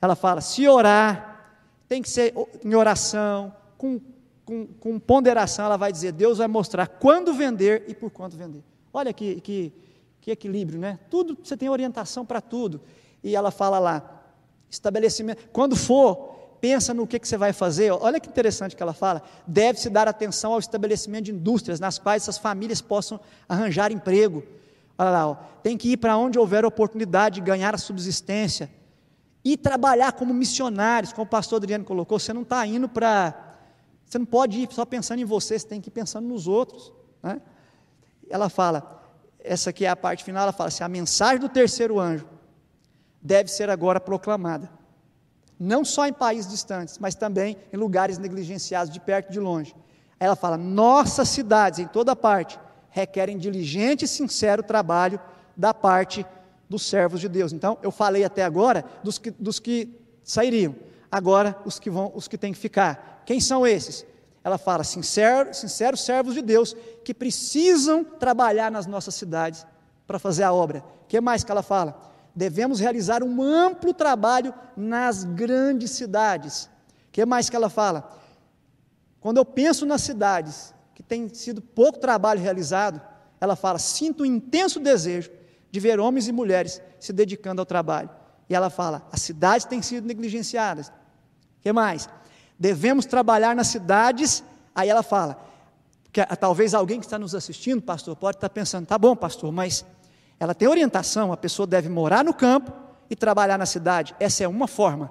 Ela 0.00 0.14
fala: 0.14 0.40
se 0.40 0.68
orar, 0.68 1.56
tem 1.88 2.00
que 2.00 2.08
ser 2.08 2.32
em 2.64 2.74
oração, 2.74 3.52
com 3.76 4.00
com, 4.44 4.66
com 4.66 4.98
ponderação, 4.98 5.64
ela 5.64 5.76
vai 5.76 5.90
dizer: 5.90 6.12
Deus 6.12 6.38
vai 6.38 6.48
mostrar 6.48 6.86
quando 6.86 7.32
vender 7.32 7.84
e 7.88 7.94
por 7.94 8.10
quanto 8.10 8.36
vender. 8.36 8.62
Olha 8.92 9.12
que, 9.12 9.40
que, 9.40 9.72
que 10.20 10.30
equilíbrio, 10.30 10.78
né? 10.78 10.98
Tudo, 11.10 11.36
você 11.42 11.56
tem 11.56 11.68
orientação 11.68 12.24
para 12.24 12.40
tudo. 12.40 12.80
E 13.22 13.34
ela 13.34 13.50
fala 13.50 13.78
lá, 13.78 14.13
estabelecimento, 14.74 15.48
quando 15.52 15.74
for, 15.74 16.34
pensa 16.60 16.94
no 16.94 17.06
que, 17.06 17.18
que 17.18 17.28
você 17.28 17.36
vai 17.36 17.52
fazer. 17.52 17.90
Olha 17.92 18.18
que 18.18 18.28
interessante 18.28 18.74
que 18.74 18.82
ela 18.82 18.94
fala. 18.94 19.22
Deve-se 19.46 19.90
dar 19.90 20.08
atenção 20.08 20.52
ao 20.52 20.58
estabelecimento 20.58 21.26
de 21.26 21.32
indústrias 21.32 21.78
nas 21.78 21.98
quais 21.98 22.22
essas 22.22 22.38
famílias 22.38 22.80
possam 22.80 23.20
arranjar 23.48 23.92
emprego. 23.92 24.42
Olha 24.96 25.10
lá, 25.10 25.28
ó, 25.28 25.34
tem 25.62 25.76
que 25.76 25.92
ir 25.92 25.96
para 25.96 26.16
onde 26.16 26.38
houver 26.38 26.64
oportunidade 26.64 27.36
de 27.36 27.40
ganhar 27.42 27.74
a 27.74 27.78
subsistência. 27.78 28.70
E 29.44 29.58
trabalhar 29.58 30.12
como 30.12 30.32
missionários, 30.32 31.12
como 31.12 31.24
o 31.24 31.28
pastor 31.28 31.58
Adriano 31.58 31.84
colocou, 31.84 32.18
você 32.18 32.32
não 32.32 32.42
está 32.42 32.66
indo 32.66 32.88
para 32.88 33.52
você 34.06 34.18
não 34.18 34.26
pode 34.26 34.60
ir 34.60 34.68
só 34.70 34.84
pensando 34.84 35.20
em 35.20 35.24
você, 35.24 35.58
você 35.58 35.66
tem 35.66 35.80
que 35.80 35.88
ir 35.88 35.92
pensando 35.92 36.28
nos 36.28 36.46
outros. 36.46 36.92
Né? 37.22 37.40
Ela 38.30 38.48
fala, 38.48 39.02
essa 39.40 39.70
aqui 39.70 39.84
é 39.84 39.88
a 39.88 39.96
parte 39.96 40.22
final, 40.22 40.44
ela 40.44 40.52
fala 40.52 40.68
assim: 40.68 40.84
a 40.84 40.88
mensagem 40.88 41.40
do 41.40 41.48
terceiro 41.48 41.98
anjo 41.98 42.33
deve 43.24 43.50
ser 43.50 43.70
agora 43.70 43.98
proclamada. 43.98 44.70
Não 45.58 45.82
só 45.82 46.06
em 46.06 46.12
países 46.12 46.50
distantes, 46.50 46.98
mas 46.98 47.14
também 47.14 47.56
em 47.72 47.76
lugares 47.76 48.18
negligenciados, 48.18 48.92
de 48.92 49.00
perto 49.00 49.30
e 49.30 49.32
de 49.32 49.40
longe. 49.40 49.74
Ela 50.20 50.36
fala: 50.36 50.58
nossas 50.58 51.30
cidades, 51.30 51.78
em 51.78 51.86
toda 51.86 52.14
parte, 52.14 52.60
requerem 52.90 53.38
diligente 53.38 54.04
e 54.04 54.08
sincero 54.08 54.62
trabalho 54.62 55.18
da 55.56 55.72
parte 55.72 56.26
dos 56.68 56.82
servos 56.82 57.20
de 57.20 57.28
Deus. 57.28 57.52
Então, 57.52 57.78
eu 57.82 57.90
falei 57.90 58.24
até 58.24 58.44
agora 58.44 58.84
dos 59.02 59.16
que, 59.16 59.30
dos 59.30 59.58
que 59.58 59.98
sairiam. 60.22 60.74
Agora, 61.10 61.56
os 61.64 61.78
que 61.78 61.88
vão, 61.88 62.12
os 62.14 62.28
que 62.28 62.36
têm 62.36 62.52
que 62.52 62.58
ficar. 62.58 63.22
Quem 63.24 63.40
são 63.40 63.66
esses? 63.66 64.04
Ela 64.42 64.58
fala, 64.58 64.84
sincero, 64.84 65.54
sinceros 65.54 66.04
servos 66.04 66.34
de 66.34 66.42
Deus, 66.42 66.76
que 67.04 67.14
precisam 67.14 68.04
trabalhar 68.04 68.70
nas 68.70 68.86
nossas 68.86 69.14
cidades 69.14 69.64
para 70.06 70.18
fazer 70.18 70.42
a 70.42 70.52
obra. 70.52 70.84
O 71.04 71.06
que 71.06 71.18
mais 71.20 71.42
que 71.42 71.50
ela 71.50 71.62
fala? 71.62 72.13
Devemos 72.34 72.80
realizar 72.80 73.22
um 73.22 73.42
amplo 73.42 73.94
trabalho 73.94 74.52
nas 74.76 75.24
grandes 75.24 75.92
cidades. 75.92 76.64
O 77.08 77.12
que 77.12 77.24
mais 77.24 77.48
que 77.48 77.56
ela 77.56 77.70
fala? 77.70 78.10
Quando 79.20 79.38
eu 79.38 79.44
penso 79.44 79.86
nas 79.86 80.02
cidades 80.02 80.74
que 80.94 81.02
tem 81.02 81.32
sido 81.32 81.62
pouco 81.62 81.98
trabalho 81.98 82.40
realizado, 82.40 83.00
ela 83.40 83.56
fala: 83.56 83.78
sinto 83.78 84.22
um 84.22 84.26
intenso 84.26 84.80
desejo 84.80 85.30
de 85.70 85.80
ver 85.80 86.00
homens 86.00 86.28
e 86.28 86.32
mulheres 86.32 86.80
se 86.98 87.12
dedicando 87.12 87.60
ao 87.60 87.66
trabalho. 87.66 88.10
E 88.48 88.54
ela 88.54 88.70
fala: 88.70 89.06
as 89.12 89.22
cidades 89.22 89.66
têm 89.66 89.80
sido 89.80 90.06
negligenciadas. 90.06 90.88
O 90.88 90.92
que 91.62 91.72
mais? 91.72 92.08
devemos 92.58 93.04
trabalhar 93.06 93.54
nas 93.54 93.68
cidades. 93.68 94.44
Aí 94.74 94.88
ela 94.88 95.02
fala, 95.02 95.38
que 96.12 96.24
talvez 96.36 96.74
alguém 96.74 97.00
que 97.00 97.06
está 97.06 97.18
nos 97.18 97.34
assistindo, 97.34 97.82
pastor, 97.82 98.16
pode 98.16 98.36
estar 98.36 98.48
pensando, 98.48 98.86
tá 98.86 98.98
bom, 98.98 99.14
pastor, 99.14 99.52
mas 99.52 99.84
ela 100.44 100.54
tem 100.54 100.68
orientação, 100.68 101.32
a 101.32 101.38
pessoa 101.38 101.66
deve 101.66 101.88
morar 101.88 102.22
no 102.22 102.34
campo 102.34 102.70
e 103.08 103.16
trabalhar 103.16 103.58
na 103.58 103.64
cidade. 103.64 104.14
Essa 104.20 104.44
é 104.44 104.48
uma 104.48 104.68
forma. 104.68 105.10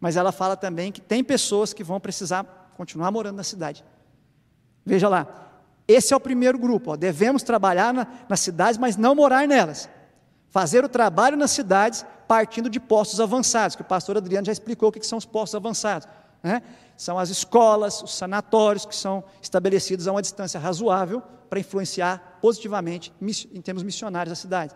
Mas 0.00 0.16
ela 0.16 0.32
fala 0.32 0.56
também 0.56 0.90
que 0.90 1.00
tem 1.00 1.22
pessoas 1.22 1.72
que 1.72 1.84
vão 1.84 2.00
precisar 2.00 2.72
continuar 2.76 3.12
morando 3.12 3.36
na 3.36 3.44
cidade. 3.44 3.84
Veja 4.84 5.08
lá, 5.08 5.28
esse 5.86 6.12
é 6.12 6.16
o 6.16 6.20
primeiro 6.20 6.58
grupo. 6.58 6.90
Ó, 6.90 6.96
devemos 6.96 7.44
trabalhar 7.44 7.94
na, 7.94 8.08
nas 8.28 8.40
cidades, 8.40 8.76
mas 8.76 8.96
não 8.96 9.14
morar 9.14 9.46
nelas. 9.46 9.88
Fazer 10.50 10.84
o 10.84 10.88
trabalho 10.88 11.36
nas 11.36 11.52
cidades 11.52 12.04
partindo 12.26 12.68
de 12.68 12.80
postos 12.80 13.20
avançados, 13.20 13.76
que 13.76 13.82
o 13.82 13.84
pastor 13.84 14.16
Adriano 14.16 14.46
já 14.46 14.52
explicou 14.52 14.88
o 14.88 14.92
que 14.92 15.06
são 15.06 15.18
os 15.18 15.24
postos 15.24 15.54
avançados. 15.54 16.08
Né? 16.42 16.60
São 16.96 17.20
as 17.20 17.30
escolas, 17.30 18.02
os 18.02 18.16
sanatórios 18.16 18.84
que 18.84 18.96
são 18.96 19.22
estabelecidos 19.40 20.08
a 20.08 20.12
uma 20.12 20.22
distância 20.22 20.58
razoável 20.58 21.22
para 21.48 21.60
influenciar 21.60 22.38
positivamente 22.40 23.12
em 23.20 23.60
termos 23.60 23.82
missionários 23.82 24.32
a 24.32 24.36
cidade. 24.40 24.74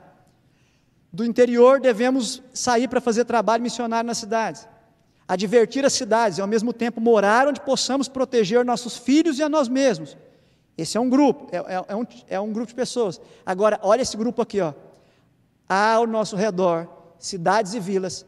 Do 1.12 1.24
interior 1.24 1.80
devemos 1.80 2.42
sair 2.52 2.88
para 2.88 3.00
fazer 3.00 3.24
trabalho 3.24 3.62
missionário 3.62 4.06
nas 4.06 4.18
cidades, 4.18 4.66
advertir 5.28 5.84
as 5.84 5.92
cidades 5.92 6.38
e 6.38 6.40
ao 6.40 6.46
mesmo 6.46 6.72
tempo 6.72 7.00
morar 7.00 7.46
onde 7.46 7.60
possamos 7.60 8.08
proteger 8.08 8.64
nossos 8.64 8.96
filhos 8.96 9.38
e 9.38 9.42
a 9.42 9.48
nós 9.48 9.68
mesmos. 9.68 10.16
Esse 10.76 10.96
é 10.96 11.00
um 11.00 11.10
grupo, 11.10 11.48
é, 11.52 11.58
é, 11.58 11.84
é, 11.88 11.96
um, 11.96 12.06
é 12.28 12.40
um 12.40 12.52
grupo 12.52 12.68
de 12.68 12.74
pessoas. 12.74 13.20
Agora, 13.44 13.78
olha 13.82 14.00
esse 14.00 14.16
grupo 14.16 14.40
aqui, 14.40 14.60
ó. 14.60 14.72
Ao 15.68 16.06
nosso 16.06 16.34
redor, 16.34 16.88
cidades 17.18 17.74
e 17.74 17.80
vilas, 17.80 18.24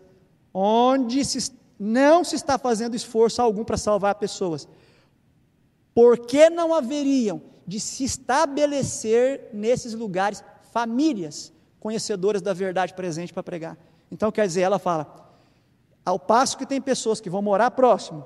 onde 0.53 1.25
se 1.25 1.53
não 1.79 2.23
se 2.23 2.37
está 2.37 2.59
fazendo 2.59 2.95
esforço 2.95 3.41
algum 3.43 3.65
para 3.65 3.77
salvar 3.77 4.15
pessoas. 4.16 4.69
Por 5.95 6.19
que 6.19 6.51
não 6.51 6.75
haveriam 6.75 7.43
de 7.66 7.81
se 7.81 8.05
estabelecer 8.05 9.51
nesses 9.53 9.95
lugares 9.95 10.43
famílias 10.73 11.53
conhecedoras 11.81 12.43
da 12.43 12.53
verdade 12.53 12.95
presente 12.95 13.32
para 13.32 13.43
pregar? 13.43 13.78
Então, 14.11 14.31
quer 14.31 14.47
dizer, 14.47 14.62
ela 14.62 14.78
fala: 14.78 15.32
ao 16.05 16.19
passo 16.19 16.59
que 16.59 16.66
tem 16.66 16.81
pessoas 16.81 17.20
que 17.20 17.31
vão 17.31 17.43
morar 17.43 17.70
próximo 17.70 18.24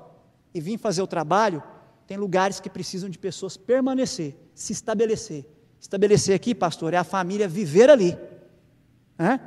e 0.53 0.59
vir 0.59 0.77
fazer 0.77 1.01
o 1.01 1.07
trabalho, 1.07 1.63
tem 2.07 2.17
lugares 2.17 2.59
que 2.59 2.69
precisam 2.69 3.09
de 3.09 3.19
pessoas 3.19 3.55
permanecer, 3.55 4.35
se 4.53 4.73
estabelecer. 4.73 5.45
Estabelecer 5.79 6.35
aqui, 6.35 6.53
pastor, 6.53 6.93
é 6.93 6.97
a 6.97 7.03
família 7.03 7.47
viver 7.47 7.89
ali. 7.89 8.17
Né? 9.17 9.39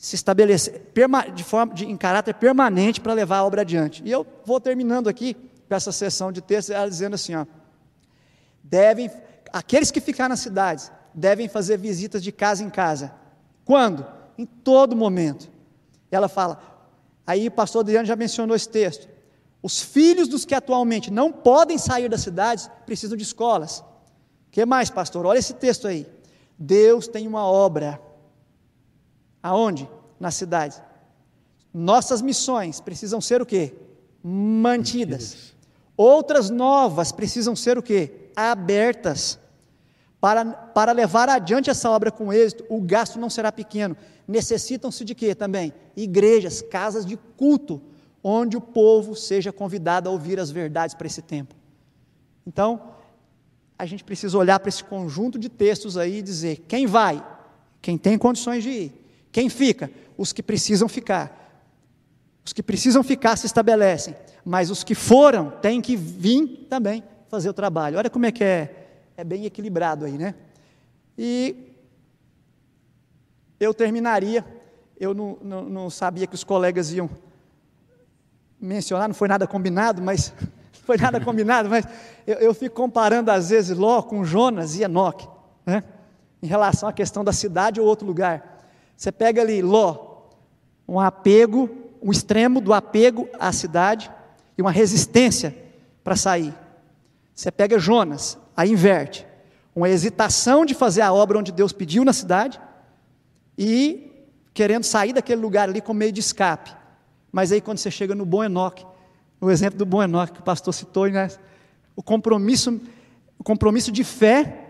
se 0.00 0.16
estabelecer 0.16 0.90
de 1.34 1.44
forma, 1.44 1.74
de, 1.74 1.84
em 1.84 1.94
caráter 1.94 2.32
permanente 2.32 3.02
para 3.02 3.12
levar 3.12 3.36
a 3.36 3.44
obra 3.44 3.60
adiante. 3.60 4.02
E 4.02 4.10
eu 4.10 4.26
vou 4.46 4.58
terminando 4.58 5.08
aqui 5.08 5.34
com 5.34 5.74
essa 5.74 5.92
sessão 5.92 6.32
de 6.32 6.40
texto, 6.40 6.72
ela 6.72 6.88
dizendo 6.88 7.14
assim: 7.14 7.34
ó, 7.34 7.44
devem, 8.62 9.10
aqueles 9.52 9.90
que 9.90 10.00
ficar 10.00 10.28
nas 10.28 10.40
cidades 10.40 10.90
devem 11.14 11.48
fazer 11.48 11.76
visitas 11.76 12.22
de 12.22 12.32
casa 12.32 12.62
em 12.62 12.70
casa. 12.70 13.12
Quando? 13.64 14.06
Em 14.38 14.46
todo 14.46 14.96
momento. 14.96 15.50
Ela 16.10 16.28
fala, 16.28 16.60
aí 17.26 17.48
o 17.48 17.52
pastor 17.52 17.80
Adriano 17.80 18.06
já 18.06 18.16
mencionou 18.16 18.56
esse 18.56 18.68
texto. 18.68 19.08
Os 19.62 19.80
filhos 19.80 20.28
dos 20.28 20.44
que 20.44 20.54
atualmente 20.54 21.10
não 21.10 21.30
podem 21.30 21.78
sair 21.78 22.08
das 22.08 22.22
cidades 22.22 22.70
precisam 22.86 23.16
de 23.16 23.22
escolas. 23.22 23.80
O 23.80 24.50
que 24.50 24.64
mais, 24.64 24.90
pastor? 24.90 25.26
Olha 25.26 25.38
esse 25.38 25.54
texto 25.54 25.86
aí. 25.86 26.06
Deus 26.58 27.06
tem 27.06 27.26
uma 27.26 27.44
obra 27.44 28.00
Aonde? 29.42 29.88
Na 30.18 30.30
cidade. 30.30 30.80
Nossas 31.72 32.20
missões 32.20 32.80
precisam 32.80 33.20
ser 33.20 33.40
o 33.40 33.46
quê? 33.46 33.74
Mantidas. 34.22 35.54
Outras 35.96 36.50
novas 36.50 37.12
precisam 37.12 37.56
ser 37.56 37.78
o 37.78 37.82
quê? 37.82 38.19
Abertas. 38.48 39.38
Para, 40.20 40.44
para 40.44 40.92
levar 40.92 41.28
adiante 41.28 41.70
essa 41.70 41.90
obra 41.90 42.10
com 42.10 42.32
êxito, 42.32 42.64
o 42.68 42.80
gasto 42.80 43.18
não 43.18 43.30
será 43.30 43.50
pequeno. 43.50 43.96
Necessitam-se 44.28 45.04
de 45.04 45.14
quê 45.14 45.34
também? 45.34 45.72
Igrejas, 45.96 46.60
casas 46.60 47.06
de 47.06 47.16
culto, 47.16 47.80
onde 48.22 48.56
o 48.56 48.60
povo 48.60 49.16
seja 49.16 49.50
convidado 49.50 50.08
a 50.08 50.12
ouvir 50.12 50.38
as 50.38 50.50
verdades 50.50 50.94
para 50.94 51.06
esse 51.06 51.22
tempo. 51.22 51.54
Então, 52.46 52.94
a 53.78 53.86
gente 53.86 54.04
precisa 54.04 54.36
olhar 54.36 54.60
para 54.60 54.68
esse 54.68 54.84
conjunto 54.84 55.38
de 55.38 55.48
textos 55.48 55.96
aí 55.96 56.18
e 56.18 56.22
dizer: 56.22 56.64
quem 56.68 56.86
vai? 56.86 57.24
Quem 57.80 57.96
tem 57.96 58.18
condições 58.18 58.62
de 58.62 58.70
ir. 58.70 58.92
Quem 59.32 59.48
fica? 59.48 59.90
Os 60.18 60.34
que 60.34 60.42
precisam 60.42 60.86
ficar. 60.86 61.38
Os 62.44 62.52
que 62.52 62.62
precisam 62.62 63.02
ficar 63.02 63.36
se 63.36 63.46
estabelecem, 63.46 64.14
mas 64.44 64.70
os 64.70 64.82
que 64.84 64.94
foram 64.94 65.50
têm 65.50 65.80
que 65.80 65.96
vir 65.96 66.66
também 66.68 67.02
fazer 67.30 67.48
o 67.48 67.54
trabalho. 67.54 67.96
Olha 67.96 68.10
como 68.10 68.26
é 68.26 68.32
que 68.32 68.42
é, 68.42 68.88
é 69.16 69.22
bem 69.22 69.44
equilibrado 69.44 70.04
aí, 70.04 70.18
né? 70.18 70.34
E 71.16 71.72
eu 73.60 73.72
terminaria, 73.72 74.44
eu 74.98 75.14
não, 75.14 75.38
não, 75.40 75.62
não 75.62 75.90
sabia 75.90 76.26
que 76.26 76.34
os 76.34 76.42
colegas 76.42 76.92
iam 76.92 77.08
mencionar, 78.60 79.06
não 79.08 79.14
foi 79.14 79.28
nada 79.28 79.46
combinado, 79.46 80.02
mas 80.02 80.34
foi 80.84 80.96
nada 80.96 81.20
combinado, 81.20 81.70
mas 81.70 81.86
eu, 82.26 82.36
eu 82.36 82.52
fico 82.52 82.74
comparando 82.74 83.30
às 83.30 83.50
vezes 83.50 83.78
Ló 83.78 84.02
com 84.02 84.24
Jonas 84.24 84.76
e 84.76 84.82
Enoque, 84.82 85.28
né? 85.64 85.84
em 86.42 86.46
relação 86.46 86.88
à 86.88 86.92
questão 86.92 87.22
da 87.22 87.32
cidade 87.32 87.80
ou 87.80 87.86
outro 87.86 88.06
lugar. 88.06 88.58
Você 88.96 89.12
pega 89.12 89.40
ali 89.40 89.62
Ló, 89.62 90.24
um 90.88 90.98
apego, 90.98 91.70
um 92.02 92.10
extremo 92.10 92.60
do 92.60 92.72
apego 92.72 93.28
à 93.38 93.52
cidade 93.52 94.10
e 94.58 94.62
uma 94.62 94.72
resistência 94.72 95.56
para 96.02 96.16
sair. 96.16 96.52
Você 97.40 97.50
pega 97.50 97.78
Jonas, 97.78 98.36
aí 98.54 98.72
inverte. 98.72 99.26
Uma 99.74 99.88
hesitação 99.88 100.66
de 100.66 100.74
fazer 100.74 101.00
a 101.00 101.10
obra 101.10 101.38
onde 101.38 101.50
Deus 101.50 101.72
pediu 101.72 102.04
na 102.04 102.12
cidade 102.12 102.60
e 103.56 104.26
querendo 104.52 104.84
sair 104.84 105.14
daquele 105.14 105.40
lugar 105.40 105.66
ali 105.66 105.80
com 105.80 105.94
meio 105.94 106.12
de 106.12 106.20
escape. 106.20 106.70
Mas 107.32 107.50
aí 107.50 107.62
quando 107.62 107.78
você 107.78 107.90
chega 107.90 108.14
no 108.14 108.26
bom 108.26 108.44
Enoque, 108.44 108.84
o 109.40 109.50
exemplo 109.50 109.78
do 109.78 109.86
bom 109.86 110.02
Enoque 110.02 110.34
que 110.34 110.40
o 110.40 110.42
pastor 110.42 110.74
citou, 110.74 111.08
né? 111.08 111.30
o 111.96 112.02
compromisso, 112.02 112.78
o 113.38 113.42
compromisso 113.42 113.90
de 113.90 114.04
fé, 114.04 114.66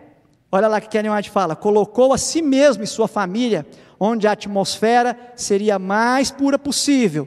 olha 0.52 0.68
lá 0.68 0.80
que 0.80 0.88
Kennedy 0.88 1.12
White 1.12 1.30
fala, 1.30 1.56
colocou 1.56 2.12
a 2.12 2.18
si 2.18 2.40
mesmo 2.40 2.84
e 2.84 2.86
sua 2.86 3.08
família 3.08 3.66
onde 3.98 4.28
a 4.28 4.30
atmosfera 4.30 5.18
seria 5.34 5.76
mais 5.76 6.30
pura 6.30 6.56
possível. 6.56 7.26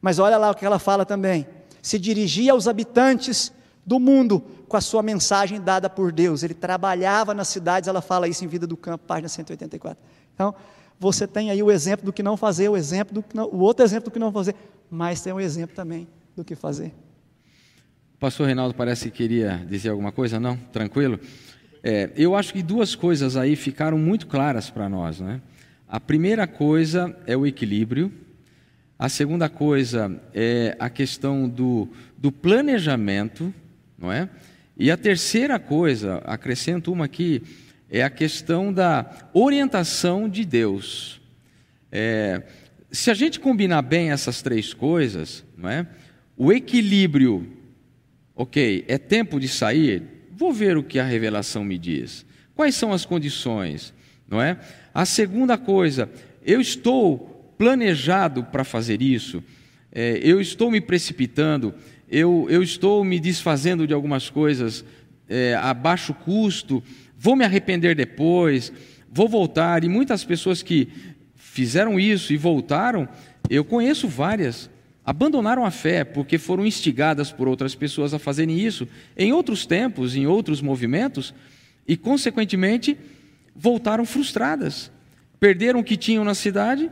Mas 0.00 0.20
olha 0.20 0.38
lá 0.38 0.52
o 0.52 0.54
que 0.54 0.64
ela 0.64 0.78
fala 0.78 1.04
também. 1.04 1.48
Se 1.82 1.98
dirigia 1.98 2.52
aos 2.52 2.68
habitantes 2.68 3.57
do 3.88 3.98
mundo 3.98 4.40
com 4.68 4.76
a 4.76 4.80
sua 4.82 5.02
mensagem 5.02 5.58
dada 5.58 5.88
por 5.88 6.12
Deus. 6.12 6.42
Ele 6.42 6.52
trabalhava 6.52 7.32
nas 7.32 7.48
cidades, 7.48 7.88
ela 7.88 8.02
fala 8.02 8.28
isso 8.28 8.44
em 8.44 8.48
Vida 8.48 8.66
do 8.66 8.76
Campo, 8.76 9.06
página 9.06 9.28
184. 9.28 9.98
Então, 10.34 10.54
você 11.00 11.26
tem 11.26 11.50
aí 11.50 11.62
o 11.62 11.70
exemplo 11.70 12.04
do 12.04 12.12
que 12.12 12.22
não 12.22 12.36
fazer, 12.36 12.68
o 12.68 12.76
exemplo 12.76 13.14
do 13.14 13.24
não, 13.34 13.46
o 13.46 13.60
outro 13.60 13.84
exemplo 13.84 14.10
do 14.10 14.12
que 14.12 14.18
não 14.18 14.30
fazer, 14.30 14.54
mas 14.90 15.22
tem 15.22 15.32
um 15.32 15.40
exemplo 15.40 15.74
também 15.74 16.06
do 16.36 16.44
que 16.44 16.54
fazer. 16.54 16.92
Pastor 18.20 18.46
Reinaldo 18.46 18.74
parece 18.74 19.10
que 19.10 19.16
queria 19.16 19.64
dizer 19.68 19.88
alguma 19.88 20.12
coisa, 20.12 20.38
não? 20.38 20.56
Tranquilo? 20.56 21.18
É, 21.82 22.10
eu 22.14 22.34
acho 22.34 22.52
que 22.52 22.62
duas 22.62 22.94
coisas 22.94 23.36
aí 23.36 23.56
ficaram 23.56 23.96
muito 23.96 24.26
claras 24.26 24.68
para 24.68 24.88
nós, 24.88 25.18
né? 25.18 25.40
A 25.88 25.98
primeira 25.98 26.46
coisa 26.46 27.16
é 27.26 27.34
o 27.34 27.46
equilíbrio, 27.46 28.12
a 28.98 29.08
segunda 29.08 29.48
coisa 29.48 30.20
é 30.34 30.76
a 30.78 30.90
questão 30.90 31.48
do, 31.48 31.88
do 32.18 32.30
planejamento, 32.30 33.54
não 33.98 34.12
é? 34.12 34.28
E 34.76 34.90
a 34.90 34.96
terceira 34.96 35.58
coisa, 35.58 36.18
acrescento 36.24 36.92
uma 36.92 37.06
aqui, 37.06 37.42
é 37.90 38.02
a 38.02 38.10
questão 38.10 38.72
da 38.72 39.28
orientação 39.32 40.28
de 40.28 40.44
Deus. 40.44 41.20
É, 41.90 42.42
se 42.90 43.10
a 43.10 43.14
gente 43.14 43.40
combinar 43.40 43.82
bem 43.82 44.10
essas 44.10 44.40
três 44.40 44.72
coisas, 44.72 45.44
não 45.56 45.68
é? 45.68 45.86
O 46.36 46.52
equilíbrio, 46.52 47.50
ok, 48.36 48.84
é 48.86 48.96
tempo 48.96 49.40
de 49.40 49.48
sair, 49.48 50.02
vou 50.30 50.52
ver 50.52 50.76
o 50.76 50.84
que 50.84 50.98
a 50.98 51.04
revelação 51.04 51.64
me 51.64 51.76
diz. 51.76 52.24
Quais 52.54 52.76
são 52.76 52.92
as 52.92 53.04
condições, 53.04 53.92
não 54.28 54.40
é? 54.40 54.58
A 54.94 55.04
segunda 55.04 55.58
coisa, 55.58 56.08
eu 56.44 56.60
estou 56.60 57.54
planejado 57.58 58.44
para 58.44 58.62
fazer 58.62 59.02
isso, 59.02 59.42
é, 59.90 60.20
eu 60.22 60.40
estou 60.40 60.70
me 60.70 60.80
precipitando, 60.80 61.74
eu, 62.10 62.46
eu 62.48 62.62
estou 62.62 63.04
me 63.04 63.20
desfazendo 63.20 63.86
de 63.86 63.92
algumas 63.94 64.30
coisas 64.30 64.84
é, 65.28 65.54
a 65.54 65.74
baixo 65.74 66.14
custo, 66.14 66.82
vou 67.16 67.36
me 67.36 67.44
arrepender 67.44 67.94
depois, 67.94 68.72
vou 69.10 69.28
voltar. 69.28 69.84
E 69.84 69.88
muitas 69.88 70.24
pessoas 70.24 70.62
que 70.62 70.88
fizeram 71.34 71.98
isso 71.98 72.32
e 72.32 72.36
voltaram, 72.36 73.08
eu 73.50 73.64
conheço 73.64 74.08
várias, 74.08 74.70
abandonaram 75.04 75.64
a 75.64 75.70
fé 75.70 76.04
porque 76.04 76.38
foram 76.38 76.66
instigadas 76.66 77.30
por 77.30 77.48
outras 77.48 77.74
pessoas 77.74 78.14
a 78.14 78.18
fazerem 78.18 78.58
isso 78.58 78.88
em 79.16 79.32
outros 79.32 79.66
tempos, 79.66 80.16
em 80.16 80.26
outros 80.26 80.62
movimentos, 80.62 81.34
e 81.86 81.96
consequentemente 81.96 82.96
voltaram 83.54 84.04
frustradas. 84.04 84.90
Perderam 85.40 85.80
o 85.80 85.84
que 85.84 85.96
tinham 85.96 86.24
na 86.24 86.34
cidade 86.34 86.90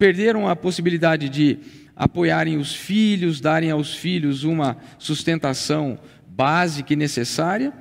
perderam 0.00 0.48
a 0.48 0.56
possibilidade 0.56 1.28
de 1.28 1.58
apoiarem 2.00 2.56
os 2.56 2.74
filhos, 2.74 3.42
darem 3.42 3.70
aos 3.70 3.94
filhos 3.94 4.42
uma 4.42 4.78
sustentação 4.98 5.98
básica 6.26 6.94
e 6.94 6.96
necessária 6.96 7.74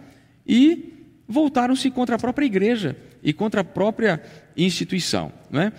e 0.46 1.06
voltaram-se 1.26 1.90
contra 1.90 2.18
a 2.18 2.20
própria 2.20 2.46
igreja 2.46 2.98
e 3.24 3.32
contra 3.32 3.62
a 3.62 3.64
própria 3.64 4.22
instituição. 4.58 5.32
Não 5.50 5.62
é? 5.62 5.72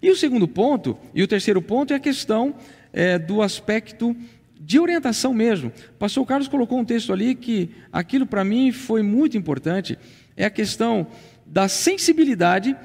E 0.00 0.12
o 0.12 0.16
segundo 0.16 0.46
ponto, 0.46 0.96
e 1.12 1.24
o 1.24 1.26
terceiro 1.26 1.60
ponto, 1.60 1.92
é 1.92 1.96
a 1.96 2.00
questão 2.00 2.54
é, 2.92 3.18
do 3.18 3.42
aspecto 3.42 4.16
de 4.60 4.78
orientação 4.78 5.34
mesmo. 5.34 5.72
O 5.90 5.98
pastor 5.98 6.24
Carlos 6.24 6.46
colocou 6.46 6.78
um 6.78 6.84
texto 6.84 7.12
ali 7.12 7.34
que 7.34 7.70
aquilo 7.92 8.26
para 8.26 8.44
mim 8.44 8.70
foi 8.70 9.02
muito 9.02 9.36
importante, 9.36 9.98
é 10.36 10.44
a 10.44 10.50
questão 10.50 11.04
da 11.44 11.66
sensibilidade 11.66 12.76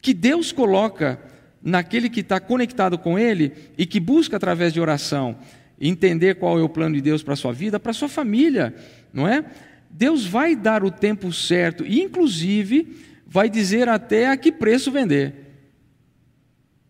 que 0.00 0.14
Deus 0.14 0.52
coloca 0.52 1.18
naquele 1.62 2.08
que 2.08 2.20
está 2.20 2.40
conectado 2.40 2.98
com 2.98 3.18
Ele 3.18 3.52
e 3.76 3.84
que 3.84 4.00
busca 4.00 4.36
através 4.36 4.72
de 4.72 4.80
oração 4.80 5.36
entender 5.80 6.34
qual 6.36 6.58
é 6.58 6.62
o 6.62 6.68
plano 6.68 6.94
de 6.94 7.00
Deus 7.00 7.22
para 7.22 7.34
a 7.34 7.36
sua 7.36 7.52
vida, 7.52 7.80
para 7.80 7.90
a 7.90 7.94
sua 7.94 8.08
família, 8.08 8.74
não 9.12 9.26
é? 9.26 9.44
Deus 9.90 10.26
vai 10.26 10.54
dar 10.54 10.84
o 10.84 10.90
tempo 10.90 11.32
certo 11.32 11.84
e, 11.84 12.00
inclusive, 12.00 12.96
vai 13.26 13.48
dizer 13.48 13.88
até 13.88 14.28
a 14.28 14.36
que 14.36 14.52
preço 14.52 14.90
vender. 14.90 15.34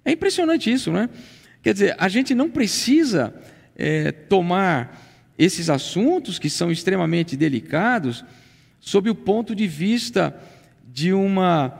É 0.04 0.12
impressionante 0.12 0.70
isso, 0.70 0.90
não 0.90 1.00
é? 1.00 1.08
Quer 1.62 1.72
dizer, 1.72 1.96
a 1.98 2.08
gente 2.08 2.34
não 2.34 2.50
precisa 2.50 3.34
é, 3.76 4.10
tomar 4.10 5.08
esses 5.38 5.70
assuntos 5.70 6.38
que 6.38 6.50
são 6.50 6.70
extremamente 6.70 7.36
delicados 7.36 8.24
sob 8.80 9.08
o 9.08 9.14
ponto 9.14 9.54
de 9.54 9.66
vista 9.66 10.34
de 10.86 11.12
uma 11.12 11.78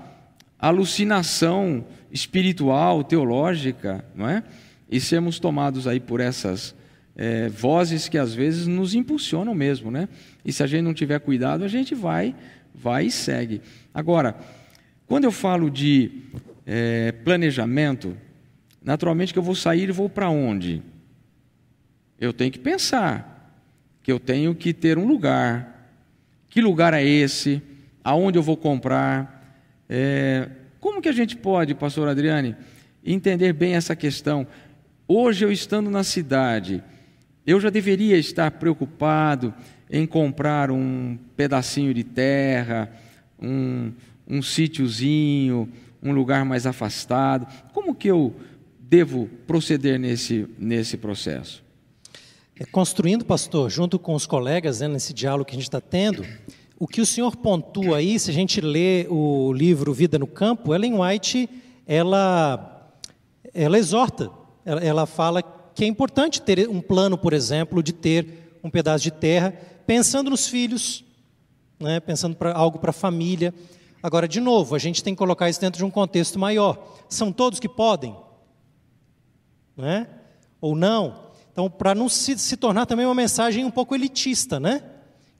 alucinação 0.59 1.85
espiritual, 2.11 3.05
teológica, 3.05 4.05
não 4.15 4.29
é? 4.29 4.43
E 4.91 5.01
sermos 5.01 5.39
tomados 5.39 5.87
aí 5.87 6.01
por 6.01 6.21
essas 6.21 6.75
é, 7.17 7.49
vozes 7.49 8.09
que 8.09 8.19
às 8.19 8.35
vezes 8.35 8.67
nos 8.67 8.95
impulsionam 8.95 9.55
mesmo, 9.55 9.91
né? 9.91 10.09
E 10.45 10.53
se 10.53 10.63
a 10.63 10.67
gente 10.67 10.83
não 10.83 10.95
tiver 10.95 11.21
cuidado, 11.21 11.65
a 11.65 11.69
gente 11.69 11.95
vai, 11.95 12.35
vai 12.75 13.07
e 13.07 13.11
segue. 13.11 13.61
Agora, 13.93 14.37
quando 15.07 15.25
eu 15.25 15.33
falo 15.33 15.71
de 15.71 16.11
é, 16.67 17.13
planejamento, 17.13 18.17
naturalmente 18.83 19.33
que 19.33 19.39
eu 19.39 19.43
vou 19.43 19.55
sair 19.55 19.89
e 19.89 19.93
vou 19.93 20.09
para 20.09 20.31
onde? 20.31 20.83
Eu 22.19 22.33
tenho 22.33 22.51
que 22.51 22.59
pensar 22.59 23.59
que 24.03 24.13
eu 24.13 24.19
tenho 24.19 24.55
que 24.55 24.73
ter 24.73 24.99
um 24.99 25.07
lugar. 25.07 25.93
Que 26.49 26.61
lugar 26.61 26.95
é 26.95 27.05
esse? 27.05 27.63
Aonde 28.03 28.39
eu 28.39 28.43
vou 28.43 28.57
comprar? 28.57 29.59
É, 29.89 30.49
como 30.81 31.03
que 31.03 31.09
a 31.09 31.13
gente 31.13 31.37
pode, 31.37 31.75
pastor 31.75 32.09
Adriane, 32.09 32.57
entender 33.05 33.53
bem 33.53 33.75
essa 33.75 33.95
questão? 33.95 34.47
Hoje 35.07 35.45
eu 35.45 35.53
estando 35.53 35.91
na 35.91 36.03
cidade, 36.03 36.83
eu 37.47 37.61
já 37.61 37.69
deveria 37.69 38.17
estar 38.17 38.51
preocupado 38.53 39.53
em 39.91 40.07
comprar 40.07 40.71
um 40.71 41.19
pedacinho 41.37 41.93
de 41.93 42.05
terra, 42.05 42.91
um, 43.41 43.93
um 44.27 44.41
sítiozinho, 44.41 45.69
um 46.03 46.13
lugar 46.13 46.45
mais 46.45 46.67
afastado. 46.67 47.47
Como 47.73 47.95
que 47.95 48.09
eu 48.09 48.35
devo 48.79 49.29
proceder 49.47 49.99
nesse, 49.99 50.47
nesse 50.59 50.97
processo? 50.97 51.63
É, 52.59 52.65
construindo, 52.65 53.25
pastor, 53.25 53.71
junto 53.71 53.99
com 53.99 54.15
os 54.15 54.27
colegas, 54.27 54.81
né, 54.81 54.89
nesse 54.89 55.13
diálogo 55.13 55.45
que 55.45 55.53
a 55.53 55.59
gente 55.59 55.69
está 55.69 55.81
tendo, 55.81 56.25
o 56.81 56.89
que 56.89 57.03
o 57.03 57.07
senhor 57.07 57.37
pontua 57.37 57.99
aí, 57.99 58.19
se 58.19 58.31
a 58.31 58.33
gente 58.33 58.59
lê 58.59 59.07
o 59.11 59.53
livro 59.53 59.93
Vida 59.93 60.19
no 60.19 60.27
Campo, 60.27 60.75
Ellen 60.75 60.99
White, 60.99 61.47
ela, 61.87 62.91
ela 63.53 63.79
exorta, 63.79 64.31
ela, 64.65 64.81
ela 64.83 65.07
fala 65.07 65.43
que 65.75 65.85
é 65.85 65.87
importante 65.87 66.41
ter 66.41 66.67
um 66.71 66.81
plano, 66.81 67.19
por 67.19 67.35
exemplo, 67.35 67.83
de 67.83 67.93
ter 67.93 68.59
um 68.65 68.71
pedaço 68.71 69.05
de 69.05 69.11
terra, 69.11 69.53
pensando 69.87 70.31
nos 70.31 70.49
filhos, 70.49 71.05
né, 71.79 72.01
pensando 72.01 72.35
para 72.35 72.55
algo 72.55 72.79
para 72.79 72.91
a 72.91 72.95
família. 72.95 73.53
Agora, 74.03 74.27
de 74.27 74.41
novo, 74.41 74.75
a 74.75 74.79
gente 74.79 75.05
tem 75.05 75.13
que 75.13 75.19
colocar 75.19 75.51
isso 75.51 75.61
dentro 75.61 75.77
de 75.77 75.85
um 75.85 75.91
contexto 75.91 76.39
maior. 76.39 76.97
São 77.11 77.31
todos 77.31 77.61
que 77.61 77.69
podem? 77.69 78.17
Né? 79.77 80.07
Ou 80.63 80.75
não? 80.75 81.27
Então, 81.53 81.69
para 81.69 81.95
não 81.95 82.09
se, 82.09 82.39
se 82.39 82.57
tornar 82.57 82.87
também 82.87 83.05
uma 83.05 83.15
mensagem 83.15 83.67
um 83.67 83.71
pouco 83.71 83.95
elitista, 83.95 84.59
né? 84.59 84.83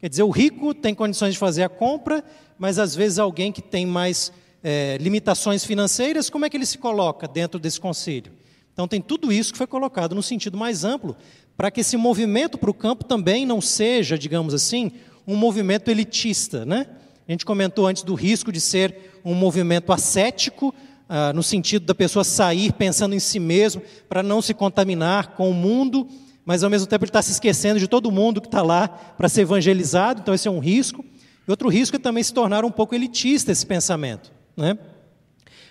Quer 0.01 0.09
dizer, 0.09 0.23
o 0.23 0.31
rico 0.31 0.73
tem 0.73 0.95
condições 0.95 1.35
de 1.35 1.39
fazer 1.39 1.63
a 1.63 1.69
compra, 1.69 2.25
mas 2.59 2.79
às 2.79 2.95
vezes 2.95 3.19
alguém 3.19 3.53
que 3.53 3.61
tem 3.61 3.85
mais 3.85 4.33
é, 4.65 4.97
limitações 4.99 5.65
financeiras, 5.65 6.31
como 6.31 6.47
é 6.47 6.51
que 6.51 6.57
ele 6.57 6.65
se 6.65 6.79
coloca 6.79 7.29
dentro 7.29 7.61
desse 7.61 7.79
conselho? 7.79 8.33
Então 8.73 8.89
tem 8.89 9.01
tudo 9.01 9.31
isso 9.31 9.53
que 9.53 9.59
foi 9.59 9.67
colocado 9.67 10.15
no 10.15 10.23
sentido 10.23 10.57
mais 10.57 10.85
amplo, 10.85 11.15
para 11.55 11.71
que 11.71 11.83
esse 11.83 11.99
movimento 11.99 12.57
para 12.57 12.71
o 12.71 12.75
campo 12.75 13.05
também 13.05 13.45
não 13.45 13.61
seja, 13.61 14.17
digamos 14.17 14.55
assim, 14.55 14.93
um 15.27 15.37
movimento 15.37 15.91
elitista. 15.91 16.65
Né? 16.65 16.87
A 17.29 17.31
gente 17.31 17.45
comentou 17.45 17.87
antes 17.87 18.03
do 18.03 18.15
risco 18.15 18.51
de 18.51 18.61
ser 18.61 19.21
um 19.23 19.35
movimento 19.35 19.93
ascético, 19.93 20.75
ah, 21.09 21.33
no 21.35 21.43
sentido 21.43 21.85
da 21.85 21.95
pessoa 21.95 22.25
sair 22.25 22.73
pensando 22.73 23.15
em 23.15 23.21
si 23.21 23.39
mesmo, 23.39 23.83
para 24.09 24.23
não 24.23 24.41
se 24.41 24.55
contaminar 24.55 25.35
com 25.35 25.51
o 25.51 25.55
mundo 25.55 26.09
mas 26.45 26.65
ao 26.65 26.71
mesmo 26.71 26.87
tempo 26.87 27.05
ele 27.05 27.11
está 27.11 27.23
se 27.23 27.33
esquecendo 27.33 27.79
de 27.79 27.87
todo 27.87 28.11
mundo 28.11 28.41
que 28.41 28.49
está 28.49 28.63
lá 28.63 28.89
para 28.89 29.29
ser 29.29 29.43
evangelizado, 29.43 30.21
então 30.21 30.35
esse 30.35 30.49
é 30.49 30.51
um 30.51 30.59
risco. 30.59 31.05
E 31.47 31.51
outro 31.51 31.69
risco 31.69 31.97
é 31.97 31.99
também 31.99 32.23
se 32.23 32.33
tornar 32.33 32.65
um 32.65 32.71
pouco 32.71 32.95
elitista 32.95 33.53
esse 33.53 33.67
pensamento. 33.67 34.33
Né? 34.57 34.79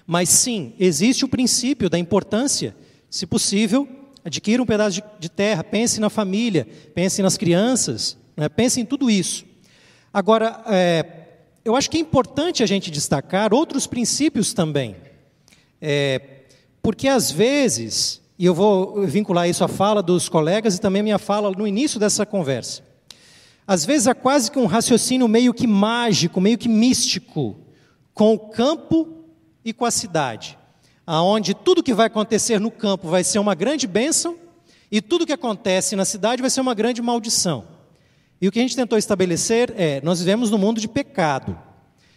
Mas 0.06 0.30
sim, 0.30 0.74
existe 0.80 1.26
o 1.26 1.28
princípio 1.28 1.90
da 1.90 1.98
importância, 1.98 2.76
se 3.10 3.26
possível, 3.26 3.88
adquira 4.24 4.62
um 4.62 4.66
pedaço 4.66 4.96
de, 4.96 5.04
de 5.20 5.30
terra, 5.30 5.64
pense 5.64 6.00
na 6.00 6.10
família, 6.10 6.68
pense 6.94 7.22
nas 7.22 7.38
crianças, 7.38 8.18
né? 8.36 8.50
pense 8.50 8.80
em 8.80 8.86
tudo 8.86 9.10
isso. 9.10 9.46
Agora, 10.14 10.64
é, 10.68 11.06
eu 11.64 11.76
acho 11.76 11.90
que 11.90 11.98
é 11.98 12.00
importante 12.00 12.64
a 12.64 12.66
gente 12.66 12.90
destacar 12.90 13.54
outros 13.54 13.86
princípios 13.86 14.54
também, 14.54 14.96
é, 15.82 16.22
porque 16.82 17.08
às 17.08 17.32
vezes 17.32 18.19
e 18.40 18.46
eu 18.46 18.54
vou 18.54 19.06
vincular 19.06 19.50
isso 19.50 19.66
à 19.66 19.68
fala 19.68 20.02
dos 20.02 20.30
colegas 20.30 20.78
e 20.78 20.80
também 20.80 21.02
a 21.02 21.04
minha 21.04 21.20
fala 21.20 21.52
no 21.52 21.68
início 21.68 22.00
dessa 22.00 22.26
conversa. 22.26 22.82
Às 23.68 23.84
vezes 23.84 24.08
há 24.08 24.16
quase 24.16 24.50
que 24.50 24.58
um 24.58 24.66
raciocínio 24.66 25.28
meio 25.28 25.54
que 25.54 25.68
mágico, 25.68 26.40
meio 26.40 26.58
que 26.58 26.70
místico, 26.70 27.58
com 28.14 28.34
o 28.34 28.40
campo 28.40 29.26
e 29.64 29.74
com 29.74 29.84
a 29.84 29.92
cidade, 29.92 30.58
aonde 31.06 31.54
tudo 31.54 31.84
que 31.84 31.94
vai 31.94 32.08
acontecer 32.08 32.62
no 32.62 32.72
campo 32.72 33.10
vai 33.10 33.26
ser 33.26 33.40
uma 33.40 33.54
grande 33.54 33.86
bênção 33.86 34.38
e 34.90 35.02
tudo 35.02 35.26
que 35.26 35.34
acontece 35.34 35.98
na 35.98 36.06
cidade 36.06 36.42
vai 36.42 36.50
ser 36.50 36.62
uma 36.62 36.74
grande 36.74 37.02
maldição. 37.02 37.66
E 38.42 38.48
o 38.48 38.52
que 38.54 38.60
a 38.60 38.62
gente 38.62 38.76
tentou 38.76 38.98
estabelecer 38.98 39.74
é: 39.76 40.00
nós 40.02 40.20
vivemos 40.20 40.50
num 40.50 40.58
mundo 40.58 40.80
de 40.80 40.88
pecado. 40.88 41.60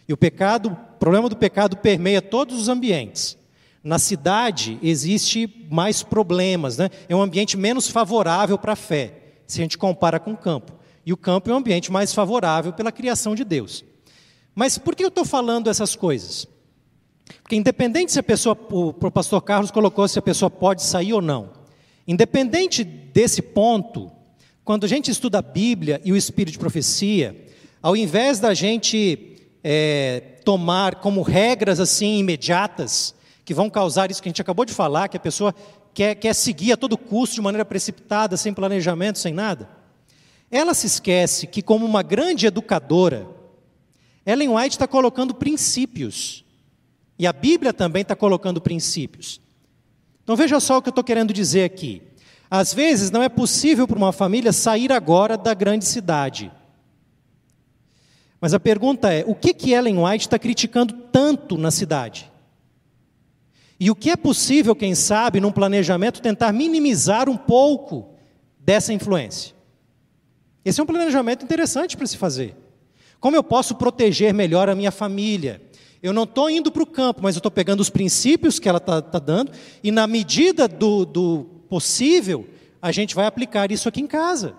E 0.07 0.13
o 0.13 0.17
pecado, 0.17 0.69
o 0.69 0.97
problema 0.97 1.27
do 1.27 1.35
pecado 1.35 1.75
permeia 1.75 2.21
todos 2.21 2.59
os 2.61 2.69
ambientes. 2.69 3.37
Na 3.83 3.99
cidade 3.99 4.79
existe 4.81 5.67
mais 5.69 6.03
problemas, 6.03 6.77
né? 6.77 6.89
é 7.09 7.15
um 7.15 7.21
ambiente 7.21 7.57
menos 7.57 7.89
favorável 7.89 8.57
para 8.57 8.73
a 8.73 8.77
fé, 8.77 9.13
se 9.45 9.59
a 9.59 9.63
gente 9.63 9.77
compara 9.77 10.19
com 10.19 10.31
o 10.31 10.37
campo. 10.37 10.71
E 11.05 11.11
o 11.11 11.17
campo 11.17 11.49
é 11.49 11.53
um 11.53 11.57
ambiente 11.57 11.91
mais 11.91 12.13
favorável 12.13 12.71
pela 12.71 12.93
criação 12.93 13.35
de 13.35 13.43
Deus. 13.43 13.83
Mas 14.55 14.77
por 14.77 14.95
que 14.95 15.03
eu 15.03 15.09
estou 15.09 15.25
falando 15.25 15.69
essas 15.69 15.97
coisas? 15.97 16.47
Porque 17.41 17.57
independente 17.57 18.13
se 18.13 18.19
a 18.19 18.23
pessoa, 18.23 18.57
o, 18.71 18.93
pastor 19.11 19.41
Carlos 19.41 19.71
colocou 19.71 20.07
se 20.07 20.17
a 20.17 20.21
pessoa 20.21 20.49
pode 20.49 20.83
sair 20.83 21.13
ou 21.13 21.21
não, 21.21 21.51
independente 22.07 22.85
desse 22.85 23.41
ponto, 23.41 24.09
quando 24.63 24.85
a 24.85 24.87
gente 24.87 25.11
estuda 25.11 25.39
a 25.39 25.41
Bíblia 25.41 25.99
e 26.05 26.13
o 26.13 26.15
Espírito 26.15 26.53
de 26.53 26.59
profecia, 26.59 27.47
ao 27.81 27.97
invés 27.97 28.39
da 28.39 28.53
gente 28.53 29.37
é, 29.61 30.21
tomar 30.45 30.95
como 30.95 31.21
regras 31.21 31.81
assim 31.81 32.19
imediatas, 32.19 33.13
que 33.45 33.53
vão 33.53 33.69
causar 33.69 34.09
isso 34.09 34.21
que 34.21 34.29
a 34.29 34.31
gente 34.31 34.41
acabou 34.41 34.65
de 34.65 34.73
falar, 34.73 35.07
que 35.09 35.17
a 35.17 35.19
pessoa 35.19 35.53
quer, 35.93 36.15
quer 36.15 36.33
seguir 36.33 36.73
a 36.73 36.77
todo 36.77 36.97
custo, 36.97 37.35
de 37.35 37.41
maneira 37.41 37.65
precipitada, 37.65 38.37
sem 38.37 38.53
planejamento, 38.53 39.19
sem 39.19 39.33
nada, 39.33 39.69
ela 40.49 40.73
se 40.73 40.87
esquece 40.87 41.47
que, 41.47 41.61
como 41.61 41.85
uma 41.85 42.03
grande 42.03 42.45
educadora, 42.45 43.27
Ellen 44.25 44.49
White 44.49 44.75
está 44.75 44.87
colocando 44.87 45.33
princípios. 45.33 46.45
E 47.17 47.27
a 47.27 47.33
Bíblia 47.33 47.73
também 47.73 48.03
está 48.03 48.15
colocando 48.15 48.61
princípios. 48.61 49.41
Então 50.23 50.35
veja 50.35 50.59
só 50.59 50.77
o 50.77 50.81
que 50.81 50.89
eu 50.89 50.91
estou 50.91 51.03
querendo 51.03 51.33
dizer 51.33 51.63
aqui. 51.63 52.01
Às 52.49 52.73
vezes 52.73 53.11
não 53.11 53.23
é 53.23 53.29
possível 53.29 53.87
para 53.87 53.97
uma 53.97 54.11
família 54.11 54.53
sair 54.53 54.91
agora 54.91 55.37
da 55.37 55.53
grande 55.53 55.85
cidade. 55.85 56.51
Mas 58.39 58.53
a 58.53 58.59
pergunta 58.59 59.11
é: 59.11 59.23
o 59.25 59.33
que, 59.33 59.53
que 59.53 59.71
Ellen 59.71 59.97
White 60.03 60.27
está 60.27 60.37
criticando 60.37 60.93
tanto 61.11 61.57
na 61.57 61.71
cidade? 61.71 62.31
E 63.83 63.91
o 63.91 63.95
que 63.95 64.09
é 64.09 64.15
possível, 64.15 64.73
quem 64.73 64.95
sabe, 64.95 65.41
num 65.41 65.51
planejamento, 65.51 66.21
tentar 66.21 66.53
minimizar 66.53 67.27
um 67.27 67.35
pouco 67.35 68.13
dessa 68.57 68.93
influência? 68.93 69.53
Esse 70.63 70.79
é 70.79 70.83
um 70.83 70.87
planejamento 70.87 71.43
interessante 71.43 71.97
para 71.97 72.07
se 72.07 72.15
fazer. 72.15 72.55
Como 73.19 73.35
eu 73.35 73.43
posso 73.43 73.75
proteger 73.75 74.33
melhor 74.33 74.69
a 74.69 74.73
minha 74.73 74.89
família? 74.89 75.61
Eu 76.01 76.13
não 76.13 76.23
estou 76.23 76.49
indo 76.49 76.71
para 76.71 76.81
o 76.81 76.85
campo, 76.85 77.19
mas 77.21 77.35
eu 77.35 77.39
estou 77.39 77.51
pegando 77.51 77.81
os 77.81 77.89
princípios 77.89 78.57
que 78.57 78.69
ela 78.69 78.77
está 78.77 79.01
tá 79.01 79.19
dando, 79.19 79.51
e 79.83 79.91
na 79.91 80.07
medida 80.07 80.65
do, 80.65 81.03
do 81.03 81.45
possível, 81.67 82.47
a 82.81 82.89
gente 82.89 83.13
vai 83.13 83.25
aplicar 83.25 83.69
isso 83.69 83.89
aqui 83.89 83.99
em 83.99 84.07
casa, 84.07 84.55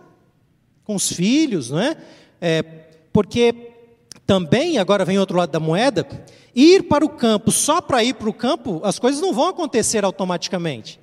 com 0.85 0.95
os 0.95 1.11
filhos, 1.11 1.71
não 1.71 1.81
é? 1.81 1.97
é 2.43 2.63
porque 3.11 3.73
também, 4.27 4.79
agora 4.79 5.05
vem 5.05 5.19
outro 5.19 5.37
lado 5.37 5.51
da 5.51 5.61
moeda, 5.61 6.07
ir 6.55 6.85
para 6.85 7.05
o 7.05 7.09
campo 7.09 7.51
só 7.51 7.81
para 7.81 8.03
ir 8.03 8.15
para 8.15 8.29
o 8.29 8.35
campo, 8.35 8.81
as 8.83 8.99
coisas 8.99 9.21
não 9.21 9.33
vão 9.33 9.49
acontecer 9.49 10.05
automaticamente. 10.05 10.99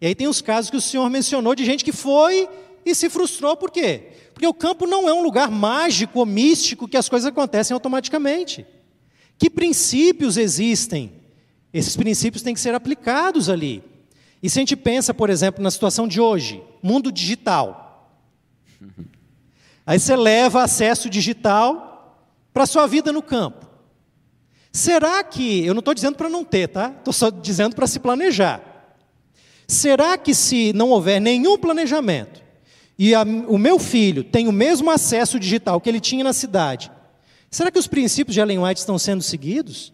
E 0.00 0.06
aí 0.06 0.14
tem 0.14 0.26
os 0.26 0.40
casos 0.40 0.70
que 0.70 0.76
o 0.76 0.80
senhor 0.80 1.08
mencionou 1.08 1.54
de 1.54 1.64
gente 1.64 1.84
que 1.84 1.92
foi 1.92 2.48
e 2.84 2.94
se 2.94 3.08
frustrou, 3.08 3.56
por 3.56 3.70
quê? 3.70 4.12
Porque 4.32 4.46
o 4.46 4.52
campo 4.52 4.86
não 4.86 5.08
é 5.08 5.12
um 5.12 5.22
lugar 5.22 5.50
mágico 5.50 6.18
ou 6.18 6.26
místico 6.26 6.88
que 6.88 6.96
as 6.96 7.08
coisas 7.08 7.26
acontecem 7.26 7.72
automaticamente. 7.72 8.66
Que 9.38 9.48
princípios 9.48 10.36
existem? 10.36 11.12
Esses 11.72 11.96
princípios 11.96 12.42
têm 12.42 12.54
que 12.54 12.60
ser 12.60 12.74
aplicados 12.74 13.48
ali. 13.48 13.82
E 14.42 14.50
se 14.50 14.58
a 14.58 14.62
gente 14.62 14.76
pensa, 14.76 15.14
por 15.14 15.30
exemplo, 15.30 15.62
na 15.62 15.70
situação 15.70 16.06
de 16.06 16.20
hoje, 16.20 16.62
mundo 16.82 17.10
digital. 17.10 18.10
Aí 19.86 19.98
você 19.98 20.16
leva 20.16 20.62
acesso 20.62 21.08
digital 21.08 21.93
para 22.54 22.62
a 22.62 22.66
sua 22.66 22.86
vida 22.86 23.12
no 23.12 23.20
campo. 23.20 23.66
Será 24.72 25.22
que, 25.24 25.66
eu 25.66 25.74
não 25.74 25.80
estou 25.80 25.92
dizendo 25.92 26.16
para 26.16 26.28
não 26.28 26.44
ter, 26.44 26.68
tá? 26.68 26.94
Estou 26.96 27.12
só 27.12 27.28
dizendo 27.28 27.74
para 27.74 27.86
se 27.86 27.98
planejar. 27.98 28.62
Será 29.66 30.16
que 30.16 30.32
se 30.34 30.72
não 30.72 30.90
houver 30.90 31.20
nenhum 31.20 31.58
planejamento, 31.58 32.42
e 32.96 33.12
a, 33.12 33.22
o 33.22 33.58
meu 33.58 33.78
filho 33.78 34.22
tem 34.22 34.46
o 34.46 34.52
mesmo 34.52 34.90
acesso 34.90 35.38
digital 35.38 35.80
que 35.80 35.88
ele 35.88 36.00
tinha 36.00 36.22
na 36.22 36.32
cidade, 36.32 36.92
será 37.50 37.70
que 37.70 37.78
os 37.78 37.88
princípios 37.88 38.34
de 38.34 38.40
Ellen 38.40 38.60
White 38.60 38.80
estão 38.80 38.98
sendo 38.98 39.22
seguidos? 39.22 39.92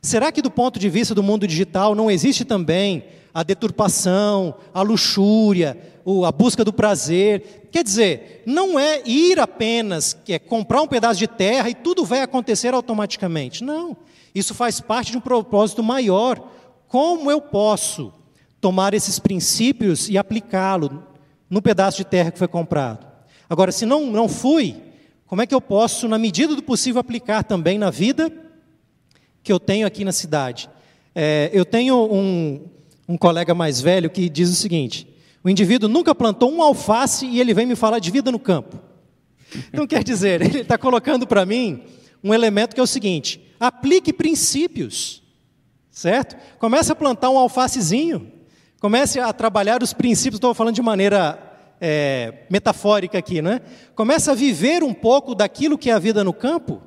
Será 0.00 0.30
que, 0.30 0.40
do 0.40 0.50
ponto 0.50 0.78
de 0.78 0.88
vista 0.88 1.14
do 1.14 1.22
mundo 1.22 1.46
digital, 1.48 1.94
não 1.94 2.08
existe 2.08 2.44
também 2.44 3.04
a 3.38 3.42
deturpação, 3.44 4.56
a 4.74 4.82
luxúria, 4.82 5.78
a 6.26 6.32
busca 6.32 6.64
do 6.64 6.72
prazer? 6.72 7.68
Quer 7.70 7.84
dizer, 7.84 8.42
não 8.44 8.78
é 8.78 9.00
ir 9.06 9.38
apenas, 9.38 10.12
que 10.12 10.32
é 10.32 10.38
comprar 10.40 10.82
um 10.82 10.88
pedaço 10.88 11.20
de 11.20 11.28
terra 11.28 11.70
e 11.70 11.74
tudo 11.74 12.04
vai 12.04 12.20
acontecer 12.20 12.74
automaticamente. 12.74 13.62
Não. 13.62 13.96
Isso 14.34 14.54
faz 14.54 14.80
parte 14.80 15.12
de 15.12 15.18
um 15.18 15.20
propósito 15.20 15.84
maior. 15.84 16.42
Como 16.88 17.30
eu 17.30 17.40
posso 17.40 18.12
tomar 18.60 18.92
esses 18.92 19.20
princípios 19.20 20.08
e 20.08 20.18
aplicá-lo 20.18 21.04
no 21.48 21.62
pedaço 21.62 21.98
de 21.98 22.04
terra 22.04 22.32
que 22.32 22.38
foi 22.38 22.48
comprado. 22.48 23.06
Agora, 23.48 23.70
se 23.70 23.86
não, 23.86 24.06
não 24.06 24.28
fui, 24.28 24.82
como 25.26 25.42
é 25.42 25.46
que 25.46 25.54
eu 25.54 25.60
posso, 25.60 26.08
na 26.08 26.18
medida 26.18 26.56
do 26.56 26.62
possível, 26.62 27.00
aplicar 27.00 27.44
também 27.44 27.78
na 27.78 27.88
vida 27.88 28.32
que 29.44 29.52
eu 29.52 29.60
tenho 29.60 29.86
aqui 29.86 30.04
na 30.04 30.10
cidade? 30.10 30.68
É, 31.14 31.50
eu 31.52 31.64
tenho 31.64 31.96
um, 32.12 32.66
um 33.08 33.16
colega 33.16 33.54
mais 33.54 33.80
velho 33.80 34.10
que 34.10 34.28
diz 34.28 34.50
o 34.50 34.54
seguinte: 34.54 35.08
o 35.42 35.48
indivíduo 35.48 35.88
nunca 35.88 36.14
plantou 36.14 36.52
um 36.52 36.62
alface 36.62 37.26
e 37.26 37.40
ele 37.40 37.54
vem 37.54 37.66
me 37.66 37.74
falar 37.74 37.98
de 37.98 38.10
vida 38.10 38.30
no 38.30 38.38
campo. 38.38 38.78
Então, 39.72 39.86
quer 39.86 40.04
dizer, 40.04 40.42
ele 40.44 40.60
está 40.60 40.76
colocando 40.76 41.26
para 41.26 41.46
mim 41.46 41.82
um 42.22 42.34
elemento 42.34 42.74
que 42.74 42.80
é 42.80 42.84
o 42.84 42.86
seguinte: 42.86 43.40
aplique 43.58 44.12
princípios, 44.12 45.22
certo? 45.90 46.36
Comece 46.58 46.92
a 46.92 46.94
plantar 46.94 47.30
um 47.30 47.38
alfacezinho, 47.38 48.38
Comece 48.80 49.18
a 49.18 49.32
trabalhar 49.32 49.82
os 49.82 49.92
princípios, 49.92 50.36
estou 50.36 50.54
falando 50.54 50.76
de 50.76 50.82
maneira 50.82 51.36
é, 51.80 52.44
metafórica 52.48 53.18
aqui, 53.18 53.42
né? 53.42 53.60
Comece 53.92 54.30
a 54.30 54.34
viver 54.34 54.84
um 54.84 54.94
pouco 54.94 55.34
daquilo 55.34 55.76
que 55.76 55.90
é 55.90 55.94
a 55.94 55.98
vida 55.98 56.22
no 56.22 56.32
campo, 56.32 56.80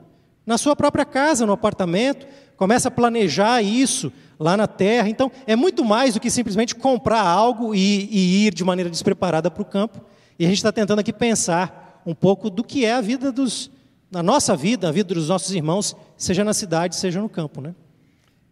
na 0.46 0.58
sua 0.58 0.74
própria 0.74 1.04
casa, 1.04 1.46
no 1.46 1.52
apartamento. 1.52 2.26
Comece 2.56 2.88
a 2.88 2.92
planejar 2.92 3.62
isso 3.62 4.12
lá 4.42 4.58
na 4.58 4.68
terra. 4.68 5.08
Então, 5.08 5.32
é 5.46 5.56
muito 5.56 5.86
mais 5.86 6.16
do 6.16 6.20
que 6.20 6.30
simplesmente 6.30 6.76
comprar 6.76 7.22
algo 7.22 7.76
e, 7.76 8.10
e 8.12 8.48
ir 8.48 8.54
de 8.54 8.64
maneira 8.64 8.90
despreparada 8.90 9.52
para 9.52 9.62
o 9.62 9.66
campo. 9.66 10.02
E 10.38 10.46
a 10.46 10.48
gente 10.48 10.58
está 10.58 10.72
tentando 10.72 11.00
aqui 11.00 11.14
pensar 11.14 12.02
um 12.06 12.16
pouco 12.16 12.50
do 12.50 12.64
que 12.64 12.84
é 12.84 12.94
a 12.94 13.02
vida 13.02 13.32
dos, 13.32 13.70
na 14.10 14.24
nossa 14.24 14.56
vida, 14.56 14.90
a 14.90 14.92
vida 14.92 15.14
dos 15.14 15.30
nossos 15.30 15.52
irmãos, 15.54 15.96
seja 16.18 16.44
na 16.44 16.54
cidade, 16.54 16.96
seja 16.96 17.22
no 17.22 17.30
campo, 17.30 17.62
né? 17.62 17.76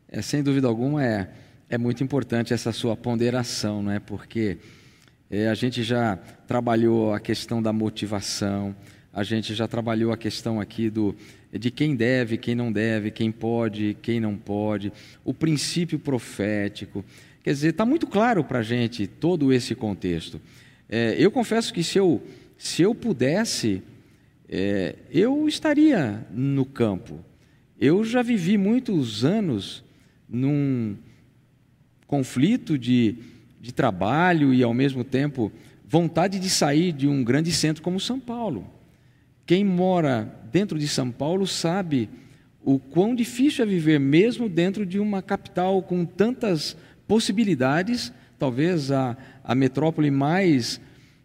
É, 0.07 0.21
sem 0.21 0.43
dúvida 0.43 0.67
alguma 0.67 1.03
é 1.03 1.29
é 1.69 1.77
muito 1.77 2.03
importante 2.03 2.51
essa 2.51 2.71
sua 2.71 2.97
ponderação, 2.97 3.83
não 3.83 3.91
é? 3.91 3.99
Porque 3.99 4.57
é, 5.29 5.47
a 5.47 5.53
gente 5.53 5.83
já 5.83 6.17
trabalhou 6.47 7.13
a 7.13 7.19
questão 7.19 7.61
da 7.61 7.71
motivação, 7.71 8.75
a 9.13 9.23
gente 9.23 9.53
já 9.53 9.67
trabalhou 9.67 10.11
a 10.11 10.17
questão 10.17 10.59
aqui 10.59 10.89
do 10.89 11.15
de 11.51 11.71
quem 11.71 11.95
deve, 11.95 12.37
quem 12.37 12.53
não 12.53 12.71
deve, 12.71 13.09
quem 13.09 13.31
pode, 13.31 13.97
quem 14.03 14.19
não 14.19 14.35
pode, 14.35 14.93
o 15.25 15.33
princípio 15.33 15.97
profético. 15.97 17.03
Quer 17.43 17.53
dizer, 17.53 17.69
está 17.69 17.85
muito 17.85 18.05
claro 18.05 18.43
para 18.43 18.59
a 18.59 18.63
gente 18.63 19.07
todo 19.07 19.51
esse 19.51 19.73
contexto. 19.73 20.39
É, 20.87 21.15
eu 21.17 21.31
confesso 21.31 21.73
que 21.73 21.83
se 21.83 21.97
eu, 21.97 22.21
se 22.57 22.83
eu 22.83 22.93
pudesse, 22.93 23.81
é, 24.47 24.95
eu 25.09 25.47
estaria 25.47 26.25
no 26.31 26.65
campo. 26.65 27.19
Eu 27.79 28.03
já 28.03 28.21
vivi 28.21 28.57
muitos 28.57 29.25
anos 29.25 29.83
num, 30.29 30.95
conflito 32.09 32.75
de, 32.75 33.17
de 33.61 33.71
trabalho 33.71 34.51
e, 34.51 34.63
ao 34.63 34.73
mesmo 34.73 35.03
tempo, 35.03 35.51
vontade 35.87 36.39
de 36.39 36.49
sair 36.49 36.91
de 36.91 37.07
um 37.07 37.23
grande 37.23 37.51
centro 37.51 37.83
como 37.83 37.99
São 37.99 38.19
Paulo. 38.19 38.65
Quem 39.49 39.65
mora 39.65 40.31
dentro 40.51 40.77
de 40.77 40.87
São 40.87 41.09
Paulo 41.09 41.47
sabe 41.47 42.07
o 42.63 42.77
quão 42.77 43.15
difícil 43.15 43.65
é 43.65 43.67
viver, 43.67 43.99
mesmo 43.99 44.47
dentro 44.47 44.85
de 44.85 44.99
uma 44.99 45.23
capital 45.23 45.81
com 45.81 46.05
tantas 46.05 46.77
possibilidades, 47.07 48.13
talvez 48.37 48.91
a, 48.91 49.17
a 49.43 49.55
metrópole 49.55 50.11
mais 50.11 50.79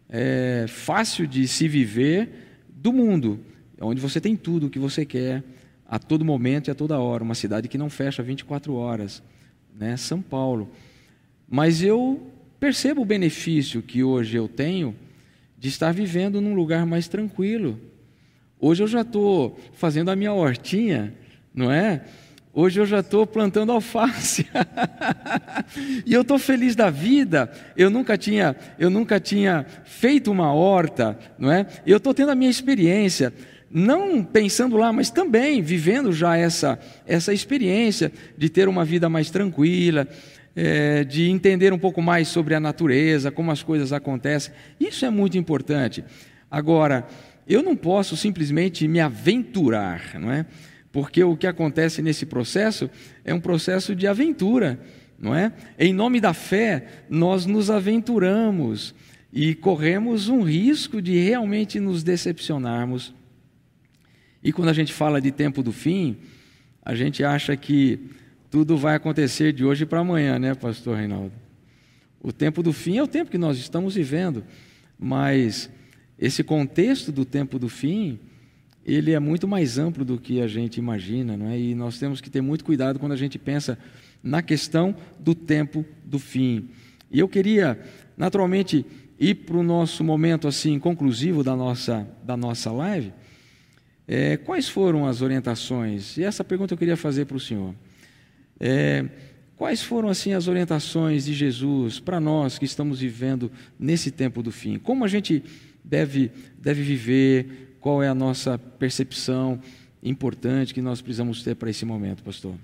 é, 0.09 0.65
fácil 0.67 1.27
de 1.27 1.47
se 1.47 1.67
viver 1.67 2.63
do 2.67 2.91
mundo, 2.91 3.39
onde 3.79 4.01
você 4.01 4.19
tem 4.19 4.35
tudo 4.35 4.65
o 4.65 4.69
que 4.71 4.79
você 4.79 5.05
quer, 5.05 5.43
a 5.87 5.99
todo 5.99 6.25
momento 6.25 6.67
e 6.67 6.71
a 6.71 6.75
toda 6.75 6.97
hora, 6.97 7.23
uma 7.23 7.35
cidade 7.35 7.67
que 7.67 7.77
não 7.77 7.91
fecha 7.91 8.23
24 8.23 8.73
horas 8.73 9.21
né, 9.77 9.95
São 9.97 10.19
Paulo. 10.19 10.71
Mas 11.47 11.83
eu 11.83 12.27
percebo 12.59 13.03
o 13.03 13.05
benefício 13.05 13.83
que 13.83 14.03
hoje 14.03 14.35
eu 14.35 14.47
tenho 14.47 14.95
de 15.59 15.67
estar 15.67 15.91
vivendo 15.91 16.41
num 16.41 16.55
lugar 16.55 16.87
mais 16.87 17.07
tranquilo. 17.07 17.79
Hoje 18.59 18.83
eu 18.83 18.87
já 18.87 19.01
estou 19.01 19.59
fazendo 19.73 20.09
a 20.09 20.15
minha 20.15 20.33
hortinha, 20.33 21.13
não 21.53 21.71
é? 21.71 22.01
Hoje 22.53 22.79
eu 22.79 22.85
já 22.85 23.01
estou 23.01 23.27
plantando 23.27 23.73
alface. 23.73 24.47
e 26.05 26.13
eu 26.13 26.21
estou 26.21 26.39
feliz 26.39 26.73
da 26.73 26.89
vida. 26.89 27.51
Eu 27.75 27.89
nunca 27.89 28.17
tinha, 28.17 28.55
eu 28.79 28.89
nunca 28.89 29.19
tinha 29.19 29.65
feito 29.83 30.31
uma 30.31 30.53
horta, 30.53 31.19
não 31.37 31.51
é? 31.51 31.67
Eu 31.85 31.97
estou 31.97 32.13
tendo 32.13 32.31
a 32.31 32.35
minha 32.35 32.49
experiência, 32.49 33.33
não 33.69 34.23
pensando 34.23 34.77
lá, 34.77 34.93
mas 34.93 35.09
também 35.09 35.61
vivendo 35.61 36.13
já 36.13 36.37
essa 36.37 36.79
essa 37.05 37.33
experiência 37.33 38.09
de 38.37 38.47
ter 38.47 38.69
uma 38.69 38.85
vida 38.85 39.09
mais 39.09 39.29
tranquila, 39.29 40.07
é, 40.55 41.03
de 41.03 41.29
entender 41.29 41.73
um 41.73 41.77
pouco 41.77 42.01
mais 42.01 42.29
sobre 42.29 42.55
a 42.55 42.59
natureza, 42.61 43.31
como 43.31 43.51
as 43.51 43.61
coisas 43.61 43.91
acontecem. 43.91 44.53
Isso 44.79 45.05
é 45.05 45.09
muito 45.09 45.37
importante. 45.37 46.05
Agora, 46.49 47.05
eu 47.47 47.61
não 47.61 47.75
posso 47.75 48.17
simplesmente 48.17 48.87
me 48.87 48.99
aventurar, 48.99 50.19
não 50.19 50.31
é? 50.31 50.45
porque 50.95 51.21
o 51.21 51.35
que 51.35 51.45
acontece 51.45 52.01
nesse 52.01 52.25
processo 52.25 52.89
é 53.25 53.33
um 53.33 53.39
processo 53.41 53.93
de 53.93 54.07
aventura, 54.07 54.79
não 55.19 55.35
é? 55.35 55.51
Em 55.77 55.91
nome 55.91 56.21
da 56.21 56.33
fé, 56.33 57.03
nós 57.09 57.45
nos 57.45 57.69
aventuramos 57.69 58.95
e 59.29 59.53
corremos 59.55 60.29
um 60.29 60.41
risco 60.41 61.01
de 61.01 61.19
realmente 61.19 61.81
nos 61.81 62.01
decepcionarmos. 62.01 63.13
E 64.41 64.53
quando 64.53 64.69
a 64.69 64.73
gente 64.73 64.93
fala 64.93 65.19
de 65.19 65.31
tempo 65.31 65.61
do 65.61 65.73
fim, 65.73 66.15
a 66.81 66.95
gente 66.95 67.25
acha 67.25 67.57
que 67.57 67.99
tudo 68.49 68.77
vai 68.77 68.95
acontecer 68.95 69.51
de 69.51 69.65
hoje 69.65 69.85
para 69.85 69.99
amanhã, 69.99 70.39
né, 70.39 70.55
pastor 70.55 70.95
Reinaldo? 70.95 71.33
O 72.21 72.31
tempo 72.31 72.63
do 72.63 72.71
fim 72.71 72.99
é 72.99 73.03
o 73.03 73.07
tempo 73.07 73.29
que 73.29 73.37
nós 73.37 73.57
estamos 73.57 73.95
vivendo, 73.95 74.45
mas 74.97 75.69
esse 76.17 76.43
contexto 76.43 77.11
do 77.11 77.25
tempo 77.25 77.59
do 77.59 77.69
fim 77.69 78.19
ele 78.85 79.13
é 79.13 79.19
muito 79.19 79.47
mais 79.47 79.79
amplo 79.79 80.05
do 80.05 80.19
que 80.19 80.39
a 80.39 80.47
gente 80.47 80.77
imagina, 80.77 81.35
não 81.35 81.47
é? 81.47 81.59
E 81.59 81.73
nós 81.73 81.97
temos 81.97 82.21
que 82.21 82.29
ter 82.29 82.39
muito 82.39 82.63
cuidado 82.63 82.99
quando 82.99 83.13
a 83.13 83.17
gente 83.17 83.39
pensa 83.39 83.79
na 84.21 84.43
questão 84.43 84.95
do 85.19 85.33
tempo 85.33 85.83
do 86.03 86.19
fim. 86.19 86.69
E 87.09 87.19
eu 87.19 87.27
queria, 87.27 87.79
naturalmente, 88.15 88.85
ir 89.19 89.35
para 89.35 89.57
o 89.57 89.63
nosso 89.63 90.03
momento 90.03 90.47
assim 90.47 90.77
conclusivo 90.77 91.43
da 91.43 91.55
nossa 91.55 92.07
da 92.23 92.37
nossa 92.37 92.71
live. 92.71 93.11
É, 94.07 94.37
quais 94.37 94.69
foram 94.69 95.07
as 95.07 95.23
orientações? 95.23 96.15
E 96.17 96.23
essa 96.23 96.43
pergunta 96.43 96.75
eu 96.75 96.77
queria 96.77 96.95
fazer 96.95 97.25
para 97.25 97.37
o 97.37 97.39
senhor. 97.39 97.73
É, 98.59 99.03
quais 99.55 99.81
foram 99.81 100.09
assim 100.09 100.33
as 100.33 100.47
orientações 100.47 101.25
de 101.25 101.33
Jesus 101.33 101.99
para 101.99 102.19
nós 102.19 102.59
que 102.59 102.65
estamos 102.65 102.99
vivendo 102.99 103.51
nesse 103.79 104.11
tempo 104.11 104.43
do 104.43 104.51
fim? 104.51 104.77
Como 104.77 105.03
a 105.03 105.07
gente 105.07 105.43
deve 105.85 106.31
deve 106.57 106.81
viver? 106.81 107.77
Qual 107.79 108.01
é 108.01 108.07
a 108.07 108.15
nossa 108.15 108.57
percepção 108.57 109.59
importante 110.01 110.73
que 110.73 110.81
nós 110.81 111.01
precisamos 111.01 111.43
ter 111.43 111.55
para 111.55 111.69
esse 111.69 111.85
momento, 111.85 112.23
pastor? 112.23 112.55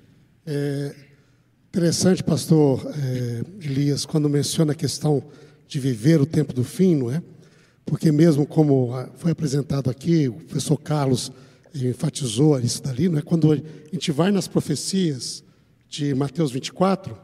É 0.46 0.96
interessante, 1.70 2.24
pastor 2.24 2.86
é, 2.98 3.44
Elias, 3.64 4.06
quando 4.06 4.28
menciona 4.28 4.74
a 4.74 4.76
questão 4.76 5.24
de 5.68 5.80
viver 5.80 6.20
o 6.20 6.26
tempo 6.26 6.52
do 6.54 6.64
fim, 6.64 6.96
não 6.96 7.12
é? 7.12 7.22
Porque 7.86 8.12
mesmo 8.12 8.46
como 8.46 8.92
foi 9.16 9.32
apresentado 9.32 9.90
aqui, 9.90 10.28
o 10.28 10.34
professor 10.34 10.78
Carlos 10.78 11.32
enfatizou 11.74 12.60
isso 12.60 12.84
dali, 12.84 13.08
não 13.08 13.20
é? 13.20 13.22
Quando 13.22 13.54
a 13.54 13.58
gente 13.94 14.12
vai 14.12 14.32
nas 14.32 14.48
profecias 14.48 15.44
de 15.88 16.14
Mateus 16.14 16.52
24, 16.52 17.18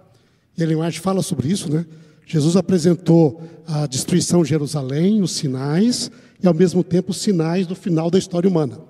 e 0.58 0.64
Ellen 0.64 0.78
White 0.78 1.00
fala 1.00 1.22
sobre 1.22 1.50
isso, 1.50 1.72
né? 1.72 1.86
Jesus 2.28 2.58
apresentou 2.58 3.42
a 3.66 3.88
destruição 3.88 4.44
de 4.44 4.50
Jerusalém, 4.50 5.22
os 5.22 5.32
sinais, 5.32 6.12
e 6.44 6.46
ao 6.46 6.54
mesmo 6.54 6.84
tempo 6.84 7.14
sinais 7.14 7.66
do 7.66 7.74
final 7.74 8.12
da 8.12 8.20
história 8.20 8.50
humana. 8.50 8.82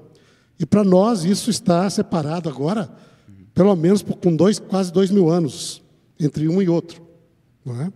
E 0.59 0.65
para 0.65 0.83
nós 0.83 1.23
isso 1.23 1.51
está 1.51 1.87
separado 1.87 2.49
agora, 2.49 2.91
pelo 3.53 3.75
menos 3.75 4.01
com 4.01 4.35
dois, 4.35 4.57
quase 4.57 4.91
dois 4.91 5.11
mil 5.11 5.29
anos 5.29 5.83
entre 6.19 6.47
um 6.47 6.59
e 6.63 6.67
outro. 6.67 6.99
Não 7.63 7.79
é? 7.79 7.93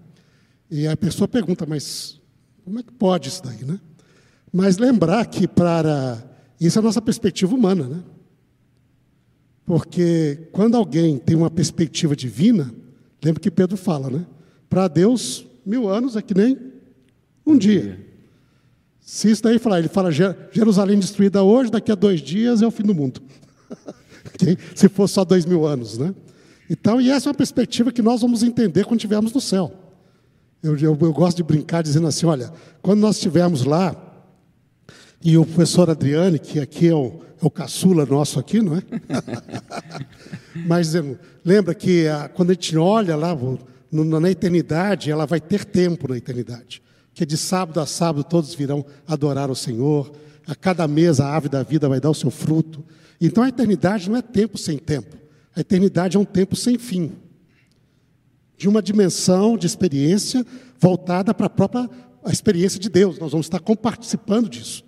E 0.69 0.87
a 0.87 0.95
pessoa 0.95 1.27
pergunta, 1.27 1.65
mas 1.67 2.21
como 2.63 2.77
é 2.77 2.83
que 2.83 2.93
pode 2.93 3.27
isso 3.27 3.41
daí, 3.43 3.65
né? 3.65 3.79
Mas 4.53 4.77
lembrar 4.77 5.25
que 5.25 5.47
para 5.47 6.23
isso 6.59 6.77
é 6.77 6.81
a 6.81 6.83
nossa 6.83 7.01
perspectiva 7.01 7.55
humana, 7.55 7.87
né? 7.87 8.03
Porque 9.65 10.49
quando 10.51 10.77
alguém 10.77 11.17
tem 11.17 11.35
uma 11.35 11.49
perspectiva 11.49 12.15
divina, 12.15 12.71
lembra 13.23 13.41
que 13.41 13.49
Pedro 13.49 13.75
fala, 13.75 14.07
né? 14.11 14.23
Para 14.71 14.87
Deus, 14.87 15.45
mil 15.65 15.89
anos 15.89 16.15
é 16.15 16.21
que 16.21 16.33
nem 16.33 16.57
um 17.45 17.57
dia. 17.57 17.99
Se 19.01 19.29
isso 19.29 19.43
daí 19.43 19.59
falar, 19.59 19.79
ele 19.79 19.89
fala 19.89 20.09
Jerusalém 20.09 20.97
destruída 20.97 21.43
hoje, 21.43 21.69
daqui 21.69 21.91
a 21.91 21.95
dois 21.95 22.21
dias 22.21 22.61
é 22.61 22.65
o 22.65 22.71
fim 22.71 22.83
do 22.83 22.95
mundo. 22.95 23.21
Se 24.73 24.87
fosse 24.87 25.15
só 25.15 25.25
dois 25.25 25.45
mil 25.45 25.67
anos, 25.67 25.97
né? 25.97 26.15
Então, 26.69 27.01
e 27.01 27.11
essa 27.11 27.27
é 27.27 27.29
uma 27.31 27.35
perspectiva 27.35 27.91
que 27.91 28.01
nós 28.01 28.21
vamos 28.21 28.43
entender 28.43 28.85
quando 28.85 28.99
estivermos 28.99 29.33
no 29.33 29.41
céu. 29.41 29.73
Eu, 30.63 30.77
eu, 30.77 30.97
eu 31.01 31.13
gosto 31.13 31.35
de 31.35 31.43
brincar 31.43 31.83
dizendo 31.83 32.07
assim: 32.07 32.25
olha, 32.25 32.49
quando 32.81 33.01
nós 33.01 33.17
estivermos 33.17 33.65
lá, 33.65 33.93
e 35.21 35.37
o 35.37 35.45
professor 35.45 35.89
Adriane, 35.89 36.39
que 36.39 36.61
aqui 36.61 36.87
é 36.87 36.95
o, 36.95 37.19
é 37.41 37.45
o 37.45 37.51
caçula 37.51 38.05
nosso 38.05 38.39
aqui, 38.39 38.61
não 38.61 38.77
é? 38.77 38.83
Mas 40.65 40.93
lembra 41.43 41.75
que 41.75 42.07
a, 42.07 42.29
quando 42.29 42.51
a 42.51 42.53
gente 42.53 42.77
olha 42.77 43.17
lá 43.17 43.35
na 43.91 44.31
eternidade, 44.31 45.11
ela 45.11 45.25
vai 45.25 45.41
ter 45.41 45.65
tempo 45.65 46.07
na 46.07 46.17
eternidade 46.17 46.81
que 47.13 47.25
de 47.25 47.37
sábado 47.37 47.79
a 47.79 47.85
sábado 47.85 48.23
todos 48.23 48.53
virão 48.53 48.85
adorar 49.07 49.51
o 49.51 49.55
Senhor, 49.55 50.11
a 50.47 50.55
cada 50.55 50.87
mês 50.87 51.19
a 51.19 51.35
ave 51.35 51.49
da 51.49 51.63
vida 51.63 51.87
vai 51.87 51.99
dar 51.99 52.09
o 52.09 52.15
seu 52.15 52.31
fruto. 52.31 52.83
Então 53.19 53.43
a 53.43 53.49
eternidade 53.49 54.09
não 54.09 54.17
é 54.17 54.21
tempo 54.21 54.57
sem 54.57 54.77
tempo, 54.77 55.17
a 55.55 55.59
eternidade 55.59 56.17
é 56.17 56.19
um 56.19 56.25
tempo 56.25 56.55
sem 56.55 56.77
fim, 56.77 57.11
de 58.57 58.67
uma 58.67 58.81
dimensão 58.81 59.57
de 59.57 59.65
experiência 59.65 60.45
voltada 60.79 61.33
para 61.33 61.47
a 61.47 61.49
própria 61.49 61.89
experiência 62.27 62.79
de 62.79 62.89
Deus, 62.89 63.19
nós 63.19 63.31
vamos 63.31 63.47
estar 63.47 63.59
comparticipando 63.59 64.47
disso. 64.47 64.83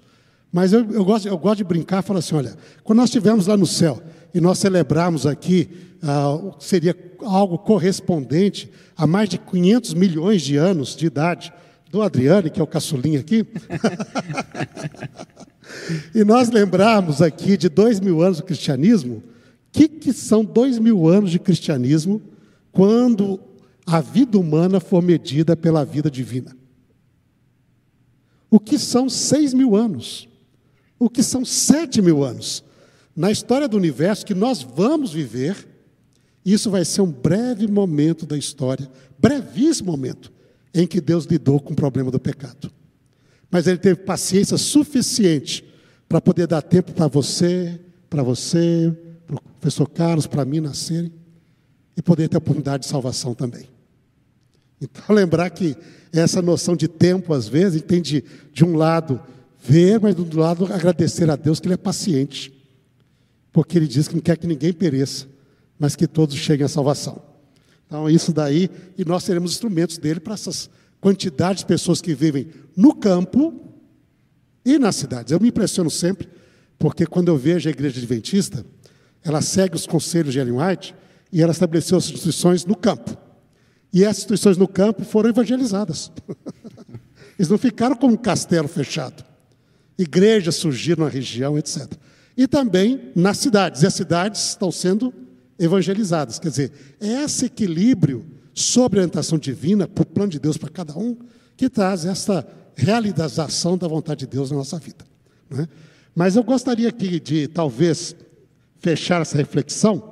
Mas 0.51 0.71
eu, 0.71 0.89
eu, 0.91 1.03
gosto, 1.03 1.27
eu 1.27 1.37
gosto 1.37 1.57
de 1.57 1.63
brincar 1.63 2.03
e 2.03 2.05
falar 2.05 2.19
assim: 2.19 2.35
olha, 2.35 2.55
quando 2.83 2.97
nós 2.97 3.09
estivermos 3.09 3.47
lá 3.47 3.57
no 3.57 3.65
céu 3.65 3.99
e 4.33 4.41
nós 4.41 4.57
celebrarmos 4.57 5.25
aqui, 5.25 5.69
ah, 6.01 6.55
seria 6.59 6.95
algo 7.21 7.57
correspondente 7.57 8.69
a 8.97 9.05
mais 9.05 9.29
de 9.29 9.37
500 9.37 9.93
milhões 9.93 10.41
de 10.41 10.57
anos 10.57 10.95
de 10.95 11.05
idade, 11.05 11.53
do 11.93 12.01
Adriane, 12.01 12.49
que 12.49 12.59
é 12.59 12.63
o 12.63 12.67
caçulinho 12.67 13.19
aqui, 13.19 13.45
e 16.15 16.23
nós 16.23 16.49
lembrarmos 16.49 17.21
aqui 17.21 17.55
de 17.55 17.69
dois 17.69 17.99
mil 17.99 18.23
anos 18.23 18.37
do 18.37 18.43
cristianismo, 18.43 19.17
o 19.17 19.23
que, 19.71 19.87
que 19.87 20.11
são 20.11 20.43
dois 20.43 20.79
mil 20.79 21.07
anos 21.07 21.29
de 21.29 21.37
cristianismo 21.37 22.19
quando 22.71 23.39
a 23.85 24.01
vida 24.01 24.39
humana 24.39 24.79
for 24.79 25.03
medida 25.03 25.55
pela 25.55 25.85
vida 25.85 26.09
divina? 26.09 26.57
O 28.49 28.59
que 28.59 28.79
são 28.79 29.07
seis 29.07 29.53
mil 29.53 29.75
anos? 29.75 30.27
O 30.97 31.09
que 31.09 31.21
são 31.21 31.45
sete 31.45 32.01
mil 32.01 32.23
anos? 32.23 32.63
Na 33.15 33.31
história 33.31 33.67
do 33.67 33.77
universo 33.77 34.25
que 34.25 34.33
nós 34.33 34.63
vamos 34.63 35.13
viver, 35.13 35.67
isso 36.45 36.69
vai 36.69 36.83
ser 36.83 37.01
um 37.01 37.11
breve 37.11 37.67
momento 37.67 38.25
da 38.25 38.37
história, 38.37 38.89
brevíssimo 39.17 39.91
momento 39.91 40.31
em 40.73 40.87
que 40.87 40.99
Deus 40.99 41.25
lidou 41.25 41.59
com 41.59 41.73
o 41.73 41.75
problema 41.75 42.09
do 42.09 42.19
pecado. 42.19 42.71
Mas 43.51 43.67
ele 43.67 43.77
teve 43.77 44.01
paciência 44.01 44.57
suficiente 44.57 45.63
para 46.09 46.19
poder 46.19 46.47
dar 46.47 46.61
tempo 46.61 46.91
para 46.91 47.07
você, 47.07 47.79
para 48.09 48.23
você, 48.23 48.91
para 49.27 49.35
o 49.35 49.41
professor 49.59 49.87
Carlos, 49.87 50.25
para 50.25 50.43
mim 50.43 50.59
nascerem 50.59 51.11
e 51.95 52.01
poder 52.01 52.27
ter 52.27 52.37
a 52.37 52.39
oportunidade 52.39 52.83
de 52.83 52.89
salvação 52.89 53.35
também. 53.35 53.69
Então, 54.81 55.03
lembrar 55.15 55.51
que 55.51 55.77
essa 56.11 56.41
noção 56.41 56.75
de 56.75 56.87
tempo, 56.87 57.33
às 57.33 57.47
vezes, 57.47 57.81
tem 57.81 58.01
de, 58.01 58.23
de 58.51 58.65
um 58.65 58.75
lado 58.75 59.21
ver, 59.63 59.99
mas 59.99 60.15
do 60.15 60.23
outro 60.23 60.39
lado 60.39 60.65
agradecer 60.65 61.29
a 61.29 61.35
Deus 61.35 61.59
que 61.59 61.67
Ele 61.67 61.75
é 61.75 61.77
paciente, 61.77 62.51
porque 63.53 63.77
Ele 63.77 63.87
diz 63.87 64.07
que 64.07 64.15
não 64.15 64.21
quer 64.21 64.35
que 64.35 64.47
ninguém 64.47 64.73
pereça, 64.73 65.27
mas 65.79 65.95
que 65.95 66.07
todos 66.07 66.35
cheguem 66.35 66.65
à 66.65 66.67
salvação. 66.67 67.21
Então, 67.85 68.09
isso 68.09 68.33
daí, 68.33 68.69
e 68.97 69.05
nós 69.05 69.23
seremos 69.23 69.51
instrumentos 69.51 69.99
dele 69.99 70.19
para 70.19 70.33
essas 70.33 70.69
quantidades 70.99 71.59
de 71.59 71.67
pessoas 71.67 72.01
que 72.01 72.15
vivem 72.15 72.47
no 72.75 72.95
campo 72.95 73.53
e 74.65 74.79
nas 74.79 74.95
cidades. 74.95 75.31
Eu 75.31 75.39
me 75.39 75.49
impressiono 75.49 75.91
sempre, 75.91 76.27
porque 76.79 77.05
quando 77.05 77.27
eu 77.27 77.37
vejo 77.37 77.69
a 77.69 77.71
igreja 77.71 77.99
adventista, 77.99 78.65
ela 79.23 79.41
segue 79.41 79.75
os 79.75 79.85
conselhos 79.85 80.33
de 80.33 80.39
Ellen 80.39 80.57
White 80.59 80.95
e 81.31 81.41
ela 81.41 81.51
estabeleceu 81.51 81.97
as 81.97 82.05
instituições 82.05 82.65
no 82.65 82.75
campo. 82.75 83.15
E 83.93 84.03
essas 84.03 84.19
instituições 84.19 84.57
no 84.57 84.67
campo 84.67 85.03
foram 85.03 85.29
evangelizadas. 85.29 86.11
Eles 87.37 87.49
não 87.49 87.57
ficaram 87.57 87.95
como 87.95 88.13
um 88.13 88.17
castelo 88.17 88.67
fechado. 88.67 89.23
Igrejas 89.97 90.55
surgiram 90.55 91.03
na 91.03 91.09
região, 91.09 91.57
etc. 91.57 91.91
E 92.35 92.47
também 92.47 93.11
nas 93.15 93.37
cidades. 93.37 93.83
E 93.83 93.87
as 93.87 93.93
cidades 93.93 94.49
estão 94.49 94.71
sendo 94.71 95.13
evangelizadas. 95.59 96.39
Quer 96.39 96.49
dizer, 96.49 96.71
é 96.99 97.23
esse 97.23 97.45
equilíbrio 97.45 98.25
sobre 98.53 98.99
a 98.99 99.01
orientação 99.01 99.37
divina, 99.37 99.87
para 99.87 100.03
o 100.03 100.05
plano 100.05 100.31
de 100.31 100.39
Deus 100.39 100.57
para 100.57 100.69
cada 100.69 100.97
um, 100.97 101.17
que 101.55 101.69
traz 101.69 102.05
essa 102.05 102.47
realização 102.75 103.77
da 103.77 103.87
vontade 103.87 104.21
de 104.21 104.27
Deus 104.27 104.51
na 104.51 104.57
nossa 104.57 104.77
vida. 104.77 105.05
Né? 105.49 105.67
Mas 106.15 106.35
eu 106.35 106.43
gostaria 106.43 106.89
aqui 106.89 107.19
de, 107.19 107.47
talvez, 107.47 108.15
fechar 108.79 109.21
essa 109.21 109.37
reflexão 109.37 110.11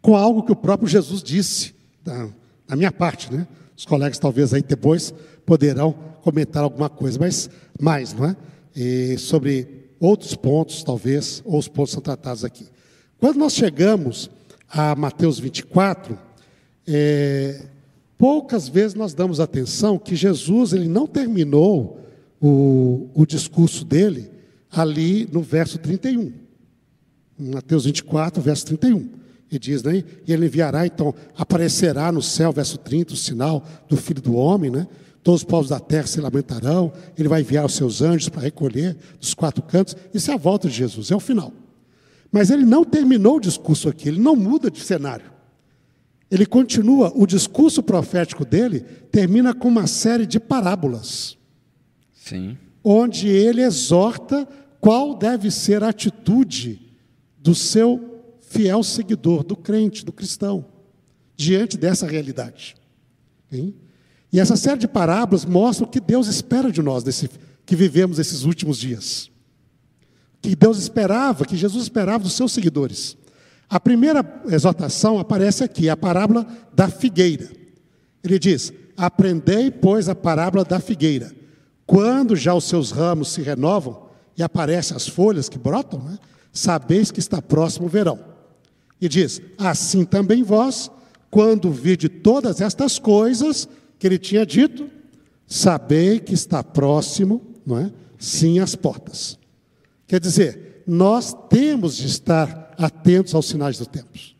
com 0.00 0.16
algo 0.16 0.42
que 0.42 0.52
o 0.52 0.56
próprio 0.56 0.88
Jesus 0.88 1.22
disse, 1.22 1.74
da, 2.04 2.28
da 2.66 2.74
minha 2.74 2.90
parte, 2.90 3.32
né? 3.32 3.46
Os 3.76 3.84
colegas 3.84 4.18
talvez 4.18 4.52
aí 4.52 4.62
depois 4.62 5.14
poderão 5.46 5.92
comentar 6.22 6.62
alguma 6.62 6.88
coisa, 6.88 7.18
mas 7.18 7.48
mais, 7.80 8.12
não 8.12 8.26
é? 8.26 8.36
E 8.74 9.16
sobre 9.18 9.81
outros 10.02 10.34
pontos, 10.34 10.82
talvez, 10.82 11.40
ou 11.44 11.58
os 11.58 11.68
pontos 11.68 11.92
são 11.92 12.02
tratados 12.02 12.44
aqui. 12.44 12.66
Quando 13.20 13.36
nós 13.36 13.54
chegamos 13.54 14.28
a 14.68 14.96
Mateus 14.96 15.38
24, 15.38 16.18
é, 16.88 17.66
poucas 18.18 18.68
vezes 18.68 18.94
nós 18.94 19.14
damos 19.14 19.38
atenção 19.38 19.96
que 19.96 20.16
Jesus 20.16 20.72
ele 20.72 20.88
não 20.88 21.06
terminou 21.06 22.00
o, 22.40 23.08
o 23.14 23.24
discurso 23.24 23.84
dele 23.84 24.28
ali 24.72 25.28
no 25.30 25.40
verso 25.40 25.78
31. 25.78 26.32
Mateus 27.38 27.84
24, 27.84 28.42
verso 28.42 28.66
31. 28.66 29.08
E 29.52 29.58
diz, 29.58 29.84
né? 29.84 30.02
E 30.26 30.32
ele 30.32 30.46
enviará, 30.46 30.84
então, 30.84 31.14
aparecerá 31.36 32.10
no 32.10 32.22
céu, 32.22 32.50
verso 32.52 32.76
30, 32.78 33.14
o 33.14 33.16
sinal 33.16 33.64
do 33.88 33.96
Filho 33.96 34.20
do 34.20 34.34
Homem, 34.34 34.70
né? 34.70 34.88
Todos 35.22 35.42
os 35.42 35.44
povos 35.44 35.68
da 35.68 35.78
terra 35.78 36.06
se 36.06 36.20
lamentarão, 36.20 36.92
ele 37.16 37.28
vai 37.28 37.42
enviar 37.42 37.64
os 37.64 37.74
seus 37.74 38.02
anjos 38.02 38.28
para 38.28 38.42
recolher 38.42 38.96
dos 39.20 39.34
quatro 39.34 39.62
cantos. 39.62 39.96
Isso 40.12 40.30
é 40.30 40.34
a 40.34 40.38
volta 40.38 40.68
de 40.68 40.74
Jesus, 40.74 41.10
é 41.10 41.16
o 41.16 41.20
final. 41.20 41.52
Mas 42.30 42.50
ele 42.50 42.64
não 42.64 42.84
terminou 42.84 43.36
o 43.36 43.40
discurso 43.40 43.88
aqui, 43.88 44.08
ele 44.08 44.20
não 44.20 44.34
muda 44.34 44.70
de 44.70 44.80
cenário. 44.80 45.30
Ele 46.30 46.46
continua, 46.46 47.12
o 47.14 47.26
discurso 47.26 47.82
profético 47.82 48.44
dele 48.44 48.80
termina 48.80 49.54
com 49.54 49.68
uma 49.68 49.86
série 49.86 50.26
de 50.26 50.40
parábolas. 50.40 51.36
Sim. 52.14 52.56
Onde 52.82 53.28
ele 53.28 53.62
exorta 53.62 54.48
qual 54.80 55.14
deve 55.14 55.50
ser 55.50 55.84
a 55.84 55.90
atitude 55.90 56.80
do 57.38 57.54
seu 57.54 58.24
fiel 58.40 58.82
seguidor, 58.82 59.44
do 59.44 59.54
crente, 59.54 60.04
do 60.04 60.12
cristão, 60.12 60.64
diante 61.36 61.76
dessa 61.76 62.06
realidade. 62.06 62.74
Hein? 63.52 63.74
E 64.32 64.40
essa 64.40 64.56
série 64.56 64.78
de 64.78 64.88
parábolas 64.88 65.44
mostra 65.44 65.84
o 65.84 65.88
que 65.88 66.00
Deus 66.00 66.26
espera 66.26 66.72
de 66.72 66.80
nós, 66.80 67.04
desse, 67.04 67.28
que 67.66 67.76
vivemos 67.76 68.18
esses 68.18 68.44
últimos 68.44 68.78
dias. 68.78 69.30
Que 70.40 70.56
Deus 70.56 70.78
esperava, 70.78 71.44
que 71.44 71.56
Jesus 71.56 71.84
esperava 71.84 72.24
dos 72.24 72.32
seus 72.32 72.52
seguidores. 72.52 73.16
A 73.68 73.78
primeira 73.78 74.42
exortação 74.48 75.18
aparece 75.18 75.62
aqui, 75.62 75.88
a 75.88 75.96
parábola 75.96 76.46
da 76.74 76.88
figueira. 76.88 77.48
Ele 78.24 78.38
diz: 78.38 78.72
Aprendei, 78.96 79.70
pois, 79.70 80.08
a 80.08 80.14
parábola 80.14 80.64
da 80.64 80.80
figueira. 80.80 81.32
Quando 81.86 82.34
já 82.34 82.54
os 82.54 82.64
seus 82.64 82.90
ramos 82.90 83.32
se 83.32 83.42
renovam 83.42 84.08
e 84.36 84.42
aparecem 84.42 84.96
as 84.96 85.06
folhas 85.06 85.48
que 85.48 85.58
brotam, 85.58 86.00
né, 86.00 86.18
sabeis 86.52 87.10
que 87.10 87.20
está 87.20 87.40
próximo 87.40 87.86
o 87.86 87.88
verão. 87.88 88.18
E 89.00 89.08
diz: 89.08 89.40
Assim 89.58 90.04
também 90.04 90.42
vós, 90.42 90.90
quando 91.30 91.70
vide 91.70 92.08
todas 92.08 92.60
estas 92.60 92.98
coisas, 92.98 93.68
que 94.02 94.06
ele 94.08 94.18
tinha 94.18 94.44
dito: 94.44 94.90
Sabei 95.46 96.18
que 96.18 96.34
está 96.34 96.60
próximo, 96.60 97.40
não 97.64 97.78
é? 97.78 97.92
Sim, 98.18 98.58
as 98.58 98.74
portas. 98.74 99.38
Quer 100.08 100.18
dizer, 100.18 100.82
nós 100.88 101.32
temos 101.48 101.96
de 101.96 102.08
estar 102.08 102.74
atentos 102.76 103.32
aos 103.32 103.46
sinais 103.46 103.78
dos 103.78 103.86
tempos. 103.86 104.34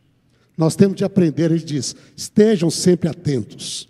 Nós 0.57 0.75
temos 0.75 0.97
de 0.97 1.05
aprender, 1.05 1.49
ele 1.49 1.63
diz: 1.63 1.95
estejam 2.13 2.69
sempre 2.69 3.07
atentos. 3.07 3.87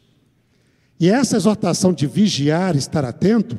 E 1.00 1.10
essa 1.10 1.38
exortação 1.38 1.92
de 1.92 2.06
vigiar, 2.06 2.76
estar 2.76 3.04
atento, 3.04 3.58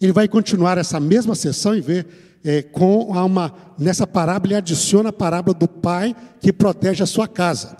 ele 0.00 0.12
vai 0.12 0.26
continuar 0.26 0.78
essa 0.78 0.98
mesma 0.98 1.36
sessão 1.36 1.76
e 1.76 1.80
ver 1.80 2.08
é, 2.42 2.60
com 2.60 3.02
uma 3.04 3.54
nessa 3.78 4.04
parábola 4.04 4.48
ele 4.48 4.58
adiciona 4.58 5.10
a 5.10 5.12
parábola 5.12 5.56
do 5.56 5.68
pai 5.68 6.16
que 6.40 6.52
protege 6.52 7.04
a 7.04 7.06
sua 7.06 7.28
casa. 7.28 7.76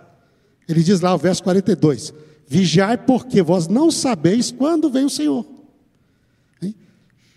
Ele 0.68 0.84
diz 0.84 1.00
lá 1.00 1.12
o 1.12 1.18
verso 1.18 1.42
42: 1.42 2.14
Vigiai, 2.48 2.96
porque 2.96 3.42
vós 3.42 3.68
não 3.68 3.90
sabeis 3.90 4.50
quando 4.50 4.90
vem 4.90 5.04
o 5.04 5.10
Senhor. 5.10 5.44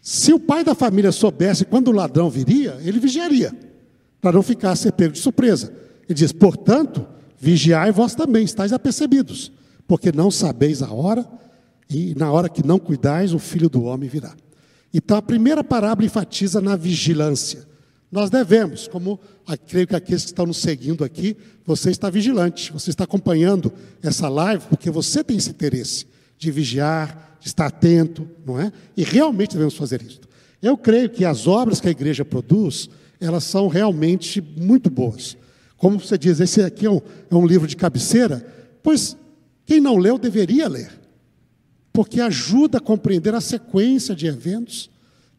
Se 0.01 0.33
o 0.33 0.39
pai 0.39 0.63
da 0.63 0.73
família 0.73 1.11
soubesse 1.11 1.63
quando 1.63 1.89
o 1.89 1.91
ladrão 1.91 2.29
viria, 2.29 2.79
ele 2.81 2.99
vigiaria, 2.99 3.53
para 4.19 4.31
não 4.31 4.41
ficar 4.41 4.71
a 4.71 4.75
ser 4.75 4.93
pego 4.93 5.13
de 5.13 5.19
surpresa. 5.19 5.71
Ele 6.09 6.15
diz: 6.15 6.31
portanto, 6.31 7.05
vigiai 7.37 7.91
vós 7.91 8.15
também, 8.15 8.43
estáis 8.43 8.73
apercebidos, 8.73 9.51
porque 9.87 10.11
não 10.11 10.31
sabeis 10.31 10.81
a 10.81 10.91
hora, 10.91 11.29
e 11.89 12.15
na 12.15 12.31
hora 12.31 12.49
que 12.49 12.65
não 12.65 12.79
cuidais, 12.79 13.33
o 13.33 13.39
filho 13.39 13.69
do 13.69 13.83
homem 13.83 14.09
virá. 14.09 14.33
Então 14.93 15.17
a 15.17 15.21
primeira 15.21 15.63
parábola 15.63 16.05
enfatiza 16.05 16.59
na 16.59 16.75
vigilância. 16.75 17.69
Nós 18.11 18.29
devemos, 18.29 18.89
como 18.89 19.17
creio 19.67 19.87
que 19.87 19.95
aqueles 19.95 20.23
que 20.23 20.31
estão 20.31 20.45
nos 20.45 20.57
seguindo 20.57 21.03
aqui, 21.03 21.37
você 21.65 21.89
está 21.89 22.09
vigilante, 22.09 22.73
você 22.73 22.89
está 22.89 23.05
acompanhando 23.05 23.71
essa 24.03 24.27
live, 24.27 24.65
porque 24.67 24.91
você 24.91 25.23
tem 25.23 25.37
esse 25.37 25.49
interesse 25.49 26.05
de 26.37 26.51
vigiar, 26.51 27.37
de 27.39 27.47
estar 27.47 27.67
atento, 27.67 28.27
não 28.45 28.59
é? 28.59 28.71
E 28.97 29.03
realmente 29.03 29.53
devemos 29.53 29.75
fazer 29.75 30.01
isso. 30.01 30.19
Eu 30.61 30.77
creio 30.77 31.09
que 31.09 31.23
as 31.23 31.47
obras 31.47 31.79
que 31.79 31.87
a 31.87 31.91
igreja 31.91 32.25
produz, 32.25 32.89
elas 33.19 33.45
são 33.45 33.69
realmente 33.69 34.41
muito 34.41 34.89
boas. 34.89 35.37
Como 35.77 35.97
você 35.97 36.17
diz, 36.17 36.39
esse 36.41 36.61
aqui 36.61 36.85
é 36.85 36.91
um, 36.91 37.01
é 37.29 37.35
um 37.35 37.47
livro 37.47 37.67
de 37.67 37.77
cabeceira, 37.77 38.45
pois 38.83 39.15
quem 39.65 39.79
não 39.79 39.95
leu 39.95 40.17
deveria 40.17 40.67
ler, 40.67 40.91
porque 41.93 42.19
ajuda 42.19 42.77
a 42.77 42.81
compreender 42.81 43.33
a 43.33 43.41
sequência 43.41 44.13
de 44.13 44.27
eventos 44.27 44.90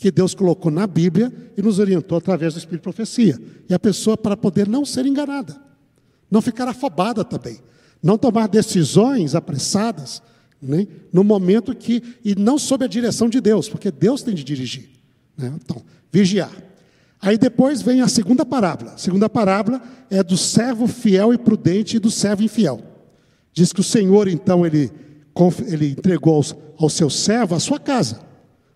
que 0.03 0.11
Deus 0.11 0.35
colocou 0.35 0.69
na 0.69 0.85
Bíblia 0.85 1.33
e 1.57 1.63
nos 1.63 1.79
orientou 1.79 2.19
através 2.19 2.55
do 2.55 2.59
Espírito 2.59 2.81
de 2.81 2.83
Profecia. 2.83 3.41
E 3.71 3.73
a 3.73 3.79
pessoa, 3.79 4.17
para 4.19 4.37
poder 4.37 4.67
não 4.67 4.85
ser 4.85 5.07
enganada, 5.07 5.57
não 6.29 6.43
ficar 6.43 6.67
afobada 6.67 7.25
também, 7.25 7.61
não 8.03 8.19
tomar 8.19 8.49
decisões 8.49 9.37
apressadas, 9.37 10.21
né, 10.61 10.89
no 11.13 11.23
momento 11.23 11.73
que, 11.73 12.03
e 12.25 12.35
não 12.35 12.59
sob 12.59 12.85
a 12.85 12.89
direção 12.89 13.29
de 13.29 13.41
Deus, 13.41 13.69
porque 13.69 13.93
Deus 13.93 14.25
tem 14.25 14.35
de 14.35 14.43
dirigir. 14.43 14.91
Né? 15.39 15.53
Então, 15.63 15.81
vigiar. 16.11 16.51
Aí 17.21 17.39
depois 17.39 17.81
vem 17.81 18.01
a 18.01 18.09
segunda 18.09 18.45
parábola. 18.45 18.95
A 18.95 18.99
segunda 18.99 19.29
parábola 19.29 19.81
é 20.11 20.21
do 20.21 20.37
servo 20.37 20.89
fiel 20.89 21.33
e 21.33 21.39
prudente 21.39 21.97
e 21.97 22.01
do 22.01 22.11
servo 22.11 22.43
infiel. 22.43 22.81
Diz 23.53 23.73
que 23.73 23.79
o 23.81 23.85
Senhor, 23.85 24.27
então, 24.27 24.67
ele, 24.67 24.91
ele 25.69 25.91
entregou 25.91 26.35
ao, 26.35 26.45
ao 26.77 26.91
seu 26.91 27.09
servo 27.09 27.55
a 27.55 27.61
sua 27.61 27.79
casa 27.79 28.32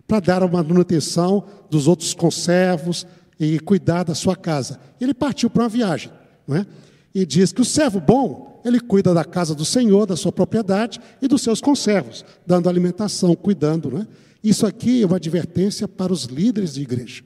para 0.07 0.19
dar 0.19 0.43
uma 0.43 0.63
manutenção 0.63 1.43
dos 1.69 1.87
outros 1.87 2.13
conservos 2.13 3.05
e 3.39 3.59
cuidar 3.59 4.03
da 4.03 4.15
sua 4.15 4.35
casa. 4.35 4.79
Ele 4.99 5.13
partiu 5.13 5.49
para 5.49 5.63
uma 5.63 5.69
viagem, 5.69 6.11
não 6.47 6.57
é? 6.57 6.65
E 7.13 7.25
diz 7.25 7.51
que 7.51 7.61
o 7.61 7.65
servo 7.65 7.99
bom, 7.99 8.61
ele 8.63 8.79
cuida 8.79 9.13
da 9.13 9.25
casa 9.25 9.53
do 9.53 9.65
Senhor, 9.65 10.05
da 10.05 10.15
sua 10.15 10.31
propriedade 10.31 10.99
e 11.21 11.27
dos 11.27 11.41
seus 11.41 11.59
conservos, 11.59 12.23
dando 12.45 12.69
alimentação, 12.69 13.35
cuidando, 13.35 13.91
não 13.91 14.01
é? 14.01 14.07
Isso 14.43 14.65
aqui 14.65 15.01
é 15.01 15.05
uma 15.05 15.17
advertência 15.17 15.87
para 15.87 16.13
os 16.13 16.23
líderes 16.23 16.75
de 16.75 16.81
igreja. 16.81 17.23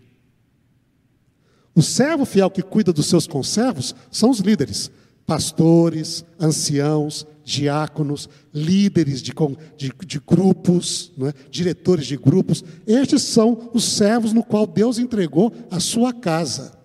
O 1.76 1.82
servo 1.82 2.26
fiel 2.26 2.49
que 2.49 2.62
cuida 2.62 2.91
dos 2.91 3.06
seus 3.06 3.28
conservos 3.28 3.95
são 4.10 4.30
os 4.30 4.40
líderes, 4.40 4.90
pastores, 5.26 6.26
anciãos, 6.40 7.26
diáconos, 7.44 8.30
líderes 8.54 9.22
de, 9.22 9.34
de, 9.78 9.92
de 10.06 10.20
grupos, 10.20 11.12
é? 11.22 11.34
diretores 11.50 12.06
de 12.06 12.18
grupos. 12.18 12.64
Estes 12.86 13.24
são 13.24 13.70
os 13.74 13.84
servos 13.84 14.34
no 14.34 14.44
qual 14.44 14.68
Deus 14.68 14.98
entregou 15.00 15.54
a 15.70 15.80
sua 15.80 16.14
casa. 16.14 16.78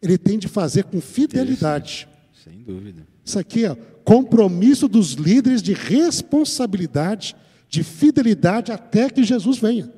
Ele 0.00 0.18
tem 0.18 0.38
de 0.38 0.48
fazer 0.48 0.84
com 0.84 1.00
fidelidade. 1.00 2.08
Sem 2.44 2.62
dúvida. 2.62 3.06
Isso 3.24 3.38
aqui 3.38 3.64
é 3.64 3.74
compromisso 4.04 4.88
dos 4.88 5.12
líderes 5.12 5.62
de 5.62 5.72
responsabilidade, 5.72 7.36
de 7.68 7.84
fidelidade 7.84 8.72
até 8.72 9.08
que 9.08 9.22
Jesus 9.22 9.58
venha. 9.58 9.92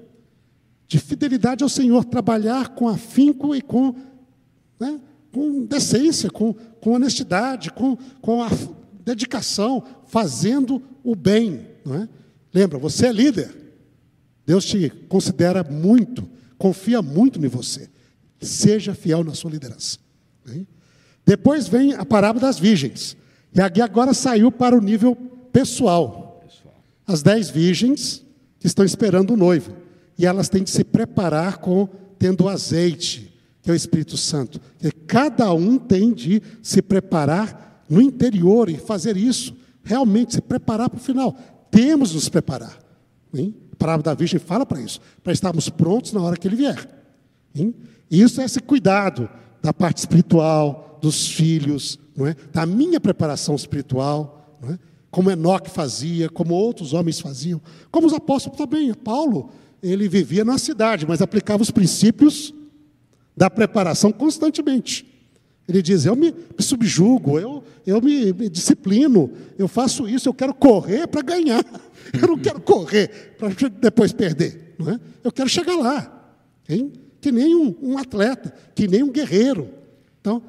De 0.87 0.99
fidelidade 0.99 1.63
ao 1.63 1.69
Senhor, 1.69 2.05
trabalhar 2.05 2.69
com 2.71 2.87
afinco 2.87 3.55
e 3.57 3.63
com, 3.63 3.95
né, 4.79 5.01
com 5.33 5.65
decência, 5.65 6.31
com, 6.31 6.53
com 6.53 6.93
honestidade, 6.93 7.73
com, 7.73 7.97
com 8.21 8.43
a, 8.43 8.51
dedicação, 9.05 9.85
fazendo 10.07 10.83
o 11.03 11.15
bem. 11.15 11.69
Não 11.85 11.95
é? 11.95 12.09
Lembra, 12.53 12.79
você 12.79 13.07
é 13.07 13.13
líder. 13.13 13.55
Deus 14.47 14.65
te 14.65 14.91
considera 15.09 15.65
muito, 15.65 16.29
confia 16.59 17.03
muito 17.03 17.45
em 17.45 17.49
você. 17.49 17.89
Seja 18.41 18.95
fiel 18.95 19.25
na 19.25 19.35
sua 19.35 19.51
liderança. 19.51 19.99
Depois 21.25 21.67
vem 21.67 21.95
a 21.95 22.05
parábola 22.05 22.47
das 22.47 22.59
virgens. 22.59 23.17
E 23.55 23.61
aqui 23.61 23.81
agora 23.81 24.13
saiu 24.13 24.53
para 24.53 24.77
o 24.77 24.81
nível 24.81 25.17
pessoal. 25.53 26.45
As 27.07 27.23
dez 27.23 27.49
virgens 27.49 28.25
que 28.59 28.67
estão 28.67 28.85
esperando 28.85 29.33
o 29.33 29.37
noivo. 29.37 29.75
E 30.19 30.27
elas 30.27 30.49
têm 30.49 30.63
de 30.63 30.71
se 30.71 30.85
preparar 30.85 31.59
com 31.59 31.89
tendo 32.19 32.49
azeite, 32.49 33.33
que 33.63 33.71
é 33.71 33.73
o 33.73 33.77
Espírito 33.77 34.17
Santo. 34.17 34.61
E 34.83 34.91
cada 34.91 35.53
um 35.53 35.79
tem 35.79 36.13
de 36.13 36.43
se 36.63 36.83
preparar 36.83 37.74
no 37.95 38.03
interior 38.03 38.69
e 38.69 38.77
fazer 38.77 39.17
isso, 39.17 39.57
realmente 39.85 40.35
se 40.35 40.41
preparar 40.41 40.91
para 40.91 40.99
o 40.99 41.03
final. 41.03 41.37
Temos 41.71 42.09
de 42.09 42.17
nos 42.17 42.29
preparar. 42.29 42.77
Hein? 43.33 43.55
A 43.73 43.77
palavra 43.77 44.03
da 44.03 44.15
Virgem 44.15 44.41
fala 44.41 44.67
para 44.67 44.81
isso, 44.81 45.01
para 45.23 45.33
estarmos 45.33 45.69
prontos 45.69 46.13
na 46.13 46.21
hora 46.21 46.37
que 46.37 46.49
ele 46.49 46.57
vier. 46.57 46.89
Hein? 47.55 47.73
Isso 48.11 48.41
é 48.41 48.45
esse 48.45 48.59
cuidado 48.61 49.29
da 49.63 49.73
parte 49.73 49.99
espiritual, 49.99 50.99
dos 51.01 51.29
filhos, 51.29 51.99
não 52.17 52.27
é? 52.27 52.35
da 52.53 52.67
minha 52.67 52.99
preparação 52.99 53.55
espiritual, 53.55 54.59
não 54.61 54.71
é? 54.71 54.79
como 55.09 55.31
Enoque 55.31 55.71
fazia, 55.71 56.29
como 56.29 56.53
outros 56.55 56.93
homens 56.93 57.21
faziam, 57.21 57.61
como 57.93 58.09
os 58.09 58.13
apóstolos 58.13 58.59
também. 58.59 58.93
Paulo, 58.93 59.51
ele 59.81 60.09
vivia 60.09 60.45
na 60.45 60.59
cidade, 60.59 61.07
mas 61.07 61.23
aplicava 61.23 61.63
os 61.63 61.71
princípios 61.71 62.53
da 63.37 63.49
preparação 63.49 64.11
constantemente. 64.11 65.14
Ele 65.69 65.81
diz: 65.81 66.05
Eu 66.05 66.15
me, 66.15 66.35
subjugo, 66.59 67.39
eu, 67.39 67.65
eu 67.87 68.01
me, 68.01 68.33
me, 68.33 68.49
disciplino, 68.49 69.31
eu 69.59 69.67
faço 69.67 70.09
isso, 70.09 70.29
eu 70.29 70.35
quero 70.35 70.55
correr 70.55 71.07
para 71.07 71.23
ganhar. 71.23 71.65
Eu 72.13 72.29
não 72.29 72.39
quero 72.39 72.61
correr 72.61 73.35
para 73.39 73.49
depois 73.81 74.13
perder. 74.13 74.77
Não 74.79 74.91
é? 74.91 75.01
Eu 75.25 75.33
quero 75.33 75.49
chegar 75.49 75.75
lá. 75.75 76.37
Hein? 76.69 76.93
Que 77.19 77.33
nem 77.33 77.57
um, 77.57 77.75
um 77.83 77.99
atleta, 77.99 78.55
que 78.75 78.87
nem 78.87 79.03
um 79.03 79.11
guerreiro. 79.11 79.71
Então, 80.21 80.41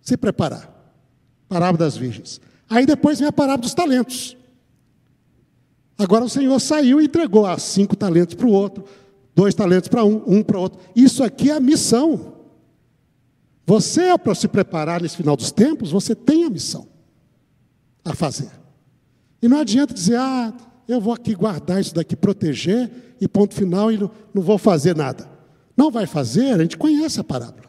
se 0.00 0.16
preparar. 0.16 0.72
Parábola 1.48 1.78
das 1.78 1.96
virgens. 1.96 2.40
Aí 2.70 2.86
depois 2.86 3.18
vem 3.18 3.28
a 3.28 3.32
parábola 3.32 3.62
dos 3.62 3.74
talentos. 3.74 4.36
Agora 5.98 6.24
o 6.24 6.28
Senhor 6.28 6.58
saiu 6.60 7.00
e 7.00 7.06
entregou 7.06 7.46
ah, 7.46 7.58
cinco 7.58 7.96
talentos 7.96 8.34
para 8.34 8.46
o 8.46 8.52
outro, 8.52 8.84
dois 9.34 9.54
talentos 9.54 9.88
para 9.88 10.04
um, 10.04 10.22
um 10.26 10.42
para 10.42 10.58
outro. 10.58 10.78
Isso 10.94 11.24
aqui 11.24 11.50
é 11.50 11.54
a 11.54 11.60
missão. 11.60 12.35
Você, 13.66 14.16
para 14.16 14.34
se 14.34 14.46
preparar 14.46 15.02
nesse 15.02 15.16
final 15.16 15.36
dos 15.36 15.50
tempos, 15.50 15.90
você 15.90 16.14
tem 16.14 16.44
a 16.44 16.50
missão 16.50 16.86
a 18.04 18.14
fazer. 18.14 18.50
E 19.42 19.48
não 19.48 19.58
adianta 19.58 19.92
dizer, 19.92 20.16
ah, 20.16 20.54
eu 20.86 21.00
vou 21.00 21.12
aqui 21.12 21.34
guardar 21.34 21.80
isso 21.80 21.92
daqui, 21.92 22.14
proteger, 22.14 22.88
e 23.20 23.26
ponto 23.26 23.54
final, 23.54 23.90
e 23.90 23.98
não, 23.98 24.10
não 24.32 24.42
vou 24.42 24.56
fazer 24.56 24.94
nada. 24.94 25.28
Não 25.76 25.90
vai 25.90 26.06
fazer, 26.06 26.52
a 26.54 26.62
gente 26.62 26.76
conhece 26.76 27.18
a 27.18 27.24
parábola. 27.24 27.66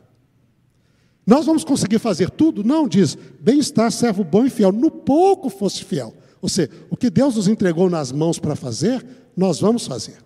Nós 1.26 1.46
vamos 1.46 1.66
conseguir 1.66 2.00
fazer 2.00 2.30
tudo? 2.30 2.64
Não, 2.64 2.88
diz, 2.88 3.18
bem-estar, 3.40 3.92
servo 3.92 4.24
bom 4.24 4.46
e 4.46 4.50
fiel. 4.50 4.72
No 4.72 4.90
pouco 4.92 5.50
fosse 5.50 5.84
fiel. 5.84 6.14
Ou 6.42 6.48
seja, 6.48 6.70
o 6.90 6.96
que 6.96 7.10
Deus 7.10 7.36
nos 7.36 7.48
entregou 7.48 7.90
nas 7.90 8.12
mãos 8.12 8.40
para 8.40 8.56
fazer, 8.56 9.06
nós 9.36 9.60
vamos 9.60 9.86
fazer. 9.86 10.18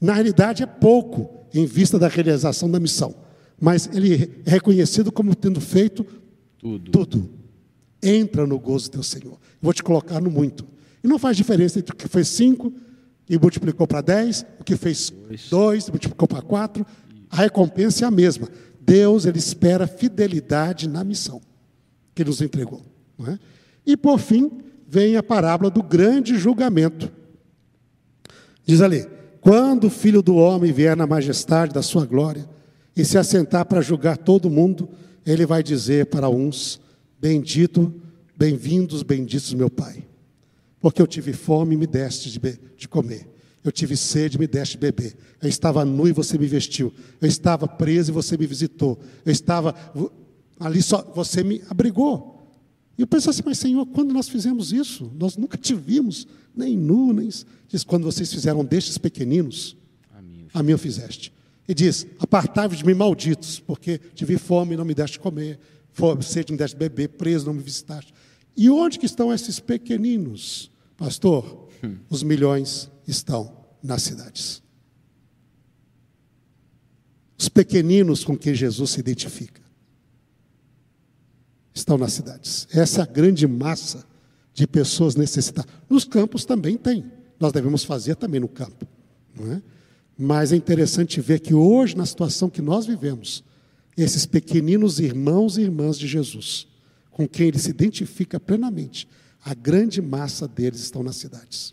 Na 0.00 0.12
realidade, 0.12 0.62
é 0.62 0.66
pouco 0.66 1.28
em 1.52 1.66
vista 1.66 1.98
da 1.98 2.06
realização 2.06 2.70
da 2.70 2.78
missão. 2.78 3.14
Mas 3.60 3.88
ele 3.92 4.40
é 4.46 4.50
reconhecido 4.50 5.10
como 5.10 5.34
tendo 5.34 5.60
feito 5.60 6.06
tudo. 6.58 6.90
tudo. 6.90 7.30
Entra 8.02 8.46
no 8.46 8.58
gozo 8.58 8.88
do 8.88 8.92
teu 8.92 9.02
Senhor. 9.02 9.38
Vou 9.60 9.72
te 9.72 9.82
colocar 9.82 10.20
no 10.20 10.30
muito. 10.30 10.64
E 11.02 11.08
não 11.08 11.18
faz 11.18 11.36
diferença 11.36 11.78
entre 11.78 11.92
o 11.92 11.96
que 11.96 12.08
fez 12.08 12.28
cinco 12.28 12.72
e 13.28 13.38
multiplicou 13.38 13.86
para 13.86 14.00
dez, 14.00 14.46
o 14.58 14.64
que 14.64 14.76
fez 14.76 15.10
dois, 15.10 15.48
dois 15.50 15.88
multiplicou 15.90 16.28
para 16.28 16.42
quatro. 16.42 16.86
A 17.30 17.36
recompensa 17.36 18.04
é 18.04 18.08
a 18.08 18.10
mesma. 18.10 18.48
Deus 18.80 19.26
ele 19.26 19.38
espera 19.38 19.86
fidelidade 19.86 20.88
na 20.88 21.04
missão 21.04 21.40
que 22.14 22.24
nos 22.24 22.40
entregou. 22.40 22.82
É? 23.26 23.38
E 23.84 23.96
por 23.96 24.18
fim, 24.18 24.50
vem 24.88 25.16
a 25.16 25.22
parábola 25.22 25.70
do 25.70 25.82
grande 25.82 26.38
julgamento. 26.38 27.12
Diz 28.64 28.80
ali: 28.80 29.06
quando 29.40 29.84
o 29.84 29.90
filho 29.90 30.22
do 30.22 30.36
homem 30.36 30.72
vier 30.72 30.96
na 30.96 31.06
majestade 31.06 31.72
da 31.72 31.82
sua 31.82 32.06
glória 32.06 32.48
e 32.98 33.04
se 33.04 33.16
assentar 33.16 33.64
para 33.64 33.80
julgar 33.80 34.18
todo 34.18 34.50
mundo, 34.50 34.88
ele 35.24 35.46
vai 35.46 35.62
dizer 35.62 36.06
para 36.06 36.28
uns: 36.28 36.80
Bendito, 37.18 37.94
bem-vindos, 38.36 39.02
benditos 39.02 39.54
meu 39.54 39.70
Pai, 39.70 40.04
porque 40.80 41.00
eu 41.00 41.06
tive 41.06 41.32
fome 41.32 41.74
e 41.74 41.78
me 41.78 41.86
deste 41.86 42.30
de, 42.30 42.60
de 42.76 42.88
comer 42.88 43.38
eu 43.68 43.72
tive 43.72 43.96
sede, 43.96 44.38
me 44.38 44.46
deste 44.46 44.78
beber. 44.78 45.16
Eu 45.42 45.48
estava 45.48 45.84
nu 45.84 46.08
e 46.08 46.12
você 46.12 46.38
me 46.38 46.46
vestiu. 46.46 46.92
Eu 47.20 47.28
estava 47.28 47.66
preso 47.66 48.10
e 48.10 48.14
você 48.14 48.36
me 48.36 48.46
visitou. 48.46 48.98
Eu 49.24 49.32
estava 49.32 49.74
ali 50.58 50.82
só, 50.82 51.02
você 51.14 51.42
me 51.42 51.62
abrigou. 51.68 52.50
E 52.96 53.02
eu 53.02 53.06
pensei 53.06 53.30
assim, 53.30 53.42
mas 53.44 53.58
Senhor, 53.58 53.86
quando 53.86 54.12
nós 54.12 54.28
fizemos 54.28 54.72
isso? 54.72 55.12
Nós 55.18 55.36
nunca 55.36 55.56
te 55.56 55.74
vimos, 55.74 56.26
nem 56.56 56.76
nu, 56.76 57.12
nem. 57.12 57.28
Diz, 57.68 57.84
quando 57.84 58.04
vocês 58.04 58.32
fizeram 58.32 58.64
destes 58.64 58.98
pequeninos, 58.98 59.76
a 60.12 60.22
mim, 60.22 60.46
a 60.52 60.62
mim 60.62 60.72
eu 60.72 60.78
fizeste. 60.78 61.32
E 61.68 61.74
diz: 61.74 62.06
Apartai-vos 62.18 62.78
de 62.78 62.86
mim, 62.86 62.94
malditos, 62.94 63.60
porque 63.60 63.98
tive 64.14 64.38
fome 64.38 64.72
e 64.72 64.76
não 64.76 64.84
me 64.84 64.94
deste 64.94 65.20
comer, 65.20 65.60
fome, 65.92 66.22
sede 66.22 66.50
me 66.50 66.58
deste 66.58 66.76
beber, 66.76 67.10
preso 67.10 67.46
não 67.46 67.52
me 67.52 67.62
visitaste. 67.62 68.12
E 68.56 68.70
onde 68.70 68.98
que 68.98 69.06
estão 69.06 69.32
esses 69.32 69.60
pequeninos, 69.60 70.70
pastor? 70.96 71.68
Hum. 71.84 71.98
Os 72.08 72.22
milhões 72.22 72.90
estão 73.06 73.54
nas 73.82 74.02
cidades. 74.02 74.62
Os 77.38 77.48
pequeninos 77.48 78.24
com 78.24 78.36
quem 78.36 78.52
Jesus 78.54 78.90
se 78.90 79.00
identifica 79.00 79.62
estão 81.72 81.96
nas 81.96 82.14
cidades. 82.14 82.66
Essa 82.72 83.00
é 83.00 83.02
a 83.04 83.06
grande 83.06 83.46
massa 83.46 84.04
de 84.52 84.66
pessoas 84.66 85.14
necessitadas. 85.14 85.72
Nos 85.88 86.04
campos 86.04 86.44
também 86.44 86.76
tem. 86.76 87.04
Nós 87.38 87.52
devemos 87.52 87.84
fazer 87.84 88.16
também 88.16 88.40
no 88.40 88.48
campo. 88.48 88.88
Não 89.38 89.52
é? 89.52 89.62
Mas 90.18 90.52
é 90.52 90.56
interessante 90.56 91.20
ver 91.20 91.38
que 91.38 91.54
hoje, 91.54 91.96
na 91.96 92.04
situação 92.04 92.50
que 92.50 92.60
nós 92.60 92.86
vivemos, 92.86 93.44
esses 93.96 94.26
pequeninos 94.26 94.98
irmãos 94.98 95.56
e 95.56 95.62
irmãs 95.62 95.96
de 95.96 96.08
Jesus, 96.08 96.66
com 97.08 97.28
quem 97.28 97.46
ele 97.48 97.58
se 97.58 97.70
identifica 97.70 98.40
plenamente, 98.40 99.08
a 99.44 99.54
grande 99.54 100.02
massa 100.02 100.48
deles 100.48 100.80
estão 100.80 101.04
nas 101.04 101.16
cidades. 101.16 101.72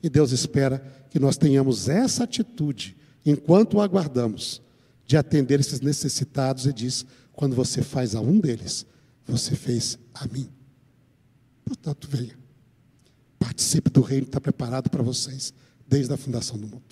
E 0.00 0.08
Deus 0.08 0.30
espera 0.30 0.78
que 1.10 1.18
nós 1.18 1.36
tenhamos 1.36 1.88
essa 1.88 2.22
atitude, 2.22 2.96
enquanto 3.26 3.74
o 3.74 3.80
aguardamos, 3.80 4.62
de 5.04 5.16
atender 5.16 5.58
esses 5.58 5.80
necessitados 5.80 6.66
e 6.66 6.72
diz: 6.72 7.04
quando 7.32 7.56
você 7.56 7.82
faz 7.82 8.14
a 8.14 8.20
um 8.20 8.38
deles, 8.38 8.86
você 9.26 9.56
fez 9.56 9.98
a 10.14 10.26
mim. 10.28 10.48
Portanto, 11.64 12.08
venha. 12.10 12.38
Participe 13.38 13.90
do 13.90 14.00
reino 14.02 14.24
que 14.24 14.28
está 14.28 14.40
preparado 14.40 14.88
para 14.88 15.02
vocês 15.02 15.52
desde 15.86 16.12
a 16.12 16.16
fundação 16.16 16.56
do 16.56 16.66
mundo. 16.66 16.82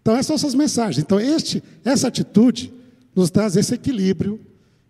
Então, 0.00 0.14
essas 0.14 0.26
são 0.26 0.34
essas 0.36 0.54
mensagens. 0.54 1.02
Então, 1.04 1.20
este, 1.20 1.62
essa 1.84 2.08
atitude 2.08 2.72
nos 3.14 3.30
traz 3.30 3.56
esse 3.56 3.74
equilíbrio, 3.74 4.40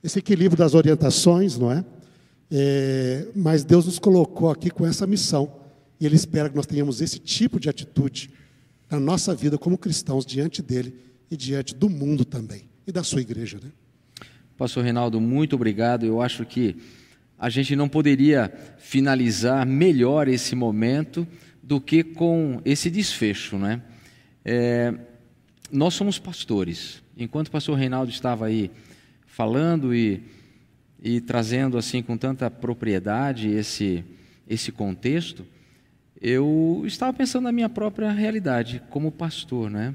esse 0.03 0.19
equilíbrio 0.19 0.59
das 0.59 0.75
orientações, 0.75 1.59
não 1.59 1.73
é? 1.73 1.85
é 2.51 3.27
mas 3.35 3.65
Deus 3.65 3.87
nos 3.87 3.99
colocou 3.99 4.51
aqui 4.51 4.71
com 4.71 4.87
essa 4.87 5.07
missão 5.07 5.53
e 6.01 6.07
Ele 6.07 6.17
espera 6.17 6.49
que 6.49 6.57
nós 6.57 6.67
tenhamos 6.67 7.01
esse 7.01 7.19
tipo 7.19 7.59
de 7.59 7.69
atitude 7.69 8.31
na 8.91 8.99
nossa 8.99 9.35
vida 9.35 9.59
como 9.59 9.77
cristãos 9.77 10.25
diante 10.25 10.63
dele 10.63 10.95
e 11.31 11.37
diante 11.37 11.75
do 11.75 11.89
mundo 11.89 12.25
também 12.25 12.69
e 12.87 12.93
da 12.93 13.03
sua 13.03 13.21
igreja. 13.21 13.59
Né? 13.63 13.71
Pastor 14.57 14.83
Reinaldo, 14.83 15.21
muito 15.21 15.55
obrigado. 15.55 16.05
Eu 16.05 16.21
acho 16.21 16.45
que 16.45 16.77
a 17.39 17.49
gente 17.49 17.75
não 17.75 17.89
poderia 17.89 18.53
finalizar 18.79 19.65
melhor 19.67 20.29
esse 20.29 20.55
momento 20.55 21.27
do 21.63 21.81
que 21.81 22.03
com 22.03 22.61
esse 22.65 22.91
desfecho, 22.91 23.57
né? 23.57 23.81
É, 24.45 24.95
nós 25.71 25.95
somos 25.95 26.19
pastores. 26.19 27.03
Enquanto 27.17 27.49
o 27.49 27.51
pastor 27.51 27.79
Reinaldo 27.79 28.11
estava 28.11 28.47
aí 28.47 28.71
falando 29.27 29.95
e, 29.95 30.23
e 31.03 31.21
trazendo 31.21 31.79
assim 31.79 32.03
com 32.03 32.17
tanta 32.17 32.51
propriedade 32.51 33.49
esse, 33.49 34.05
esse 34.49 34.73
contexto, 34.73 35.47
eu 36.21 36.83
estava 36.85 37.13
pensando 37.13 37.45
na 37.45 37.53
minha 37.53 37.69
própria 37.69 38.11
realidade 38.11 38.83
como 38.91 39.11
pastor, 39.11 39.71
né? 39.71 39.95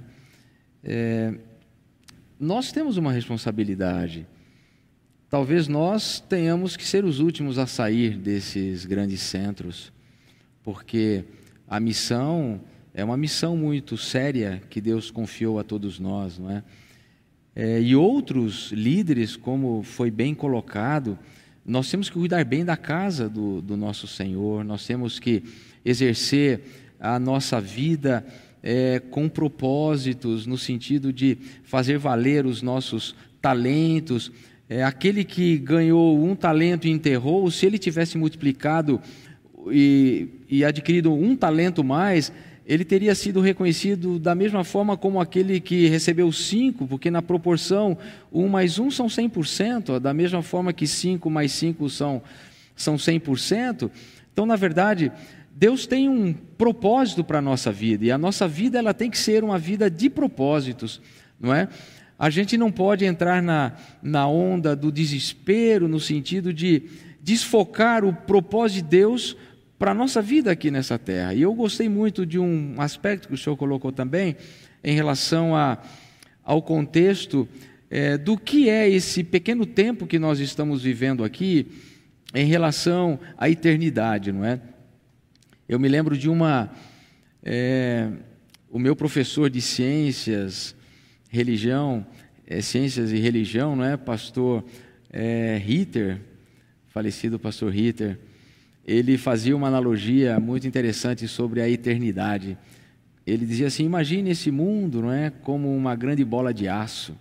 É, 0.83 1.33
nós 2.39 2.71
temos 2.71 2.97
uma 2.97 3.11
responsabilidade. 3.11 4.25
Talvez 5.29 5.67
nós 5.67 6.19
tenhamos 6.19 6.77
que 6.77 6.85
ser 6.85 7.03
os 7.05 7.19
últimos 7.19 7.57
a 7.57 7.67
sair 7.67 8.17
desses 8.17 8.85
grandes 8.85 9.21
centros, 9.21 9.91
porque 10.63 11.25
a 11.67 11.79
missão 11.79 12.61
é 12.97 13.03
uma 13.03 13.17
missão 13.17 13.57
muito 13.57 13.97
séria 13.97 14.61
que 14.69 14.79
Deus 14.79 15.11
confiou 15.11 15.59
a 15.59 15.65
todos 15.65 15.99
nós, 15.99 16.39
não 16.39 16.49
é? 16.49 16.63
é 17.53 17.81
e 17.81 17.93
outros 17.93 18.71
líderes, 18.71 19.35
como 19.35 19.83
foi 19.83 20.09
bem 20.09 20.33
colocado, 20.33 21.19
nós 21.65 21.91
temos 21.91 22.09
que 22.09 22.17
cuidar 22.17 22.45
bem 22.45 22.63
da 22.63 22.77
casa 22.77 23.27
do, 23.27 23.61
do 23.61 23.75
nosso 23.75 24.07
Senhor, 24.07 24.63
nós 24.63 24.87
temos 24.87 25.19
que 25.19 25.43
exercer 25.83 26.61
a 26.97 27.19
nossa 27.19 27.59
vida 27.59 28.25
é, 28.63 28.99
com 29.11 29.27
propósitos, 29.27 30.45
no 30.45 30.57
sentido 30.57 31.11
de 31.11 31.37
fazer 31.65 31.97
valer 31.97 32.45
os 32.45 32.61
nossos 32.61 33.13
talentos. 33.41 34.31
É, 34.69 34.85
aquele 34.85 35.25
que 35.25 35.57
ganhou 35.57 36.17
um 36.23 36.33
talento 36.33 36.87
e 36.87 36.91
enterrou, 36.91 37.51
se 37.51 37.65
ele 37.65 37.77
tivesse 37.77 38.17
multiplicado 38.17 39.01
e, 39.69 40.29
e 40.49 40.63
adquirido 40.63 41.13
um 41.13 41.35
talento 41.35 41.83
mais, 41.83 42.31
ele 42.65 42.83
teria 42.83 43.13
sido 43.13 43.41
reconhecido 43.41 44.17
da 44.17 44.33
mesma 44.33 44.63
forma 44.63 44.97
como 44.97 45.21
aquele 45.21 45.59
que 45.59 45.87
recebeu 45.87 46.31
cinco, 46.31 46.87
porque 46.87 47.11
na 47.11 47.21
proporção 47.21 47.97
um 48.33 48.47
mais 48.47 48.79
um 48.79 48.89
são 48.89 49.05
100%, 49.05 49.99
da 49.99 50.13
mesma 50.13 50.41
forma 50.41 50.73
que 50.73 50.87
cinco 50.87 51.29
mais 51.29 51.51
cinco 51.51 51.89
são, 51.89 52.21
são 52.75 52.95
100%. 52.95 53.91
Então, 54.33 54.45
na 54.45 54.55
verdade, 54.55 55.11
Deus 55.55 55.85
tem 55.85 56.09
um 56.09 56.33
propósito 56.33 57.23
para 57.23 57.37
a 57.37 57.41
nossa 57.41 57.71
vida 57.71 58.03
e 58.03 58.11
a 58.11 58.17
nossa 58.17 58.47
vida 58.47 58.79
ela 58.79 58.93
tem 58.93 59.11
que 59.11 59.17
ser 59.17 59.43
uma 59.43 59.59
vida 59.59 59.89
de 59.89 60.09
propósitos, 60.09 60.99
não 61.39 61.53
é? 61.53 61.69
A 62.17 62.29
gente 62.29 62.57
não 62.57 62.71
pode 62.71 63.05
entrar 63.05 63.43
na, 63.43 63.73
na 64.01 64.25
onda 64.25 64.75
do 64.75 64.91
desespero 64.91 65.87
no 65.87 65.99
sentido 65.99 66.53
de, 66.53 66.83
desfocar 67.25 68.05
o 68.05 68.13
propósito 68.13 68.83
de 68.83 68.89
Deus 68.91 69.35
para 69.77 69.91
a 69.91 69.93
nossa 69.93 70.21
vida 70.21 70.51
aqui 70.51 70.71
nessa 70.71 70.97
terra. 70.97 71.33
E 71.33 71.41
eu 71.41 71.53
gostei 71.53 71.89
muito 71.89 72.25
de 72.25 72.39
um 72.39 72.75
aspecto 72.79 73.27
que 73.27 73.33
o 73.33 73.37
senhor 73.37 73.57
colocou 73.57 73.91
também, 73.91 74.35
em 74.83 74.95
relação 74.95 75.55
a, 75.55 75.77
ao 76.43 76.61
contexto 76.61 77.47
é, 77.89 78.17
do 78.17 78.37
que 78.37 78.69
é 78.69 78.89
esse 78.89 79.23
pequeno 79.23 79.65
tempo 79.65 80.07
que 80.07 80.19
nós 80.19 80.39
estamos 80.39 80.83
vivendo 80.83 81.23
aqui 81.23 81.67
em 82.33 82.45
relação 82.45 83.19
à 83.37 83.49
eternidade, 83.49 84.31
não 84.31 84.45
é? 84.45 84.59
Eu 85.67 85.79
me 85.79 85.87
lembro 85.87 86.17
de 86.17 86.29
uma. 86.29 86.71
É, 87.43 88.09
o 88.69 88.77
meu 88.77 88.95
professor 88.95 89.49
de 89.49 89.61
ciências, 89.61 90.75
religião, 91.29 92.05
é, 92.45 92.61
ciências 92.61 93.11
e 93.11 93.17
religião, 93.17 93.75
não 93.75 93.83
é? 93.83 93.97
Pastor 93.97 94.63
é, 95.11 95.59
Ritter, 95.63 96.19
falecido 96.87 97.39
pastor 97.39 97.71
Ritter, 97.71 98.19
ele 98.85 99.17
fazia 99.17 99.55
uma 99.55 99.67
analogia 99.67 100.39
muito 100.39 100.67
interessante 100.67 101.27
sobre 101.27 101.61
a 101.61 101.67
eternidade. 101.67 102.57
Ele 103.25 103.45
dizia 103.45 103.67
assim: 103.67 103.83
imagine 103.83 104.29
esse 104.29 104.51
mundo, 104.51 105.01
não 105.01 105.11
é, 105.11 105.29
como 105.29 105.75
uma 105.75 105.95
grande 105.95 106.23
bola 106.23 106.53
de 106.53 106.67
aço, 106.67 107.15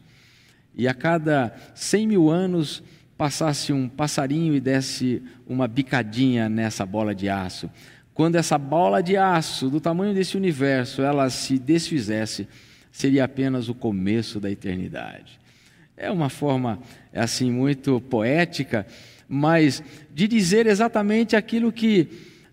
e 0.75 0.87
a 0.87 0.93
cada 0.93 1.55
100 1.75 2.07
mil 2.07 2.31
anos 2.31 2.83
passasse 3.17 3.73
um 3.73 3.89
passarinho 3.89 4.55
e 4.55 4.61
desse 4.61 5.23
uma 5.47 5.67
bicadinha 5.67 6.49
nessa 6.49 6.85
bola 6.85 7.15
de 7.15 7.29
aço. 7.29 7.71
Quando 8.13 8.37
essa 8.37 8.59
bola 8.59 9.03
de 9.03 9.17
aço, 9.17 9.71
do 9.71 9.81
tamanho 9.81 10.15
desse 10.15 10.37
universo, 10.37 11.03
ela 11.03 11.31
se 11.31 11.59
desfizesse, 11.59 12.47
seria 12.93 13.25
apenas 13.25 13.69
o 13.69 13.75
começo 13.75 14.39
da 14.39 14.51
eternidade. 14.51 15.39
É 15.97 16.11
uma 16.11 16.29
forma 16.29 16.81
assim 17.13 17.51
muito 17.51 18.01
poética, 18.01 18.87
mas 19.29 19.83
de 20.13 20.29
dizer 20.29 20.67
exatamente 20.67 21.37
aquilo 21.37 21.73
que 21.73 22.09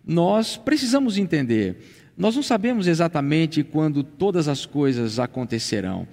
nós 0.05 0.57
precisamos 0.57 1.17
entender. 1.17 1.77
Nós 2.17 2.35
não 2.35 2.43
sabemos 2.43 2.87
exatamente 2.87 3.63
quando 3.63 4.03
todas 4.03 4.47
as 4.47 4.65
coisas 4.65 5.19
acontecerão. 5.19 6.07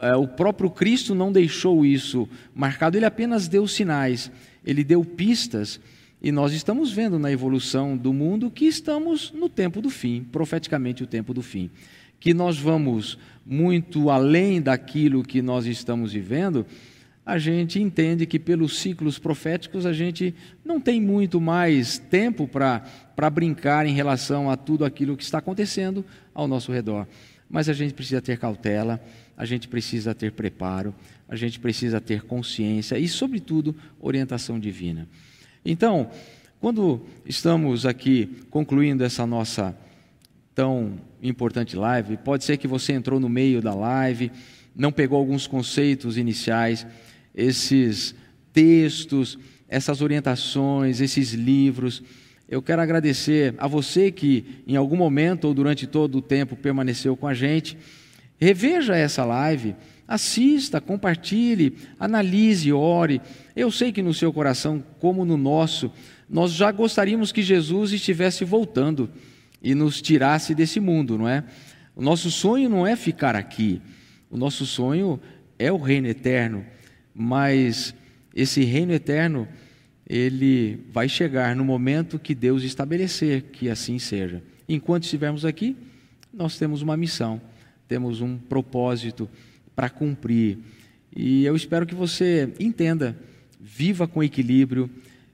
É, 0.00 0.14
o 0.14 0.28
próprio 0.28 0.70
Cristo 0.70 1.14
não 1.14 1.32
deixou 1.32 1.84
isso 1.84 2.28
marcado, 2.54 2.96
ele 2.96 3.06
apenas 3.06 3.48
deu 3.48 3.66
sinais, 3.66 4.30
ele 4.64 4.84
deu 4.84 5.04
pistas, 5.04 5.80
e 6.22 6.30
nós 6.32 6.52
estamos 6.52 6.92
vendo 6.92 7.18
na 7.18 7.30
evolução 7.30 7.96
do 7.96 8.12
mundo 8.12 8.50
que 8.50 8.66
estamos 8.66 9.32
no 9.32 9.48
tempo 9.48 9.80
do 9.80 9.90
fim, 9.90 10.24
profeticamente 10.30 11.02
o 11.02 11.06
tempo 11.06 11.32
do 11.32 11.42
fim. 11.42 11.70
Que 12.20 12.34
nós 12.34 12.58
vamos 12.58 13.18
muito 13.46 14.10
além 14.10 14.60
daquilo 14.60 15.22
que 15.22 15.40
nós 15.40 15.64
estamos 15.66 16.12
vivendo, 16.12 16.66
a 17.28 17.36
gente 17.36 17.78
entende 17.78 18.24
que 18.24 18.38
pelos 18.38 18.78
ciclos 18.78 19.18
proféticos 19.18 19.84
a 19.84 19.92
gente 19.92 20.34
não 20.64 20.80
tem 20.80 20.98
muito 20.98 21.38
mais 21.38 21.98
tempo 21.98 22.48
para 22.48 23.30
brincar 23.30 23.84
em 23.84 23.92
relação 23.92 24.50
a 24.50 24.56
tudo 24.56 24.82
aquilo 24.82 25.14
que 25.14 25.22
está 25.22 25.36
acontecendo 25.36 26.02
ao 26.32 26.48
nosso 26.48 26.72
redor. 26.72 27.06
Mas 27.46 27.68
a 27.68 27.74
gente 27.74 27.92
precisa 27.92 28.22
ter 28.22 28.38
cautela, 28.38 28.98
a 29.36 29.44
gente 29.44 29.68
precisa 29.68 30.14
ter 30.14 30.32
preparo, 30.32 30.94
a 31.28 31.36
gente 31.36 31.60
precisa 31.60 32.00
ter 32.00 32.22
consciência 32.22 32.98
e, 32.98 33.06
sobretudo, 33.06 33.76
orientação 34.00 34.58
divina. 34.58 35.06
Então, 35.62 36.08
quando 36.58 37.02
estamos 37.26 37.84
aqui 37.84 38.38
concluindo 38.48 39.04
essa 39.04 39.26
nossa 39.26 39.76
tão 40.54 40.98
importante 41.22 41.76
live, 41.76 42.16
pode 42.16 42.44
ser 42.44 42.56
que 42.56 42.66
você 42.66 42.94
entrou 42.94 43.20
no 43.20 43.28
meio 43.28 43.60
da 43.60 43.74
live, 43.74 44.32
não 44.74 44.90
pegou 44.90 45.18
alguns 45.18 45.46
conceitos 45.46 46.16
iniciais 46.16 46.86
esses 47.38 48.16
textos, 48.52 49.38
essas 49.68 50.02
orientações, 50.02 51.00
esses 51.00 51.32
livros. 51.32 52.02
Eu 52.48 52.60
quero 52.60 52.82
agradecer 52.82 53.54
a 53.58 53.68
você 53.68 54.10
que 54.10 54.62
em 54.66 54.74
algum 54.74 54.96
momento 54.96 55.44
ou 55.44 55.54
durante 55.54 55.86
todo 55.86 56.18
o 56.18 56.22
tempo 56.22 56.56
permaneceu 56.56 57.16
com 57.16 57.28
a 57.28 57.34
gente. 57.34 57.78
Reveja 58.40 58.96
essa 58.96 59.24
live, 59.24 59.76
assista, 60.06 60.80
compartilhe, 60.80 61.76
analise, 61.98 62.72
ore. 62.72 63.20
Eu 63.54 63.70
sei 63.70 63.92
que 63.92 64.02
no 64.02 64.12
seu 64.12 64.32
coração, 64.32 64.82
como 64.98 65.24
no 65.24 65.36
nosso, 65.36 65.92
nós 66.28 66.52
já 66.52 66.72
gostaríamos 66.72 67.30
que 67.30 67.42
Jesus 67.42 67.92
estivesse 67.92 68.44
voltando 68.44 69.08
e 69.62 69.76
nos 69.76 70.02
tirasse 70.02 70.56
desse 70.56 70.80
mundo, 70.80 71.16
não 71.16 71.28
é? 71.28 71.44
O 71.94 72.02
nosso 72.02 72.32
sonho 72.32 72.68
não 72.68 72.84
é 72.84 72.96
ficar 72.96 73.36
aqui. 73.36 73.80
O 74.28 74.36
nosso 74.36 74.66
sonho 74.66 75.20
é 75.56 75.70
o 75.70 75.76
reino 75.76 76.08
eterno 76.08 76.64
mas 77.18 77.92
esse 78.32 78.62
reino 78.62 78.92
eterno, 78.92 79.48
ele 80.08 80.78
vai 80.92 81.08
chegar 81.08 81.56
no 81.56 81.64
momento 81.64 82.18
que 82.18 82.32
Deus 82.32 82.62
estabelecer 82.62 83.42
que 83.52 83.68
assim 83.68 83.98
seja. 83.98 84.40
Enquanto 84.68 85.02
estivermos 85.02 85.44
aqui, 85.44 85.76
nós 86.32 86.56
temos 86.56 86.80
uma 86.80 86.96
missão, 86.96 87.40
temos 87.88 88.20
um 88.20 88.38
propósito 88.38 89.28
para 89.74 89.90
cumprir. 89.90 90.58
E 91.14 91.44
eu 91.44 91.56
espero 91.56 91.84
que 91.84 91.94
você 91.94 92.52
entenda, 92.60 93.18
viva 93.60 94.06
com 94.06 94.22
equilíbrio, 94.22 94.88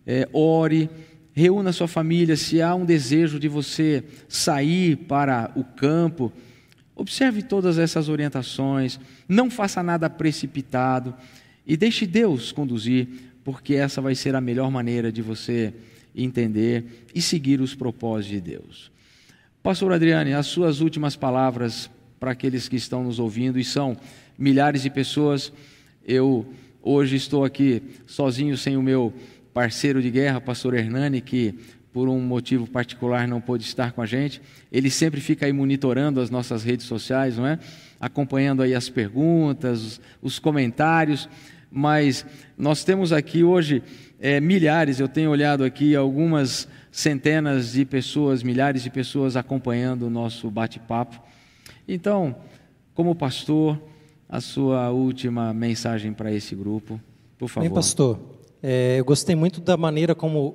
é, 0.07 0.27
ore, 0.33 0.89
reúna 1.35 1.73
sua 1.73 1.89
família. 1.89 2.37
Se 2.37 2.63
há 2.63 2.75
um 2.75 2.87
desejo 2.87 3.39
de 3.39 3.49
você 3.49 4.03
sair 4.27 4.97
para 4.97 5.53
o 5.55 5.63
campo, 5.63 6.33
observe 6.97 7.43
todas 7.43 7.77
essas 7.77 8.09
orientações, 8.09 8.99
não 9.29 9.51
faça 9.51 9.83
nada 9.83 10.09
precipitado. 10.09 11.15
E 11.67 11.77
deixe 11.77 12.07
Deus 12.07 12.53
conduzir, 12.53 13.09
porque 13.43 13.75
essa 13.75 14.01
vai 14.01 14.15
ser 14.15 14.35
a 14.35 14.41
melhor 14.41 14.71
maneira 14.71 15.11
de 15.11 15.23
você 15.23 15.73
entender 16.15 17.07
e 17.15 17.21
seguir 17.21 17.61
os 17.61 17.75
propósitos 17.75 18.31
de 18.31 18.41
Deus. 18.41 18.93
Pastor 19.63 19.93
Adriane, 19.93 20.35
as 20.35 20.47
suas 20.47 20.81
últimas 20.81 21.17
palavras 21.17 21.91
para 22.21 22.31
aqueles 22.31 22.69
que 22.69 22.77
estão 22.77 23.03
nos 23.03 23.19
ouvindo, 23.19 23.59
e 23.59 23.65
são 23.65 23.97
milhares 24.39 24.83
de 24.83 24.91
pessoas. 24.91 25.53
Eu 26.07 26.47
hoje 26.83 27.17
estou 27.17 27.45
aqui 27.45 27.83
sozinho, 28.07 28.57
sem 28.57 28.77
o 28.77 28.83
meu 28.83 29.13
parceiro 29.53 30.03
de 30.03 30.11
guerra, 30.11 30.41
pastor 30.41 30.75
Hernani, 30.75 31.21
que 31.21 31.55
por 31.93 32.09
um 32.09 32.21
motivo 32.21 32.67
particular 32.67 33.29
não 33.29 33.41
pôde 33.41 33.63
estar 33.63 33.93
com 33.93 34.03
a 34.03 34.07
gente. 34.07 34.43
Ele 34.73 34.91
sempre 34.91 35.21
fica 35.21 35.47
aí 35.47 35.53
monitorando 35.53 36.21
as 36.21 36.29
nossas 36.29 36.65
redes 36.65 36.87
sociais, 36.87 37.37
não 37.37 37.47
é? 37.47 37.59
Acompanhando 38.01 38.63
aí 38.63 38.75
as 38.75 38.89
perguntas, 38.89 40.01
os 40.21 40.39
comentários 40.39 41.29
mas 41.75 42.25
nós 42.57 42.85
temos 42.85 43.13
aqui 43.13 43.43
hoje 43.43 43.83
é, 44.21 44.41
milhares, 44.41 45.01
eu 45.01 45.09
tenho 45.09 45.29
olhado 45.29 45.65
aqui 45.65 45.97
algumas 45.97 46.69
centenas 46.93 47.73
de 47.73 47.85
pessoas, 47.85 48.45
milhares 48.45 48.85
de 48.85 48.91
pessoas 48.91 49.35
acompanhando 49.35 50.07
o 50.07 50.11
nosso 50.11 50.49
bate-papo. 50.49 51.21
Então, 51.89 52.37
como 52.95 53.13
pastor, 53.13 53.83
a 54.29 54.41
sua 54.41 54.91
última 54.91 55.53
mensagem 55.53 56.13
para 56.13 56.33
esse 56.33 56.55
grupo, 56.55 57.01
por 57.37 57.49
favor. 57.49 57.67
Bem, 57.67 57.75
pastor, 57.75 58.21
é, 58.63 59.01
eu 59.01 59.05
gostei 59.05 59.35
muito 59.35 59.61
da 59.61 59.77
maneira 59.77 60.15
como, 60.15 60.55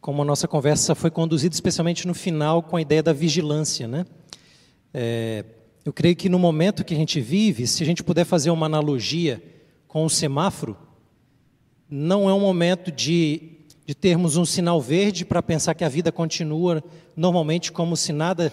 como 0.00 0.22
a 0.22 0.24
nossa 0.24 0.48
conversa 0.48 0.94
foi 0.94 1.10
conduzida, 1.10 1.54
especialmente 1.54 2.06
no 2.06 2.14
final, 2.14 2.62
com 2.62 2.76
a 2.76 2.80
ideia 2.80 3.02
da 3.02 3.12
vigilância, 3.12 3.86
né? 3.86 4.06
É, 4.94 5.44
eu 5.84 5.92
creio 5.92 6.16
que 6.16 6.30
no 6.30 6.38
momento 6.38 6.82
que 6.82 6.94
a 6.94 6.96
gente 6.96 7.20
vive, 7.20 7.66
se 7.66 7.82
a 7.82 7.86
gente 7.86 8.02
puder 8.02 8.24
fazer 8.24 8.50
uma 8.50 8.64
analogia 8.64 9.42
com 9.96 10.04
o 10.04 10.10
semáforo, 10.10 10.76
não 11.88 12.28
é 12.28 12.34
um 12.34 12.40
momento 12.40 12.92
de, 12.92 13.64
de 13.86 13.94
termos 13.94 14.36
um 14.36 14.44
sinal 14.44 14.78
verde 14.78 15.24
para 15.24 15.42
pensar 15.42 15.74
que 15.74 15.82
a 15.82 15.88
vida 15.88 16.12
continua 16.12 16.84
normalmente 17.16 17.72
como 17.72 17.96
se 17.96 18.12
nada 18.12 18.52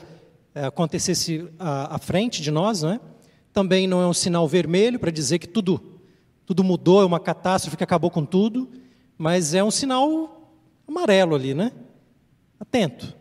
é, 0.55 0.63
acontecesse 0.63 1.49
à, 1.59 1.95
à, 1.95 1.99
frente 1.99 2.41
de 2.41 2.49
nós, 2.49 2.83
não 2.83 2.91
é? 2.91 2.99
Também 3.51 3.87
não 3.87 4.01
é 4.01 4.07
um 4.07 4.13
sinal 4.13 4.47
vermelho 4.47 4.97
para 4.97 5.11
dizer 5.11 5.37
que 5.37 5.45
tudo, 5.45 5.99
tudo 6.45 6.63
mudou, 6.63 7.01
é 7.01 7.05
uma 7.05 7.19
catástrofe 7.19 7.75
que 7.75 7.83
acabou 7.83 8.09
com 8.09 8.23
tudo, 8.23 8.69
mas 9.17 9.53
é 9.53 9.61
um 9.61 9.69
sinal 9.69 10.49
amarelo 10.87 11.35
ali, 11.35 11.53
né? 11.53 11.73
Atento, 12.57 13.13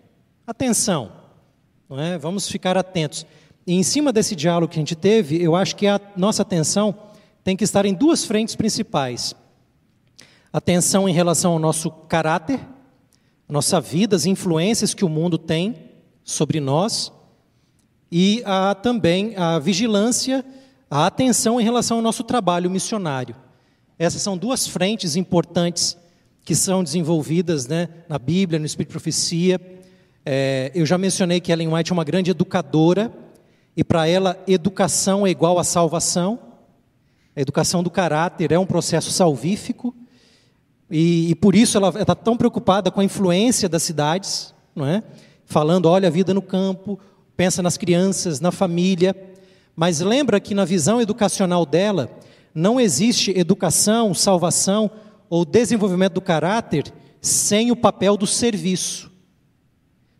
atenção, 0.47 1.11
não 1.90 1.99
é? 1.99 2.16
Vamos 2.19 2.49
ficar 2.49 2.78
atentos. 2.78 3.27
E 3.66 3.74
em 3.74 3.82
cima 3.82 4.12
desse 4.12 4.36
diálogo 4.36 4.73
que 4.73 4.78
a 4.78 4.81
gente 4.81 4.94
teve, 4.94 5.43
eu 5.43 5.57
acho 5.57 5.74
que 5.74 5.89
a 5.89 6.01
nossa 6.16 6.43
atenção 6.43 7.11
tem 7.44 7.56
que 7.56 7.64
estar 7.64 7.85
em 7.85 7.94
duas 7.94 8.24
frentes 8.24 8.55
principais: 8.55 9.35
atenção 10.52 11.09
em 11.09 11.12
relação 11.12 11.52
ao 11.52 11.59
nosso 11.59 11.90
caráter, 11.90 12.60
nossa 13.48 13.81
vida, 13.81 14.16
as 14.16 14.27
influências 14.27 14.94
que 14.94 15.05
o 15.05 15.09
mundo 15.09 15.36
tem 15.36 15.90
sobre 16.24 16.60
nós, 16.60 17.12
e 18.10 18.43
a, 18.44 18.74
também 18.74 19.36
a 19.36 19.59
vigilância, 19.59 20.44
a 20.90 21.06
atenção 21.06 21.60
em 21.60 21.64
relação 21.64 21.98
ao 21.98 22.02
nosso 22.02 22.23
trabalho 22.23 22.70
missionário. 22.70 23.35
Essas 23.98 24.23
são 24.23 24.36
duas 24.36 24.66
frentes 24.66 25.16
importantes 25.16 25.97
que 26.44 26.55
são 26.55 26.82
desenvolvidas 26.82 27.66
né, 27.66 27.89
na 28.09 28.19
Bíblia, 28.19 28.59
no 28.59 28.66
Espírito 28.66 28.89
de 28.89 28.93
Profecia. 28.93 29.60
É, 30.24 30.70
eu 30.74 30.85
já 30.85 30.98
mencionei 30.98 31.40
que 31.40 31.52
Ellen 31.52 31.73
White 31.73 31.93
é 31.93 31.94
uma 31.94 32.05
grande 32.05 32.31
educadora, 32.31 33.12
e 33.77 33.82
para 33.82 34.06
ela, 34.06 34.39
educação 34.47 35.27
é 35.27 35.31
igual 35.31 35.59
a 35.59 35.64
salvação. 35.64 36.39
A 37.34 37.40
educação 37.40 37.82
do 37.82 37.90
caráter 37.90 38.52
é 38.52 38.59
um 38.59 38.66
processo 38.66 39.10
salvífico. 39.10 39.94
e, 40.90 41.30
e 41.30 41.34
por 41.34 41.54
isso 41.54 41.76
ela 41.78 41.88
está 41.88 42.14
tão 42.14 42.36
preocupada 42.36 42.90
com 42.90 43.00
a 43.00 43.04
influência 43.04 43.68
das 43.68 43.82
cidades, 43.82 44.54
não 44.74 44.86
é? 44.86 45.02
Falando, 45.46 45.86
olha 45.86 46.09
a 46.09 46.10
vida 46.10 46.34
no 46.34 46.42
campo, 46.42 46.98
pensa 47.36 47.62
nas 47.62 47.76
crianças, 47.76 48.40
na 48.40 48.52
família, 48.52 49.16
mas 49.74 50.00
lembra 50.00 50.38
que 50.38 50.54
na 50.54 50.64
visão 50.64 51.00
educacional 51.00 51.64
dela 51.64 52.10
não 52.54 52.78
existe 52.78 53.36
educação, 53.36 54.12
salvação 54.12 54.90
ou 55.30 55.44
desenvolvimento 55.44 56.14
do 56.14 56.20
caráter 56.20 56.92
sem 57.20 57.70
o 57.70 57.76
papel 57.76 58.16
do 58.16 58.26
serviço. 58.26 59.10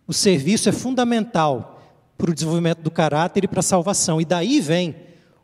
O 0.06 0.12
serviço 0.12 0.68
é 0.68 0.72
fundamental 0.72 1.82
para 2.16 2.30
o 2.30 2.34
desenvolvimento 2.34 2.80
do 2.80 2.90
caráter 2.90 3.44
e 3.44 3.48
para 3.48 3.60
a 3.60 3.62
salvação, 3.62 4.20
e 4.20 4.24
daí 4.24 4.60
vem 4.60 4.97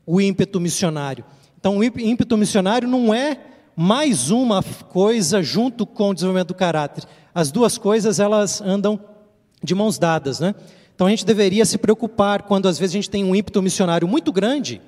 o 0.06 0.20
ímpeto 0.20 0.58
missionário. 0.58 1.24
Então, 1.58 1.78
o 1.78 1.84
ímpeto 1.84 2.36
missionário 2.36 2.88
não 2.88 3.12
é 3.12 3.38
mais 3.80 4.30
uma 4.32 4.60
coisa 4.62 5.40
junto 5.40 5.86
com 5.86 6.10
o 6.10 6.14
desenvolvimento 6.14 6.48
do 6.48 6.54
caráter. 6.54 7.04
As 7.32 7.52
duas 7.52 7.78
coisas 7.78 8.18
elas 8.18 8.60
andam 8.60 8.98
de 9.62 9.72
mãos 9.72 9.98
dadas, 10.00 10.40
né? 10.40 10.52
Então 10.92 11.06
a 11.06 11.10
gente 11.10 11.24
deveria 11.24 11.64
se 11.64 11.78
preocupar 11.78 12.42
quando 12.42 12.66
às 12.66 12.76
vezes 12.76 12.94
a 12.94 12.98
gente 12.98 13.08
tem 13.08 13.24
um 13.24 13.36
ímpeto 13.36 13.62
missionário 13.62 14.08
muito 14.08 14.32
grande 14.32 14.80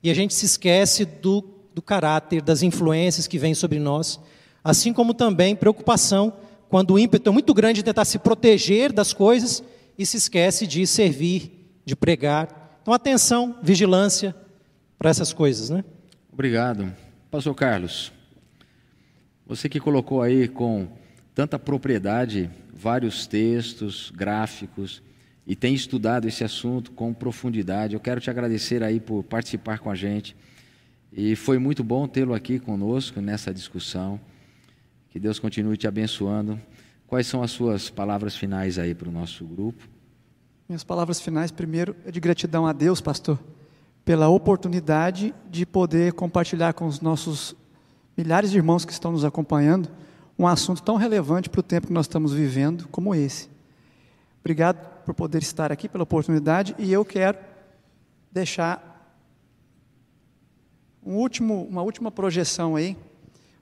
e 0.00 0.08
a 0.08 0.14
gente 0.14 0.32
se 0.32 0.46
esquece 0.46 1.04
do, 1.04 1.42
do 1.74 1.82
caráter, 1.82 2.40
das 2.40 2.62
influências 2.62 3.26
que 3.26 3.36
vêm 3.36 3.52
sobre 3.52 3.80
nós, 3.80 4.20
assim 4.62 4.92
como 4.92 5.12
também 5.12 5.56
preocupação 5.56 6.32
quando 6.68 6.94
o 6.94 6.98
ímpeto 7.00 7.30
é 7.30 7.32
muito 7.32 7.52
grande 7.52 7.80
de 7.80 7.84
tentar 7.84 8.04
se 8.04 8.20
proteger 8.20 8.92
das 8.92 9.12
coisas 9.12 9.60
e 9.98 10.06
se 10.06 10.16
esquece 10.16 10.68
de 10.68 10.86
servir, 10.86 11.80
de 11.84 11.96
pregar. 11.96 12.78
Então 12.80 12.94
atenção, 12.94 13.56
vigilância 13.60 14.36
para 14.96 15.10
essas 15.10 15.32
coisas, 15.32 15.68
né? 15.68 15.84
Obrigado. 16.40 16.90
Pastor 17.30 17.54
Carlos, 17.54 18.10
você 19.46 19.68
que 19.68 19.78
colocou 19.78 20.22
aí 20.22 20.48
com 20.48 20.88
tanta 21.34 21.58
propriedade 21.58 22.48
vários 22.72 23.26
textos, 23.26 24.10
gráficos, 24.16 25.02
e 25.46 25.54
tem 25.54 25.74
estudado 25.74 26.26
esse 26.26 26.42
assunto 26.42 26.92
com 26.92 27.12
profundidade. 27.12 27.92
Eu 27.92 28.00
quero 28.00 28.22
te 28.22 28.30
agradecer 28.30 28.82
aí 28.82 28.98
por 28.98 29.22
participar 29.22 29.80
com 29.80 29.90
a 29.90 29.94
gente. 29.94 30.34
E 31.12 31.36
foi 31.36 31.58
muito 31.58 31.84
bom 31.84 32.08
tê-lo 32.08 32.32
aqui 32.32 32.58
conosco 32.58 33.20
nessa 33.20 33.52
discussão. 33.52 34.18
Que 35.10 35.20
Deus 35.20 35.38
continue 35.38 35.76
te 35.76 35.86
abençoando. 35.86 36.58
Quais 37.06 37.26
são 37.26 37.42
as 37.42 37.50
suas 37.50 37.90
palavras 37.90 38.34
finais 38.34 38.78
aí 38.78 38.94
para 38.94 39.10
o 39.10 39.12
nosso 39.12 39.44
grupo? 39.44 39.86
Minhas 40.66 40.84
palavras 40.84 41.20
finais, 41.20 41.50
primeiro, 41.50 41.94
é 42.06 42.10
de 42.10 42.18
gratidão 42.18 42.66
a 42.66 42.72
Deus, 42.72 42.98
pastor, 42.98 43.38
pela 44.04 44.28
oportunidade 44.28 45.34
de 45.48 45.64
poder 45.64 46.12
compartilhar 46.12 46.72
com 46.72 46.86
os 46.86 47.00
nossos 47.00 47.54
milhares 48.16 48.50
de 48.50 48.56
irmãos 48.56 48.84
que 48.84 48.92
estão 48.92 49.12
nos 49.12 49.24
acompanhando 49.24 49.88
um 50.38 50.46
assunto 50.46 50.82
tão 50.82 50.96
relevante 50.96 51.50
para 51.50 51.60
o 51.60 51.62
tempo 51.62 51.88
que 51.88 51.92
nós 51.92 52.06
estamos 52.06 52.32
vivendo 52.32 52.88
como 52.88 53.14
esse. 53.14 53.48
Obrigado 54.40 54.78
por 55.04 55.14
poder 55.14 55.42
estar 55.42 55.70
aqui, 55.70 55.88
pela 55.88 56.04
oportunidade, 56.04 56.74
e 56.78 56.90
eu 56.90 57.04
quero 57.04 57.38
deixar 58.32 58.90
um 61.04 61.16
último, 61.16 61.64
uma 61.64 61.82
última 61.82 62.10
projeção 62.10 62.76
aí. 62.76 62.96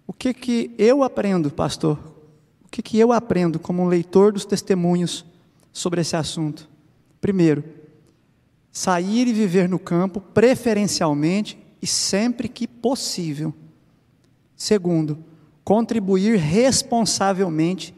O 0.06 0.12
que 0.12 0.32
que 0.32 0.74
eu 0.78 1.02
aprendo, 1.02 1.50
pastor? 1.50 1.98
O 2.64 2.68
que 2.70 2.80
que 2.80 2.98
eu 2.98 3.12
aprendo 3.12 3.58
como 3.58 3.86
leitor 3.86 4.32
dos 4.32 4.44
testemunhos 4.44 5.24
sobre 5.72 6.00
esse 6.00 6.14
assunto? 6.14 6.68
Primeiro, 7.20 7.64
sair 8.78 9.26
e 9.26 9.32
viver 9.32 9.68
no 9.68 9.76
campo, 9.76 10.20
preferencialmente 10.20 11.58
e 11.82 11.86
sempre 11.86 12.48
que 12.48 12.68
possível. 12.68 13.52
Segundo, 14.54 15.18
contribuir 15.64 16.36
responsavelmente 16.36 17.92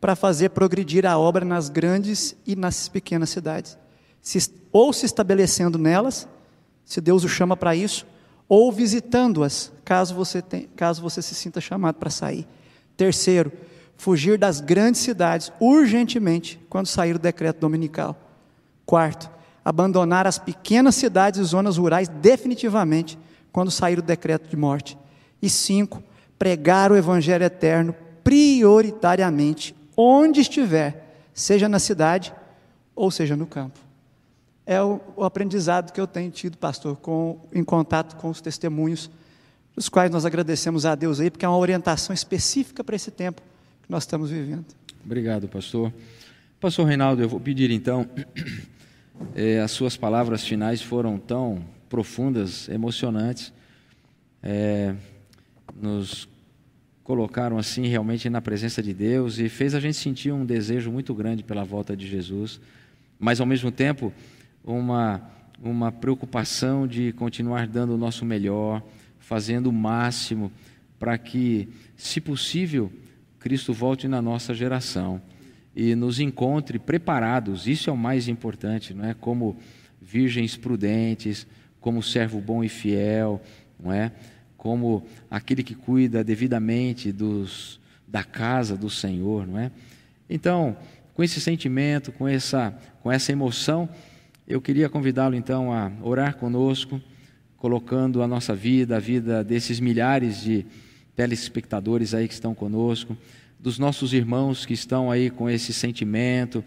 para 0.00 0.16
fazer 0.16 0.48
progredir 0.48 1.04
a 1.04 1.18
obra 1.18 1.44
nas 1.44 1.68
grandes 1.68 2.34
e 2.46 2.56
nas 2.56 2.88
pequenas 2.88 3.28
cidades. 3.28 3.76
Se, 4.22 4.38
ou 4.72 4.90
se 4.90 5.04
estabelecendo 5.04 5.76
nelas, 5.76 6.26
se 6.82 6.98
Deus 6.98 7.24
o 7.24 7.28
chama 7.28 7.54
para 7.54 7.76
isso, 7.76 8.06
ou 8.48 8.72
visitando-as, 8.72 9.70
caso 9.84 10.14
você, 10.14 10.42
caso 10.74 11.02
você 11.02 11.20
se 11.20 11.34
sinta 11.34 11.60
chamado 11.60 11.96
para 11.96 12.08
sair. 12.08 12.48
Terceiro, 12.96 13.52
fugir 13.98 14.38
das 14.38 14.62
grandes 14.62 15.02
cidades 15.02 15.52
urgentemente 15.60 16.58
quando 16.70 16.86
sair 16.86 17.16
o 17.16 17.18
decreto 17.18 17.60
dominical. 17.60 18.16
Quarto, 18.86 19.30
abandonar 19.64 20.26
as 20.26 20.38
pequenas 20.38 20.94
cidades 20.94 21.40
e 21.40 21.44
zonas 21.44 21.76
rurais 21.76 22.08
definitivamente 22.08 23.18
quando 23.52 23.70
sair 23.70 23.98
o 23.98 24.02
decreto 24.02 24.48
de 24.48 24.56
morte. 24.56 24.98
E 25.40 25.48
cinco, 25.48 26.02
pregar 26.38 26.90
o 26.90 26.96
evangelho 26.96 27.44
eterno 27.44 27.94
prioritariamente 28.24 29.74
onde 29.96 30.40
estiver, 30.40 31.26
seja 31.34 31.68
na 31.68 31.78
cidade 31.78 32.32
ou 32.94 33.10
seja 33.10 33.36
no 33.36 33.46
campo. 33.46 33.78
É 34.64 34.80
o, 34.80 35.00
o 35.16 35.24
aprendizado 35.24 35.92
que 35.92 36.00
eu 36.00 36.06
tenho 36.06 36.30
tido, 36.30 36.56
pastor, 36.56 36.96
com, 36.96 37.40
em 37.52 37.64
contato 37.64 38.16
com 38.16 38.30
os 38.30 38.40
testemunhos, 38.40 39.10
os 39.76 39.88
quais 39.88 40.10
nós 40.10 40.24
agradecemos 40.24 40.86
a 40.86 40.94
Deus 40.94 41.18
aí, 41.20 41.30
porque 41.30 41.44
é 41.44 41.48
uma 41.48 41.58
orientação 41.58 42.14
específica 42.14 42.84
para 42.84 42.94
esse 42.94 43.10
tempo 43.10 43.42
que 43.82 43.90
nós 43.90 44.04
estamos 44.04 44.30
vivendo. 44.30 44.66
Obrigado, 45.04 45.48
pastor. 45.48 45.92
Pastor 46.60 46.86
Reinaldo, 46.86 47.22
eu 47.22 47.28
vou 47.28 47.40
pedir 47.40 47.70
então, 47.72 48.08
é, 49.34 49.60
as 49.60 49.70
suas 49.70 49.96
palavras 49.96 50.44
finais 50.44 50.82
foram 50.82 51.18
tão 51.18 51.64
profundas, 51.88 52.68
emocionantes, 52.68 53.52
é, 54.42 54.94
nos 55.74 56.28
colocaram 57.04 57.58
assim 57.58 57.86
realmente 57.86 58.30
na 58.30 58.40
presença 58.40 58.82
de 58.82 58.94
Deus 58.94 59.38
e 59.38 59.48
fez 59.48 59.74
a 59.74 59.80
gente 59.80 59.96
sentir 59.96 60.32
um 60.32 60.44
desejo 60.44 60.90
muito 60.90 61.14
grande 61.14 61.42
pela 61.42 61.64
volta 61.64 61.96
de 61.96 62.06
Jesus, 62.06 62.60
mas 63.18 63.40
ao 63.40 63.46
mesmo 63.46 63.70
tempo 63.70 64.12
uma 64.64 65.30
uma 65.62 65.92
preocupação 65.92 66.88
de 66.88 67.12
continuar 67.12 67.68
dando 67.68 67.94
o 67.94 67.96
nosso 67.96 68.24
melhor, 68.24 68.82
fazendo 69.20 69.68
o 69.68 69.72
máximo 69.72 70.50
para 70.98 71.16
que, 71.16 71.68
se 71.96 72.20
possível, 72.20 72.92
Cristo 73.38 73.72
volte 73.72 74.08
na 74.08 74.20
nossa 74.20 74.52
geração 74.52 75.22
e 75.74 75.94
nos 75.94 76.20
encontre 76.20 76.78
preparados. 76.78 77.66
Isso 77.66 77.90
é 77.90 77.92
o 77.92 77.96
mais 77.96 78.28
importante, 78.28 78.94
não 78.94 79.04
é? 79.04 79.14
Como 79.14 79.56
virgens 80.00 80.56
prudentes, 80.56 81.46
como 81.80 82.02
servo 82.02 82.40
bom 82.40 82.62
e 82.62 82.68
fiel, 82.68 83.40
não 83.78 83.92
é? 83.92 84.12
como 84.62 85.04
aquele 85.28 85.60
que 85.60 85.74
cuida 85.74 86.22
devidamente 86.22 87.10
dos, 87.10 87.80
da 88.06 88.22
casa 88.22 88.76
do 88.76 88.88
Senhor, 88.88 89.44
não 89.44 89.58
é? 89.58 89.72
Então, 90.30 90.76
com 91.14 91.24
esse 91.24 91.40
sentimento, 91.40 92.12
com 92.12 92.28
essa, 92.28 92.72
com 93.02 93.10
essa 93.10 93.32
emoção, 93.32 93.88
eu 94.46 94.60
queria 94.60 94.88
convidá-lo 94.88 95.34
então 95.34 95.72
a 95.72 95.90
orar 96.00 96.36
conosco, 96.36 97.00
colocando 97.56 98.22
a 98.22 98.28
nossa 98.28 98.54
vida, 98.54 98.98
a 98.98 99.00
vida 99.00 99.42
desses 99.42 99.80
milhares 99.80 100.40
de 100.40 100.64
telespectadores 101.16 102.14
aí 102.14 102.28
que 102.28 102.34
estão 102.34 102.54
conosco, 102.54 103.18
dos 103.62 103.78
nossos 103.78 104.12
irmãos 104.12 104.66
que 104.66 104.74
estão 104.74 105.08
aí 105.08 105.30
com 105.30 105.48
esse 105.48 105.72
sentimento, 105.72 106.64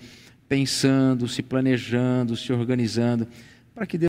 pensando, 0.48 1.28
se 1.28 1.44
planejando, 1.44 2.38
se 2.38 2.54
organizando, 2.54 3.28
para 3.74 3.86
que 3.86 3.98
Deus 3.98 4.04